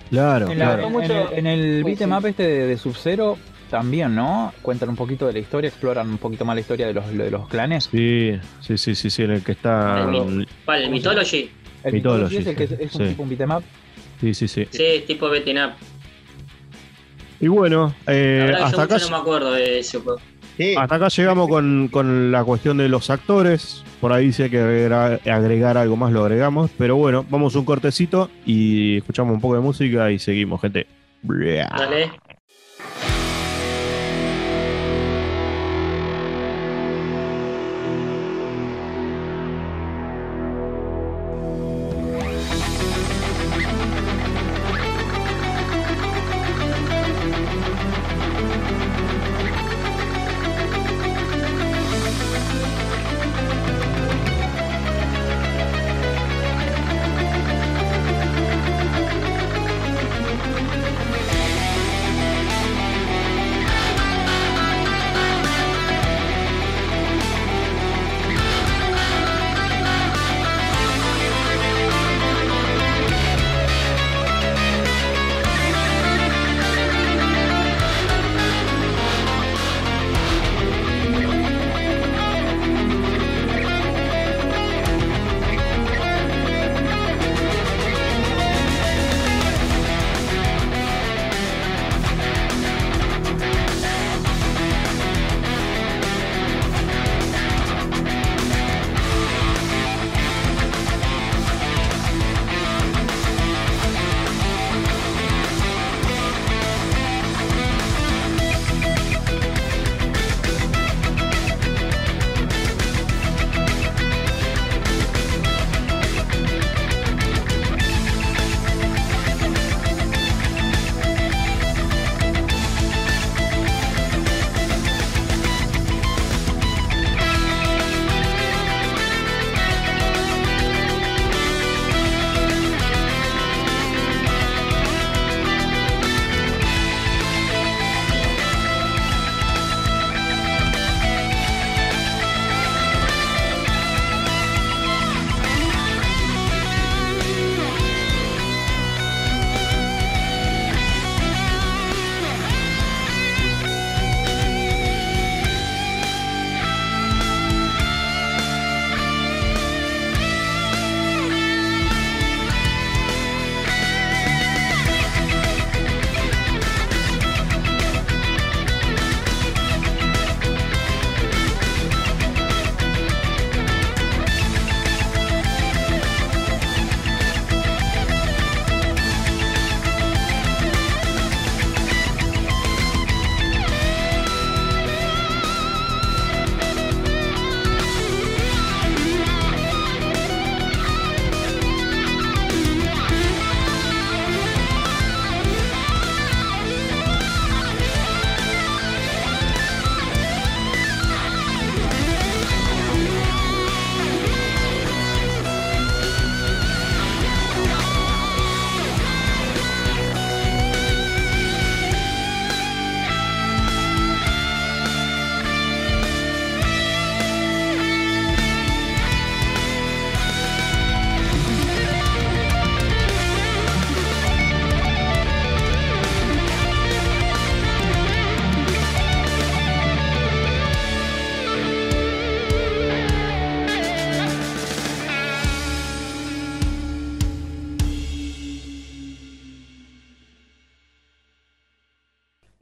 Claro, 0.09 0.49
En, 0.51 0.57
la- 0.57 0.65
claro. 0.77 1.01
en- 1.33 1.45
el, 1.45 1.83
en 1.83 1.93
el 2.01 2.11
up 2.17 2.25
este 2.25 2.43
de, 2.43 2.65
de 2.67 2.77
Sub-Zero 2.77 3.37
también, 3.69 4.15
¿no? 4.15 4.51
Cuentan 4.63 4.89
un 4.89 4.95
poquito 4.95 5.27
de 5.27 5.33
la 5.33 5.39
historia, 5.39 5.67
exploran 5.67 6.09
un 6.09 6.17
poquito 6.17 6.43
más 6.43 6.55
la 6.55 6.61
historia 6.61 6.87
de 6.87 6.93
los, 6.93 7.15
de 7.15 7.29
los 7.29 7.47
clanes. 7.47 7.87
Sí, 7.91 8.31
sí, 8.61 8.77
sí, 8.79 8.95
sí, 8.95 9.09
sí, 9.11 9.21
en 9.23 9.29
el 9.31 9.43
que 9.43 9.51
está. 9.51 10.09
El. 10.11 10.47
¿El 10.67 10.89
Mythology? 10.89 11.51
El 11.83 11.93
Mythology, 11.93 12.37
es 12.37 12.47
el 12.47 12.55
que 12.55 12.63
es, 12.65 12.71
es 12.71 12.95
un 12.95 13.01
sí. 13.01 13.09
tipo 13.09 13.23
un 13.23 13.29
beat'em 13.29 13.51
up. 13.51 13.63
Sí, 14.19 14.33
sí, 14.33 14.47
sí. 14.47 14.67
Sí, 14.69 15.03
tipo 15.07 15.29
Betting 15.29 15.57
Up. 15.57 15.71
Y 17.39 17.47
bueno, 17.47 17.93
eh, 18.05 18.47
La 18.49 18.53
que 18.53 18.59
yo 18.59 18.65
hasta, 18.65 18.83
acá, 18.83 18.93
mucho 18.95 19.09
no 19.09 19.17
me 19.17 19.21
acuerdo 19.21 19.51
de 19.53 19.79
ese 19.79 19.99
juego. 19.99 20.19
Sí, 20.57 20.75
hasta 20.77 20.95
acá 20.95 21.07
llegamos 21.07 21.47
con, 21.47 21.87
con 21.89 22.31
la 22.33 22.43
cuestión 22.43 22.77
de 22.77 22.89
los 22.89 23.09
actores. 23.09 23.83
Por 24.01 24.11
ahí 24.11 24.33
si 24.33 24.43
hay 24.43 24.49
que 24.49 24.59
agregar, 24.59 25.21
agregar 25.25 25.77
algo 25.77 25.95
más, 25.95 26.11
lo 26.11 26.23
agregamos. 26.25 26.69
Pero 26.77 26.97
bueno, 26.97 27.25
vamos 27.29 27.55
un 27.55 27.63
cortecito 27.63 28.29
y 28.45 28.97
escuchamos 28.97 29.33
un 29.33 29.39
poco 29.39 29.55
de 29.55 29.61
música 29.61 30.11
y 30.11 30.19
seguimos, 30.19 30.59
gente. 30.59 30.85
Dale. 31.23 32.11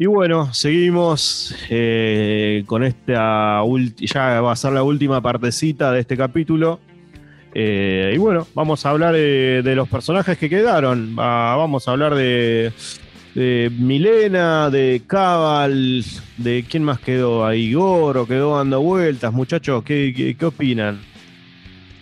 Y 0.08 0.10
bueno, 0.10 0.54
seguimos 0.54 1.54
eh, 1.70 2.64
con 2.66 2.82
esta 2.86 3.62
ya 3.98 4.40
va 4.40 4.54
a 4.54 4.56
ser 4.56 4.72
la 4.72 4.82
última 4.82 5.20
partecita 5.20 5.92
de 5.92 6.00
este 6.00 6.16
capítulo. 6.16 6.80
Eh, 7.54 8.14
y 8.16 8.18
bueno, 8.18 8.48
vamos 8.56 8.86
a 8.86 8.92
hablar 8.92 9.14
de 9.16 9.74
los 9.76 9.90
personajes 9.90 10.38
que 10.38 10.48
quedaron. 10.50 11.14
Va- 11.20 11.58
vamos 11.58 11.90
a 11.90 11.92
hablar 11.92 12.16
de, 12.16 12.72
de 13.36 13.70
Milena, 13.78 14.70
de 14.70 15.02
Cabal, 15.06 16.06
de 16.38 16.64
quién 16.70 16.84
más 16.84 17.02
quedó 17.02 17.46
ahí, 17.46 17.74
Goro, 17.74 18.26
quedó 18.26 18.56
dando 18.56 18.80
vueltas. 18.80 19.34
Muchachos, 19.34 19.84
¿qué, 19.84 20.14
qué, 20.16 20.38
qué 20.38 20.46
opinan? 20.46 21.02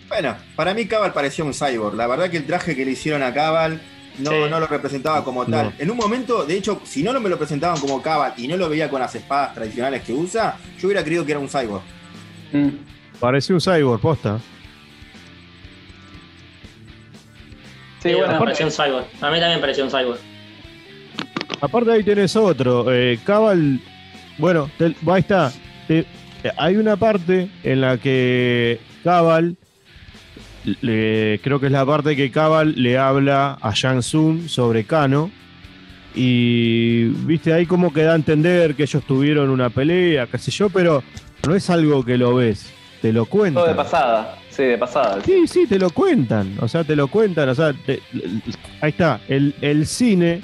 Bueno, 0.08 0.36
para 0.54 0.74
mí 0.74 0.86
Cabal 0.86 1.12
parecía 1.12 1.44
un 1.44 1.54
cyborg. 1.54 1.96
La 1.96 2.06
verdad 2.06 2.30
que 2.30 2.36
el 2.36 2.46
traje 2.46 2.76
que 2.76 2.84
le 2.84 2.92
hicieron 2.92 3.24
a 3.24 3.34
Cabal 3.34 3.80
no, 4.18 4.30
Sí. 4.30 4.36
no 4.50 4.60
lo 4.60 4.66
representaba 4.66 5.22
como 5.24 5.44
tal. 5.46 5.66
No. 5.66 5.72
En 5.78 5.90
un 5.90 5.96
momento, 5.96 6.44
de 6.44 6.56
hecho, 6.56 6.80
si 6.84 7.02
no 7.02 7.12
lo 7.12 7.20
me 7.20 7.28
lo 7.28 7.36
presentaban 7.38 7.78
como 7.80 8.00
Cabal 8.02 8.34
y 8.36 8.48
no 8.48 8.56
lo 8.56 8.68
veía 8.68 8.88
con 8.88 9.00
las 9.00 9.14
espadas 9.14 9.54
tradicionales 9.54 10.02
que 10.02 10.12
usa, 10.12 10.56
yo 10.78 10.88
hubiera 10.88 11.02
creído 11.04 11.24
que 11.24 11.32
era 11.32 11.40
un 11.40 11.48
cyborg. 11.48 11.82
Mm. 12.52 12.68
Pareció 13.20 13.54
un 13.56 13.60
cyborg, 13.60 14.00
posta. 14.00 14.38
Sí, 18.02 18.14
bueno, 18.14 18.32
me 18.34 18.38
pareció 18.38 18.66
un 18.66 18.72
cyborg. 18.72 19.06
A 19.20 19.30
mí 19.30 19.40
también 19.40 19.60
pareció 19.60 19.84
un 19.84 19.90
cyborg. 19.90 20.18
Aparte 21.60 21.90
ahí 21.92 22.02
tenés 22.04 22.36
otro, 22.36 22.92
eh, 22.92 23.18
Cabal, 23.24 23.80
bueno, 24.38 24.70
te- 24.78 24.94
ahí 25.10 25.20
está. 25.20 25.52
Te- 25.88 26.00
eh, 26.44 26.50
hay 26.58 26.76
una 26.76 26.96
parte 26.96 27.48
en 27.64 27.80
la 27.80 27.96
que 27.98 28.78
Cabal, 29.02 29.56
le- 30.82 31.40
creo 31.42 31.60
que 31.60 31.66
es 31.66 31.72
la 31.72 31.84
parte 31.86 32.16
que 32.16 32.30
Cabal 32.30 32.74
le 32.76 32.98
habla 32.98 33.58
a 33.60 33.72
Shang 33.74 34.00
Tsung 34.00 34.48
sobre 34.48 34.84
Kano. 34.84 35.30
Y 36.14 37.04
viste 37.26 37.52
ahí 37.52 37.66
como 37.66 37.92
que 37.92 38.02
da 38.02 38.12
a 38.12 38.16
entender 38.16 38.74
que 38.74 38.84
ellos 38.84 39.04
tuvieron 39.04 39.50
una 39.50 39.68
pelea, 39.70 40.26
qué 40.26 40.38
sé 40.38 40.50
yo, 40.50 40.70
pero 40.70 41.02
no 41.46 41.54
es 41.54 41.68
algo 41.68 42.04
que 42.04 42.16
lo 42.16 42.34
ves, 42.36 42.72
te 43.02 43.12
lo 43.12 43.26
cuentan. 43.26 43.62
todo 43.62 43.68
de 43.68 43.74
pasada. 43.76 44.38
Sí, 44.48 44.62
de 44.62 44.78
pasada. 44.78 45.18
Sí, 45.22 45.46
sí, 45.46 45.66
te 45.66 45.78
lo 45.78 45.90
cuentan. 45.90 46.54
O 46.60 46.68
sea, 46.68 46.82
te 46.84 46.96
lo 46.96 47.08
cuentan. 47.08 47.50
O 47.50 47.54
sea, 47.54 47.74
te- 47.74 48.00
ahí 48.80 48.88
está. 48.90 49.20
El, 49.28 49.54
el 49.60 49.86
cine, 49.86 50.40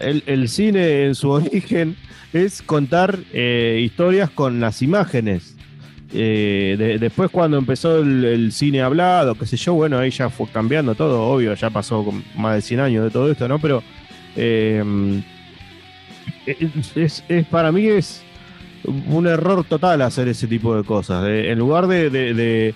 el, 0.00 0.22
el 0.26 0.48
cine 0.50 1.06
en 1.06 1.14
su 1.14 1.30
origen 1.30 1.96
es 2.34 2.60
contar 2.60 3.18
eh, 3.32 3.80
historias 3.82 4.28
con 4.28 4.60
las 4.60 4.82
imágenes. 4.82 5.53
Eh, 6.16 6.76
de- 6.78 6.98
después 6.98 7.28
cuando 7.30 7.58
empezó 7.58 7.98
el, 7.98 8.24
el 8.24 8.52
cine 8.52 8.80
hablado, 8.82 9.34
qué 9.34 9.46
sé 9.46 9.56
yo, 9.56 9.74
bueno, 9.74 9.98
ahí 9.98 10.10
ya 10.10 10.30
fue 10.30 10.46
cambiando 10.46 10.94
todo, 10.94 11.20
obvio, 11.22 11.54
ya 11.54 11.70
pasó 11.70 12.06
más 12.36 12.54
de 12.54 12.62
100 12.62 12.80
años 12.80 13.04
de 13.04 13.10
todo 13.10 13.30
esto, 13.30 13.48
¿no? 13.48 13.58
Pero 13.58 13.82
eh, 14.36 14.82
es, 16.94 17.24
es- 17.28 17.46
para 17.46 17.72
mí 17.72 17.86
es 17.86 18.22
un 19.08 19.26
error 19.26 19.64
total 19.64 20.02
hacer 20.02 20.28
ese 20.28 20.46
tipo 20.46 20.76
de 20.76 20.84
cosas. 20.84 21.24
Eh, 21.26 21.50
en 21.50 21.58
lugar 21.58 21.86
de, 21.86 22.10
de- 22.10 22.34
de- 22.34 22.74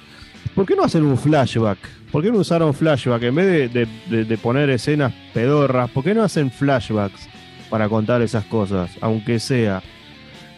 ¿Por 0.55 0.67
qué 0.67 0.75
no 0.75 0.83
hacen 0.85 1.05
un 1.05 1.17
flashback? 1.19 1.79
¿Por 2.11 2.23
qué 2.23 2.33
no 2.33 2.39
usaron 2.39 2.75
flashback? 2.75 3.23
En 3.25 3.35
vez 3.35 3.73
de, 3.73 3.87
de- 4.25 4.39
poner 4.39 4.71
escenas 4.71 5.13
pedorras, 5.35 5.91
¿por 5.91 6.03
qué 6.03 6.15
no 6.15 6.23
hacen 6.23 6.51
flashbacks 6.51 7.29
para 7.71 7.89
contar 7.89 8.23
esas 8.23 8.45
cosas? 8.47 8.91
Aunque 9.01 9.39
sea. 9.39 9.83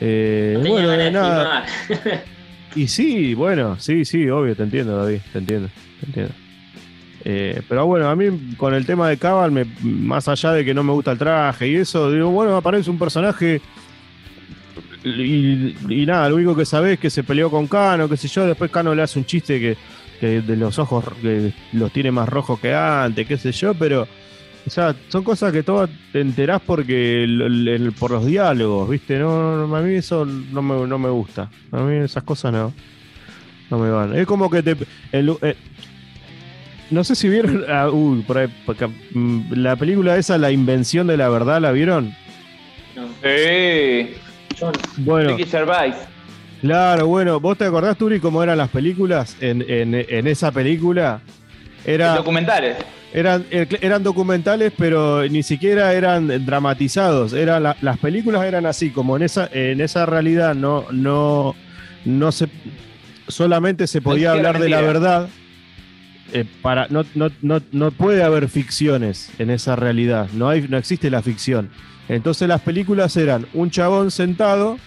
Eh, 0.01 0.59
No 0.63 0.71
bueno, 0.71 1.11
nada. 1.11 1.67
Y 2.75 2.87
sí, 2.89 3.35
bueno, 3.35 3.79
sí, 3.81 4.05
sí, 4.05 4.29
obvio, 4.29 4.55
te 4.55 4.63
entiendo, 4.63 4.97
David, 4.97 5.21
te 5.33 5.39
entiendo, 5.39 5.69
te 6.01 6.07
entiendo. 6.07 6.33
Eh, 7.25 7.61
pero 7.69 7.85
bueno, 7.87 8.09
a 8.09 8.17
mí 8.17 8.55
con 8.57 8.73
el 8.75 8.87
tema 8.87 9.09
de 9.09 9.19
Cabal, 9.19 9.51
me- 9.51 9.67
más 9.83 10.27
allá 10.29 10.53
de 10.53 10.65
que 10.65 10.73
no 10.73 10.83
me 10.83 10.93
gusta 10.93 11.13
el 11.13 11.19
traje 11.19 11.69
y 11.69 11.77
eso, 11.77 12.11
digo, 12.11 12.31
bueno, 12.31 12.57
aparece 12.57 12.89
un 12.91 12.99
personaje 12.99 13.61
y, 15.05 15.75
y 15.89 16.07
nada, 16.07 16.29
lo 16.29 16.37
único 16.37 16.55
que 16.57 16.65
sabés 16.65 16.95
es 16.95 16.99
que 17.01 17.11
se 17.11 17.25
peleó 17.25 17.51
con 17.51 17.67
Cano, 17.67 18.09
qué 18.09 18.17
sé 18.17 18.29
yo, 18.29 18.47
después 18.47 18.71
Cano 18.71 18.95
le 18.95 19.03
hace 19.03 19.19
un 19.19 19.25
chiste 19.25 19.59
que, 19.61 19.77
que 20.21 20.41
de 20.43 20.57
los 20.57 20.79
ojos 20.79 21.05
que 21.21 21.53
los 21.73 21.93
tiene 21.93 22.11
más 22.11 22.29
rojos 22.29 22.61
que 22.61 22.75
antes, 22.75 23.27
qué 23.27 23.37
sé 23.37 23.53
yo, 23.53 23.75
pero 23.75 24.07
o 24.67 24.71
sea, 24.71 24.95
son 25.09 25.25
cosas 25.25 25.53
que 25.53 25.63
todas 25.63 25.89
te 26.13 26.21
enterás 26.21 26.61
porque 26.65 27.25
el- 27.25 27.67
el- 27.69 27.93
por 27.93 28.11
los 28.11 28.27
diálogos, 28.27 28.89
¿viste? 28.89 29.19
No, 29.19 29.67
no, 29.67 29.77
a 29.77 29.81
mí 29.81 29.95
eso 29.95 30.25
no 30.25 30.63
me, 30.63 30.87
no 30.87 30.99
me 30.99 31.09
gusta. 31.11 31.51
A 31.73 31.79
mí 31.79 31.97
esas 31.97 32.23
cosas 32.23 32.53
no, 32.53 32.73
no 33.71 33.79
me 33.79 33.91
van. 33.91 34.15
Es 34.17 34.27
como 34.27 34.51
que 34.51 34.63
te... 34.63 34.77
el- 35.13 35.37
eh, 35.43 35.57
no 36.91 37.05
sé 37.05 37.15
si 37.15 37.29
vieron... 37.29 37.65
ah, 37.69 37.89
uy, 37.91 38.23
por 38.23 38.39
ahí, 38.39 38.49
mm, 39.13 39.53
la 39.55 39.77
película 39.77 40.17
esa, 40.17 40.39
La 40.39 40.51
Invención 40.51 41.07
de 41.07 41.17
la 41.17 41.29
Verdad, 41.29 41.61
¿la 41.61 41.73
vieron? 41.73 42.15
No, 42.97 43.07
Sí. 43.23 44.15
Bueno, 44.99 45.37
Ricky 45.37 45.49
claro, 46.61 47.07
bueno. 47.07 47.41
¿Vos 47.41 47.57
te 47.57 47.65
acordás, 47.65 47.97
Turi, 47.97 48.21
cómo 48.21 48.43
eran 48.43 48.59
las 48.59 48.69
películas 48.69 49.37
en, 49.41 49.65
en- 49.67 49.95
en 49.95 50.27
esa 50.27 50.53
película? 50.53 51.23
Era... 51.87 52.15
Documentales. 52.17 52.77
Eran, 53.13 53.45
eh, 53.51 53.67
eran 53.81 54.03
documentales, 54.05 54.73
pero 54.77 55.27
ni 55.29 55.43
siquiera 55.43 55.93
eran 55.95 56.47
dramatizados. 56.47 57.33
Eran 57.33 57.65
la- 57.65 57.77
las 57.81 57.99
películas 57.99 58.45
eran 58.45 58.67
así, 58.67 58.91
como 58.91 59.17
en 59.17 59.23
esa, 59.25 59.49
en 59.53 59.81
esa 59.81 60.07
realidad 60.07 60.55
no, 60.55 60.87
no, 60.93 61.57
no 62.05 62.31
se 62.33 62.49
solamente 63.27 63.87
se 63.87 64.01
podía 64.01 64.33
hablar 64.33 64.55
de 64.61 64.69
la 64.69 64.77
verdad. 64.93 65.29
eh, 66.33 66.45
para, 66.63 66.87
no, 66.91 67.05
no, 67.17 67.29
no, 67.43 67.61
no 67.73 67.91
puede 67.91 68.23
haber 68.23 68.49
ficciones 68.49 69.31
en 69.41 69.51
esa 69.51 69.75
realidad. 69.75 70.29
No 70.33 70.49
hay, 70.49 70.67
no 70.69 70.77
existe 70.77 71.11
la 71.11 71.23
ficción. 71.23 71.71
Entonces 72.09 72.47
las 72.47 72.61
películas 72.61 73.17
eran 73.17 73.47
un 73.55 73.71
chabón 73.71 74.13
sentado 74.13 74.79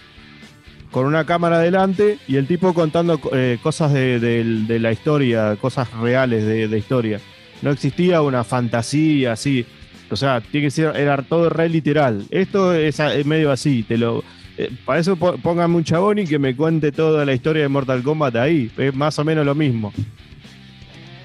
con 0.90 1.04
una 1.06 1.26
cámara 1.26 1.58
delante 1.58 2.18
y 2.28 2.36
el 2.36 2.46
tipo 2.46 2.72
contando 2.72 3.20
eh, 3.34 3.58
cosas 3.62 3.92
de, 3.92 4.18
de- 4.20 4.44
de 4.66 4.78
la 4.78 4.92
historia, 4.92 5.56
cosas 5.60 5.90
reales 5.92 6.44
de, 6.46 6.68
de 6.68 6.78
historia. 6.78 7.20
No 7.64 7.70
existía 7.70 8.20
una 8.20 8.44
fantasía 8.44 9.32
así. 9.32 9.64
O 10.10 10.16
sea, 10.16 10.42
tiene 10.42 10.66
que 10.66 10.70
ser, 10.70 10.94
era 10.96 11.16
todo 11.22 11.48
re 11.48 11.70
literal. 11.70 12.26
Esto 12.30 12.74
es, 12.74 13.00
medio 13.24 13.50
así. 13.50 13.82
Te 13.84 13.96
lo, 13.96 14.22
eh, 14.58 14.70
para 14.84 15.00
eso 15.00 15.16
póngame 15.16 15.74
un 15.74 15.82
chabón 15.82 16.18
y 16.18 16.26
que 16.26 16.38
me 16.38 16.54
cuente 16.54 16.92
toda 16.92 17.24
la 17.24 17.32
historia 17.32 17.62
de 17.62 17.68
Mortal 17.68 18.02
Kombat 18.02 18.36
ahí. 18.36 18.70
Es 18.76 18.94
más 18.94 19.18
o 19.18 19.24
menos 19.24 19.46
lo 19.46 19.54
mismo. 19.54 19.94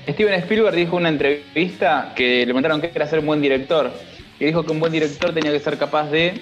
Steven 0.07 0.33
Spielberg 0.35 0.75
dijo 0.77 0.95
en 0.95 1.01
una 1.01 1.09
entrevista 1.09 2.13
que 2.15 2.39
le 2.39 2.45
preguntaron 2.45 2.79
qué 2.79 2.89
era 2.95 3.05
ser 3.05 3.19
un 3.19 3.25
buen 3.25 3.41
director. 3.41 3.91
Y 4.39 4.45
dijo 4.45 4.63
que 4.63 4.71
un 4.71 4.79
buen 4.79 4.93
director 4.93 5.33
tenía 5.33 5.51
que 5.51 5.59
ser 5.59 5.77
capaz 5.77 6.09
de. 6.09 6.41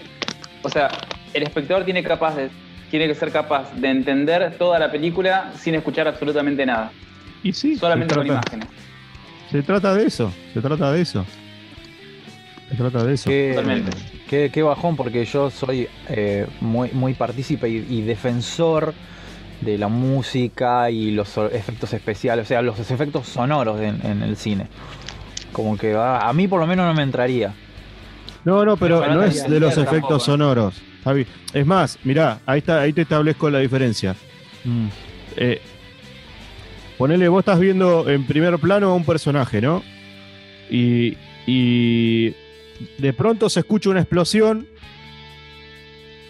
O 0.61 0.69
sea, 0.69 0.89
el 1.33 1.41
espectador 1.41 1.85
tiene, 1.85 2.03
capaz 2.03 2.35
de, 2.35 2.49
tiene 2.91 3.07
que 3.07 3.15
ser 3.15 3.31
capaz 3.31 3.73
de 3.73 3.89
entender 3.89 4.55
toda 4.59 4.77
la 4.77 4.91
película 4.91 5.51
sin 5.57 5.73
escuchar 5.73 6.07
absolutamente 6.07 6.67
nada. 6.67 6.91
Y 7.41 7.51
sí, 7.51 7.75
Solamente 7.77 8.13
con 8.13 8.27
imágenes. 8.27 8.67
Se 9.51 9.61
trata 9.63 9.93
de 9.95 10.05
eso. 10.07 10.31
Se 10.53 10.61
trata 10.61 10.91
de 10.91 11.01
eso. 11.01 11.25
Se 12.69 12.75
trata 12.75 13.03
de 13.03 13.13
eso. 13.13 13.29
Qué, 13.29 13.51
Totalmente. 13.55 13.91
qué- 14.29 14.49
qué 14.51 14.61
bajón, 14.63 14.95
porque 14.97 15.23
yo 15.25 15.49
soy 15.49 15.87
eh, 16.09 16.45
muy, 16.59 16.89
muy 16.91 17.13
partícipe 17.13 17.69
y, 17.69 17.85
y 17.89 18.01
defensor 18.01 18.93
de 19.61 19.77
la 19.77 19.87
música 19.87 20.91
y 20.91 21.11
los 21.11 21.35
efectos 21.37 21.93
especiales, 21.93 22.45
o 22.45 22.47
sea, 22.47 22.61
los 22.61 22.77
efectos 22.91 23.27
sonoros 23.27 23.79
en, 23.81 24.05
en 24.05 24.21
el 24.21 24.35
cine. 24.37 24.67
Como 25.51 25.77
que 25.77 25.93
a, 25.95 26.27
a 26.27 26.33
mí 26.33 26.47
por 26.47 26.59
lo 26.59 26.67
menos 26.67 26.85
no 26.85 26.93
me 26.93 27.03
entraría. 27.03 27.53
No, 28.43 28.63
no, 28.65 28.77
pero 28.77 28.99
Pero 28.99 29.13
no 29.13 29.21
no 29.21 29.25
es 29.25 29.49
de 29.49 29.59
los 29.59 29.71
efectos 29.73 29.91
tampoco. 30.01 30.19
sonoros, 30.19 30.81
Javi. 31.03 31.25
Es 31.53 31.65
más, 31.65 31.97
mirá, 32.03 32.39
ahí 32.45 32.59
está, 32.59 32.81
ahí 32.81 32.93
te 32.93 33.01
establezco 33.03 33.49
la 33.49 33.59
diferencia. 33.59 34.15
Mm, 34.65 34.87
Eh, 35.37 35.61
ponele, 36.97 37.27
vos 37.27 37.39
estás 37.39 37.59
viendo 37.59 38.09
en 38.09 38.25
primer 38.25 38.57
plano 38.59 38.89
a 38.89 38.93
un 38.95 39.05
personaje, 39.05 39.61
¿no? 39.61 39.83
Y, 40.69 41.15
y 41.45 42.33
de 42.97 43.13
pronto 43.13 43.49
se 43.49 43.61
escucha 43.61 43.89
una 43.89 44.01
explosión 44.01 44.67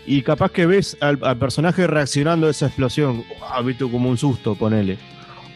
y 0.05 0.21
capaz 0.21 0.51
que 0.51 0.65
ves 0.65 0.97
al, 1.01 1.19
al 1.21 1.37
personaje 1.37 1.85
reaccionando 1.87 2.47
a 2.47 2.51
esa 2.51 2.67
explosión, 2.67 3.23
ah, 3.41 3.61
como 3.91 4.09
un 4.09 4.17
susto, 4.17 4.55
ponele. 4.55 4.97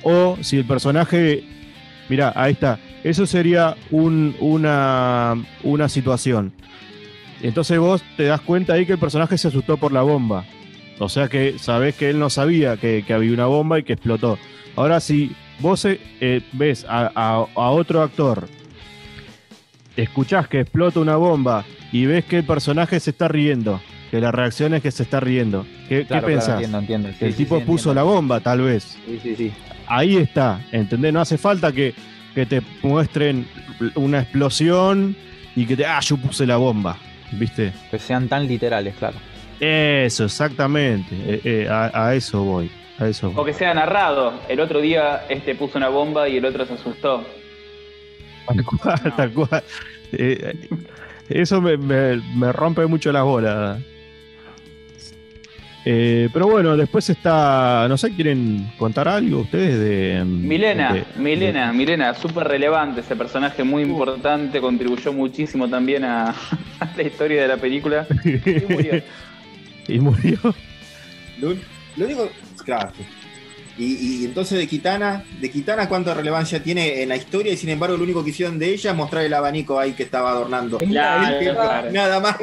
O 0.04 0.38
si 0.42 0.58
el 0.58 0.66
personaje, 0.66 1.44
mira, 2.10 2.34
ahí 2.36 2.54
está, 2.54 2.80
eso 3.04 3.26
sería 3.26 3.76
un- 3.92 4.36
una, 4.40 5.36
una 5.64 5.88
situación. 5.88 6.52
Entonces 7.42 7.80
vos 7.80 8.04
te 8.18 8.24
das 8.24 8.42
cuenta 8.42 8.74
ahí 8.74 8.86
que 8.86 8.94
el 8.94 9.00
personaje 9.00 9.38
se 9.38 9.48
asustó 9.48 9.78
por 9.78 9.92
la 9.92 10.02
bomba. 10.02 10.46
O 11.00 11.10
sea 11.10 11.28
que 11.30 11.58
sabés 11.58 11.96
que 11.96 12.10
él 12.10 12.20
no 12.20 12.30
sabía 12.30 12.78
que 12.78 13.04
había 13.10 13.34
una 13.34 13.46
bomba 13.48 13.80
y 13.80 13.84
que 13.84 13.94
explotó. 13.94 14.38
Ahora, 14.76 15.00
si 15.00 15.32
vos 15.60 15.84
eh, 15.86 16.00
eh, 16.20 16.42
ves 16.54 16.86
a, 16.88 17.12
a- 17.16 17.46
a 17.56 17.70
otro 17.72 18.02
actor, 18.02 18.48
escuchás 19.96 20.48
que 20.48 20.62
explota 20.62 21.00
una 21.00 21.16
bomba 21.18 21.66
y 21.92 22.06
ves 22.06 22.26
que 22.26 22.38
el 22.38 22.46
personaje 22.46 23.00
se 23.00 23.12
está 23.12 23.28
riendo, 23.28 23.82
que 24.10 24.20
la 24.22 24.32
reacción 24.32 24.74
es 24.74 24.82
que 24.82 24.92
se 24.92 25.04
está 25.04 25.20
riendo, 25.20 25.66
¿qué, 25.90 26.06
claro, 26.06 26.06
¿qué 26.06 26.08
claro, 26.08 26.28
pensás? 26.28 26.50
entiendo, 26.56 26.78
entiendo. 26.80 27.10
Sí, 27.20 27.26
el 27.26 27.32
sí, 27.34 27.38
tipo 27.44 27.60
sí, 27.60 27.66
puso 27.66 27.94
la 27.94 28.04
bomba, 28.04 28.40
tal 28.40 28.62
vez. 28.62 28.98
Sí, 29.06 29.20
sí, 29.22 29.36
sí. 29.36 29.52
Ahí 29.88 30.16
está, 30.18 30.62
¿entendés? 30.72 31.12
No 31.14 31.20
hace 31.22 31.38
falta 31.38 31.72
que, 31.72 31.94
que 32.34 32.46
te 32.46 32.62
muestren 32.82 33.46
una 33.96 34.22
explosión 34.22 35.16
y 35.56 35.66
que 35.66 35.76
te, 35.76 35.86
ah, 35.86 36.00
yo 36.00 36.16
puse 36.18 36.46
la 36.46 36.56
bomba. 36.58 36.98
¿viste? 37.34 37.72
Que 37.90 37.98
sean 38.00 38.28
tan 38.28 38.46
literales, 38.48 38.94
claro. 38.98 39.18
Eso, 39.60 40.26
exactamente. 40.26 41.16
Eh, 41.16 41.42
eh, 41.44 41.68
a, 41.70 42.08
a 42.08 42.16
eso 42.16 42.44
voy. 42.44 42.70
A 43.02 43.08
eso 43.08 43.34
O 43.36 43.44
que 43.44 43.54
sea 43.54 43.74
narrado. 43.74 44.34
El 44.48 44.60
otro 44.60 44.80
día 44.80 45.26
este 45.30 45.56
puso 45.56 45.78
una 45.78 45.90
bomba 45.90 46.30
y 46.30 46.38
el 46.38 46.46
otro 46.46 46.66
se 46.66 46.74
asustó. 46.74 47.26
Tal 48.48 48.64
cual, 48.64 49.14
tal 49.18 49.32
cual. 49.34 49.64
Eh, 50.14 50.56
eso 51.30 51.62
me, 51.62 51.78
me- 51.78 52.22
me 52.36 52.52
rompe 52.52 52.86
mucho 52.86 53.12
las 53.12 53.24
bolas. 53.24 53.80
Eh, 55.84 56.30
pero 56.32 56.48
bueno, 56.48 56.78
después 56.78 57.10
está. 57.10 57.88
No 57.90 57.98
sé, 57.98 58.14
¿quieren 58.14 58.72
contar 58.78 59.08
algo 59.08 59.40
ustedes 59.40 59.80
de. 59.80 60.24
Milena, 60.26 60.94
de- 60.94 61.06
Milena, 61.18 61.74
Milena, 61.74 62.14
súper 62.14 62.48
relevante 62.48 63.02
ese 63.02 63.16
personaje, 63.16 63.64
muy 63.64 63.82
importante, 63.82 64.62
contribuyó 64.62 65.12
muchísimo 65.12 65.68
también 65.68 66.04
a, 66.06 66.30
a 66.80 66.94
la 66.96 67.02
historia 67.04 67.42
de 67.42 67.48
la 67.48 67.58
película. 67.58 68.06
Y 68.26 68.62
murió. 68.70 69.02
y 69.88 70.00
murió. 70.00 70.38
Lo, 71.40 71.56
lo 71.98 72.06
único, 72.06 72.30
claro. 72.64 72.92
Y, 73.78 74.22
y 74.22 74.26
entonces 74.26 74.60
de 74.60 74.68
Kitana, 74.68 75.24
de 75.40 75.50
Kitana 75.50 75.88
cuánta 75.88 76.14
relevancia 76.14 76.62
tiene 76.62 77.02
en 77.02 77.10
la 77.10 77.16
historia 77.16 77.54
y 77.54 77.58
sin 77.58 77.70
embargo 77.70 77.96
lo 77.98 78.04
único 78.04 78.24
que 78.24 78.30
hicieron 78.32 78.60
de 78.60 78.70
ella 78.74 78.92
es 78.92 78.98
mostrar 78.98 79.24
el 79.24 79.34
abanico 79.34 79.80
ahí 79.80 79.94
que 79.94 80.04
estaba 80.04 80.30
adornando. 80.32 80.78
Claro, 80.78 81.40
Que- 81.40 81.50
claro. 81.52 81.92
Nada 81.92 82.20
más. 82.20 82.36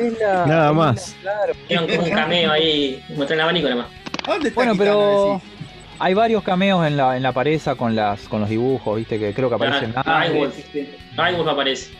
Nada 0.46 0.72
más. 0.72 1.14
Claro. 1.20 1.52
Como 1.68 2.02
un 2.04 2.10
cameo 2.10 2.50
ahí, 2.50 3.02
mostrar 3.10 3.32
el 3.34 3.40
abanico 3.42 3.68
nomás. 3.68 3.86
¿Dónde 4.26 4.48
está 4.48 4.54
Bueno, 4.58 4.72
Kitana? 4.72 4.90
pero 4.90 5.34
Decís. 5.34 5.50
hay 6.00 6.14
varios 6.14 6.42
cameos 6.42 6.86
en 6.86 6.96
la, 6.96 7.16
en 7.16 7.22
la 7.22 7.32
pared 7.32 7.52
esa 7.52 7.74
con 7.76 7.94
las 7.94 8.20
con 8.22 8.40
los 8.40 8.48
dibujos, 8.48 8.96
viste, 8.96 9.18
que 9.18 9.32
creo 9.34 9.48
que 9.50 9.54
aparecen 9.56 9.92
Ah, 9.96 10.24
nada. 11.14 11.32
Wolf 11.36 11.48
aparece. 11.48 11.90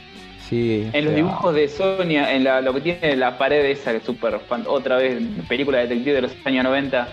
Sí. 0.49 0.89
En 0.93 1.05
los 1.05 1.15
dibujos 1.15 1.55
de 1.55 1.69
Sonia, 1.69 2.33
en 2.35 2.45
la- 2.45 2.63
lo 2.63 2.73
que 2.73 2.81
tiene 2.81 3.15
la 3.17 3.37
pared 3.37 3.63
esa, 3.67 3.91
que 3.93 3.99
es 3.99 4.05
súper 4.05 4.41
fan- 4.49 4.65
otra 4.67 4.97
vez, 4.97 5.21
película 5.49 5.79
detective 5.79 6.15
de 6.15 6.23
los 6.23 6.33
años 6.47 6.65
90, 6.65 7.09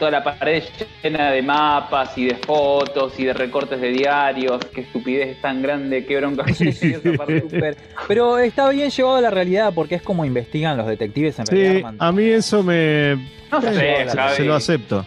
toda 0.00 0.10
la 0.10 0.24
pared 0.24 0.64
llena 1.04 1.30
de 1.30 1.42
mapas 1.42 2.18
y 2.18 2.24
de 2.24 2.34
fotos 2.34 3.12
y 3.20 3.24
de 3.26 3.32
recortes 3.34 3.80
de 3.80 3.90
diarios, 3.90 4.58
qué 4.74 4.80
estupidez 4.80 5.40
tan 5.40 5.62
grande, 5.62 6.04
qué 6.04 6.16
bronca. 6.16 6.42
parte. 6.42 7.40
súper- 7.42 7.76
Pero 8.08 8.38
está 8.38 8.68
bien 8.70 8.90
llevado 8.90 9.16
a 9.16 9.20
la 9.20 9.30
realidad 9.30 9.72
porque 9.74 9.94
es 9.94 10.02
como 10.02 10.24
investigan 10.24 10.76
los 10.76 10.86
detectives 10.88 11.38
en 11.38 11.46
Sí, 11.46 11.54
realidad. 11.54 11.94
a 11.98 12.10
mí 12.12 12.24
eso 12.24 12.62
me. 12.64 13.14
No 13.52 13.60
sé, 13.60 13.74
se, 13.74 14.06
Javi. 14.16 14.36
se 14.36 14.44
lo 14.44 14.54
acepto. 14.54 15.04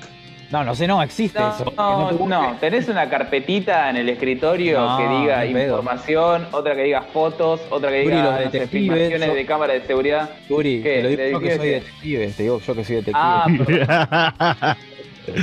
No, 0.53 0.63
no 0.63 0.75
sé, 0.75 0.85
no 0.87 1.01
existe 1.01 1.39
No, 1.39 1.49
eso. 1.51 1.65
No, 1.75 2.09
te 2.15 2.23
no, 2.25 2.57
tenés 2.59 2.87
una 2.87 3.09
carpetita 3.09 3.89
en 3.89 3.97
el 3.97 4.07
escritorio 4.07 4.79
No, 4.79 4.97
que 4.99 5.07
diga 5.07 5.43
información, 5.47 6.45
otra 6.51 6.75
que 6.75 6.83
diga 6.83 7.01
fotos, 7.01 7.59
otra 7.71 7.89
que 7.89 8.01
diga 8.01 8.23
los 8.23 8.31
no 8.33 8.37
sé, 8.37 8.43
detectives, 8.43 8.69
filmaciones 8.69 9.29
yo- 9.29 9.33
de 9.33 9.45
cámara 9.47 9.73
de 9.73 9.81
seguridad. 9.81 10.29
¿Qué? 10.47 10.79
te 10.83 11.01
lo 11.01 11.09
digo 11.09 11.23
¿De 11.23 11.31
yo 11.31 11.39
que 11.39 11.57
soy 11.57 11.69
detective, 11.69 12.27
te 12.37 12.43
digo 12.43 12.59
yo 12.59 12.75
que 12.75 12.85
soy 12.85 12.95
detective. 12.97 13.85
Ah. 13.89 14.77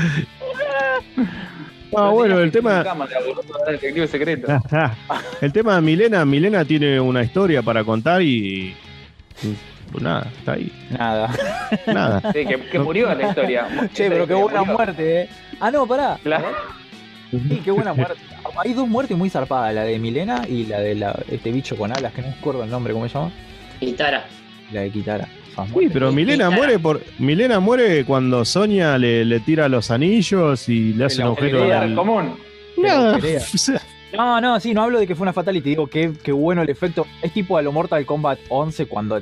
Ah, 1.97 2.11
bueno, 2.11 2.39
el 2.39 2.53
tema. 2.53 2.85
El 5.41 5.53
tema 5.53 5.75
de 5.75 5.81
Milena, 5.81 6.25
Milena 6.25 6.65
tiene 6.65 7.01
una 7.01 7.25
historia 7.25 7.63
para 7.63 7.83
contar 7.83 8.23
y. 8.23 8.77
Pues 9.93 10.03
nada, 10.05 10.27
está 10.39 10.53
ahí. 10.53 10.73
Nada. 10.97 11.31
Nada. 11.87 12.33
Sí, 12.33 12.47
que, 12.47 12.59
que 12.71 12.79
murió 12.79 13.11
en 13.11 13.19
la 13.19 13.29
historia. 13.29 13.67
Che, 13.93 14.09
pero 14.09 14.27
qué 14.27 14.35
buena 14.35 14.61
murió. 14.61 14.75
muerte, 14.77 15.23
eh. 15.23 15.29
Ah, 15.59 15.71
no, 15.71 15.87
pará. 15.87 16.19
Claro. 16.23 16.47
Sí, 17.31 17.61
qué 17.65 17.71
buena 17.71 17.93
muerte. 17.93 18.15
Hay 18.65 18.73
dos 18.73 18.89
muertes 18.89 19.17
muy 19.17 19.31
zarpadas, 19.31 19.75
la 19.75 19.85
de 19.85 19.99
Milena 19.99 20.43
y 20.49 20.67
la 20.67 20.81
de 20.81 20.95
la, 20.97 21.17
este 21.31 21.53
bicho 21.53 21.77
con 21.77 21.93
alas, 21.97 22.13
que 22.13 22.23
no 22.23 22.29
me 22.29 22.35
acuerdo 22.35 22.65
el 22.65 22.71
nombre, 22.71 22.93
¿cómo 22.93 23.07
se 23.09 23.15
llama? 23.15 23.31
Y 23.81 23.93
Tara. 23.93 24.25
La 24.73 24.81
de 24.83 24.91
Kitara. 24.91 25.29
Muertes. 25.69 25.91
pero 25.93 26.11
Milena 26.13 26.49
muere 26.49 26.79
por. 26.79 27.03
Milena 27.19 27.61
muere 27.61 28.05
cuando 28.05 28.45
Sonia 28.45 28.97
le, 28.97 29.25
le 29.25 29.41
tira 29.41 29.69
los 29.69 29.91
anillos 29.91 30.69
y 30.69 30.95
le 30.95 31.05
hace 31.05 31.17
El 31.17 31.23
un 31.23 31.27
agujero 31.29 31.59
Lugar 31.65 31.95
común. 31.95 32.35
Nada. 32.79 33.19
pelea. 33.19 33.41
O 33.55 33.59
sea, 33.59 33.81
No, 34.13 34.41
no, 34.41 34.59
sí, 34.59 34.73
no 34.73 34.83
hablo 34.83 34.99
de 34.99 35.07
que 35.07 35.15
fue 35.15 35.23
una 35.25 35.33
fatality, 35.33 35.71
digo 35.71 35.87
que 35.87 36.13
qué 36.23 36.33
bueno 36.33 36.63
el 36.63 36.71
efecto. 36.71 37.07
Es 37.23 37.33
tipo 37.33 37.59
a 37.59 37.63
lo 37.63 37.73
Mortal 37.73 38.07
Kombat 38.07 38.39
11 38.49 38.87
cuando 38.87 39.21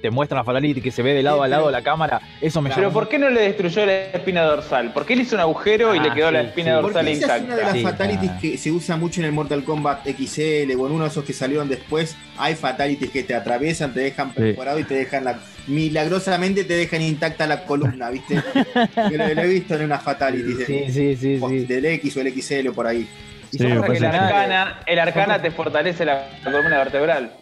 te 0.00 0.10
muestran 0.10 0.38
la 0.38 0.44
fatality 0.44 0.80
que 0.80 0.90
se 0.90 1.02
ve 1.02 1.12
de 1.14 1.22
lado 1.22 1.38
Sí, 1.38 1.44
a 1.44 1.48
lado 1.48 1.64
pero- 1.64 1.72
la 1.72 1.82
cámara. 1.82 2.20
Eso 2.40 2.62
me 2.62 2.70
Pero 2.70 2.92
¿por 2.92 3.08
qué 3.08 3.18
no 3.18 3.28
le 3.30 3.40
destruyó 3.42 3.84
la 3.84 3.92
espina 4.12 4.42
dorsal? 4.42 4.92
¿Por 4.92 5.04
qué 5.06 5.16
le 5.16 5.22
hizo 5.22 5.34
un 5.34 5.40
agujero 5.40 5.94
y 5.94 5.98
Ah, 5.98 6.02
le 6.02 6.12
quedó 6.14 6.30
la 6.30 6.42
espina 6.42 6.76
sí. 6.76 6.82
Porque 6.82 6.94
dorsal 6.94 7.08
esa 7.08 7.36
es 7.36 7.42
una 7.42 7.54
de 7.56 7.60
intacta? 7.62 7.62
las 7.66 7.72
Sí, 7.72 7.82
fatalities 7.82 8.30
ah. 8.32 8.38
que 8.40 8.58
se 8.58 8.70
usa 8.70 8.96
mucho 8.96 9.20
en 9.20 9.26
el 9.26 9.32
Mortal 9.32 9.64
Kombat 9.64 10.06
XL 10.06 10.70
o 10.78 10.86
en 10.86 10.92
uno 10.92 11.04
de 11.04 11.10
esos 11.10 11.24
que 11.24 11.32
salieron 11.32 11.68
después. 11.68 12.16
Hay 12.36 12.54
fatalities 12.54 13.10
que 13.10 13.22
te 13.24 13.34
atraviesan, 13.34 13.92
te 13.92 14.00
dejan 14.00 14.32
perforado 14.32 14.78
y 14.78 14.84
te 14.84 14.94
dejan 14.94 15.24
la. 15.24 15.38
Milagrosamente 15.66 16.64
te 16.64 16.74
dejan 16.74 17.02
intacta 17.02 17.46
la 17.46 17.64
columna, 17.64 18.10
¿viste? 18.10 18.34
Yo 19.10 19.16
lo, 19.18 19.34
lo 19.34 19.42
he 19.42 19.46
visto 19.46 19.74
en 19.74 19.82
unas 19.84 20.02
fatalities 20.02 20.66
Sí, 20.66 20.72
de- 20.72 20.92
sí, 20.92 21.16
sí, 21.16 21.38
sí. 21.40 21.64
del 21.66 21.84
X 21.86 22.16
o 22.16 22.20
el 22.20 22.32
XL 22.40 22.68
o 22.68 22.72
por 22.72 22.86
ahí. 22.86 23.08
Y 23.50 23.56
Sí, 23.58 23.64
que 23.64 23.72
el 23.72 24.04
arcana, 24.04 24.80
el 24.86 24.98
arcana 24.98 25.40
te 25.40 25.50
fortalece 25.50 26.04
la 26.04 26.26
columna 26.44 26.78
vertebral. 26.78 27.32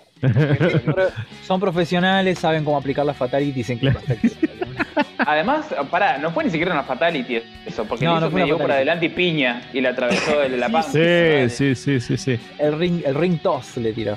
Son 1.47 1.60
profesionales, 1.60 2.38
saben 2.38 2.64
cómo 2.64 2.76
aplicar 2.76 3.05
las 3.05 3.16
fatalities 3.16 3.70
en 3.70 3.88
aspecto. 3.88 4.28
Además, 5.18 5.66
pará, 5.90 6.18
no 6.18 6.30
fue 6.30 6.44
ni 6.44 6.51
siquiera 6.51 6.72
una 6.72 6.82
fatality 6.84 7.43
eso, 7.66 7.84
porque 7.84 8.05
No, 8.05 8.20
no 8.20 8.28
una 8.28 8.36
medio 8.36 8.59
por 8.59 8.70
adelante 8.70 9.06
y 9.06 9.09
piña 9.10 9.62
y 9.72 9.80
le 9.80 9.88
atravesó 9.88 10.43
el- 10.43 10.59
la 10.60 10.68
panza. 10.68 10.93
Sí, 10.93 11.51
sí, 11.51 11.74
sí, 11.74 12.01
sí, 12.01 12.16
sí. 12.16 12.38
El 12.59 12.78
ring, 12.78 13.02
el 13.05 13.14
ring 13.14 13.38
toss 13.40 13.76
le 13.76 13.93
tiró. 13.93 14.16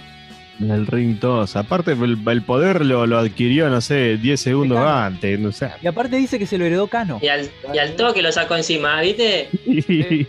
El 0.60 0.86
ring 0.88 1.18
toss. 1.20 1.56
Aparte, 1.56 1.94
el, 1.94 2.18
el 2.28 2.42
poder 2.44 2.86
lo, 2.86 3.08
lo 3.08 3.18
adquirió, 3.18 3.70
no 3.70 3.80
sé, 3.82 4.18
10 4.18 4.40
segundos 4.40 4.78
Claro. 4.78 4.94
antes. 4.98 5.40
No 5.40 5.52
sé. 5.54 5.70
Y 5.82 5.88
aparte 5.88 6.18
dice 6.18 6.38
que 6.38 6.46
se 6.46 6.58
lo 6.58 6.66
heredó 6.66 6.88
Cano. 6.88 7.18
Y 7.22 7.28
al, 7.30 7.50
y 7.74 7.78
al 7.78 7.96
toque 7.96 8.22
lo 8.22 8.32
sacó 8.32 8.56
encima, 8.58 9.00
¿viste? 9.02 9.48
Sí, 9.64 9.82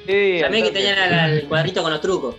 sí, 0.07 0.39
También 0.41 0.65
que 0.65 0.71
tenían 0.71 0.99
al 1.13 1.43
cuadrito 1.43 1.83
con 1.83 1.91
los 1.93 2.01
trucos. 2.01 2.37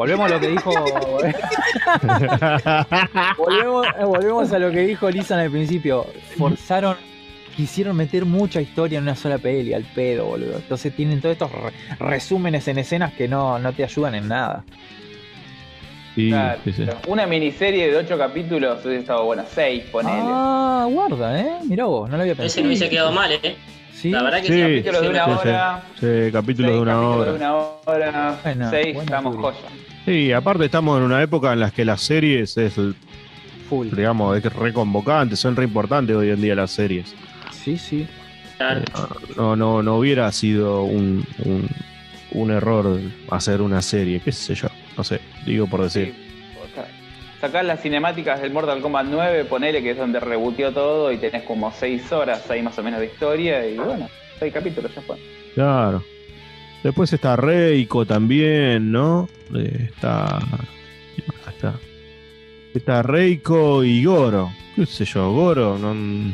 Volvemos 0.00 0.30
a 0.30 0.34
lo 0.34 0.40
que 0.40 0.48
dijo. 0.48 0.72
volvemos, 3.36 3.86
eh, 3.98 4.04
volvemos 4.04 4.50
a 4.50 4.58
lo 4.58 4.70
que 4.70 4.78
dijo 4.80 5.10
Lisa 5.10 5.34
en 5.34 5.40
el 5.40 5.50
principio. 5.50 6.06
Forzaron, 6.38 6.96
quisieron 7.54 7.94
meter 7.98 8.24
mucha 8.24 8.62
historia 8.62 8.96
en 8.96 9.02
una 9.04 9.14
sola 9.14 9.36
peli, 9.36 9.74
al 9.74 9.82
pedo, 9.84 10.24
boludo. 10.24 10.56
Entonces 10.56 10.96
tienen 10.96 11.20
todos 11.20 11.34
estos 11.34 11.52
re- 11.52 11.72
resúmenes 11.98 12.66
en 12.68 12.78
escenas 12.78 13.12
que 13.12 13.28
no, 13.28 13.58
no 13.58 13.74
te 13.74 13.84
ayudan 13.84 14.14
en 14.14 14.28
nada. 14.28 14.64
Sí, 16.14 16.30
Claro, 16.30 16.60
sí, 16.64 16.72
sí. 16.72 16.86
Una 17.06 17.26
miniserie 17.26 17.90
de 17.90 17.96
ocho 17.98 18.16
capítulos 18.16 18.82
hubiese 18.82 19.00
estado 19.00 19.26
buena, 19.26 19.44
seis, 19.44 19.82
ponele. 19.92 20.16
Ah, 20.22 20.86
guarda, 20.90 21.38
¿eh? 21.38 21.56
Mirá 21.68 21.84
vos, 21.84 22.08
no 22.08 22.16
lo 22.16 22.22
había 22.22 22.32
Ese 22.32 22.40
pensado. 22.42 22.62
no 22.62 22.68
hubiese 22.68 22.88
quedado 22.88 23.12
mal, 23.12 23.32
¿eh? 23.32 23.54
Sí. 23.92 24.08
La 24.08 24.22
verdad 24.22 24.40
que 24.40 24.46
Sí. 24.48 24.54
sí. 24.54 24.60
capítulos 24.62 25.02
de 25.02 25.08
una 25.10 25.24
sí, 25.26 25.30
sí. 25.30 25.36
hora. 25.48 25.82
Sí, 26.00 26.32
capítulos 26.32 26.70
seis 26.70 26.76
de 26.76 26.80
una 26.80 26.92
capítulos 26.94 27.16
hora. 27.16 27.30
de 27.32 27.36
una 27.36 27.54
hora. 27.54 28.38
Bueno, 28.42 28.70
seis, 28.70 28.94
buena 28.94 29.02
estamos 29.04 29.36
joya. 29.36 29.58
Sí, 30.04 30.32
aparte 30.32 30.64
estamos 30.64 30.98
en 30.98 31.04
una 31.04 31.22
época 31.22 31.52
en 31.52 31.60
la 31.60 31.70
que 31.70 31.84
las 31.84 32.00
series 32.00 32.56
es, 32.56 32.74
Full. 33.68 33.88
digamos, 33.90 34.36
es 34.36 34.52
reconvocante, 34.52 35.36
son 35.36 35.56
re 35.56 35.64
importantes 35.64 36.16
hoy 36.16 36.30
en 36.30 36.40
día 36.40 36.54
las 36.54 36.70
series. 36.70 37.14
Sí, 37.52 37.76
sí. 37.76 38.06
Claro. 38.56 38.82
No, 39.36 39.56
no, 39.56 39.82
no 39.82 39.96
hubiera 39.96 40.30
sido 40.32 40.82
un, 40.82 41.24
un, 41.44 41.68
un 42.32 42.50
error 42.50 43.00
hacer 43.30 43.62
una 43.62 43.80
serie, 43.82 44.20
qué 44.20 44.32
sé 44.32 44.54
yo, 44.54 44.68
no 44.96 45.04
sé, 45.04 45.20
digo 45.46 45.66
por 45.66 45.82
decir. 45.82 46.14
Sí, 46.14 46.26
Sacás 47.40 47.64
las 47.64 47.80
cinemáticas 47.80 48.42
del 48.42 48.52
Mortal 48.52 48.82
Kombat 48.82 49.06
9, 49.08 49.44
ponele 49.46 49.82
que 49.82 49.92
es 49.92 49.96
donde 49.96 50.20
reboteó 50.20 50.72
todo 50.72 51.10
y 51.10 51.16
tenés 51.16 51.42
como 51.44 51.72
seis 51.72 52.12
horas 52.12 52.50
ahí 52.50 52.60
más 52.60 52.78
o 52.78 52.82
menos 52.82 53.00
de 53.00 53.06
historia 53.06 53.66
y 53.66 53.76
bueno, 53.78 54.10
seis 54.38 54.52
capítulos 54.52 54.94
ya 54.94 55.00
fue. 55.00 55.16
Claro. 55.54 56.04
Después 56.82 57.12
está 57.12 57.36
Reiko 57.36 58.06
también, 58.06 58.90
¿no? 58.90 59.28
Eh, 59.54 59.88
Está. 59.92 60.38
¿quién 61.14 61.26
más 61.28 61.54
Está. 61.54 61.74
Está 62.74 63.02
Reiko 63.02 63.84
y 63.84 64.04
Goro. 64.04 64.50
¿Qué 64.76 64.86
sé 64.86 65.04
yo? 65.04 65.30
Goro, 65.32 65.76
no. 65.78 66.32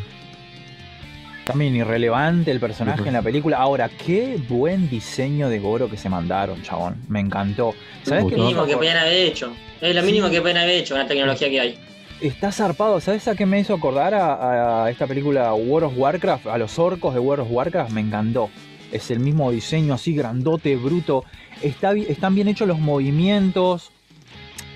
También 1.45 1.77
irrelevante 1.77 2.51
el 2.51 2.59
personaje 2.61 3.07
en 3.07 3.13
la 3.13 3.23
película. 3.23 3.59
Ahora, 3.59 3.89
qué 3.89 4.37
buen 4.49 4.89
diseño 4.91 5.49
de 5.49 5.61
Goro 5.61 5.89
que 5.89 5.97
se 5.97 6.09
mandaron, 6.09 6.61
chabón. 6.63 6.97
Me 7.09 7.21
encantó. 7.21 7.73
¿Sabes 8.03 8.25
qué? 8.25 8.37
Lo 8.37 8.37
gustó. 8.37 8.43
mínimo 8.47 8.67
que 8.67 8.77
podían 8.77 8.97
haber 8.99 9.15
hecho. 9.29 9.53
Es 9.81 9.95
lo 9.95 10.01
Sí. 10.01 10.07
mínimo 10.07 10.29
que 10.31 10.41
pueden 10.41 10.57
haber 10.57 10.77
hecho 10.79 10.95
con 10.95 11.03
la 11.03 11.09
tecnología 11.09 11.49
que 11.49 11.61
hay. 11.61 11.79
Está 12.21 12.51
zarpado. 12.51 13.01
¿Sabes 13.01 13.29
a 13.29 13.37
qué 13.37 13.47
me 13.47 13.61
hizo 13.61 13.75
acordar 13.75 14.15
a, 14.15 14.85
a 14.85 14.91
esta 14.91 15.07
película 15.07 15.53
World 15.55 15.89
of 15.93 15.99
Warcraft? 15.99 16.47
A 16.49 16.59
los 16.59 16.79
orcos 16.79 17.15
de 17.15 17.21
World 17.21 17.45
of 17.45 17.49
Warcraft. 17.53 17.93
Me 17.93 18.01
encantó. 18.01 18.51
Es 18.93 19.11
el 19.11 19.21
mismo 19.21 19.51
diseño 19.51 19.95
así, 19.95 20.15
grandote, 20.15 20.77
bruto. 20.77 21.25
Está, 21.63 21.93
están 21.93 22.35
bien 22.35 22.49
hechos 22.49 22.69
los 22.69 22.79
movimientos. 22.79 23.91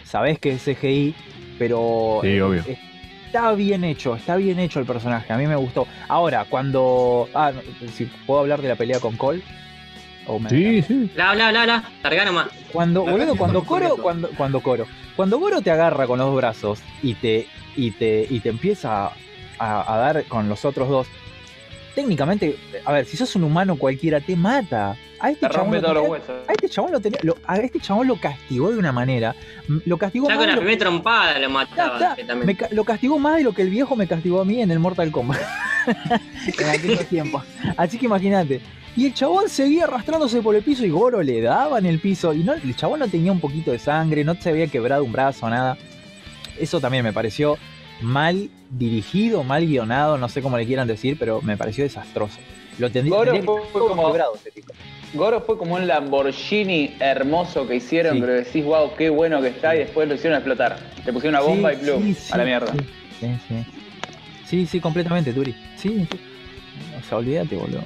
Sabes 0.04 0.38
que 0.38 0.52
es 0.52 0.62
CGI, 0.64 1.14
pero 1.58 2.20
Sí, 2.22 2.40
obvio. 2.40 2.64
está 3.26 3.52
bien 3.52 3.84
hecho, 3.84 4.16
está 4.16 4.36
bien 4.36 4.58
hecho 4.58 4.80
el 4.80 4.86
personaje. 4.86 5.32
A 5.32 5.36
mí 5.38 5.46
me 5.46 5.56
gustó. 5.56 5.86
Ahora, 6.08 6.44
cuando. 6.48 7.28
Ah, 7.34 7.52
si 7.94 8.06
puedo 8.26 8.40
hablar 8.40 8.60
de 8.62 8.68
la 8.68 8.76
pelea 8.76 8.98
con 9.00 9.16
Cole. 9.16 9.42
Sí, 10.48 10.82
sí. 10.82 11.10
Bla, 11.14 11.34
bla, 11.34 11.50
bla, 11.50 11.64
bla. 11.64 11.84
Larga 12.04 12.24
nomás. 12.24 12.46
Cuando, 12.72 13.04
La 13.04 13.12
boludo, 13.12 13.34
cuando 13.36 13.64
Coro, 13.64 13.96
cuando, 13.96 14.28
cuando 14.36 14.60
Coro, 14.60 14.86
cuando 15.16 15.38
Goro 15.40 15.60
te 15.60 15.70
agarra 15.72 16.06
con 16.06 16.18
los 16.20 16.34
brazos 16.36 16.80
y 17.02 17.14
te, 17.14 17.48
y 17.76 17.90
te, 17.92 18.26
y 18.30 18.38
te 18.38 18.48
empieza 18.50 19.06
a, 19.58 19.94
a 19.94 19.96
dar 19.98 20.24
con 20.26 20.48
los 20.48 20.64
otros 20.64 20.88
dos, 20.88 21.08
técnicamente, 22.00 22.56
a 22.84 22.92
ver, 22.92 23.04
si 23.06 23.16
sos 23.16 23.34
un 23.36 23.44
humano 23.44 23.76
cualquiera, 23.76 24.20
te 24.20 24.34
mata. 24.36 24.96
A 25.22 25.30
este 25.30 25.46
Te 25.46 25.52
chabón 25.54 25.72
lo 25.74 25.82
tenía- 25.82 26.16
a 26.48 26.52
este 26.52 26.68
chabón 26.70 26.92
lo 26.92 27.00
tenía, 27.00 27.18
lo- 27.22 27.36
a 27.46 27.56
este 27.58 27.78
chabón 27.78 28.06
lo 28.08 28.16
castigó 28.16 28.70
de 28.72 28.78
una 28.78 28.90
manera, 28.90 29.34
lo 29.84 29.98
castigó 29.98 30.28
Ya 30.28 30.34
más 30.34 30.38
con 30.38 30.46
de 30.46 30.52
la 30.52 30.54
lo- 30.56 30.60
primera 30.62 30.78
trompada 30.78 31.38
lo 31.38 31.50
mataba. 31.50 31.94
está. 31.98 32.16
que 32.16 32.24
también. 32.24 32.46
me 32.46 32.56
ca- 32.56 32.68
lo 32.70 32.84
castigó 32.84 33.18
más 33.18 33.36
de 33.36 33.44
lo 33.44 33.52
que 33.52 33.60
el 33.62 33.68
viejo 33.70 33.96
me 33.96 34.06
castigó 34.06 34.40
a 34.40 34.44
mí 34.46 34.62
en 34.62 34.70
el 34.70 34.78
Mortal 34.78 35.10
Kombat. 35.12 35.38
en 36.58 36.68
aquellos 36.70 37.04
tiempos. 37.06 37.44
Así 37.76 37.98
que 37.98 38.06
imagínate. 38.06 38.60
Y 38.96 39.06
el 39.06 39.14
chabón 39.14 39.48
seguía 39.48 39.84
arrastrándose 39.84 40.40
por 40.42 40.56
el 40.56 40.62
piso 40.62 40.84
y 40.84 40.90
Goro 40.90 41.22
le 41.22 41.40
daba 41.42 41.78
en 41.78 41.86
el 41.86 42.00
piso. 42.00 42.32
Y 42.34 42.42
no, 42.42 42.54
el 42.54 42.74
chabón 42.74 43.00
no 43.00 43.08
tenía 43.08 43.30
un 43.30 43.40
poquito 43.40 43.70
de 43.72 43.78
sangre, 43.78 44.24
no 44.24 44.34
se 44.34 44.48
había 44.50 44.66
quebrado 44.66 45.04
un 45.04 45.12
brazo, 45.12 45.48
nada. 45.50 45.76
Eso 46.58 46.80
también 46.80 47.04
me 47.04 47.12
pareció 47.12 47.56
mal 48.02 48.48
dirigido, 48.70 49.42
mal 49.44 49.66
guionado, 49.66 50.16
no 50.18 50.28
sé 50.28 50.42
cómo 50.42 50.56
le 50.58 50.66
quieran 50.66 50.86
decir, 50.88 51.16
pero 51.18 51.40
me 51.42 51.56
pareció 51.56 51.84
desastroso. 51.84 52.38
Lo 52.78 52.90
tendría, 52.90 53.16
Goro 53.16 53.32
tendría 53.32 53.52
fue 53.72 53.80
como- 53.88 54.12
tipo. 54.54 54.72
Goro 55.12 55.40
fue 55.40 55.58
como 55.58 55.74
un 55.74 55.86
Lamborghini 55.88 56.94
hermoso 57.00 57.66
que 57.66 57.76
hicieron, 57.76 58.14
Sí. 58.14 58.20
pero 58.20 58.32
decís, 58.34 58.64
wow, 58.64 58.92
qué 58.96 59.10
bueno 59.10 59.40
que 59.42 59.48
está, 59.48 59.74
y 59.74 59.80
después 59.80 60.08
lo 60.08 60.14
hicieron 60.14 60.36
explotar. 60.38 60.78
Le 61.04 61.12
pusieron 61.12 61.40
una 61.40 61.46
bomba 61.48 61.70
Sí, 61.72 61.76
y 61.80 61.84
plum, 61.84 62.02
sí, 62.04 62.14
sí, 62.14 62.32
a 62.32 62.36
la 62.38 62.44
mierda. 62.44 62.72
Sí, 62.72 62.78
sí, 63.20 63.26
sí. 63.48 63.54
Sí, 64.46 64.66
sí, 64.66 64.80
completamente, 64.80 65.32
Turi. 65.32 65.52
Sí, 65.76 66.06
sí. 66.10 66.20
O 67.00 67.08
sea, 67.08 67.18
olvídate, 67.18 67.56
boludo. 67.56 67.82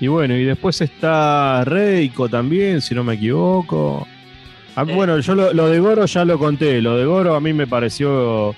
Y 0.00 0.06
bueno, 0.06 0.34
y 0.34 0.44
después 0.44 0.80
está 0.80 1.62
Reiko 1.64 2.28
también, 2.28 2.80
si 2.80 2.94
no 2.94 3.04
me 3.04 3.14
equivoco. 3.14 4.06
Ah. 4.76 4.84
Bueno, 4.84 5.18
yo 5.18 5.34
lo, 5.34 5.52
lo 5.52 5.68
de 5.68 5.78
Goro 5.80 6.06
ya 6.06 6.24
lo 6.24 6.38
conté. 6.38 6.80
Lo 6.80 6.96
de 6.96 7.04
Goro 7.04 7.34
a 7.34 7.40
mí 7.40 7.52
me 7.52 7.66
pareció 7.66 8.54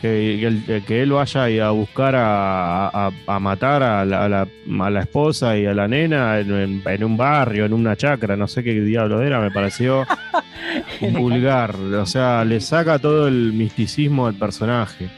que, 0.00 0.38
que 0.40 0.46
él, 0.76 0.84
que 0.84 1.02
él 1.02 1.12
vaya 1.12 1.66
a 1.66 1.70
buscar 1.70 2.14
a, 2.16 2.88
a- 2.88 3.10
a 3.26 3.40
matar 3.40 3.82
a 3.82 4.04
la, 4.04 4.24
a 4.24 4.28
la- 4.28 4.48
a 4.80 4.90
la 4.90 5.00
esposa 5.00 5.56
y 5.58 5.66
a 5.66 5.74
la 5.74 5.88
nena 5.88 6.38
en, 6.38 6.52
en- 6.54 6.82
en 6.84 7.04
un 7.04 7.16
barrio, 7.16 7.64
en 7.64 7.72
una 7.72 7.96
chacra, 7.96 8.36
no 8.36 8.46
sé 8.46 8.62
qué 8.62 8.74
diablo 8.80 9.22
era, 9.22 9.40
me 9.40 9.50
pareció 9.50 10.04
vulgar. 11.12 11.74
O 11.76 12.06
sea, 12.06 12.44
le 12.44 12.60
saca 12.60 12.98
todo 12.98 13.26
el 13.28 13.52
misticismo 13.52 14.26
del 14.26 14.36
personaje. 14.36 15.08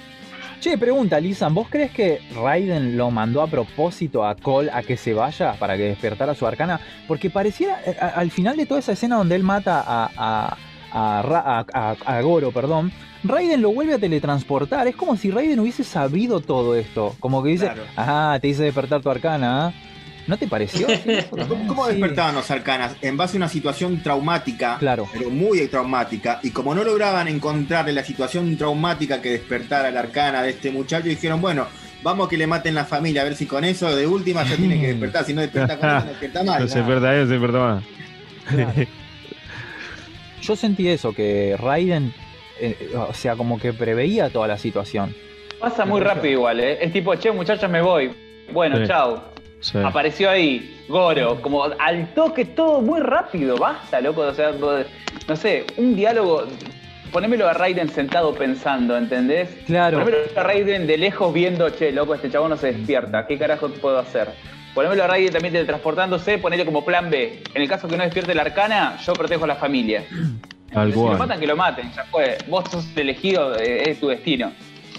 Che, 0.60 0.76
pregunta, 0.76 1.20
Lisan, 1.20 1.54
¿vos 1.54 1.68
crees 1.70 1.92
que 1.92 2.20
Raiden 2.34 2.96
lo 2.96 3.12
mandó 3.12 3.42
a 3.42 3.46
propósito 3.46 4.26
a 4.26 4.34
Cole 4.34 4.70
a 4.72 4.82
que 4.82 4.96
se 4.96 5.14
vaya 5.14 5.52
para 5.52 5.76
que 5.76 5.84
despertara 5.84 6.34
su 6.34 6.46
arcana? 6.48 6.80
Porque 7.06 7.30
pareciera, 7.30 7.80
eh, 7.86 7.96
a- 8.00 8.08
al 8.08 8.32
final 8.32 8.56
de 8.56 8.66
toda 8.66 8.80
esa 8.80 8.92
escena 8.92 9.16
donde 9.16 9.36
él 9.36 9.44
mata 9.44 9.84
a, 9.86 10.56
a, 10.90 11.64
a 12.04 12.20
Goro, 12.22 12.50
perdón, 12.50 12.90
Raiden 13.22 13.62
lo 13.62 13.72
vuelve 13.72 13.94
a 13.94 13.98
teletransportar. 14.00 14.88
Es 14.88 14.96
como 14.96 15.16
si 15.16 15.30
Raiden 15.30 15.60
hubiese 15.60 15.84
sabido 15.84 16.40
todo 16.40 16.74
esto. 16.74 17.14
Como 17.20 17.42
que 17.42 17.50
dice, 17.50 17.66
Claro. 17.66 17.82
ajá, 17.94 18.40
te 18.40 18.48
hice 18.48 18.64
despertar 18.64 19.00
tu 19.00 19.10
arcana, 19.10 19.66
¿ah? 19.68 19.72
¿No 20.28 20.36
te 20.36 20.46
pareció? 20.46 20.86
¿Cómo, 21.30 21.46
también, 21.46 21.66
cómo 21.66 21.86
sí. 21.86 21.92
despertaban 21.92 22.34
los 22.36 22.48
arcanas? 22.50 22.94
En 23.02 23.16
base 23.16 23.36
a 23.36 23.38
una 23.38 23.48
situación 23.48 24.02
traumática, 24.02 24.76
Claro. 24.78 25.08
pero 25.12 25.30
muy 25.30 25.66
traumática, 25.68 26.38
y 26.42 26.50
como 26.50 26.74
no 26.74 26.84
lograban 26.84 27.26
encontrarle 27.28 27.92
la 27.92 28.04
situación 28.04 28.56
traumática 28.56 29.20
que 29.20 29.30
despertara 29.30 29.90
la 29.90 30.00
arcana 30.00 30.42
de 30.42 30.50
este 30.50 30.70
muchacho, 30.70 31.08
dijeron, 31.08 31.40
bueno, 31.40 31.66
vamos 32.02 32.26
a 32.26 32.30
que 32.30 32.36
le 32.36 32.46
maten 32.46 32.74
la 32.74 32.84
familia, 32.84 33.22
a 33.22 33.24
ver 33.24 33.34
si 33.34 33.46
con 33.46 33.64
eso 33.64 33.96
de 33.96 34.06
última 34.06 34.44
ya 34.44 34.54
tiene 34.56 34.78
que 34.80 34.88
despertar, 34.88 35.24
si 35.24 35.32
no 35.34 35.40
despierta 35.40 35.78
con 35.78 35.88
eso, 35.88 35.98
no 36.04 36.10
despierta. 36.10 36.38
No 36.44 36.52
se 36.52 36.60
nada. 36.60 36.86
desperta 36.86 37.14
él, 37.16 37.26
se 37.26 37.32
desperta 37.32 37.58
más. 37.58 37.84
Claro. 38.48 38.72
Yo 40.42 40.56
sentí 40.56 40.88
eso, 40.88 41.12
que 41.12 41.56
Raiden, 41.58 42.12
eh, 42.60 42.90
o 42.96 43.12
sea, 43.14 43.34
como 43.36 43.58
que 43.58 43.72
preveía 43.72 44.30
toda 44.30 44.46
la 44.46 44.58
situación. 44.58 45.14
Pasa 45.58 45.84
muy 45.84 46.00
rápido 46.00 46.32
igual, 46.34 46.60
¿eh? 46.60 46.78
Es 46.84 46.92
tipo, 46.92 47.14
che, 47.16 47.32
muchachos, 47.32 47.68
me 47.70 47.82
voy. 47.82 48.10
Bueno, 48.52 48.76
Sí. 48.78 48.84
chao. 48.86 49.24
Sí. 49.60 49.78
Apareció 49.78 50.30
ahí, 50.30 50.84
Goro, 50.88 51.40
como 51.42 51.64
al 51.64 52.14
toque 52.14 52.44
todo 52.44 52.80
muy 52.80 53.00
rápido, 53.00 53.56
basta, 53.56 54.00
loco, 54.00 54.22
o 54.22 54.34
sea, 54.34 54.52
no 54.52 55.36
sé, 55.36 55.66
un 55.76 55.96
diálogo, 55.96 56.44
ponémelo 57.12 57.48
a 57.48 57.52
Raiden 57.52 57.88
sentado 57.88 58.34
pensando, 58.34 58.96
¿entendés? 58.96 59.48
Claro. 59.66 59.98
Ponémelo 59.98 60.18
a 60.36 60.42
Raiden 60.42 60.86
de 60.86 60.96
lejos 60.96 61.34
viendo, 61.34 61.68
che, 61.70 61.90
loco, 61.92 62.14
este 62.14 62.30
chabón 62.30 62.50
no 62.50 62.56
se 62.56 62.72
despierta, 62.72 63.26
¿qué 63.26 63.36
carajo 63.36 63.68
puedo 63.68 63.98
hacer? 63.98 64.28
Ponémelo 64.74 65.04
a 65.04 65.06
Raiden 65.08 65.32
también 65.32 65.52
teletransportándose, 65.54 66.38
ponele 66.38 66.64
como 66.64 66.84
plan 66.84 67.10
B. 67.10 67.42
En 67.52 67.62
el 67.62 67.68
caso 67.68 67.88
que 67.88 67.96
no 67.96 68.04
despierte 68.04 68.34
la 68.34 68.42
arcana, 68.42 68.96
yo 69.04 69.12
protejo 69.12 69.44
a 69.44 69.48
la 69.48 69.56
familia. 69.56 70.04
Tal 70.72 70.92
Si 70.92 70.98
lo 70.98 71.18
matan, 71.18 71.40
que 71.40 71.46
lo 71.46 71.56
maten, 71.56 71.90
ya 71.92 72.04
fue. 72.04 72.38
Vos 72.46 72.64
sos 72.70 72.86
el 72.94 73.02
elegido, 73.02 73.58
eh, 73.58 73.90
es 73.90 73.98
tu 73.98 74.08
destino. 74.08 74.52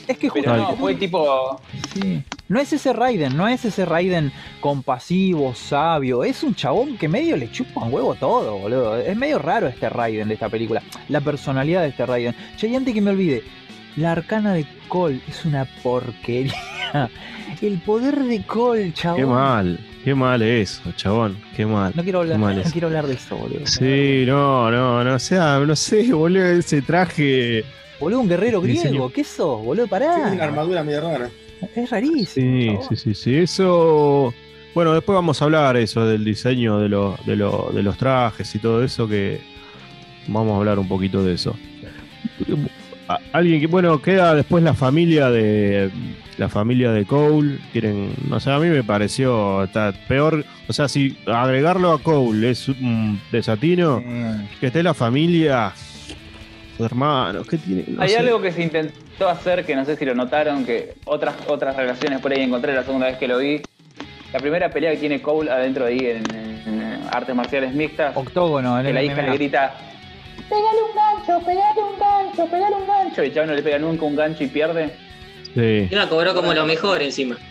Es 0.07 0.17
que 0.17 0.29
Pero 0.31 0.57
no, 0.57 0.75
fue 0.75 0.95
tipo, 0.95 1.61
Sí. 1.93 2.23
No 2.49 2.59
es 2.59 2.73
ese 2.73 2.93
Raiden, 2.93 3.37
no 3.37 3.47
es 3.47 3.63
ese 3.63 3.85
Raiden 3.85 4.31
compasivo, 4.59 5.53
sabio. 5.53 6.23
Es 6.23 6.41
un 6.41 6.55
chabón 6.55 6.97
que 6.97 7.07
medio 7.07 7.37
le 7.37 7.51
chupa 7.51 7.81
un 7.83 7.93
huevo 7.93 8.15
todo, 8.15 8.57
boludo. 8.57 8.97
Es 8.97 9.15
medio 9.15 9.37
raro 9.37 9.67
este 9.67 9.87
Raiden 9.87 10.27
de 10.29 10.33
esta 10.33 10.49
película. 10.49 10.81
La 11.09 11.21
personalidad 11.21 11.83
de 11.83 11.89
este 11.89 12.07
Raiden. 12.07 12.33
Che, 12.57 12.67
y 12.67 12.75
antes 12.75 12.91
que 12.95 13.01
me 13.01 13.11
olvide, 13.11 13.43
la 13.97 14.13
arcana 14.13 14.53
de 14.55 14.65
Cole 14.87 15.21
es 15.27 15.45
una 15.45 15.65
porquería. 15.83 16.53
El 17.61 17.77
poder 17.81 18.17
de 18.23 18.41
Cole, 18.43 18.93
chabón. 18.93 19.19
Qué 19.19 19.25
mal, 19.27 19.79
qué 20.03 20.15
mal 20.15 20.41
eso, 20.41 20.81
chabón, 20.95 21.37
qué 21.55 21.67
mal. 21.67 21.93
No 21.95 22.01
quiero 22.01 22.21
hablar, 22.21 22.39
no 22.39 22.49
eso. 22.49 22.71
quiero 22.71 22.87
hablar 22.87 23.05
de 23.05 23.13
esto, 23.13 23.35
boludo. 23.35 23.67
Sí, 23.67 24.23
no, 24.25 24.71
no, 24.71 25.03
no, 25.03 25.13
o 25.13 25.19
sea, 25.19 25.59
no 25.59 25.75
sé, 25.75 26.11
boludo, 26.11 26.45
ese 26.45 26.81
traje. 26.81 27.63
Boludo, 27.99 28.21
un 28.21 28.27
guerrero 28.29 28.59
Diseño. 28.61 28.89
griego. 28.89 29.11
¿Qué 29.11 29.23
sos, 29.23 29.63
boludo? 29.63 29.85
Sí, 29.85 29.91
una 29.93 29.99
Pará. 29.99 30.43
armadura 30.43 30.83
medio 30.83 31.01
rara. 31.01 31.29
Es 31.75 31.89
rarísimo. 31.89 32.81
Sí, 32.83 32.95
sí, 32.95 32.95
sí, 32.95 33.13
sí, 33.15 33.35
eso. 33.35 34.33
Bueno, 34.75 34.93
después 34.93 35.15
vamos 35.15 35.41
a 35.41 35.45
hablar 35.45 35.75
eso 35.77 36.05
del 36.05 36.23
diseño 36.23 36.79
de, 36.79 36.89
lo- 36.89 37.17
de, 37.25 37.35
lo- 37.35 37.71
de 37.73 37.83
los 37.83 37.97
trajes 37.97 38.53
y 38.55 38.59
todo 38.59 38.83
eso, 38.83 39.07
que 39.07 39.41
vamos 40.27 40.53
a 40.53 40.57
hablar 40.57 40.79
un 40.79 40.87
poquito 40.87 41.23
de 41.23 41.33
eso. 41.33 41.55
Alguien 43.33 43.59
que, 43.59 43.65
bueno, 43.67 43.99
queda 44.01 44.35
después 44.35 44.63
la 44.63 44.75
familia 44.75 45.31
de 45.31 45.89
la 46.37 46.47
familia 46.47 46.91
de 46.91 47.05
Cole. 47.05 47.57
Quieren, 47.71 48.11
no 48.29 48.39
sé, 48.39 48.51
a 48.51 48.59
mí 48.59 48.67
me 48.67 48.83
pareció 48.83 49.63
está 49.63 49.91
peor. 50.07 50.45
O 50.67 50.73
sea, 50.73 50.87
si 50.87 51.17
agregarlo 51.25 51.91
a 51.91 52.01
Cole 52.03 52.51
es 52.51 52.69
un 52.69 53.19
desatino, 53.31 54.03
que 54.59 54.67
esté 54.67 54.83
la 54.83 54.93
familia, 54.93 55.73
hermanos, 56.85 57.47
¿qué 57.47 57.57
tiene? 57.57 57.83
No 57.87 58.01
Hay 58.01 58.09
sé. 58.09 58.17
algo 58.19 58.41
que 58.41 58.51
se 58.51 58.61
intentó 58.63 59.27
hacer, 59.29 59.65
que 59.65 59.75
no 59.75 59.85
sé 59.85 59.95
si 59.95 60.05
lo 60.05 60.13
notaron, 60.15 60.65
que 60.65 60.93
otras, 61.05 61.35
otras 61.47 61.75
relaciones 61.75 62.19
por 62.19 62.31
ahí 62.31 62.41
encontré 62.41 62.73
la 62.73 62.83
segunda 62.83 63.07
vez 63.07 63.17
que 63.17 63.27
lo 63.27 63.37
vi. 63.37 63.61
La 64.33 64.39
primera 64.39 64.69
pelea 64.69 64.91
que 64.91 64.97
tiene 64.97 65.21
Cole 65.21 65.49
adentro 65.51 65.85
de 65.85 65.91
ahí 65.91 65.99
en, 66.05 66.35
en- 66.35 66.59
en 66.67 66.99
artes 67.11 67.33
marciales 67.35 67.73
mixtas, 67.73 68.15
Octógono, 68.15 68.77
en 68.77 68.83
que 68.83 68.89
el 68.89 68.95
la 68.95 69.03
hija 69.03 69.21
le 69.23 69.33
grita, 69.33 69.73
pegale 70.47 70.77
un 70.87 70.95
gancho, 70.95 71.45
pegale 71.45 71.81
un 71.81 71.99
gancho, 71.99 72.45
pegale 72.51 72.75
un 72.75 72.87
gancho. 72.87 73.23
Y 73.23 73.27
el 73.27 73.33
chaval 73.33 73.49
no 73.49 73.55
le 73.55 73.63
pega 73.63 73.79
nunca 73.79 74.05
un 74.05 74.15
gancho 74.15 74.43
y 74.43 74.47
pierde. 74.47 74.93
Sí. 75.55 75.59
Encima 75.83 76.07
cobró 76.07 76.35
como 76.35 76.53
lo 76.53 76.65
mejor 76.65 77.01
encima. 77.01 77.37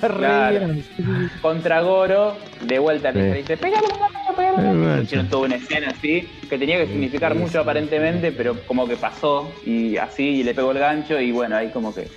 Claro. 0.00 0.60
Contra 1.42 1.82
Goro, 1.82 2.36
de 2.62 2.78
vuelta 2.78 3.12
le 3.12 3.32
Sí. 3.32 3.38
dice, 3.38 3.56
pegale 3.58 3.86
un 3.86 4.00
gancho, 4.00 4.27
gancho. 4.42 5.02
Hicieron 5.02 5.28
toda 5.28 5.46
una 5.46 5.56
escena 5.56 5.90
así, 5.90 6.28
que 6.48 6.58
tenía 6.58 6.78
que 6.78 6.86
significar 6.86 7.34
mucho 7.34 7.60
aparentemente, 7.60 8.32
pero 8.32 8.60
como 8.66 8.86
que 8.86 8.96
pasó, 8.96 9.50
y 9.64 9.96
así, 9.96 10.40
y 10.40 10.42
le 10.42 10.54
pegó 10.54 10.72
el 10.72 10.78
gancho, 10.78 11.20
y 11.20 11.32
bueno, 11.32 11.56
ahí 11.56 11.68
como 11.70 11.94
que 11.94 12.08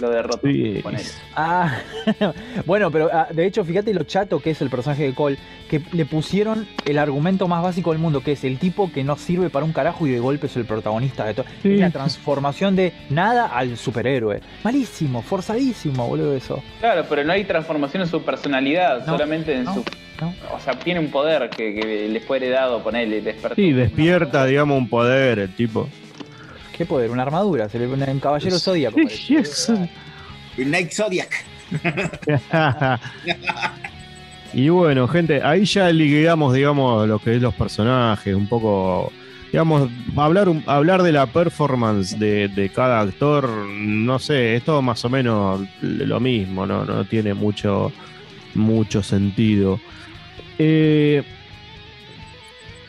lo 0.00 0.10
derrotó. 0.10 0.40
Sí. 0.46 0.80
con 0.82 0.94
él. 0.96 1.02
Ah, 1.36 1.78
bueno, 2.66 2.90
pero 2.90 3.08
ah, 3.12 3.28
de 3.30 3.46
hecho, 3.46 3.64
fíjate 3.64 3.92
lo 3.94 4.04
chato 4.04 4.40
que 4.40 4.50
es 4.50 4.60
el 4.62 4.70
personaje 4.70 5.04
de 5.04 5.14
Cole, 5.14 5.36
que 5.68 5.80
le 5.92 6.04
pusieron 6.06 6.66
el 6.84 6.98
argumento 6.98 7.46
más 7.48 7.62
básico 7.62 7.90
del 7.92 8.00
mundo, 8.00 8.22
que 8.22 8.32
es 8.32 8.44
el 8.44 8.58
tipo 8.58 8.90
que 8.92 9.04
no 9.04 9.16
sirve 9.16 9.50
para 9.50 9.64
un 9.64 9.72
carajo 9.72 10.06
y 10.06 10.10
de 10.10 10.18
golpe 10.18 10.46
es 10.46 10.56
el 10.56 10.64
protagonista 10.64 11.24
de 11.26 11.34
todo. 11.34 11.46
Sí. 11.62 11.74
Es 11.74 11.80
la 11.80 11.90
transformación 11.90 12.76
de 12.76 12.92
nada 13.10 13.46
al 13.46 13.76
superhéroe. 13.76 14.40
Malísimo, 14.64 15.22
forzadísimo, 15.22 16.06
boludo, 16.08 16.34
eso. 16.34 16.62
Claro, 16.80 17.04
pero 17.08 17.24
no 17.24 17.32
hay 17.32 17.44
transformación 17.44 18.02
en 18.02 18.08
su 18.08 18.22
personalidad, 18.22 19.00
No, 19.00 19.06
solamente 19.06 19.54
en 19.54 19.64
no, 19.64 19.74
su. 19.74 19.84
no. 20.20 20.34
O 20.54 20.60
sea, 20.60 20.74
tiene 20.78 21.00
un 21.00 21.10
poder 21.10 21.50
que, 21.50 21.74
que 21.74 22.08
le 22.08 22.20
fue 22.20 22.38
heredado, 22.38 22.82
ponerle, 22.82 23.20
despertó. 23.20 23.54
Sí, 23.56 23.72
despierta, 23.72 24.44
digamos, 24.46 24.76
un 24.78 24.88
poder 24.88 25.38
el 25.40 25.54
tipo. 25.54 25.88
¿Qué 26.80 26.86
poder? 26.86 27.10
Una 27.10 27.24
armadura, 27.24 27.68
se 27.68 27.78
le 27.78 27.86
un 27.86 28.20
caballero 28.20 28.58
zodíaco. 28.58 28.96
El 30.56 30.70
Night 30.70 30.90
Zodiac. 30.92 31.44
y 34.54 34.66
bueno, 34.70 35.06
gente, 35.06 35.42
ahí 35.42 35.66
ya 35.66 35.92
liquidamos, 35.92 36.54
digamos, 36.54 37.06
lo 37.06 37.18
que 37.18 37.36
es 37.36 37.42
los 37.42 37.52
personajes, 37.52 38.34
un 38.34 38.48
poco, 38.48 39.12
digamos, 39.52 39.90
hablar, 40.16 40.48
hablar 40.64 41.02
de 41.02 41.12
la 41.12 41.26
performance 41.26 42.18
de, 42.18 42.48
de 42.48 42.70
cada 42.70 43.00
actor, 43.00 43.46
no 43.46 44.18
sé, 44.18 44.56
es 44.56 44.64
todo 44.64 44.80
más 44.80 45.04
o 45.04 45.10
menos 45.10 45.60
lo 45.82 46.18
mismo, 46.18 46.64
no, 46.64 46.86
no 46.86 47.04
tiene 47.04 47.34
mucho, 47.34 47.92
mucho 48.54 49.02
sentido. 49.02 49.78
Eh, 50.58 51.22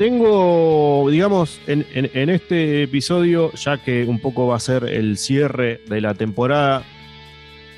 tengo, 0.01 1.07
digamos, 1.11 1.61
en, 1.67 1.85
este 2.31 2.81
episodio, 2.81 3.53
ya 3.53 3.77
que 3.77 4.05
un 4.05 4.17
poco 4.17 4.47
va 4.47 4.55
a 4.55 4.59
ser 4.59 4.85
el 4.85 5.15
cierre 5.15 5.81
de 5.87 6.01
la 6.01 6.15
temporada, 6.15 6.81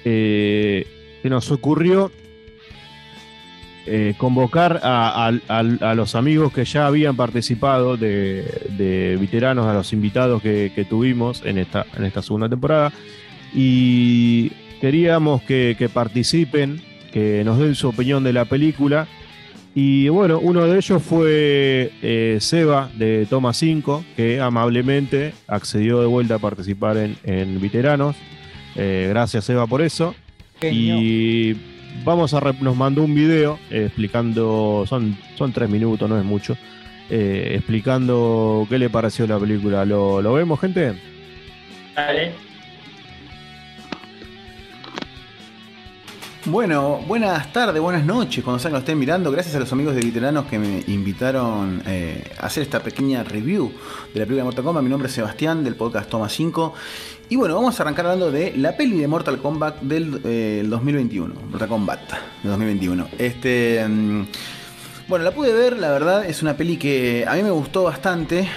eh, 0.06 0.88
se 1.22 1.30
nos 1.30 1.52
ocurrió 1.52 2.14
eh, 3.86 4.14
convocar 4.18 4.80
a, 4.82 5.34
los 5.98 6.16
amigos 6.16 6.54
que 6.54 6.64
ya 6.64 6.88
habían 6.88 7.18
participado 7.18 7.98
de, 7.98 9.18
veteranos, 9.20 9.68
a 9.68 9.74
los 9.74 9.92
invitados 9.92 10.42
que, 10.42 10.86
tuvimos 10.90 11.44
en 11.46 11.58
esta, 11.58 11.86
en 11.98 12.06
esta 12.06 12.22
segunda 12.22 12.48
temporada. 12.48 12.94
Y 13.54 14.52
queríamos 14.80 15.42
que, 15.42 15.90
participen, 15.94 16.82
que 17.12 17.44
nos 17.44 17.60
den 17.60 17.76
su 17.76 17.90
opinión 17.90 18.24
de 18.24 18.32
la 18.32 18.46
película. 18.46 19.10
Y 19.76 20.08
bueno, 20.10 20.40
uno 20.40 20.66
de 20.66 20.78
ellos 20.78 21.02
fue 21.02 21.92
eh, 22.02 22.38
Seba 22.40 22.92
de 22.96 23.26
Toma 23.28 23.54
5, 23.54 24.06
que 24.16 24.40
amablemente 24.40 25.34
accedió 25.48 26.00
de 26.00 26.06
vuelta 26.06 26.36
a 26.36 26.40
participar 26.40 26.98
en, 26.98 27.18
en 27.24 27.60
Veteranos. 27.60 28.16
Eh, 28.76 29.08
gracias, 29.10 29.46
Seba, 29.46 29.66
por 29.66 29.82
eso. 29.82 30.14
Y 30.62 31.56
vamos 32.04 32.34
a 32.34 32.40
nos 32.62 32.76
mandó 32.76 33.04
un 33.04 33.14
video 33.14 33.60
eh, 33.70 33.86
explicando, 33.86 34.86
son, 34.88 35.18
son 35.36 35.52
tres 35.52 35.70
minutos, 35.70 36.10
no 36.10 36.18
es 36.18 36.26
mucho, 36.26 36.58
eh, 37.10 37.54
explicando 37.56 38.66
qué 38.70 38.80
le 38.80 38.90
pareció 38.90 39.28
la 39.28 39.40
película. 39.40 39.86
¿Lo, 39.86 40.22
¿Lo, 40.22 40.34
vemos, 40.34 40.60
gente? 40.60 40.94
Dale. 41.96 42.53
Bueno, 46.46 47.00
buenas 47.08 47.54
tardes, 47.54 47.82
buenas 47.82 48.04
noches, 48.04 48.44
cuando 48.44 48.60
sea 48.60 48.68
que 48.70 48.74
lo 48.74 48.80
estén 48.80 49.00
mirando. 49.00 49.32
Gracias 49.32 49.56
a 49.56 49.60
los 49.60 49.72
amigos 49.72 49.96
de 49.96 50.02
Veteranos 50.02 50.46
que 50.48 50.60
me 50.60 50.84
invitaron 50.88 51.82
eh, 51.86 52.22
a 52.38 52.48
hacer 52.48 52.64
esta 52.64 52.82
pequeña 52.82 53.24
review 53.24 53.72
de 54.14 54.20
la 54.20 54.26
película 54.26 54.40
de 54.40 54.44
Mortal 54.44 54.66
Kombat. 54.66 54.84
Mi 54.84 54.90
nombre 54.90 55.08
es 55.08 55.16
Sebastián, 55.16 55.64
del 55.64 55.76
podcast 55.76 56.10
Toma 56.10 56.28
5. 56.28 56.74
Y 57.30 57.38
bueno, 57.38 57.56
vamos 57.56 57.80
a 57.80 57.84
arrancar 57.84 58.08
hablando 58.08 58.30
de 58.30 58.58
la 58.58 58.76
peli 58.76 59.00
de 59.00 59.08
Mortal 59.08 59.38
Kombat 59.38 59.84
del 59.84 60.70
2021. 60.70 61.34
Eh, 61.34 61.38
Mortal 61.50 61.70
Kombat 61.70 62.12
del 62.12 62.52
2021. 62.52 63.08
Este. 63.20 63.88
Mm, 63.88 64.26
bueno, 65.08 65.24
la 65.24 65.32
pude 65.32 65.54
ver, 65.54 65.78
la 65.78 65.92
verdad, 65.92 66.26
es 66.26 66.42
una 66.42 66.58
peli 66.58 66.76
que 66.76 67.24
a 67.26 67.36
mí 67.36 67.44
me 67.44 67.52
gustó 67.52 67.84
bastante. 67.84 68.50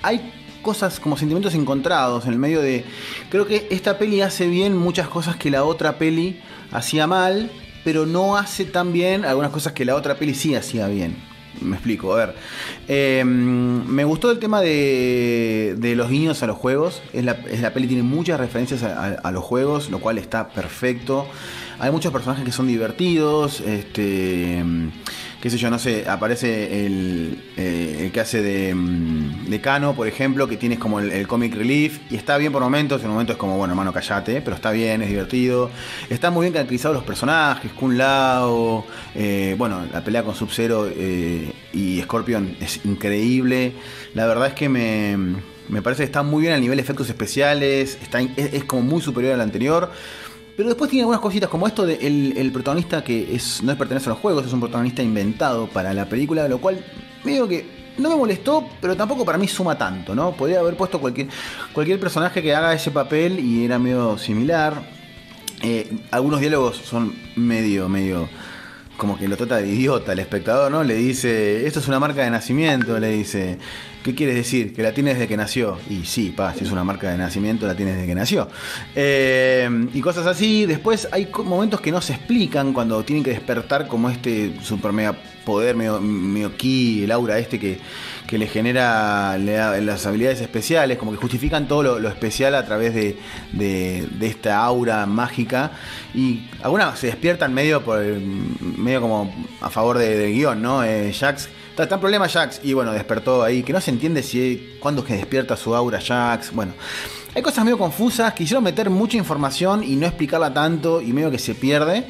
Hay 0.00 0.32
cosas 0.62 0.98
como 0.98 1.18
sentimientos 1.18 1.54
encontrados 1.54 2.24
en 2.24 2.32
el 2.32 2.38
medio 2.38 2.62
de. 2.62 2.86
Creo 3.28 3.46
que 3.46 3.68
esta 3.70 3.98
peli 3.98 4.22
hace 4.22 4.46
bien 4.46 4.74
muchas 4.78 5.08
cosas 5.08 5.36
que 5.36 5.50
la 5.50 5.64
otra 5.64 5.98
peli 5.98 6.40
hacía 6.74 7.06
mal, 7.06 7.50
pero 7.84 8.04
no 8.04 8.36
hace 8.36 8.66
tan 8.66 8.92
bien 8.92 9.24
algunas 9.24 9.50
cosas 9.50 9.72
que 9.72 9.86
la 9.86 9.94
otra 9.94 10.16
peli 10.16 10.34
sí 10.34 10.54
hacía 10.54 10.88
bien. 10.88 11.16
Me 11.60 11.76
explico, 11.76 12.12
a 12.12 12.16
ver. 12.16 12.34
Em, 12.88 13.86
me 13.86 14.04
gustó 14.04 14.30
el 14.32 14.40
tema 14.40 14.60
de, 14.60 15.76
de, 15.78 15.94
los 15.94 16.10
guiños 16.10 16.42
a 16.42 16.46
los 16.48 16.56
juegos. 16.56 17.00
Es 17.12 17.24
la, 17.24 17.32
es 17.48 17.60
la 17.60 17.72
peli 17.72 17.86
tiene 17.86 18.02
muchas 18.02 18.40
referencias 18.40 18.82
a, 18.82 19.30
los 19.30 19.44
juegos, 19.44 19.88
lo 19.88 20.00
cual 20.00 20.18
está 20.18 20.48
perfecto. 20.48 21.28
Hay 21.78 21.92
muchos 21.92 22.12
personajes 22.12 22.44
que 22.44 22.50
son 22.52 22.66
divertidos. 22.66 23.60
Este 23.60 24.64
qué 25.44 25.50
sé 25.50 25.58
yo, 25.58 25.68
no 25.68 25.78
sé, 25.78 26.08
aparece 26.08 26.86
el, 26.86 27.38
eh, 27.58 28.08
que 28.14 28.18
hace 28.18 28.40
de, 28.40 28.74
mm, 28.74 29.44
de, 29.50 29.60
Cano, 29.60 29.94
por 29.94 30.08
ejemplo, 30.08 30.48
que 30.48 30.56
tienes 30.56 30.78
como 30.78 31.00
el, 31.00 31.26
comic 31.26 31.54
relief, 31.54 32.00
y 32.08 32.16
está 32.16 32.38
bien 32.38 32.50
por 32.50 32.62
momentos, 32.62 33.02
en 33.02 33.08
un 33.08 33.12
momento 33.12 33.34
es 33.34 33.38
como, 33.38 33.58
bueno, 33.58 33.72
hermano, 33.72 33.92
callate, 33.92 34.40
pero 34.40 34.56
está 34.56 34.70
bien, 34.70 35.02
es 35.02 35.10
divertido. 35.10 35.70
Están 36.08 36.32
muy 36.32 36.44
bien 36.44 36.54
caracterizados 36.54 36.96
los 36.96 37.04
personajes, 37.04 37.72
Kun 37.72 37.98
Lao, 37.98 38.86
eh, 39.14 39.54
bueno, 39.58 39.86
la 39.92 40.02
pelea 40.02 40.22
con 40.22 40.34
Sub-Zero 40.34 40.88
eh, 40.88 41.52
y 41.74 42.00
Scorpion 42.00 42.56
es 42.58 42.80
increíble. 42.86 43.74
La 44.14 44.26
verdad 44.26 44.46
es 44.46 44.54
que 44.54 44.70
me, 44.70 45.14
me 45.68 45.82
parece 45.82 46.04
que 46.04 46.06
está 46.06 46.22
muy 46.22 46.40
bien 46.40 46.54
a 46.54 46.58
nivel 46.58 46.78
de 46.78 46.82
efectos 46.82 47.10
especiales, 47.10 47.98
está, 48.00 48.22
es, 48.22 48.54
es 48.54 48.64
como 48.64 48.80
muy 48.80 49.02
superior 49.02 49.34
al 49.34 49.42
anterior. 49.42 49.92
Pero 50.56 50.68
después 50.68 50.90
tiene 50.90 51.02
algunas 51.02 51.20
cositas 51.20 51.48
como 51.48 51.66
esto 51.66 51.84
de 51.84 51.94
el, 52.06 52.52
protagonista 52.52 53.02
que 53.02 53.34
es, 53.34 53.62
no 53.62 53.72
es 53.72 53.78
pertenece 53.78 54.08
a 54.08 54.10
los 54.10 54.18
juegos, 54.18 54.46
es 54.46 54.52
un 54.52 54.60
protagonista 54.60 55.02
inventado 55.02 55.66
para 55.66 55.92
la 55.92 56.08
película, 56.08 56.46
lo 56.46 56.58
cual 56.58 56.84
medio 57.24 57.48
que 57.48 57.66
no 57.98 58.08
me 58.08 58.16
molestó, 58.16 58.68
pero 58.80 58.96
tampoco 58.96 59.24
para 59.24 59.38
mí 59.38 59.48
suma 59.48 59.76
tanto, 59.76 60.14
¿no? 60.14 60.32
Podría 60.32 60.60
haber 60.60 60.76
puesto 60.76 61.00
cualquier, 61.00 61.28
cualquier 61.72 61.98
personaje 61.98 62.42
que 62.42 62.54
haga 62.54 62.72
ese 62.72 62.90
papel 62.90 63.40
y 63.40 63.64
era 63.64 63.78
medio 63.78 64.16
similar. 64.18 64.82
Eh, 65.62 65.90
algunos 66.10 66.40
diálogos 66.40 66.76
son 66.76 67.14
medio, 67.36 67.88
medio 67.88 68.28
como 69.04 69.18
que 69.18 69.28
lo 69.28 69.36
trata 69.36 69.58
de 69.58 69.68
idiota 69.68 70.14
el 70.14 70.18
espectador, 70.18 70.72
¿no? 70.72 70.82
Le 70.82 70.94
dice, 70.94 71.66
esto 71.66 71.78
es 71.78 71.88
una 71.88 72.00
marca 72.00 72.22
de 72.22 72.30
nacimiento, 72.30 72.98
le 72.98 73.10
dice, 73.10 73.58
¿qué 74.02 74.14
quieres 74.14 74.34
decir? 74.34 74.72
Que 74.72 74.82
la 74.82 74.94
tiene 74.94 75.12
desde 75.12 75.28
que 75.28 75.36
nació. 75.36 75.76
Y 75.90 76.06
sí, 76.06 76.32
pa, 76.34 76.54
si 76.54 76.64
es 76.64 76.70
una 76.70 76.84
marca 76.84 77.10
de 77.10 77.18
nacimiento, 77.18 77.66
la 77.66 77.74
tiene 77.74 77.92
desde 77.92 78.06
que 78.06 78.14
nació. 78.14 78.48
Eh, 78.96 79.68
y 79.92 80.00
cosas 80.00 80.26
así. 80.26 80.64
Después 80.64 81.06
hay 81.12 81.28
momentos 81.44 81.82
que 81.82 81.92
no 81.92 82.00
se 82.00 82.14
explican 82.14 82.72
cuando 82.72 83.04
tienen 83.04 83.22
que 83.22 83.32
despertar 83.32 83.88
como 83.88 84.08
este 84.08 84.54
super 84.62 84.92
mega 84.92 85.14
poder, 85.44 85.76
medio 85.76 86.56
ki, 86.56 87.04
el 87.04 87.12
aura 87.12 87.38
este 87.38 87.60
que, 87.60 87.78
que 88.26 88.38
le 88.38 88.46
genera 88.46 89.36
las 89.38 90.06
habilidades 90.06 90.40
especiales, 90.40 90.96
como 90.98 91.12
que 91.12 91.18
justifican 91.18 91.68
todo 91.68 91.98
lo, 91.98 92.08
especial 92.08 92.54
a 92.54 92.64
través 92.64 92.94
de, 92.94 93.18
de, 93.52 94.26
esta 94.26 94.64
aura 94.64 95.04
mágica. 95.06 95.72
Y 96.14 96.48
algunas 96.62 96.98
se 96.98 97.08
despiertan 97.08 97.52
medio 97.52 97.82
por 97.82 98.00
medio 98.00 99.00
como 99.00 99.34
a 99.60 99.68
favor 99.70 99.98
del 99.98 100.32
guion, 100.32 100.62
¿no? 100.62 100.82
Eh, 100.84 101.12
Jax. 101.12 101.48
Está, 101.76 101.94
en 101.94 102.00
problema 102.00 102.28
Jax. 102.28 102.60
Y 102.62 102.72
bueno, 102.72 102.92
despertó 102.92 103.42
ahí. 103.42 103.62
Que 103.62 103.72
no 103.72 103.80
se 103.80 103.90
entiende 103.90 104.22
si 104.22 104.76
cuándo 104.80 105.02
es 105.02 105.08
que 105.08 105.14
despierta 105.14 105.56
su 105.56 105.74
aura 105.74 106.00
Jax. 106.00 106.52
Bueno. 106.52 106.72
Hay 107.34 107.42
cosas 107.42 107.64
medio 107.64 107.76
confusas. 107.76 108.32
Quisieron 108.32 108.64
meter 108.64 108.88
mucha 108.88 109.16
información 109.16 109.82
y 109.82 109.96
no 109.96 110.06
explicarla 110.06 110.54
tanto. 110.54 111.02
Y 111.02 111.12
medio 111.12 111.30
que 111.30 111.38
se 111.38 111.54
pierde. 111.54 112.04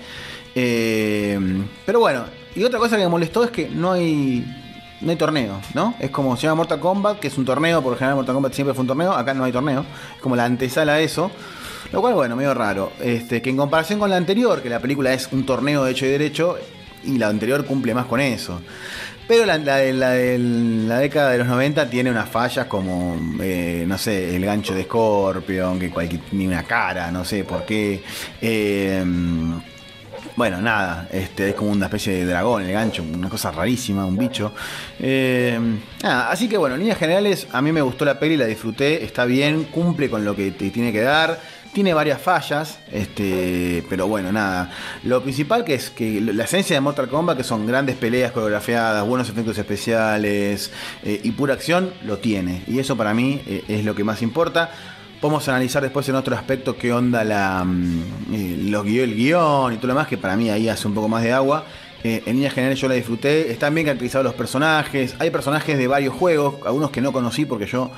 Eh, 0.55 1.39
pero 1.87 1.99
bueno. 1.99 2.25
Y 2.55 2.63
otra 2.63 2.79
cosa 2.79 2.97
que 2.97 3.03
me 3.03 3.09
molestó 3.09 3.43
es 3.43 3.51
que 3.51 3.69
no 3.69 3.93
hay 3.93 4.45
no 5.01 5.11
hay 5.11 5.17
torneo, 5.17 5.61
¿no? 5.75 5.95
Es 5.99 6.11
como 6.11 6.37
se 6.37 6.43
llama 6.43 6.57
Mortal 6.57 6.81
Kombat, 6.81 7.19
que 7.19 7.29
es 7.29 7.39
un 7.39 7.45
torneo, 7.45 7.83
por 7.83 7.93
lo 7.93 7.99
general 7.99 8.17
Mortal 8.17 8.35
Kombat 8.35 8.53
siempre 8.53 8.75
fue 8.75 8.83
un 8.83 8.89
torneo, 8.89 9.13
acá 9.13 9.35
no 9.35 9.45
hay 9.45 9.53
torneo, 9.53 9.85
es 10.15 10.21
como 10.21 10.37
la 10.37 10.45
antesala 10.45 10.95
a 10.95 11.01
eso. 11.01 11.31
Lo 11.93 12.01
cual, 12.01 12.15
bueno, 12.15 12.35
medio 12.35 12.55
raro. 12.55 12.93
Este, 13.01 13.41
que 13.41 13.51
en 13.51 13.57
comparación 13.57 14.01
con 14.01 14.11
la 14.11 14.17
anterior, 14.17 14.63
que 14.63 14.69
la 14.69 14.81
película 14.81 15.13
es 15.13 15.29
un 15.31 15.47
torneo 15.47 15.85
de 15.85 15.93
hecho 15.93 16.07
y 16.07 16.09
derecho, 16.09 16.57
y 17.05 17.19
la 17.19 17.29
anterior 17.29 17.65
cumple 17.65 17.95
más 17.95 18.07
con 18.07 18.21
eso. 18.21 18.61
Pero 19.29 19.47
la, 19.47 19.57
la, 19.59 19.79
la, 19.79 20.99
década 20.99 21.31
de 21.31 21.39
los 21.39 21.47
90 21.47 21.89
tiene 21.89 22.11
unas 22.11 22.29
fallas 22.29 22.67
como, 22.67 23.17
eh, 23.41 23.85
no 23.87 23.97
sé, 23.97 24.37
el 24.37 24.45
gancho 24.45 24.75
de 24.75 24.83
Scorpion, 24.85 25.79
que 25.79 25.91
cualquier, 25.91 26.21
ni 26.33 26.47
una 26.47 26.65
cara, 26.65 27.11
no 27.11 27.25
sé 27.25 27.45
por 27.45 27.65
qué. 27.65 28.03
Eh, 28.43 29.03
bueno, 30.37 30.61
nada, 30.61 31.09
este, 31.13 31.51
es 31.51 31.55
como 31.55 31.71
una 31.71 31.87
especie 31.87 32.13
de 32.13 32.27
dragón, 32.27 32.63
el 32.63 32.73
gancho, 32.73 33.03
una 33.03 33.29
cosa 33.29 33.53
rarísima, 33.53 34.05
un 34.05 34.17
bicho. 34.17 34.53
Eh, 34.99 35.59
así 36.03 36.49
que 36.49 36.57
bueno, 36.57 36.75
en 36.75 36.81
líneas 36.81 36.99
generales, 36.99 37.47
a 37.53 37.63
mí 37.63 37.71
me 37.71 37.83
gustó 37.83 38.05
la 38.05 38.19
peli, 38.19 38.37
la 38.37 38.47
disfruté, 38.47 39.05
está 39.05 39.25
bien, 39.27 39.65
cumple 39.65 40.11
con 40.11 40.25
lo 40.25 40.35
que 40.35 40.51
te 40.51 40.71
tiene 40.71 40.93
que 40.93 41.03
dar. 41.03 41.39
Tiene 41.73 41.93
varias 41.93 42.23
fallas, 42.23 42.79
este, 42.93 43.85
pero 43.91 44.07
bueno, 44.07 44.31
nada. 44.31 44.71
Lo 45.03 45.25
principal 45.25 45.65
que 45.65 45.75
es 45.75 45.91
que 45.91 46.21
la 46.21 46.45
esencia 46.45 46.77
de 46.77 46.81
Mortal 46.81 47.09
Kombat, 47.09 47.37
que 47.37 47.43
son 47.43 47.67
grandes 47.67 47.97
peleas 47.97 48.31
coreografiadas, 48.31 49.05
buenos 49.05 49.29
efectos 49.29 49.59
especiales 49.59 50.71
eh, 51.03 51.21
y 51.25 51.33
pura 51.33 51.55
acción, 51.55 51.93
lo 52.05 52.19
tiene. 52.19 52.63
Y 52.69 52.79
eso 52.79 52.97
para 52.97 53.13
mí 53.13 53.43
eh, 53.47 53.65
es 53.67 53.85
lo 53.85 53.97
que 53.97 54.05
más 54.05 54.23
importa. 54.23 54.71
Podemos 55.25 55.49
analizar 55.49 55.83
después 55.83 56.07
en 56.11 56.17
otro 56.17 56.37
aspecto 56.37 56.77
qué 56.77 56.93
onda 56.93 57.25
la, 57.25 57.65
mm, 57.65 58.03
eh, 58.35 58.57
los 58.65 58.87
el 58.87 59.15
guion 59.15 59.73
y 59.73 59.77
todo 59.77 59.87
lo 59.87 59.95
demás, 59.95 60.07
que 60.07 60.19
para 60.19 60.37
mí 60.37 60.51
ahí 60.51 60.69
hace 60.69 60.87
un 60.87 60.93
poco 60.93 61.09
más 61.09 61.23
de 61.23 61.33
agua. 61.33 61.65
Eh, 62.03 62.23
en 62.27 62.35
líneas 62.35 62.53
generales 62.53 62.79
yo 62.79 62.89
la 62.89 62.95
disfruté. 62.95 63.51
Están 63.51 63.75
bien 63.75 63.87
caracterizados 63.87 64.23
los 64.23 64.35
personajes. 64.35 65.17
Hay 65.19 65.31
personajes 65.31 65.79
de 65.79 65.87
varios 65.87 66.13
juegos, 66.13 66.57
algunos 66.67 66.91
que 66.91 67.01
no 67.01 67.11
conocí 67.11 67.47
porque 67.47 67.65
yo, 67.65 67.91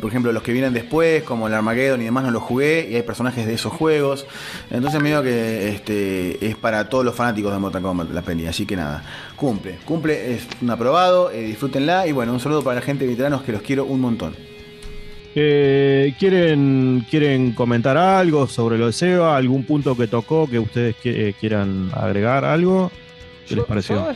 por 0.00 0.08
ejemplo, 0.08 0.30
los 0.30 0.44
que 0.44 0.52
vienen 0.52 0.72
después, 0.72 1.24
como 1.24 1.48
el 1.48 1.54
Armageddon 1.54 2.00
y 2.00 2.04
demás, 2.04 2.22
no 2.22 2.30
los 2.30 2.44
jugué. 2.44 2.86
Y 2.88 2.94
hay 2.94 3.02
personajes 3.02 3.44
de 3.44 3.54
esos 3.54 3.72
juegos. 3.72 4.24
Entonces 4.70 5.02
me 5.02 5.08
digo 5.08 5.20
que 5.24 5.68
este, 5.68 6.46
es 6.46 6.54
para 6.54 6.88
todos 6.88 7.04
los 7.04 7.16
fanáticos 7.16 7.52
de 7.52 7.58
Mortal 7.58 7.82
Kombat 7.82 8.10
la 8.10 8.22
peli. 8.22 8.46
Así 8.46 8.66
que 8.66 8.76
nada, 8.76 9.02
cumple. 9.34 9.78
Cumple, 9.84 10.36
es 10.36 10.46
un 10.60 10.70
aprobado. 10.70 11.32
Eh, 11.32 11.42
disfrútenla. 11.42 12.06
Y 12.06 12.12
bueno, 12.12 12.32
un 12.32 12.38
saludo 12.38 12.62
para 12.62 12.76
la 12.76 12.82
gente 12.82 13.04
de 13.04 13.10
veteranos 13.10 13.42
que 13.42 13.50
los 13.50 13.62
quiero 13.62 13.84
un 13.84 14.00
montón. 14.00 14.51
Eh, 15.34 16.14
¿quieren, 16.18 17.06
¿Quieren 17.08 17.52
comentar 17.52 17.96
algo 17.96 18.46
sobre 18.46 18.76
lo 18.78 18.86
de 18.86 18.92
Seba? 18.92 19.36
¿Algún 19.36 19.64
punto 19.64 19.96
que 19.96 20.06
tocó 20.06 20.48
que 20.48 20.58
ustedes 20.58 20.94
eh, 21.04 21.34
quieran 21.40 21.90
agregar 21.94 22.44
algo? 22.44 22.90
¿Qué 23.48 23.56
les 23.56 23.64
pareció? 23.64 24.14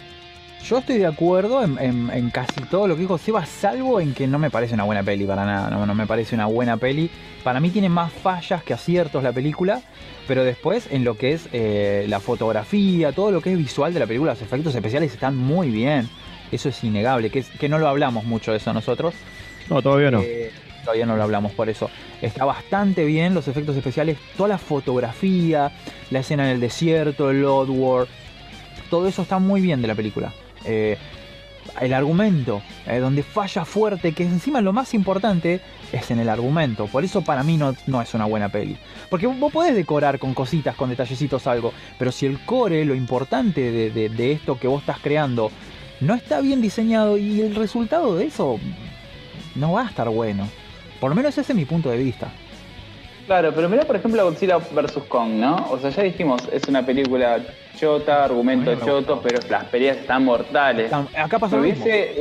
Yo 0.69 0.79
estoy 0.79 0.99
de 0.99 1.07
acuerdo 1.07 1.63
en, 1.63 1.79
en- 1.79 2.11
en 2.13 2.31
casi 2.31 2.61
todo 2.63 2.89
lo 2.89 2.97
que 2.97 3.03
dijo 3.03 3.19
Seba, 3.19 3.47
salvo 3.47 4.01
en 4.01 4.15
que 4.15 4.27
no 4.27 4.39
me 4.39 4.51
parece 4.51 4.75
una 4.75 4.83
buena 4.83 5.03
peli 5.05 5.25
para 5.25 5.45
nada. 5.47 5.71
No, 5.71 5.87
no 5.87 5.95
me 5.95 6.07
parece 6.07 6.35
una 6.35 6.47
buena 6.47 6.77
peli. 6.77 7.09
Para 7.45 7.61
mí 7.61 7.71
tiene 7.71 7.89
más 7.89 8.13
fallas 8.13 8.63
que 8.65 8.75
aciertos 8.75 9.23
la 9.23 9.33
película. 9.33 9.81
Pero 10.27 10.43
después, 10.43 10.89
en 10.91 11.05
lo 11.05 11.17
que 11.17 11.33
es 11.35 11.49
eh, 11.53 12.05
la 12.09 12.19
fotografía, 12.19 13.13
todo 13.13 13.31
lo 13.31 13.41
que 13.41 13.53
es 13.53 13.59
visual 13.59 13.95
de 13.95 14.01
la 14.01 14.07
película, 14.09 14.33
los 14.33 14.43
efectos 14.43 14.75
especiales 14.75 15.13
están 15.13 15.37
muy 15.37 15.71
bien. 15.71 16.09
Eso 16.51 16.69
es 16.69 16.83
innegable, 16.83 17.31
que, 17.31 17.39
es- 17.41 17.49
que 17.51 17.69
no 17.69 17.79
lo 17.79 17.87
hablamos 17.87 18.25
mucho 18.25 18.51
de 18.51 18.57
eso 18.57 18.73
nosotros. 18.73 19.15
No, 19.71 19.81
todavía 19.83 20.11
no. 20.11 20.21
Eh, 20.21 20.51
todavía 20.87 21.05
no 21.05 21.17
lo 21.17 21.23
hablamos 21.23 21.53
por 21.53 21.69
eso. 21.69 21.91
Está 22.23 22.45
bastante 22.47 23.05
bien 23.05 23.35
los 23.35 23.47
efectos 23.49 23.77
especiales, 23.77 24.17
toda 24.37 24.49
la 24.51 24.59
fotografía, 24.59 25.73
la 26.11 26.21
escena 26.21 26.45
en 26.47 26.53
el 26.53 26.61
desierto, 26.61 27.31
el 27.31 27.45
War. 27.45 28.07
Todo 28.89 29.07
eso 29.09 29.23
está 29.23 29.39
muy 29.39 29.61
bien 29.61 29.83
de 29.83 29.89
la 29.89 29.95
película. 29.95 30.33
Eh, 30.65 30.97
el 31.81 31.93
argumento, 31.93 32.63
eh, 32.87 32.99
donde 32.99 33.23
falla 33.25 33.65
fuerte, 33.65 34.13
que 34.13 34.23
encima 34.23 34.61
lo 34.61 34.73
más 34.73 34.95
importante 34.95 35.61
es 35.93 36.11
en 36.13 36.21
el 36.21 36.29
argumento. 36.29 36.87
Por 36.87 37.05
eso 37.05 37.23
para 37.23 37.43
mí 37.43 37.57
no, 37.57 37.75
no 37.89 38.01
es 38.01 38.15
una 38.15 38.25
buena 38.25 38.49
peli. 38.49 38.77
Porque 39.11 39.27
vos 39.27 39.53
podés 39.53 39.75
decorar 39.75 40.19
con 40.21 40.33
cositas, 40.33 40.77
con 40.77 40.89
detallecitos 40.91 41.47
algo, 41.49 41.73
pero 41.99 42.13
si 42.13 42.25
el 42.27 42.39
core, 42.45 42.85
lo 42.85 42.95
importante 42.95 43.73
de, 43.73 43.91
de- 43.91 44.09
de 44.09 44.33
esto 44.33 44.59
que 44.59 44.69
vos 44.69 44.81
estás 44.83 45.01
creando, 45.01 45.51
no 46.01 46.15
está 46.15 46.41
bien 46.41 46.61
diseñado 46.63 47.19
y 47.19 47.41
el 47.41 47.55
resultado 47.57 48.15
de 48.17 48.27
eso 48.27 48.59
no 49.57 49.73
va 49.73 49.83
a 49.87 49.89
estar 49.89 50.09
bueno. 50.09 50.49
Por 51.01 51.10
lo 51.10 51.16
menos 51.16 51.36
ese 51.36 51.52
es 51.52 51.56
mi 51.56 51.64
punto 51.64 51.90
de 51.90 51.97
vista. 51.98 52.28
Claro, 53.27 53.52
pero 53.55 53.68
mirá 53.68 53.82
por 53.85 53.97
ejemplo 53.97 54.23
Godzilla 54.24 54.56
vs. 54.59 54.98
Kong, 55.09 55.31
¿no? 55.32 55.66
O 55.70 55.78
sea, 55.78 55.90
ya 55.90 56.02
dijimos, 56.05 56.43
es 56.52 56.62
una 56.68 56.86
película 56.86 57.39
chota, 57.77 58.24
argumento 58.24 58.70
A 58.70 58.74
mí 58.74 58.81
no 58.81 58.86
me 58.86 58.90
choto, 58.93 59.14
gustó. 59.16 59.28
pero 59.28 59.40
las 59.51 59.64
peleas 59.64 59.97
están 59.97 60.24
mortales. 60.24 60.93
Acá 60.93 61.39
pasa 61.39 61.56
Me 61.56 61.62
lo 61.62 61.68
mismo. 61.68 61.85
hubiese. 61.85 62.14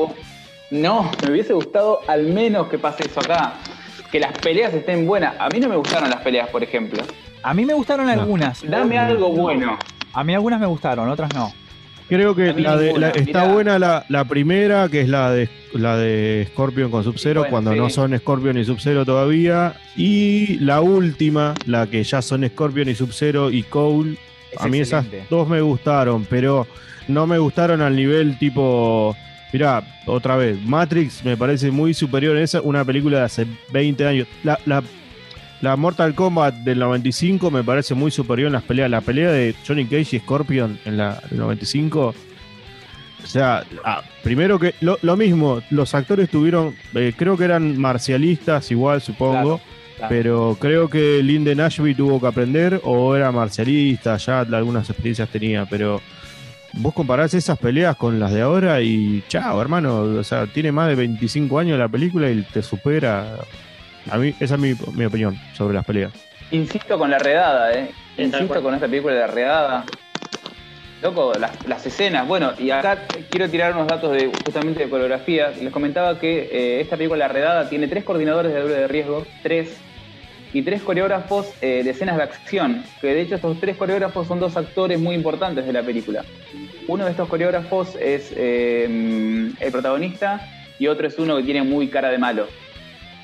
No, 0.72 1.11
me 1.23 1.31
hubiese 1.31 1.53
gustado 1.53 1.99
al 2.07 2.23
menos 2.23 2.68
que 2.69 2.80
pase 2.80 3.06
eso 3.06 3.19
acá. 3.19 3.53
Que 4.11 4.19
las 4.19 4.31
peleas 4.39 4.73
estén 4.73 5.06
buenas. 5.06 5.35
A 5.39 5.47
mí 5.49 5.60
no 5.60 5.69
me 5.69 5.76
gustaron 5.76 6.10
las 6.10 6.22
peleas, 6.22 6.49
por 6.49 6.64
ejemplo. 6.64 7.03
A 7.43 7.53
mí 7.53 7.65
me 7.65 7.73
gustaron 7.76 8.07
No. 8.07 8.11
algunas. 8.14 8.68
Dame 8.68 8.97
algo 8.97 9.30
bueno. 9.30 9.77
A 10.14 10.23
mí 10.23 10.34
algunas 10.34 10.60
me 10.60 10.65
gustaron, 10.65 11.07
otras 11.10 11.31
no. 11.35 11.52
Creo 12.07 12.36
que 12.36 12.53
la 12.53 12.77
de, 12.77 12.98
la- 12.99 13.10
está 13.10 13.41
mirá. 13.41 13.53
buena 13.53 13.80
la, 13.80 14.06
la 14.10 14.26
primera, 14.26 14.88
que 14.90 15.02
es 15.02 15.10
la 15.10 15.32
de 15.32 15.49
la 15.73 15.98
de 15.98 16.48
Scorpion 16.52 16.91
con 16.91 17.03
Sub-Zero, 17.03 17.41
Bueno, 17.41 17.52
cuando 17.52 17.72
sí. 17.73 17.77
no 17.80 17.90
son 17.90 18.18
Scorpion 18.18 18.57
y 18.57 18.65
Sub-Zero 18.65 19.06
todavía. 19.06 19.76
Y 19.95 20.60
la 20.60 20.82
última, 20.82 21.53
la 21.65 21.88
que 21.88 22.03
ya 22.03 22.22
son 22.22 22.48
Scorpion 22.48 22.90
y 22.90 22.95
Sub-Zero 22.95 23.49
y 23.52 23.64
Cole. 23.64 24.18
Es 24.52 24.61
a 24.61 24.68
mí 24.68 24.80
esas 24.80 25.06
dos 25.30 25.48
me 25.49 25.61
gustaron, 25.61 26.26
pero 26.30 26.68
no 27.07 27.26
me 27.27 27.38
gustaron 27.40 27.82
al 27.82 27.95
nivel 27.95 28.38
tipo. 28.38 29.15
Mirá, 29.52 29.84
otra 30.06 30.36
vez, 30.36 30.61
Matrix 30.61 31.23
me 31.26 31.38
parece 31.38 31.72
muy 31.72 31.94
superior 31.94 32.36
a 32.38 32.41
esa, 32.41 32.61
una 32.61 32.84
película 32.86 33.19
de 33.19 33.23
hace 33.26 33.48
20 33.72 34.06
años. 34.06 34.27
La, 34.44 34.60
la, 34.65 34.84
la 35.61 35.76
Mortal 35.76 36.14
Kombat 36.15 36.56
del 36.56 36.80
95 36.80 37.49
me 37.49 37.64
parece 37.64 37.95
muy 37.95 38.11
superior 38.11 38.48
en 38.48 38.53
las 38.53 38.64
peleas. 38.64 38.90
La 38.90 39.02
pelea 39.02 39.32
de 39.32 39.56
Johnny 39.65 39.86
Cage 39.86 40.18
y 40.18 40.19
Scorpion 40.19 40.80
en 40.86 40.98
la 40.98 41.22
del 41.30 41.40
95. 41.40 42.14
O 43.23 43.27
sea, 43.27 43.64
ah, 43.84 44.03
primero 44.23 44.60
que 44.60 44.76
lo, 44.82 44.99
lo 45.02 45.18
mismo, 45.18 45.61
los 45.72 45.95
actores 45.95 46.30
tuvieron, 46.30 46.76
eh, 46.94 47.14
creo 47.18 47.38
que 47.38 47.45
eran 47.45 47.77
marcialistas 47.80 48.69
igual, 48.69 49.02
supongo. 49.02 49.60
Claro. 49.98 50.10
Pero 50.10 50.57
creo 50.60 50.90
que 50.90 51.23
Linden 51.23 51.61
Ashby 51.61 51.95
tuvo 51.95 52.19
que 52.19 52.27
aprender 52.27 52.82
o 52.84 53.15
era 53.15 53.32
marcialista, 53.32 54.18
ya 54.18 54.41
algunas 54.41 54.90
experiencias 54.90 55.30
tenía, 55.30 55.65
pero 55.65 56.02
vos 56.73 56.94
comparás 56.94 57.34
esas 57.34 57.57
peleas 57.57 57.95
con 57.95 58.19
las 58.19 58.34
de 58.34 58.41
ahora 58.41 58.82
y 58.82 59.23
chao, 59.30 59.61
hermano, 59.61 60.02
o 60.02 60.23
sea, 60.23 60.48
tiene 60.48 60.73
más 60.73 60.90
de 60.90 60.95
25 60.95 61.60
años 61.60 61.80
la 61.80 61.88
película 61.88 62.30
y 62.30 62.41
te 62.41 62.61
supera. 62.61 63.38
A 64.10 64.18
mí, 64.18 64.34
esa 64.40 64.56
es 64.56 64.61
mi, 64.61 64.73
mi 64.94 65.06
opinión 65.06 65.38
sobre 65.53 65.73
las 65.73 65.86
peleas. 65.86 66.14
Insisto 66.52 66.98
con 66.98 67.10
la 67.10 67.19
redada, 67.19 67.73
¿eh? 67.73 67.90
Insisto 68.18 68.61
con 68.61 68.73
esta 68.73 68.88
película 68.88 69.14
de 69.14 69.19
la 69.22 69.27
redada. 69.27 69.86
Loco, 71.02 71.34
las, 71.38 71.52
las 71.68 71.86
escenas. 71.86 72.27
Bueno, 72.27 72.53
y 72.57 72.72
acá 72.72 72.99
quiero 73.30 73.49
tirar 73.49 73.73
unos 73.73 73.88
datos 73.88 74.11
de 74.11 74.32
justamente 74.44 74.84
de 74.84 74.90
coreografía. 74.90 75.49
Les 75.49 75.72
comentaba 75.72 76.19
que 76.19 76.49
eh, 76.52 76.82
esta 76.82 76.98
película 76.98 77.27
La 77.27 77.34
Redada 77.34 77.69
tiene 77.69 77.88
tres 77.88 78.03
coordinadores 78.03 78.53
de 78.53 78.61
doble 78.61 78.76
de 78.76 78.88
riesgo, 78.88 79.26
tres, 79.44 79.77
y 80.53 80.61
tres 80.61 80.82
coreógrafos 80.82 81.52
eh, 81.61 81.82
de 81.84 81.90
escenas 81.90 82.15
de 82.15 82.23
acción. 82.23 82.84
Que 83.02 83.07
de 83.07 83.22
hecho 83.22 83.36
estos 83.36 83.60
tres 83.60 83.76
coreógrafos 83.76 84.26
son 84.26 84.40
dos 84.40 84.56
actores 84.56 84.99
muy 84.99 85.14
importantes 85.14 85.65
de 85.65 85.73
la 85.73 85.84
película. 85.84 86.23
Uno 86.88 87.03
de 87.03 87.11
estos 87.11 87.27
coreógrafos 87.27 87.95
es 87.95 88.34
eh, 88.36 89.52
el 89.60 89.72
protagonista 89.72 90.48
y 90.80 90.88
otro 90.88 91.07
es 91.07 91.19
uno 91.19 91.36
que 91.38 91.44
tiene 91.44 91.64
muy 91.64 91.90
cara 91.90 92.10
de 92.10 92.18
malo. 92.18 92.48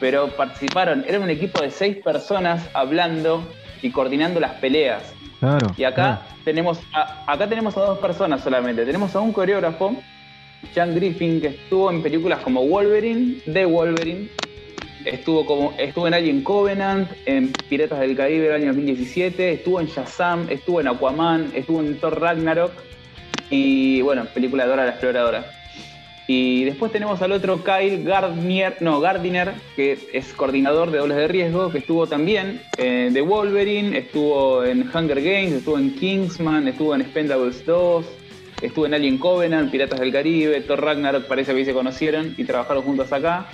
Pero 0.02 0.28
participaron, 0.36 1.06
era 1.08 1.20
un 1.20 1.30
equipo 1.30 1.62
de 1.62 1.72
seis 1.72 1.96
personas 2.04 2.68
hablando 2.74 3.48
y 3.82 3.92
coordinando 3.92 4.42
las 4.42 4.54
peleas. 4.56 5.14
Claro. 5.40 5.72
Y 5.78 5.86
acá 5.86 6.24
tenemos 6.44 6.80
a, 6.94 7.24
acá 7.32 7.48
tenemos 7.48 7.78
a 7.78 7.82
dos 7.82 8.00
personas 8.00 8.42
solamente. 8.44 8.84
Tenemos 8.86 9.16
a 9.16 9.22
un 9.22 9.32
coreógrafo, 9.32 9.96
Jan 10.76 10.94
Griffin, 10.96 11.40
que 11.40 11.48
estuvo 11.48 11.90
en 11.90 12.04
películas 12.04 12.40
como 12.40 12.66
Wolverine, 12.68 13.42
The 13.52 13.66
Wolverine, 13.66 14.28
estuvo 15.06 15.46
como 15.46 15.74
estuvo 15.78 16.08
en 16.08 16.14
Alien 16.14 16.44
Covenant, 16.44 17.10
en 17.26 17.52
Piratas 17.70 18.00
del 18.00 18.16
Caribe 18.16 18.48
del 18.48 18.56
año 18.56 18.68
2017, 18.68 19.54
estuvo 19.54 19.80
en 19.80 19.88
Shazam, 19.88 20.48
estuvo 20.50 20.82
en 20.82 20.88
Aquaman, 20.88 21.52
estuvo 21.56 21.80
en 21.80 22.00
Thor 22.00 22.20
Ragnarok 22.20 22.72
y 23.50 24.02
bueno, 24.02 24.26
película 24.34 24.64
de 24.64 24.70
Dora 24.70 24.86
la 24.86 24.92
Exploradora. 24.92 25.61
Y 26.28 26.64
después 26.64 26.92
tenemos 26.92 27.22
al 27.22 27.32
otro 27.32 27.64
Kyle 27.64 28.04
Gardner, 28.04 28.78
no, 28.80 29.02
Gardiner, 29.02 29.54
que 29.76 29.98
es 30.14 30.34
coordinador 30.34 30.92
de 30.92 31.00
dobles 31.00 31.18
de 31.18 31.28
riesgo, 31.28 31.72
que 31.72 31.80
estuvo 31.80 32.08
también 32.08 32.62
en 32.78 33.14
The 33.14 33.22
Wolverine, 33.22 33.98
estuvo 33.98 34.64
en 34.64 34.90
Hunger 34.94 35.22
Games, 35.22 35.54
estuvo 35.54 35.78
en 35.78 35.96
Kingsman, 35.96 36.68
estuvo 36.68 36.96
en 36.96 37.02
Expendables 37.02 37.66
2, 37.66 38.06
estuvo 38.62 38.86
en 38.86 38.94
Alien 38.94 39.18
Covenant, 39.18 39.72
Piratas 39.72 40.00
del 40.00 40.12
Caribe, 40.12 40.62
Thor 40.62 40.82
Ragnarok, 40.82 41.26
parece 41.26 41.52
que 41.52 41.60
ahí 41.60 41.66
se 41.66 41.74
conocieron 41.74 42.34
y 42.38 42.44
trabajaron 42.44 42.84
juntos 42.84 43.12
acá. 43.12 43.48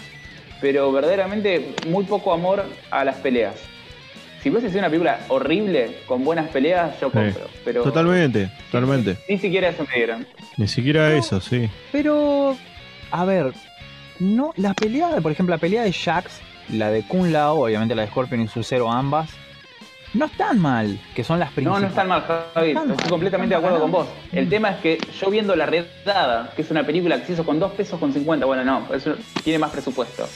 Pero 0.60 0.92
verdaderamente 0.92 1.74
muy 1.88 2.04
poco 2.06 2.34
amor 2.34 2.64
a 2.90 3.06
las 3.06 3.18
peleas. 3.18 3.77
Si 4.42 4.50
hubiese 4.50 4.68
sido 4.70 4.80
una 4.80 4.90
película 4.90 5.20
horrible, 5.30 5.98
con 6.06 6.24
buenas 6.24 6.48
peleas, 6.50 7.00
yo 7.02 7.12
compro. 7.12 7.48
Pero 7.66 7.84
Totalmente, 7.84 8.50
totalmente. 8.72 9.18
Ni 9.28 9.38
siquiera 9.38 9.70
eso 9.70 9.86
me 9.90 9.96
dieron. 9.96 10.28
Ni 10.58 10.68
siquiera 10.68 11.10
No. 11.10 11.16
eso, 11.18 11.42
sí. 11.42 11.70
Pero, 11.92 12.56
a 13.12 13.26
ver, 13.26 13.54
no, 14.20 14.54
la 14.58 14.74
pelea, 14.74 15.10
por 15.22 15.32
ejemplo, 15.32 15.56
la 15.56 15.60
pelea 15.60 15.84
de 15.84 15.92
Jax, 15.94 16.40
la 16.70 16.92
de 16.92 17.04
Kun 17.04 17.32
Lao, 17.34 17.64
obviamente 17.64 17.96
la 17.96 18.04
de 18.04 18.08
Scorpion 18.10 18.42
y 18.42 18.48
Sub-Zero 18.48 18.92
ambas, 18.92 19.30
no 20.14 20.26
están 20.26 20.60
mal, 20.60 21.00
que 21.16 21.24
son 21.24 21.40
las 21.40 21.50
No, 21.50 21.56
principales. 21.56 21.82
no 21.84 21.88
están 21.90 22.08
mal, 22.08 22.22
Javi. 22.54 22.70
están 22.70 22.84
Estoy 22.92 22.98
mal, 23.04 23.10
completamente 23.10 23.56
de 23.56 23.62
no 23.62 23.68
acuerdo 23.68 23.82
con 23.84 23.92
vos. 23.92 24.08
El 24.32 24.48
tema 24.50 24.70
es 24.70 24.78
que 24.78 24.98
yo 25.20 25.30
viendo 25.30 25.56
La 25.56 25.66
Redada, 25.66 26.52
que 26.56 26.62
es 26.62 26.72
una 26.72 26.86
película 26.86 27.20
que 27.20 27.26
se 27.26 27.34
hizo 27.34 27.46
con 27.46 27.60
2 27.60 27.72
pesos 27.74 28.00
con 28.00 28.14
50, 28.14 28.46
bueno, 28.46 28.64
no, 28.64 28.88
eso 28.94 29.16
tiene 29.44 29.60
más 29.60 29.72
presupuesto. 29.72 30.28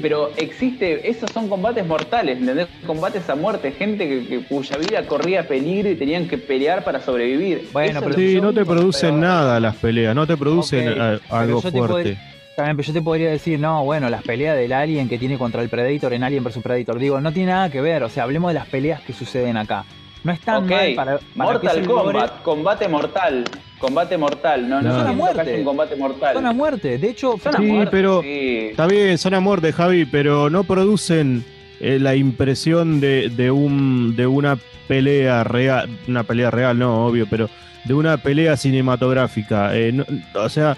Pero 0.00 0.30
existe, 0.36 1.08
esos 1.08 1.30
son 1.30 1.48
combates 1.48 1.86
mortales, 1.86 2.38
¿entendés? 2.38 2.68
Combates 2.86 3.28
a 3.28 3.34
muerte, 3.34 3.72
gente 3.72 4.08
que, 4.08 4.26
que- 4.26 4.44
cuya 4.44 4.76
vida 4.78 5.06
corría 5.06 5.46
peligro 5.46 5.90
y 5.90 5.96
tenían 5.96 6.28
que 6.28 6.38
pelear 6.38 6.82
para 6.84 7.00
sobrevivir. 7.00 7.68
Bueno, 7.72 7.90
Eso 7.98 8.00
pero 8.00 8.16
es 8.20 8.30
Sí, 8.32 8.40
no 8.40 8.52
te 8.54 8.64
producen 8.64 9.20
nada 9.20 9.60
las 9.60 9.76
peleas, 9.76 10.14
no 10.14 10.26
te 10.26 10.36
producen 10.36 10.88
algo 11.28 11.60
fuerte. 11.60 12.16
También, 12.56 12.76
pero 12.76 12.86
yo 12.86 12.92
te 12.92 13.00
podría 13.02 13.30
decir, 13.30 13.58
no, 13.58 13.82
bueno, 13.84 14.10
las 14.10 14.22
peleas 14.22 14.56
del 14.56 14.74
Alien 14.74 15.08
que 15.08 15.16
tiene 15.18 15.38
contra 15.38 15.62
el 15.62 15.70
Predator 15.70 16.12
en 16.12 16.22
Alien 16.22 16.44
vs 16.44 16.58
Predator, 16.62 16.98
digo, 16.98 17.18
no 17.18 17.32
tiene 17.32 17.50
nada 17.52 17.70
que 17.70 17.80
ver, 17.80 18.02
o 18.02 18.10
sea, 18.10 18.24
hablemos 18.24 18.50
de 18.50 18.54
las 18.54 18.66
peleas 18.66 19.00
que 19.00 19.14
suceden 19.14 19.56
acá. 19.56 19.84
No 20.22 20.32
están 20.32 20.64
Ok, 20.64 20.70
mal 20.70 20.94
para, 20.94 21.12
para 21.34 21.60
que 21.60 21.66
Mortal 21.68 21.84
Kombat, 21.86 22.42
combate 22.42 22.88
mortal, 22.88 23.44
combate 23.82 24.16
mortal, 24.16 24.68
no, 24.68 24.80
no, 24.80 24.88
No. 24.88 24.94
no 24.94 24.98
Son 25.00 25.08
a 25.08 25.12
muerte. 25.12 25.54
un 25.58 25.64
combate 25.64 25.96
mortal. 25.96 26.34
son 26.34 26.46
a 26.46 26.52
muerte. 26.52 26.96
De 26.98 27.10
hecho, 27.10 27.36
Son 27.42 27.54
a 27.54 27.58
Sí, 27.58 27.64
muerte, 27.64 27.90
pero- 27.90 28.22
sí. 28.22 28.68
Está 28.70 28.86
bien, 28.86 29.18
son 29.18 29.34
amor 29.34 29.60
de 29.60 29.72
Javi, 29.74 30.04
pero 30.06 30.48
no 30.48 30.64
producen 30.64 31.44
eh, 31.80 31.98
la 31.98 32.14
impresión 32.14 33.00
de, 33.00 33.28
de 33.28 33.50
un 33.50 34.14
de 34.16 34.26
una 34.26 34.56
pelea 34.86 35.42
real, 35.44 35.88
una 36.06 36.22
pelea 36.22 36.50
real, 36.50 36.78
no, 36.78 37.06
obvio, 37.06 37.26
pero 37.28 37.50
de 37.84 37.92
una 37.94 38.16
pelea 38.18 38.56
cinematográfica. 38.56 39.76
Eh, 39.76 39.90
no- 39.92 40.06
o 40.40 40.48
sea, 40.48 40.76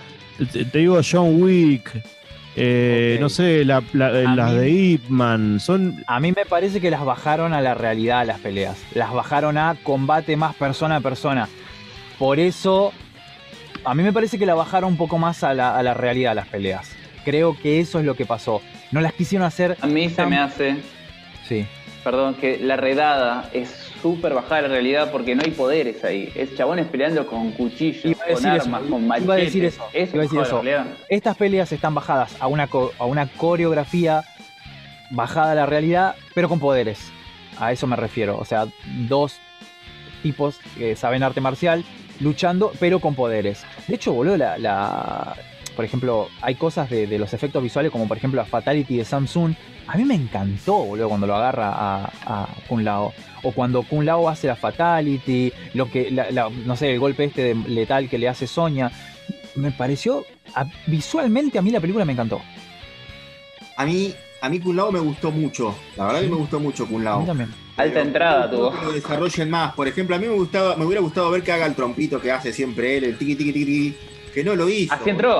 te, 0.53 0.65
te 0.65 0.79
digo 0.79 0.99
John 1.09 1.43
Wick, 1.43 1.91
eh, 2.57 3.19
no 3.21 3.29
sé, 3.29 3.65
la- 3.67 3.83
la- 3.93 4.07
A 4.07 4.35
las 4.35 4.53
mí- 4.53 4.59
de 4.59 4.71
Ip 4.71 5.09
Man, 5.09 5.61
son 5.61 6.03
A 6.07 6.21
mí 6.21 6.33
me 6.33 6.47
parece 6.47 6.81
que 6.81 6.91
las 6.91 7.05
bajaron 7.05 7.53
a 7.53 7.61
la 7.61 7.75
realidad 7.75 8.25
las 8.27 8.41
peleas. 8.41 8.79
Las 8.95 9.13
bajaron 9.13 9.59
a 9.59 9.77
combate 9.83 10.37
más 10.37 10.55
persona 10.55 10.97
a 10.97 11.01
persona. 11.01 11.49
Por 12.19 12.39
eso, 12.39 12.93
a 13.85 13.95
mí 13.95 14.03
me 14.03 14.13
parece 14.13 14.39
que 14.39 14.47
la 14.47 14.55
bajaron 14.55 14.91
un 14.93 14.97
poco 14.97 15.19
más 15.19 15.43
a 15.45 15.55
la, 15.55 15.77
a 15.77 15.83
la 15.83 15.95
realidad 15.95 16.35
las 16.35 16.49
peleas. 16.49 16.91
Creo 17.25 17.57
que 17.61 17.81
eso 17.81 17.99
es 17.99 18.05
lo 18.05 18.15
que 18.15 18.27
pasó. 18.27 18.61
No 18.93 19.01
las 19.01 19.13
quisieron 19.15 19.47
hacer. 19.47 19.77
A 19.81 19.87
mí 19.87 20.09
se 20.11 20.25
me 20.27 20.39
hace 20.39 20.77
Sí. 21.49 21.67
perdón, 22.03 22.35
que 22.35 22.59
la 22.59 22.77
redada 22.77 23.49
es 23.53 23.69
súper 24.03 24.35
bajada 24.35 24.63
la 24.63 24.69
realidad 24.69 25.11
porque 25.11 25.35
no 25.35 25.43
hay 25.45 25.51
poderes 25.51 26.05
ahí. 26.05 26.31
Es 26.35 26.55
chabones 26.55 26.87
peleando 26.87 27.27
con 27.27 27.51
cuchillos, 27.53 28.17
con 28.19 28.33
eso, 28.37 28.49
armas, 28.49 28.83
con 28.83 29.05
iba 29.05 29.15
a 29.15 29.19
machetes. 29.21 29.37
decir 29.47 29.65
eso, 29.65 29.85
Eso 29.93 30.15
iba 30.17 30.23
a 30.23 30.25
decir 30.25 30.41
es 30.41 30.47
eso. 30.47 30.63
Estas 31.09 31.37
peleas 31.37 31.73
están 31.73 31.95
bajadas 31.95 32.37
a 32.41 32.47
una, 32.47 32.69
a 32.99 33.05
una 33.07 33.27
coreografía 33.27 34.23
bajada 35.11 35.53
a 35.53 35.55
la 35.55 35.67
realidad, 35.67 36.15
pero 36.35 36.49
con 36.49 36.61
poderes. 36.61 37.11
A 37.59 37.73
eso 37.73 37.87
me 37.87 37.97
refiero. 37.97 38.37
O 38.39 38.45
sea, 38.45 38.67
dos 39.09 39.39
tipos 40.23 40.59
que 40.79 40.97
saben 40.97 41.23
arte 41.23 41.41
marcial 41.41 41.85
luchando, 42.25 42.73
pero 42.81 42.99
con 42.99 43.15
poderes. 43.15 43.63
De 43.87 43.95
hecho, 43.95 44.13
boludo, 44.13 44.37
la, 44.37 44.59
la- 44.59 45.37
por 45.77 45.85
ejemplo, 45.85 46.29
hay 46.41 46.55
cosas 46.55 46.89
de, 46.89 47.07
de 47.07 47.19
los 47.19 47.33
efectos 47.35 47.63
visuales, 47.63 47.91
como 47.93 48.07
por 48.09 48.17
ejemplo 48.17 48.41
la 48.41 48.47
Fatality 48.47 48.97
de 48.97 49.05
Samsung. 49.05 49.55
A 49.87 49.97
mí 49.97 50.05
me 50.05 50.15
encantó, 50.15 50.75
boludo, 50.85 51.09
cuando 51.09 51.27
lo 51.27 51.35
agarra 51.37 51.69
a, 51.69 52.13
a 52.27 52.49
Kun 52.69 52.85
Lao. 52.85 53.13
O 53.43 53.53
cuando 53.53 53.83
Kun 53.83 54.07
Lao 54.07 54.29
hace 54.29 54.47
la 54.47 54.57
Fatality, 54.57 55.53
lo 55.75 55.91
que, 55.91 56.11
la- 56.11 56.31
la- 56.31 56.49
no 56.49 56.75
sé, 56.77 56.93
el 56.93 56.99
golpe 57.01 57.25
este 57.25 57.43
de 57.43 57.55
letal 57.69 58.09
que 58.09 58.19
le 58.19 58.29
hace 58.29 58.47
Sonia. 58.47 58.91
Me 59.57 59.71
pareció, 59.73 60.25
a- 60.55 60.65
visualmente 60.87 61.59
a 61.59 61.63
mí 61.63 61.71
la 61.71 61.81
película 61.81 62.05
me 62.05 62.13
encantó. 62.13 62.41
A 63.77 63.85
mí, 63.85 64.15
a 64.41 64.49
mí 64.49 64.61
Kun 64.61 64.77
Lao 64.77 64.93
me 64.93 65.01
gustó 65.01 65.31
mucho. 65.33 65.75
La 65.97 66.07
verdad 66.07 66.21
que 66.23 66.29
me 66.29 66.37
gustó 66.37 66.61
mucho 66.61 66.87
Kun 66.87 67.03
A 67.03 67.05
Lao. 67.05 67.21
mí 67.21 67.27
también. 67.27 67.51
Alta 67.77 67.93
Pero 67.95 68.07
entrada 68.07 68.51
tuvo. 68.51 68.71
Que 68.79 68.85
lo 68.85 68.93
desarrollen 68.93 69.51
más. 69.51 69.75
Por 69.75 69.89
ejemplo, 69.89 70.15
a 70.15 70.19
mí 70.19 70.27
me 70.29 70.35
gustaba, 70.35 70.77
me 70.77 70.85
hubiera 70.85 71.01
gustado 71.01 71.31
ver 71.31 71.43
que 71.43 71.51
haga 71.53 71.67
el 71.67 71.75
trompito 71.75 72.21
que 72.21 72.31
hace 72.31 72.53
siempre 72.53 72.97
él, 72.99 73.05
el 73.05 73.19
tiqui 73.19 73.35
tiqui 73.35 73.53
tiqui, 73.53 73.95
que 74.33 74.45
no 74.45 74.55
lo 74.55 74.69
hizo. 74.69 74.95
¿Así 74.95 75.11
entró? 75.11 75.39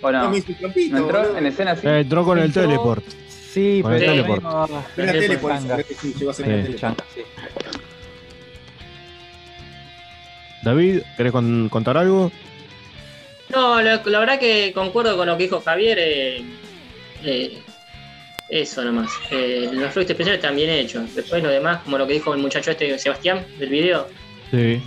¿O 0.00 0.10
No 0.10 0.22
no? 0.24 0.30
me 0.30 0.38
hizo 0.38 0.52
el 0.52 0.56
trompito. 0.58 0.96
¿No 0.96 1.02
entró 1.02 1.18
boludo. 1.20 1.38
en 1.38 1.46
escena 1.46 1.72
así? 1.72 1.86
Eh, 1.86 2.00
entró 2.00 2.24
con 2.24 2.38
el 2.38 2.44
Entró- 2.46 2.62
teleport. 2.62 3.04
Sí, 3.28 3.80
Con 3.82 3.92
el 3.92 3.98
pero 4.00 4.12
teleport. 4.12 4.42
mismo- 4.42 4.66
Fue 4.66 4.78
en 5.04 5.06
la 5.06 5.12
Medio 5.12 5.20
tele, 5.28 5.38
por 5.38 5.50
eso, 5.52 5.60
tanga. 5.60 5.74
creo 5.74 5.86
que 5.88 5.94
sí, 5.94 6.14
llegó 6.18 6.30
a 6.30 6.34
ser 6.34 6.46
Sí. 6.46 6.50
en 6.52 6.56
la 6.58 6.64
tele. 6.64 6.76
Chanta, 6.78 7.04
sí. 7.14 7.20
David, 10.62 11.00
¿querés 11.16 11.32
con- 11.32 11.68
contar 11.68 11.96
algo? 11.98 12.32
No, 13.50 13.80
la, 13.82 14.02
la 14.04 14.18
verdad 14.18 14.38
que 14.38 14.72
concuerdo 14.74 15.16
con 15.16 15.26
lo 15.26 15.36
que 15.36 15.44
dijo 15.44 15.60
Javier. 15.60 15.98
eh, 16.00 16.42
eh, 17.24 17.58
eso 18.48 18.84
nomás. 18.84 19.10
Eh, 19.30 19.68
los 19.72 19.82
efectos 19.84 20.10
especiales 20.10 20.38
están 20.40 20.56
bien 20.56 20.70
hechos. 20.70 21.14
Después 21.14 21.42
lo 21.42 21.48
demás, 21.50 21.82
como 21.82 21.98
lo 21.98 22.06
que 22.06 22.14
dijo 22.14 22.32
el 22.34 22.40
muchacho 22.40 22.70
este 22.70 22.98
Sebastián 22.98 23.44
del 23.58 23.68
video, 23.68 24.06
Sí. 24.50 24.80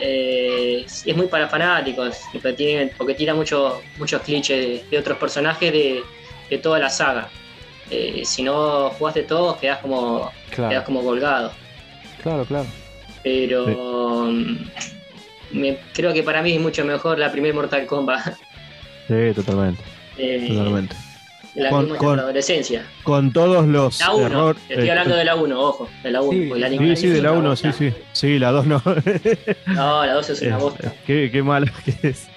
eh, 0.00 0.84
es 0.86 1.16
muy 1.16 1.26
para 1.26 1.48
fanáticos. 1.48 2.16
Porque, 2.32 2.52
tiene- 2.52 2.92
porque 2.96 3.14
tira 3.14 3.34
mucho, 3.34 3.80
muchos 3.98 4.20
clichés 4.22 4.60
de, 4.66 4.84
de 4.90 4.98
otros 4.98 5.18
personajes 5.18 5.72
de, 5.72 6.02
de 6.50 6.58
toda 6.58 6.78
la 6.78 6.90
saga. 6.90 7.28
Eh, 7.90 8.22
si 8.24 8.42
no 8.42 8.90
jugaste 8.90 9.22
todos, 9.22 9.56
quedás 9.58 9.78
como, 9.78 10.30
quedás 10.54 10.68
Claro, 10.70 10.84
como 10.84 11.02
colgado. 11.02 11.52
claro, 12.22 12.44
claro. 12.44 12.66
Pero 13.22 14.26
mm, 14.30 14.56
me- 15.52 15.78
creo 15.94 16.12
que 16.12 16.22
para 16.22 16.42
mí 16.42 16.52
es 16.52 16.60
mucho 16.60 16.84
mejor 16.84 17.18
la 17.18 17.32
primer 17.32 17.54
Mortal 17.54 17.86
Kombat. 17.86 18.34
Sí, 19.08 19.14
totalmente. 19.34 19.82
Eh, 20.18 20.46
Totalmente. 20.48 20.94
La 21.58 21.70
Con- 21.70 21.84
vimos 21.86 21.98
con- 21.98 22.10
en 22.10 22.16
la 22.18 22.22
adolescencia. 22.22 22.86
Con 23.02 23.32
todos 23.32 23.66
los 23.66 23.98
La 24.00 24.12
1. 24.14 24.26
errores. 24.26 24.62
Estoy 24.68 24.88
hablando 24.90 25.16
de 25.16 25.24
la 25.24 25.34
1, 25.34 25.60
ojo. 25.60 25.88
De 26.02 26.10
la 26.10 26.22
1. 26.22 26.32
Sí, 26.32 26.60
la 26.60 26.96
Sí, 26.96 27.06
de 27.08 27.22
la 27.22 27.32
una 27.32 27.40
1, 27.40 27.56
sí, 27.56 27.68
sí. 27.76 27.92
Sí, 28.12 28.38
la 28.38 28.50
2 28.52 28.66
no. 28.66 28.82
No, 29.66 30.06
la 30.06 30.12
2 30.14 30.30
es 30.30 30.42
una 30.42 30.56
Eh, 30.56 30.60
bosta. 30.60 30.92
qué, 31.06 31.30
qué 31.32 31.42
mala 31.42 31.72
que 31.84 32.08
es. 32.08 32.28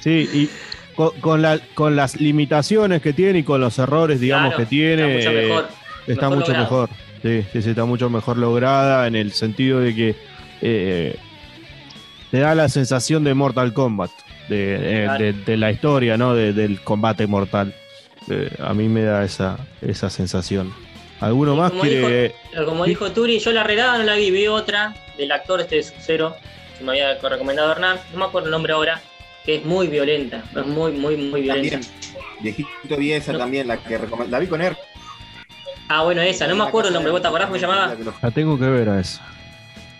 Sí, 0.00 0.28
y 0.32 0.50
con, 0.96 1.10
con 1.20 1.42
la- 1.42 1.60
con 1.74 1.94
las 1.94 2.20
limitaciones 2.20 3.00
que 3.02 3.12
tiene 3.12 3.40
y 3.40 3.42
con 3.44 3.60
los 3.60 3.78
errores, 3.78 4.18
digamos, 4.20 4.48
Claro, 4.54 4.64
que 4.64 4.66
tiene, 4.66 5.18
Está 5.18 5.30
mucho 5.30 5.38
eh, 5.38 5.46
mejor. 5.46 5.68
está 6.06 6.12
mejor 6.30 6.36
mucho 6.38 6.52
logrado. 6.52 6.64
mejor. 6.64 6.90
Sí, 7.22 7.44
sí, 7.52 7.62
sí, 7.62 7.70
está 7.70 7.84
mucho 7.84 8.10
mejor 8.10 8.36
lograda 8.38 9.06
en 9.06 9.14
el 9.14 9.32
sentido 9.32 9.80
de 9.80 9.94
que 9.94 10.16
eh, 10.62 11.16
te 12.30 12.38
da 12.38 12.54
la 12.54 12.68
sensación 12.68 13.24
de 13.24 13.34
Mortal 13.34 13.72
Kombat, 13.72 14.10
de, 14.48 14.76
eh, 14.76 15.04
Claro. 15.04 15.24
de- 15.24 15.32
de 15.32 15.56
la 15.56 15.70
historia, 15.70 16.16
¿no? 16.16 16.34
De- 16.34 16.52
del 16.52 16.80
combate 16.80 17.26
mortal. 17.26 17.74
Eh, 18.28 18.54
a 18.60 18.74
mí 18.74 18.88
me 18.88 19.02
da 19.02 19.24
esa, 19.24 19.58
esa 19.80 20.10
sensación. 20.10 20.72
¿Alguno 21.20 21.54
más 21.56 21.70
como 21.70 21.82
quiere...? 21.82 22.34
Como 22.64 22.84
dijo 22.84 23.10
Turi, 23.12 23.38
yo 23.38 23.52
la 23.52 23.62
redada 23.64 23.98
no 23.98 24.04
la 24.04 24.14
vi, 24.14 24.30
vi 24.30 24.46
otra 24.46 24.94
del 25.18 25.32
actor 25.32 25.60
este 25.60 25.76
de 25.76 25.82
Sub-Zero 25.82 26.34
que 26.78 26.84
me 26.84 26.92
había 26.92 27.18
recomendado 27.18 27.70
Hernán, 27.72 27.98
no 28.12 28.18
me 28.20 28.24
acuerdo 28.24 28.46
el 28.48 28.52
nombre 28.52 28.72
ahora, 28.72 29.00
que 29.44 29.56
es 29.56 29.64
muy 29.64 29.86
violenta, 29.88 30.42
es 30.56 30.66
muy, 30.66 30.92
muy, 30.92 31.16
muy 31.16 31.42
violenta. 31.42 31.78
También, 31.80 31.92
viejito 32.40 32.96
vi 32.96 33.12
esa 33.12 33.32
No. 33.32 33.38
también, 33.38 33.68
la 33.68 33.76
que 33.76 34.00
recomend- 34.00 34.28
la 34.28 34.38
vi 34.38 34.46
con 34.46 34.62
él. 34.62 34.74
Ah, 35.88 36.04
bueno, 36.04 36.22
esa, 36.22 36.46
no 36.46 36.56
me 36.56 36.64
acuerdo 36.64 36.88
el 36.88 36.94
nombre, 36.94 37.10
¿vos 37.12 37.20
te 37.20 37.26
acordás 37.28 37.48
cómo 37.48 37.58
se 37.58 37.66
llamaba? 37.66 37.94
La 38.22 38.30
tengo 38.30 38.58
que 38.58 38.64
ver 38.64 38.88
a 38.88 39.00
esa. 39.00 39.20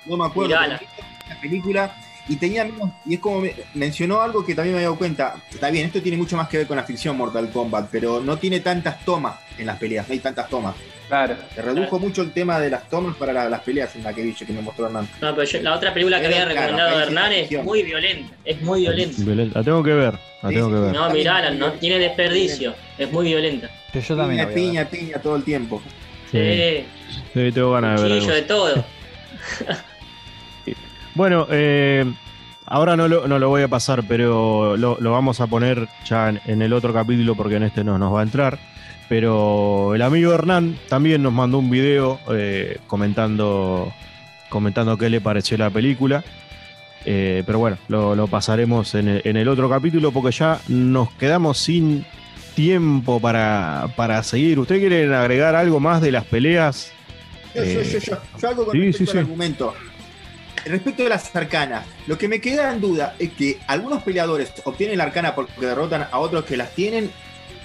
No 0.06 0.16
me 0.16 0.24
acuerdo. 0.24 0.54
La 0.58 0.80
película 1.40 1.94
y 2.30 2.36
tenía 2.36 2.64
menos- 2.64 2.90
y 3.04 3.14
es 3.14 3.20
como 3.20 3.40
me- 3.42 3.54
mencionó 3.74 4.22
algo 4.22 4.44
que 4.46 4.54
también 4.54 4.74
me 4.74 4.78
había 4.78 4.88
dado 4.88 4.98
cuenta. 4.98 5.34
Está 5.52 5.70
bien, 5.70 5.86
esto 5.86 6.00
tiene 6.00 6.16
mucho 6.16 6.36
más 6.36 6.48
que 6.48 6.58
ver 6.58 6.66
con 6.66 6.76
la 6.76 6.84
ficción 6.84 7.16
Mortal 7.16 7.50
Kombat, 7.50 7.88
pero 7.90 8.20
no 8.20 8.38
tiene 8.38 8.60
tantas 8.60 9.04
tomas 9.04 9.36
en 9.58 9.66
las 9.66 9.76
peleas, 9.78 10.08
no 10.08 10.12
hay 10.14 10.20
tantas 10.20 10.48
tomas. 10.48 10.74
Claro. 11.08 11.34
Se 11.54 11.60
redujo 11.60 11.98
mucho 11.98 12.22
el 12.22 12.30
tema 12.32 12.60
de 12.60 12.70
las 12.70 12.88
tomas 12.88 13.16
para 13.16 13.32
la- 13.32 13.48
las 13.48 13.60
peleas 13.62 13.94
en 13.96 14.04
la 14.04 14.12
que 14.14 14.22
vi 14.22 14.32
yo, 14.32 14.46
que 14.46 14.52
me 14.52 14.62
mostró 14.62 14.86
Hernán. 14.86 15.08
No, 15.20 15.34
pero 15.34 15.42
yo- 15.44 15.60
la 15.60 15.74
otra 15.74 15.92
película 15.92 16.20
que 16.20 16.26
había 16.26 16.44
claro, 16.44 16.54
recomendado 16.54 16.96
sí 16.96 17.02
Hernán 17.02 17.32
es 17.32 17.64
muy 17.64 17.82
violenta, 17.82 18.34
es 18.44 18.62
muy 18.62 18.80
violenta. 18.82 19.16
Violenta. 19.24 19.58
La 19.58 19.64
tengo 19.64 19.82
que 19.82 19.92
ver, 19.92 20.14
la 20.42 20.48
Sí, 20.48 20.54
tengo 20.54 20.68
que 20.70 20.78
ver. 20.80 20.92
No, 20.94 21.10
mirala, 21.10 21.50
no 21.50 21.72
tiene 21.72 21.98
desperdicio, 21.98 22.74
es 22.96 23.10
muy 23.10 23.26
violenta. 23.26 23.68
Yo, 23.92 24.00
yo 24.00 24.16
también. 24.16 24.48
Piña, 24.54 24.84
piña, 24.88 24.88
piña 24.88 25.18
todo 25.20 25.34
el 25.34 25.42
tiempo. 25.42 25.82
Sí, 26.30 26.38
Sí, 26.38 26.84
sí, 27.34 27.52
tengo 27.52 27.72
ganas 27.72 28.00
de 28.00 28.08
ver 28.08 28.18
algo. 28.20 28.32
de 28.32 28.42
todo. 28.42 28.84
Bueno, 31.20 31.46
eh, 31.50 32.10
ahora 32.64 32.96
no 32.96 33.06
lo, 33.06 33.28
no 33.28 33.38
lo 33.38 33.50
voy 33.50 33.60
a 33.60 33.68
pasar, 33.68 34.04
pero 34.08 34.74
lo, 34.78 34.96
lo 34.98 35.12
vamos 35.12 35.38
a 35.42 35.48
poner 35.48 35.86
ya 36.06 36.30
en, 36.30 36.40
en 36.46 36.62
el 36.62 36.72
otro 36.72 36.94
capítulo 36.94 37.34
porque 37.34 37.56
en 37.56 37.64
este 37.64 37.84
no 37.84 37.98
nos 37.98 38.14
va 38.14 38.20
a 38.20 38.22
entrar. 38.22 38.58
Pero 39.06 39.94
el 39.94 40.00
amigo 40.00 40.32
Hernán 40.32 40.78
también 40.88 41.22
nos 41.22 41.34
mandó 41.34 41.58
un 41.58 41.68
video 41.68 42.18
eh, 42.32 42.78
comentando, 42.86 43.92
comentando 44.48 44.96
qué 44.96 45.10
le 45.10 45.20
pareció 45.20 45.58
la 45.58 45.68
película. 45.68 46.24
Eh, 47.04 47.42
pero 47.44 47.58
bueno, 47.58 47.76
lo, 47.88 48.14
lo 48.14 48.26
pasaremos 48.26 48.94
en 48.94 49.08
el, 49.08 49.22
en 49.22 49.36
el 49.36 49.48
otro 49.48 49.68
capítulo 49.68 50.12
porque 50.12 50.34
ya 50.34 50.58
nos 50.68 51.12
quedamos 51.12 51.58
sin 51.58 52.06
tiempo 52.54 53.20
para, 53.20 53.88
para 53.94 54.22
seguir. 54.22 54.58
¿Ustedes 54.58 54.80
quieren 54.80 55.12
agregar 55.12 55.54
algo 55.54 55.80
más 55.80 56.00
de 56.00 56.12
las 56.12 56.24
peleas? 56.24 56.94
Yo, 57.54 57.62
yo, 57.62 57.82
yo, 57.82 57.98
yo, 57.98 58.16
yo 58.40 58.48
algo 58.48 58.64
con 58.64 58.72
sí, 58.72 58.80
respecto 58.86 59.12
sí, 59.12 59.18
al 59.18 59.24
sí. 59.26 59.30
argumento. 59.30 59.74
Respecto 60.64 61.02
de 61.02 61.08
las 61.08 61.34
arcanas, 61.34 61.84
lo 62.06 62.18
que 62.18 62.28
me 62.28 62.40
queda 62.40 62.72
en 62.72 62.80
duda 62.80 63.14
es 63.18 63.30
que 63.32 63.58
algunos 63.66 64.02
peleadores 64.02 64.52
obtienen 64.64 64.98
la 64.98 65.04
arcana 65.04 65.34
porque 65.34 65.52
derrotan 65.64 66.06
a 66.10 66.18
otros 66.18 66.44
que 66.44 66.56
las 66.56 66.70
tienen, 66.70 67.10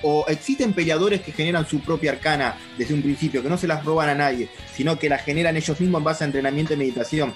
o 0.01 0.25
existen 0.27 0.73
peleadores 0.73 1.21
que 1.21 1.31
generan 1.31 1.65
su 1.67 1.79
propia 1.81 2.11
arcana 2.11 2.55
desde 2.77 2.93
un 2.93 3.01
principio, 3.01 3.41
que 3.41 3.49
no 3.49 3.57
se 3.57 3.67
las 3.67 3.83
roban 3.83 4.07
a 4.09 4.15
nadie, 4.15 4.49
sino 4.73 4.97
que 4.99 5.09
la 5.09 5.17
generan 5.17 5.57
ellos 5.57 5.79
mismos 5.81 5.99
en 5.99 6.03
base 6.05 6.23
a 6.23 6.27
entrenamiento 6.27 6.73
y 6.73 6.77
meditación. 6.77 7.33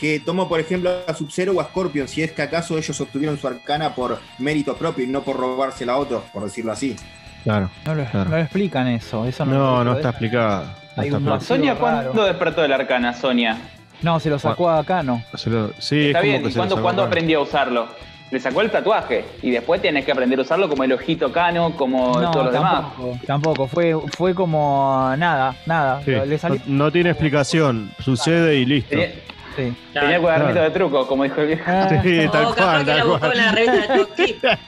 Que 0.00 0.20
tomo, 0.20 0.48
por 0.48 0.58
ejemplo, 0.60 0.90
a 1.06 1.14
Sub-Zero 1.14 1.52
o 1.52 1.60
a 1.60 1.64
Scorpion, 1.64 2.08
si 2.08 2.22
es 2.22 2.32
que 2.32 2.42
acaso 2.42 2.76
ellos 2.76 3.00
obtuvieron 3.00 3.38
su 3.38 3.46
arcana 3.46 3.94
por 3.94 4.18
mérito 4.38 4.76
propio 4.76 5.04
y 5.04 5.08
no 5.08 5.22
por 5.22 5.36
robársela 5.36 5.94
a 5.94 5.96
otros, 5.98 6.22
por 6.32 6.44
decirlo 6.44 6.72
así. 6.72 6.96
Claro. 7.44 7.70
No 7.84 7.94
lo, 7.94 8.04
Claro. 8.06 8.30
no 8.30 8.36
lo 8.36 8.42
explican 8.42 8.88
eso. 8.88 9.24
eso 9.26 9.44
no, 9.46 9.52
No, 9.52 9.84
no 9.84 9.92
lo- 9.92 9.96
está 9.96 10.10
explicado. 10.10 10.74
No, 11.20 11.40
Sonia. 11.40 11.74
¿cuándo 11.76 12.24
despertó 12.24 12.62
de 12.62 12.68
la 12.68 12.76
arcana, 12.76 13.12
Sonia? 13.14 13.58
No, 14.02 14.20
se 14.20 14.30
lo 14.30 14.38
sacó 14.38 14.68
acá, 14.70 15.02
no. 15.02 15.22
Se 15.34 15.50
lo- 15.50 15.72
sí, 15.78 16.06
Está 16.08 16.18
es 16.18 16.22
como 16.22 16.22
bien, 16.22 16.42
que 16.42 16.48
¿y 16.48 16.52
se 16.52 16.58
cuándo, 16.58 16.74
sacó 16.76 16.82
cuándo 16.84 17.02
aprendió 17.02 17.38
a 17.40 17.42
usarlo? 17.42 17.88
Le 18.30 18.40
sacó 18.40 18.60
el 18.60 18.70
tatuaje 18.72 19.24
y 19.40 19.50
después 19.52 19.80
tienes 19.80 20.04
que 20.04 20.10
aprender 20.12 20.38
a 20.38 20.42
usarlo 20.42 20.68
como 20.68 20.82
el 20.82 20.92
ojito 20.92 21.30
cano, 21.32 21.72
como 21.76 22.20
No, 22.20 22.30
todos 22.32 22.46
los 22.46 22.52
demás. 22.54 22.72
tampoco, 22.82 23.18
tampoco. 23.26 23.66
Fue, 23.68 23.94
fue 24.16 24.34
como 24.34 25.14
nada, 25.16 25.54
nada. 25.64 26.02
Sí, 26.04 26.10
Le 26.10 26.36
salió. 26.36 26.60
no, 26.66 26.84
no 26.86 26.90
tiene 26.92 27.10
explicación, 27.10 27.92
sucede 28.00 28.56
y 28.56 28.66
listo. 28.66 28.90
Tenía, 28.90 29.12
Sí. 29.56 29.72
tenía 29.94 30.20
cuadernito 30.20 30.52
claro. 30.52 30.68
de 30.68 30.70
truco, 30.70 31.06
como 31.06 31.22
dijo 31.24 31.40
el 31.40 31.46
viejo. 31.46 31.62
Ah, 31.66 31.88
Sí, 32.02 32.18
tal 32.30 32.42
capaz 32.42 32.54
cual, 32.56 32.86
la 32.86 32.96
tal 32.96 33.18
cual. 33.20 33.36
la 33.38 33.52
revista 33.52 33.94
Toki. 33.96 34.36
La 34.42 34.58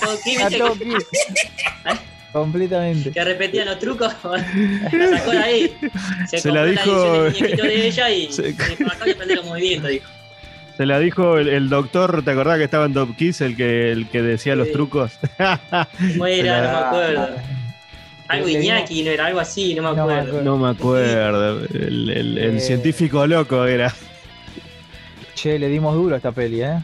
Toki, 0.00 0.36
a 0.36 0.58
toque. 0.58 0.96
Completamente. 2.32 3.10
que 3.10 3.24
repetían 3.24 3.66
los 3.66 3.78
trucos. 3.78 4.12
La 4.92 5.18
sacó 5.18 5.30
de 5.30 5.38
ahí. 5.38 5.72
Se, 6.28 6.38
Se 6.38 6.52
la 6.52 6.64
dijo- 6.66 7.24
muñequito 7.24 7.62
de 7.62 7.86
ella 7.86 8.10
y 8.10 8.26
Se- 8.32 8.52
se 8.54 8.76
dijo, 8.76 8.84
los 9.34 9.44
movimientos. 9.46 9.90
Se 10.76 10.86
la 10.86 10.98
dijo 11.00 11.38
el, 11.38 11.48
el 11.48 11.68
doctor, 11.68 12.22
¿te 12.22 12.30
acordás 12.30 12.58
que 12.58 12.64
estaba 12.64 12.84
en 12.86 12.94
Top 12.94 13.16
Kiss, 13.16 13.40
el 13.40 13.56
que, 13.56 13.90
el 13.90 14.08
que 14.08 14.22
decía 14.22 14.54
los 14.54 14.70
trucos? 14.70 15.12
Se 15.98 16.16
No 16.16 16.24
me 16.24 16.50
acuerdo. 16.50 17.28
Algo 18.28 18.48
Iñaki, 18.48 19.02
no 19.04 19.10
era 19.10 19.26
algo 19.26 19.40
así, 19.40 19.74
no 19.74 19.82
me 19.82 19.88
No 19.96 20.06
me 20.06 20.12
acuerdo. 20.12 20.28
acuerdo. 20.28 20.42
no 20.44 20.56
me 20.58 20.68
acuerdo. 20.68 21.64
El, 21.72 22.10
el- 22.10 22.38
el 22.38 22.56
Eh. 22.58 22.60
científico 22.60 23.26
loco 23.26 23.64
era. 23.64 23.92
Che, 25.34 25.58
le 25.58 25.68
dimos 25.68 25.94
duro 25.94 26.14
a 26.14 26.18
esta 26.18 26.30
peli, 26.30 26.60
¿eh? 26.62 26.78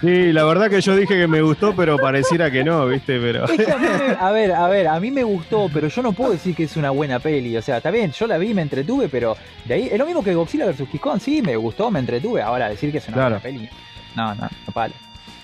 Sí, 0.00 0.32
la 0.32 0.44
verdad 0.44 0.70
que 0.70 0.80
yo 0.80 0.94
dije 0.94 1.16
que 1.16 1.26
me 1.26 1.42
gustó, 1.42 1.74
pero 1.74 1.96
pareciera 1.98 2.50
que 2.52 2.62
no, 2.62 2.86
¿viste? 2.86 3.18
Pero. 3.18 3.46
Es 3.46 3.64
que 3.64 3.72
a, 3.72 3.78
mí 3.78 3.86
me- 3.88 4.16
a 4.20 4.30
ver, 4.30 4.52
a 4.52 4.68
ver, 4.68 4.86
a 4.86 5.00
mí 5.00 5.10
me 5.10 5.24
gustó, 5.24 5.68
pero 5.74 5.88
yo 5.88 6.02
no 6.02 6.12
puedo 6.12 6.30
decir 6.32 6.54
que 6.54 6.64
es 6.64 6.76
una 6.76 6.90
buena 6.90 7.18
peli. 7.18 7.56
O 7.56 7.62
sea, 7.62 7.78
está 7.78 7.90
bien, 7.90 8.12
yo 8.12 8.26
la 8.28 8.38
vi, 8.38 8.54
me 8.54 8.62
entretuve, 8.62 9.08
pero 9.08 9.36
de 9.64 9.74
ahí 9.74 9.88
es 9.90 9.98
lo 9.98 10.06
mismo 10.06 10.22
que 10.22 10.34
Godzilla 10.34 10.66
vs. 10.66 10.82
Kong. 11.00 11.20
Sí, 11.20 11.42
me 11.42 11.56
gustó, 11.56 11.90
me 11.90 11.98
entretuve. 11.98 12.40
Ahora 12.42 12.68
decir 12.68 12.92
que 12.92 12.98
es 12.98 13.08
una 13.08 13.16
Claro. 13.16 13.40
buena 13.40 13.42
peli. 13.42 13.68
No, 14.14 14.34
no, 14.36 14.42
no 14.42 14.72
vale. 14.72 14.94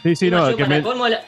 Sí, 0.05 0.14
sí, 0.14 0.31
no, 0.31 0.51
yo, 0.51 0.56
que 0.56 0.64
para 0.64 0.76
me. 0.76 0.82
colmo 0.82 1.09
la, 1.09 1.20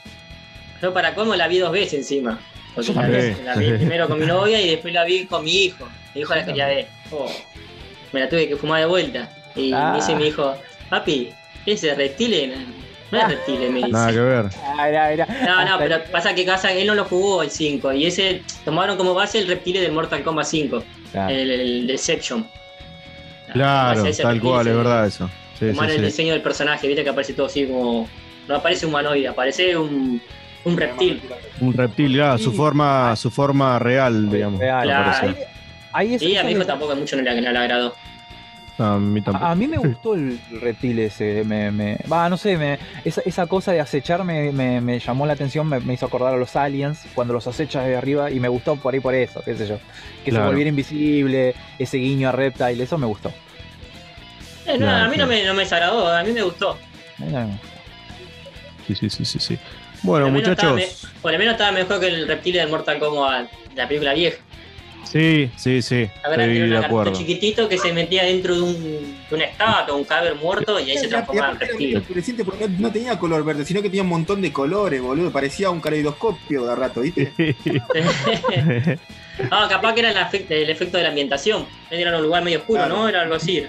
yo 0.80 0.94
para 0.94 1.14
colmo 1.14 1.34
la 1.34 1.48
vi 1.48 1.58
dos 1.58 1.72
veces 1.72 1.94
encima. 1.94 2.38
Porque 2.76 2.92
la, 2.92 3.08
la 3.54 3.56
vi 3.56 3.72
primero 3.72 4.06
con 4.06 4.20
mi 4.20 4.26
novia 4.26 4.60
y 4.60 4.68
después 4.70 4.92
la 4.94 5.04
vi 5.04 5.24
con 5.26 5.42
mi 5.44 5.64
hijo. 5.64 5.88
Mi 6.14 6.20
hijo 6.20 6.32
la 6.34 6.44
quería 6.44 6.66
ver. 6.68 6.86
Oh, 7.10 7.26
me 8.12 8.20
la 8.20 8.28
tuve 8.28 8.46
que 8.48 8.54
fumar 8.56 8.80
de 8.80 8.86
vuelta. 8.86 9.28
Y 9.56 9.72
Ah. 9.72 9.90
me 9.92 9.96
dice 9.98 10.14
mi 10.14 10.26
hijo, 10.28 10.54
papi, 10.90 11.30
ese 11.64 11.94
reptile 11.94 12.54
no 13.10 13.18
es 13.18 13.28
reptile, 13.28 13.70
me 13.70 13.78
dice. 13.78 13.90
Nada 13.90 14.12
que 14.12 14.18
ver. 14.20 14.46
Ah, 14.78 14.88
era- 14.88 15.12
era- 15.12 15.26
No, 15.26 15.54
no, 15.64 15.74
hasta- 15.74 15.78
pero 15.78 16.00
pasa 16.12 16.34
que 16.34 16.44
casa, 16.44 16.72
él 16.72 16.86
no 16.86 16.94
lo 16.94 17.04
jugó 17.04 17.42
el 17.42 17.50
5 17.50 17.92
y 17.92 18.06
ese 18.06 18.42
tomaron 18.64 18.96
como 18.96 19.14
base 19.14 19.38
el 19.38 19.46
reptile 19.46 19.80
del 19.80 19.92
Mortal 19.92 20.22
Kombat 20.22 20.46
5, 20.46 20.82
Claro. 21.12 21.34
el, 21.34 21.50
el 21.50 21.86
Deception. 21.86 22.46
Claro, 23.52 24.02
tal 24.02 24.12
reptil, 24.14 24.40
cual, 24.40 24.66
es 24.66 24.76
verdad 24.76 25.06
eso. 25.06 25.30
Sí, 25.58 25.66
Tomaron 25.68 25.84
el 25.90 25.92
sí, 25.92 25.98
sí. 26.00 26.04
diseño 26.06 26.32
del 26.32 26.42
personaje, 26.42 26.86
viste 26.86 27.02
que 27.04 27.10
aparece 27.10 27.32
todo 27.32 27.46
así 27.46 27.66
como. 27.66 28.08
No 28.48 28.56
aparece 28.56 28.86
humanoide, 28.86 29.26
aparece 29.28 29.76
un, 29.76 30.20
un 30.64 30.76
reptil. 30.76 31.20
Un 31.60 31.72
reptil, 31.72 32.12
claro, 32.14 32.38
su 32.38 32.50
Sí. 32.50 32.56
forma, 32.56 33.16
su 33.16 33.30
forma 33.30 33.78
real, 33.78 34.30
digamos. 34.30 34.60
Real. 34.60 34.82
Claro. 34.84 35.10
aparece. 35.10 35.46
Ahí 35.92 36.14
es- 36.14 36.22
Y 36.22 36.36
a 36.36 36.44
mi 36.44 36.52
hijo 36.52 36.64
tampoco 36.66 36.94
mucho 36.94 37.16
no 37.16 37.22
le, 37.22 37.40
no 37.40 37.52
le 37.52 37.58
agradó. 37.58 37.94
No, 38.78 38.84
a 38.92 38.98
mí 38.98 39.22
tampoco. 39.22 39.44
A, 39.46 39.52
a 39.52 39.54
mí 39.54 39.66
me 39.66 39.78
gustó 39.78 40.14
el 40.14 40.38
reptil 40.60 40.98
ese, 40.98 41.44
me, 41.44 41.70
me- 41.70 41.98
va, 42.12 42.28
no 42.28 42.36
sé, 42.36 42.58
me, 42.58 42.78
esa, 43.06 43.22
esa 43.24 43.46
cosa 43.46 43.72
de 43.72 43.80
acechar 43.80 44.22
me, 44.22 44.52
me- 44.52 44.82
me 44.82 44.98
llamó 44.98 45.24
la 45.26 45.32
atención, 45.32 45.66
me, 45.66 45.80
me 45.80 45.94
hizo 45.94 46.04
acordar 46.04 46.34
a 46.34 46.36
los 46.36 46.54
aliens 46.56 47.00
cuando 47.14 47.32
los 47.32 47.46
acechas 47.46 47.86
de 47.86 47.96
arriba 47.96 48.30
y 48.30 48.38
me 48.38 48.48
gustó 48.48 48.76
por 48.76 48.92
ahí 48.92 49.00
por 49.00 49.14
eso, 49.14 49.40
qué 49.44 49.56
sé 49.56 49.66
yo. 49.66 49.78
Que 50.24 50.30
Claro. 50.30 50.44
se 50.44 50.48
volviera 50.50 50.68
invisible, 50.68 51.54
ese 51.78 51.96
guiño 51.96 52.28
a 52.28 52.32
Reptile, 52.32 52.82
eso 52.84 52.98
me 52.98 53.06
gustó. 53.06 53.30
Eh, 54.66 54.72
no, 54.72 54.78
Claro, 54.78 55.04
a 55.06 55.08
mí 55.08 55.16
no 55.16 55.26
claro. 55.26 55.28
me, 55.28 55.44
no 55.46 55.54
me 55.54 55.62
desagradó, 55.62 56.12
a 56.14 56.22
mí 56.22 56.32
me 56.32 56.42
gustó. 56.42 56.72
A 56.72 56.74
mí 57.24 57.32
también 57.32 57.46
me 57.46 57.52
gustó. 57.52 57.68
Sí, 58.88 58.94
sí, 58.94 59.10
sí, 59.10 59.24
sí, 59.24 59.38
sí. 59.38 59.58
Bueno, 60.02 60.26
Por 60.26 60.32
lo 60.34 60.38
menos 60.38 60.50
estaba 60.50 60.72
muchachos. 60.74 61.02
me- 61.14 61.20
por 61.22 61.32
lo 61.32 61.38
menos 61.38 61.52
estaba 61.52 61.72
mejor 61.72 61.98
que 62.00 62.06
el 62.08 62.28
reptil 62.28 62.52
del 62.56 62.68
Mortal 62.68 62.98
Kombat, 62.98 63.48
la 63.74 63.88
película 63.88 64.12
vieja. 64.12 64.36
Sí, 65.10 65.50
sí, 65.56 65.82
sí. 65.82 66.08
A 66.24 66.28
ver, 66.30 66.40
Estoy 66.40 66.68
de 66.68 66.76
acuerdo. 66.78 67.12
chiquitito 67.12 67.68
que 67.68 67.78
se 67.78 67.92
metía 67.92 68.24
dentro 68.24 68.54
de 68.56 68.62
un, 68.62 68.82
de 69.30 69.34
una 69.34 69.44
estatua, 69.44 69.94
un 69.94 70.04
cadáver 70.04 70.34
muerto 70.36 70.78
y 70.80 70.90
ahí 70.90 70.98
se 70.98 71.08
transformaba 71.08 71.52
en 71.52 71.60
reptil. 71.60 72.02
porque 72.44 72.68
no, 72.78 72.90
tenía 72.90 73.18
color 73.18 73.44
verde, 73.44 73.64
sino 73.64 73.80
que 73.82 73.88
tenía 73.88 74.02
un 74.02 74.08
montón 74.08 74.42
de 74.42 74.52
colores, 74.52 75.00
boludo. 75.00 75.30
Parecía 75.30 75.70
un 75.70 75.80
caleidoscopio 75.80 76.66
de 76.66 76.74
rato, 76.74 77.00
¿viste? 77.00 77.32
Ah, 79.50 79.66
capaz 79.68 79.92
que 79.92 80.00
era 80.00 80.10
el 80.12 80.16
efecto, 80.16 80.54
el 80.54 80.70
efecto 80.70 80.96
de 80.96 81.02
la 81.02 81.10
ambientación. 81.10 81.66
Era 81.90 82.16
un 82.16 82.22
lugar 82.22 82.42
medio 82.42 82.58
oscuro, 82.60 82.80
Claro. 82.80 82.96
¿no? 82.96 83.08
Era 83.08 83.20
algo 83.20 83.34
así. 83.34 83.64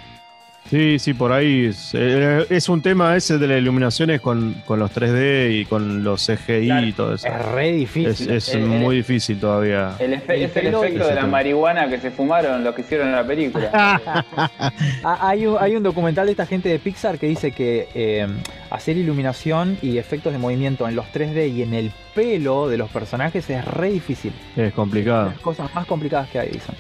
Sí, 0.69 0.99
sí, 0.99 1.13
por 1.13 1.31
ahí 1.31 1.67
es, 1.67 1.91
eh, 1.93 2.45
es 2.49 2.67
un 2.67 2.81
tema 2.81 3.15
ese 3.15 3.37
de 3.37 3.47
las 3.47 3.57
iluminaciones 3.59 4.19
con, 4.19 4.53
con 4.65 4.79
los 4.79 4.91
3D 4.93 5.61
y 5.61 5.65
con 5.65 6.03
los 6.03 6.25
CGI 6.25 6.65
Claro. 6.65 6.87
y 6.87 6.91
todo 6.93 7.13
eso. 7.13 7.25
Es 7.27 7.45
re 7.53 7.69
Es, 7.69 7.75
difícil. 7.77 8.31
es 8.31 8.49
El- 8.49 8.61
muy 8.65 8.97
difícil 8.97 9.39
todavía. 9.39 9.95
El 9.99 10.13
efe- 10.13 10.33
El 10.35 10.43
es 10.43 10.55
el 10.57 10.65
pelo- 10.73 10.83
efecto 10.83 11.07
de 11.07 11.15
la 11.15 11.25
marihuana 11.25 11.87
que 11.89 11.99
se 11.99 12.11
fumaron 12.11 12.63
los 12.65 12.75
que 12.75 12.81
hicieron 12.81 13.11
la 13.11 13.25
película. 13.25 14.01
Ah, 15.03 15.29
hay, 15.29 15.45
un, 15.45 15.55
hay 15.59 15.75
un 15.75 15.83
documental 15.83 16.25
de 16.25 16.31
esta 16.31 16.45
gente 16.45 16.67
de 16.69 16.79
Pixar 16.79 17.17
que 17.17 17.27
dice 17.27 17.51
que 17.51 17.87
eh, 17.95 18.27
hacer 18.69 18.97
iluminación 18.97 19.77
y 19.81 19.97
efectos 19.97 20.33
de 20.33 20.39
movimiento 20.39 20.87
en 20.87 20.95
los 20.95 21.05
3D 21.13 21.53
y 21.53 21.61
en 21.61 21.73
el 21.73 21.91
pelo 22.13 22.67
de 22.67 22.77
los 22.77 22.89
personajes 22.89 23.49
es 23.49 23.63
re 23.63 23.89
difícil. 23.91 24.33
Es 24.55 24.73
complicado. 24.73 25.27
Las 25.29 25.39
cosas 25.39 25.73
más 25.73 25.85
complicadas 25.85 26.29
que 26.29 26.39
hay, 26.39 26.49
dicen. 26.49 26.75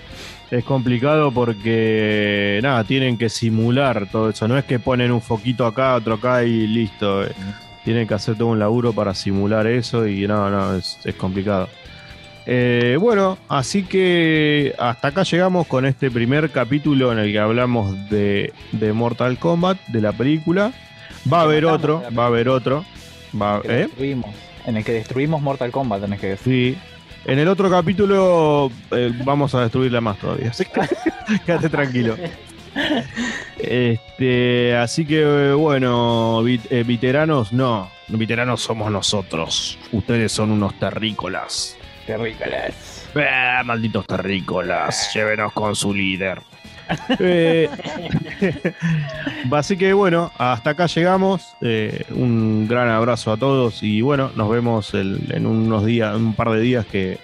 Es 0.49 0.63
complicado 0.63 1.31
porque, 1.31 2.59
nada, 2.63 2.83
tienen 2.85 3.17
que 3.17 3.27
simular 3.29 4.07
todo 4.09 4.29
eso. 4.29 4.47
No 4.47 4.57
es 4.57 4.63
que 4.63 4.79
ponen 4.79 5.11
un 5.11 5.21
foquito 5.21 5.65
acá, 5.65 5.95
otro 5.95 6.15
acá 6.15 6.43
y 6.43 6.67
listo. 6.67 7.25
eh. 7.25 7.31
Tienen 7.83 8.07
que 8.07 8.13
hacer 8.13 8.35
todo 8.35 8.47
un 8.47 8.59
laburo 8.59 8.93
para 8.93 9.13
simular 9.13 9.67
eso 9.67 10.07
y 10.07 10.27
no, 10.27 10.49
no, 10.49 10.75
es, 10.75 10.99
es 11.03 11.15
complicado. 11.15 11.69
Eh, 12.45 12.97
bueno, 12.99 13.37
así 13.49 13.83
que 13.83 14.73
hasta 14.79 15.09
acá 15.09 15.23
llegamos 15.23 15.67
con 15.67 15.85
este 15.85 16.09
primer 16.09 16.49
capítulo 16.49 17.11
en 17.11 17.19
el 17.19 17.31
que 17.31 17.39
hablamos 17.39 18.09
de, 18.09 18.53
de 18.71 18.93
Mortal 18.93 19.37
Kombat, 19.37 19.77
de 19.87 19.99
la 20.01 20.13
película. 20.13 20.71
Va 21.31 21.39
a 21.39 21.43
haber 21.43 21.65
otro, 21.65 22.03
va 22.17 22.23
a 22.23 22.27
haber 22.27 22.47
otro. 22.47 22.85
Va, 23.39 23.59
¿eh? 23.65 23.87
destruimos. 23.87 24.33
En 24.65 24.77
el 24.77 24.85
que 24.85 24.93
destruimos 24.93 25.41
Mortal 25.41 25.71
Kombat, 25.71 26.01
tenés 26.01 26.21
que 26.21 26.27
decir. 26.27 26.75
Sí. 26.75 26.96
En 27.27 27.39
el 27.39 27.47
otro 27.49 27.69
capítulo 27.69 28.71
eh, 28.91 29.11
vamos 29.25 29.53
a 29.53 29.61
destruirla 29.61 29.99
más 30.01 30.17
todavía. 30.17 30.49
Así 30.49 30.63
que 30.65 30.81
quédate 31.45 31.69
tranquilo. 31.69 32.15
Este, 33.57 34.75
así 34.75 35.05
que 35.05 35.51
bueno, 35.51 36.41
vit- 36.43 36.67
eh, 36.69 36.83
veteranos, 36.87 37.51
no. 37.51 37.89
Veteranos 38.07 38.61
somos 38.61 38.89
nosotros. 38.91 39.77
Ustedes 39.91 40.31
son 40.31 40.51
unos 40.51 40.77
terrícolas. 40.79 41.75
Terrícolas. 42.05 43.05
Eh, 43.13 43.61
malditos 43.65 44.05
terrícolas. 44.07 45.13
Llévenos 45.13 45.51
con 45.51 45.75
su 45.75 45.93
líder. 45.93 46.41
Eh, 47.19 47.69
así 49.51 49.77
que 49.77 49.93
bueno, 49.93 50.31
hasta 50.37 50.71
acá 50.71 50.87
llegamos. 50.87 51.55
Eh, 51.61 52.05
un 52.11 52.67
gran 52.67 52.89
abrazo 52.89 53.31
a 53.31 53.37
todos 53.37 53.83
y 53.83 54.01
bueno, 54.01 54.31
nos 54.35 54.49
vemos 54.49 54.93
en 54.93 55.45
unos 55.45 55.85
días, 55.85 56.15
un 56.15 56.33
par 56.33 56.49
de 56.51 56.61
días 56.61 56.85
que, 56.85 57.17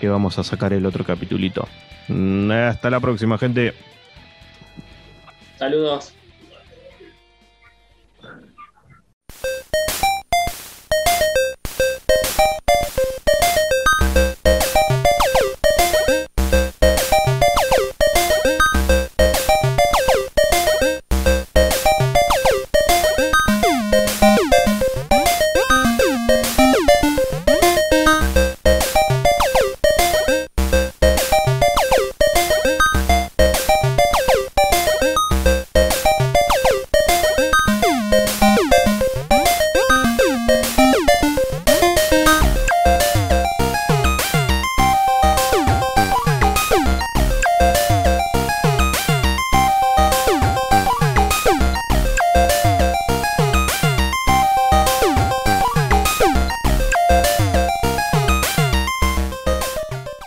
que 0.00 0.08
vamos 0.08 0.38
a 0.38 0.44
sacar 0.44 0.72
el 0.72 0.86
otro 0.86 1.04
capitulito. 1.04 1.68
Mm, 2.08 2.50
Hasta 2.50 2.90
la 2.90 3.00
próxima, 3.00 3.38
gente. 3.38 3.74
Saludos. 5.56 6.13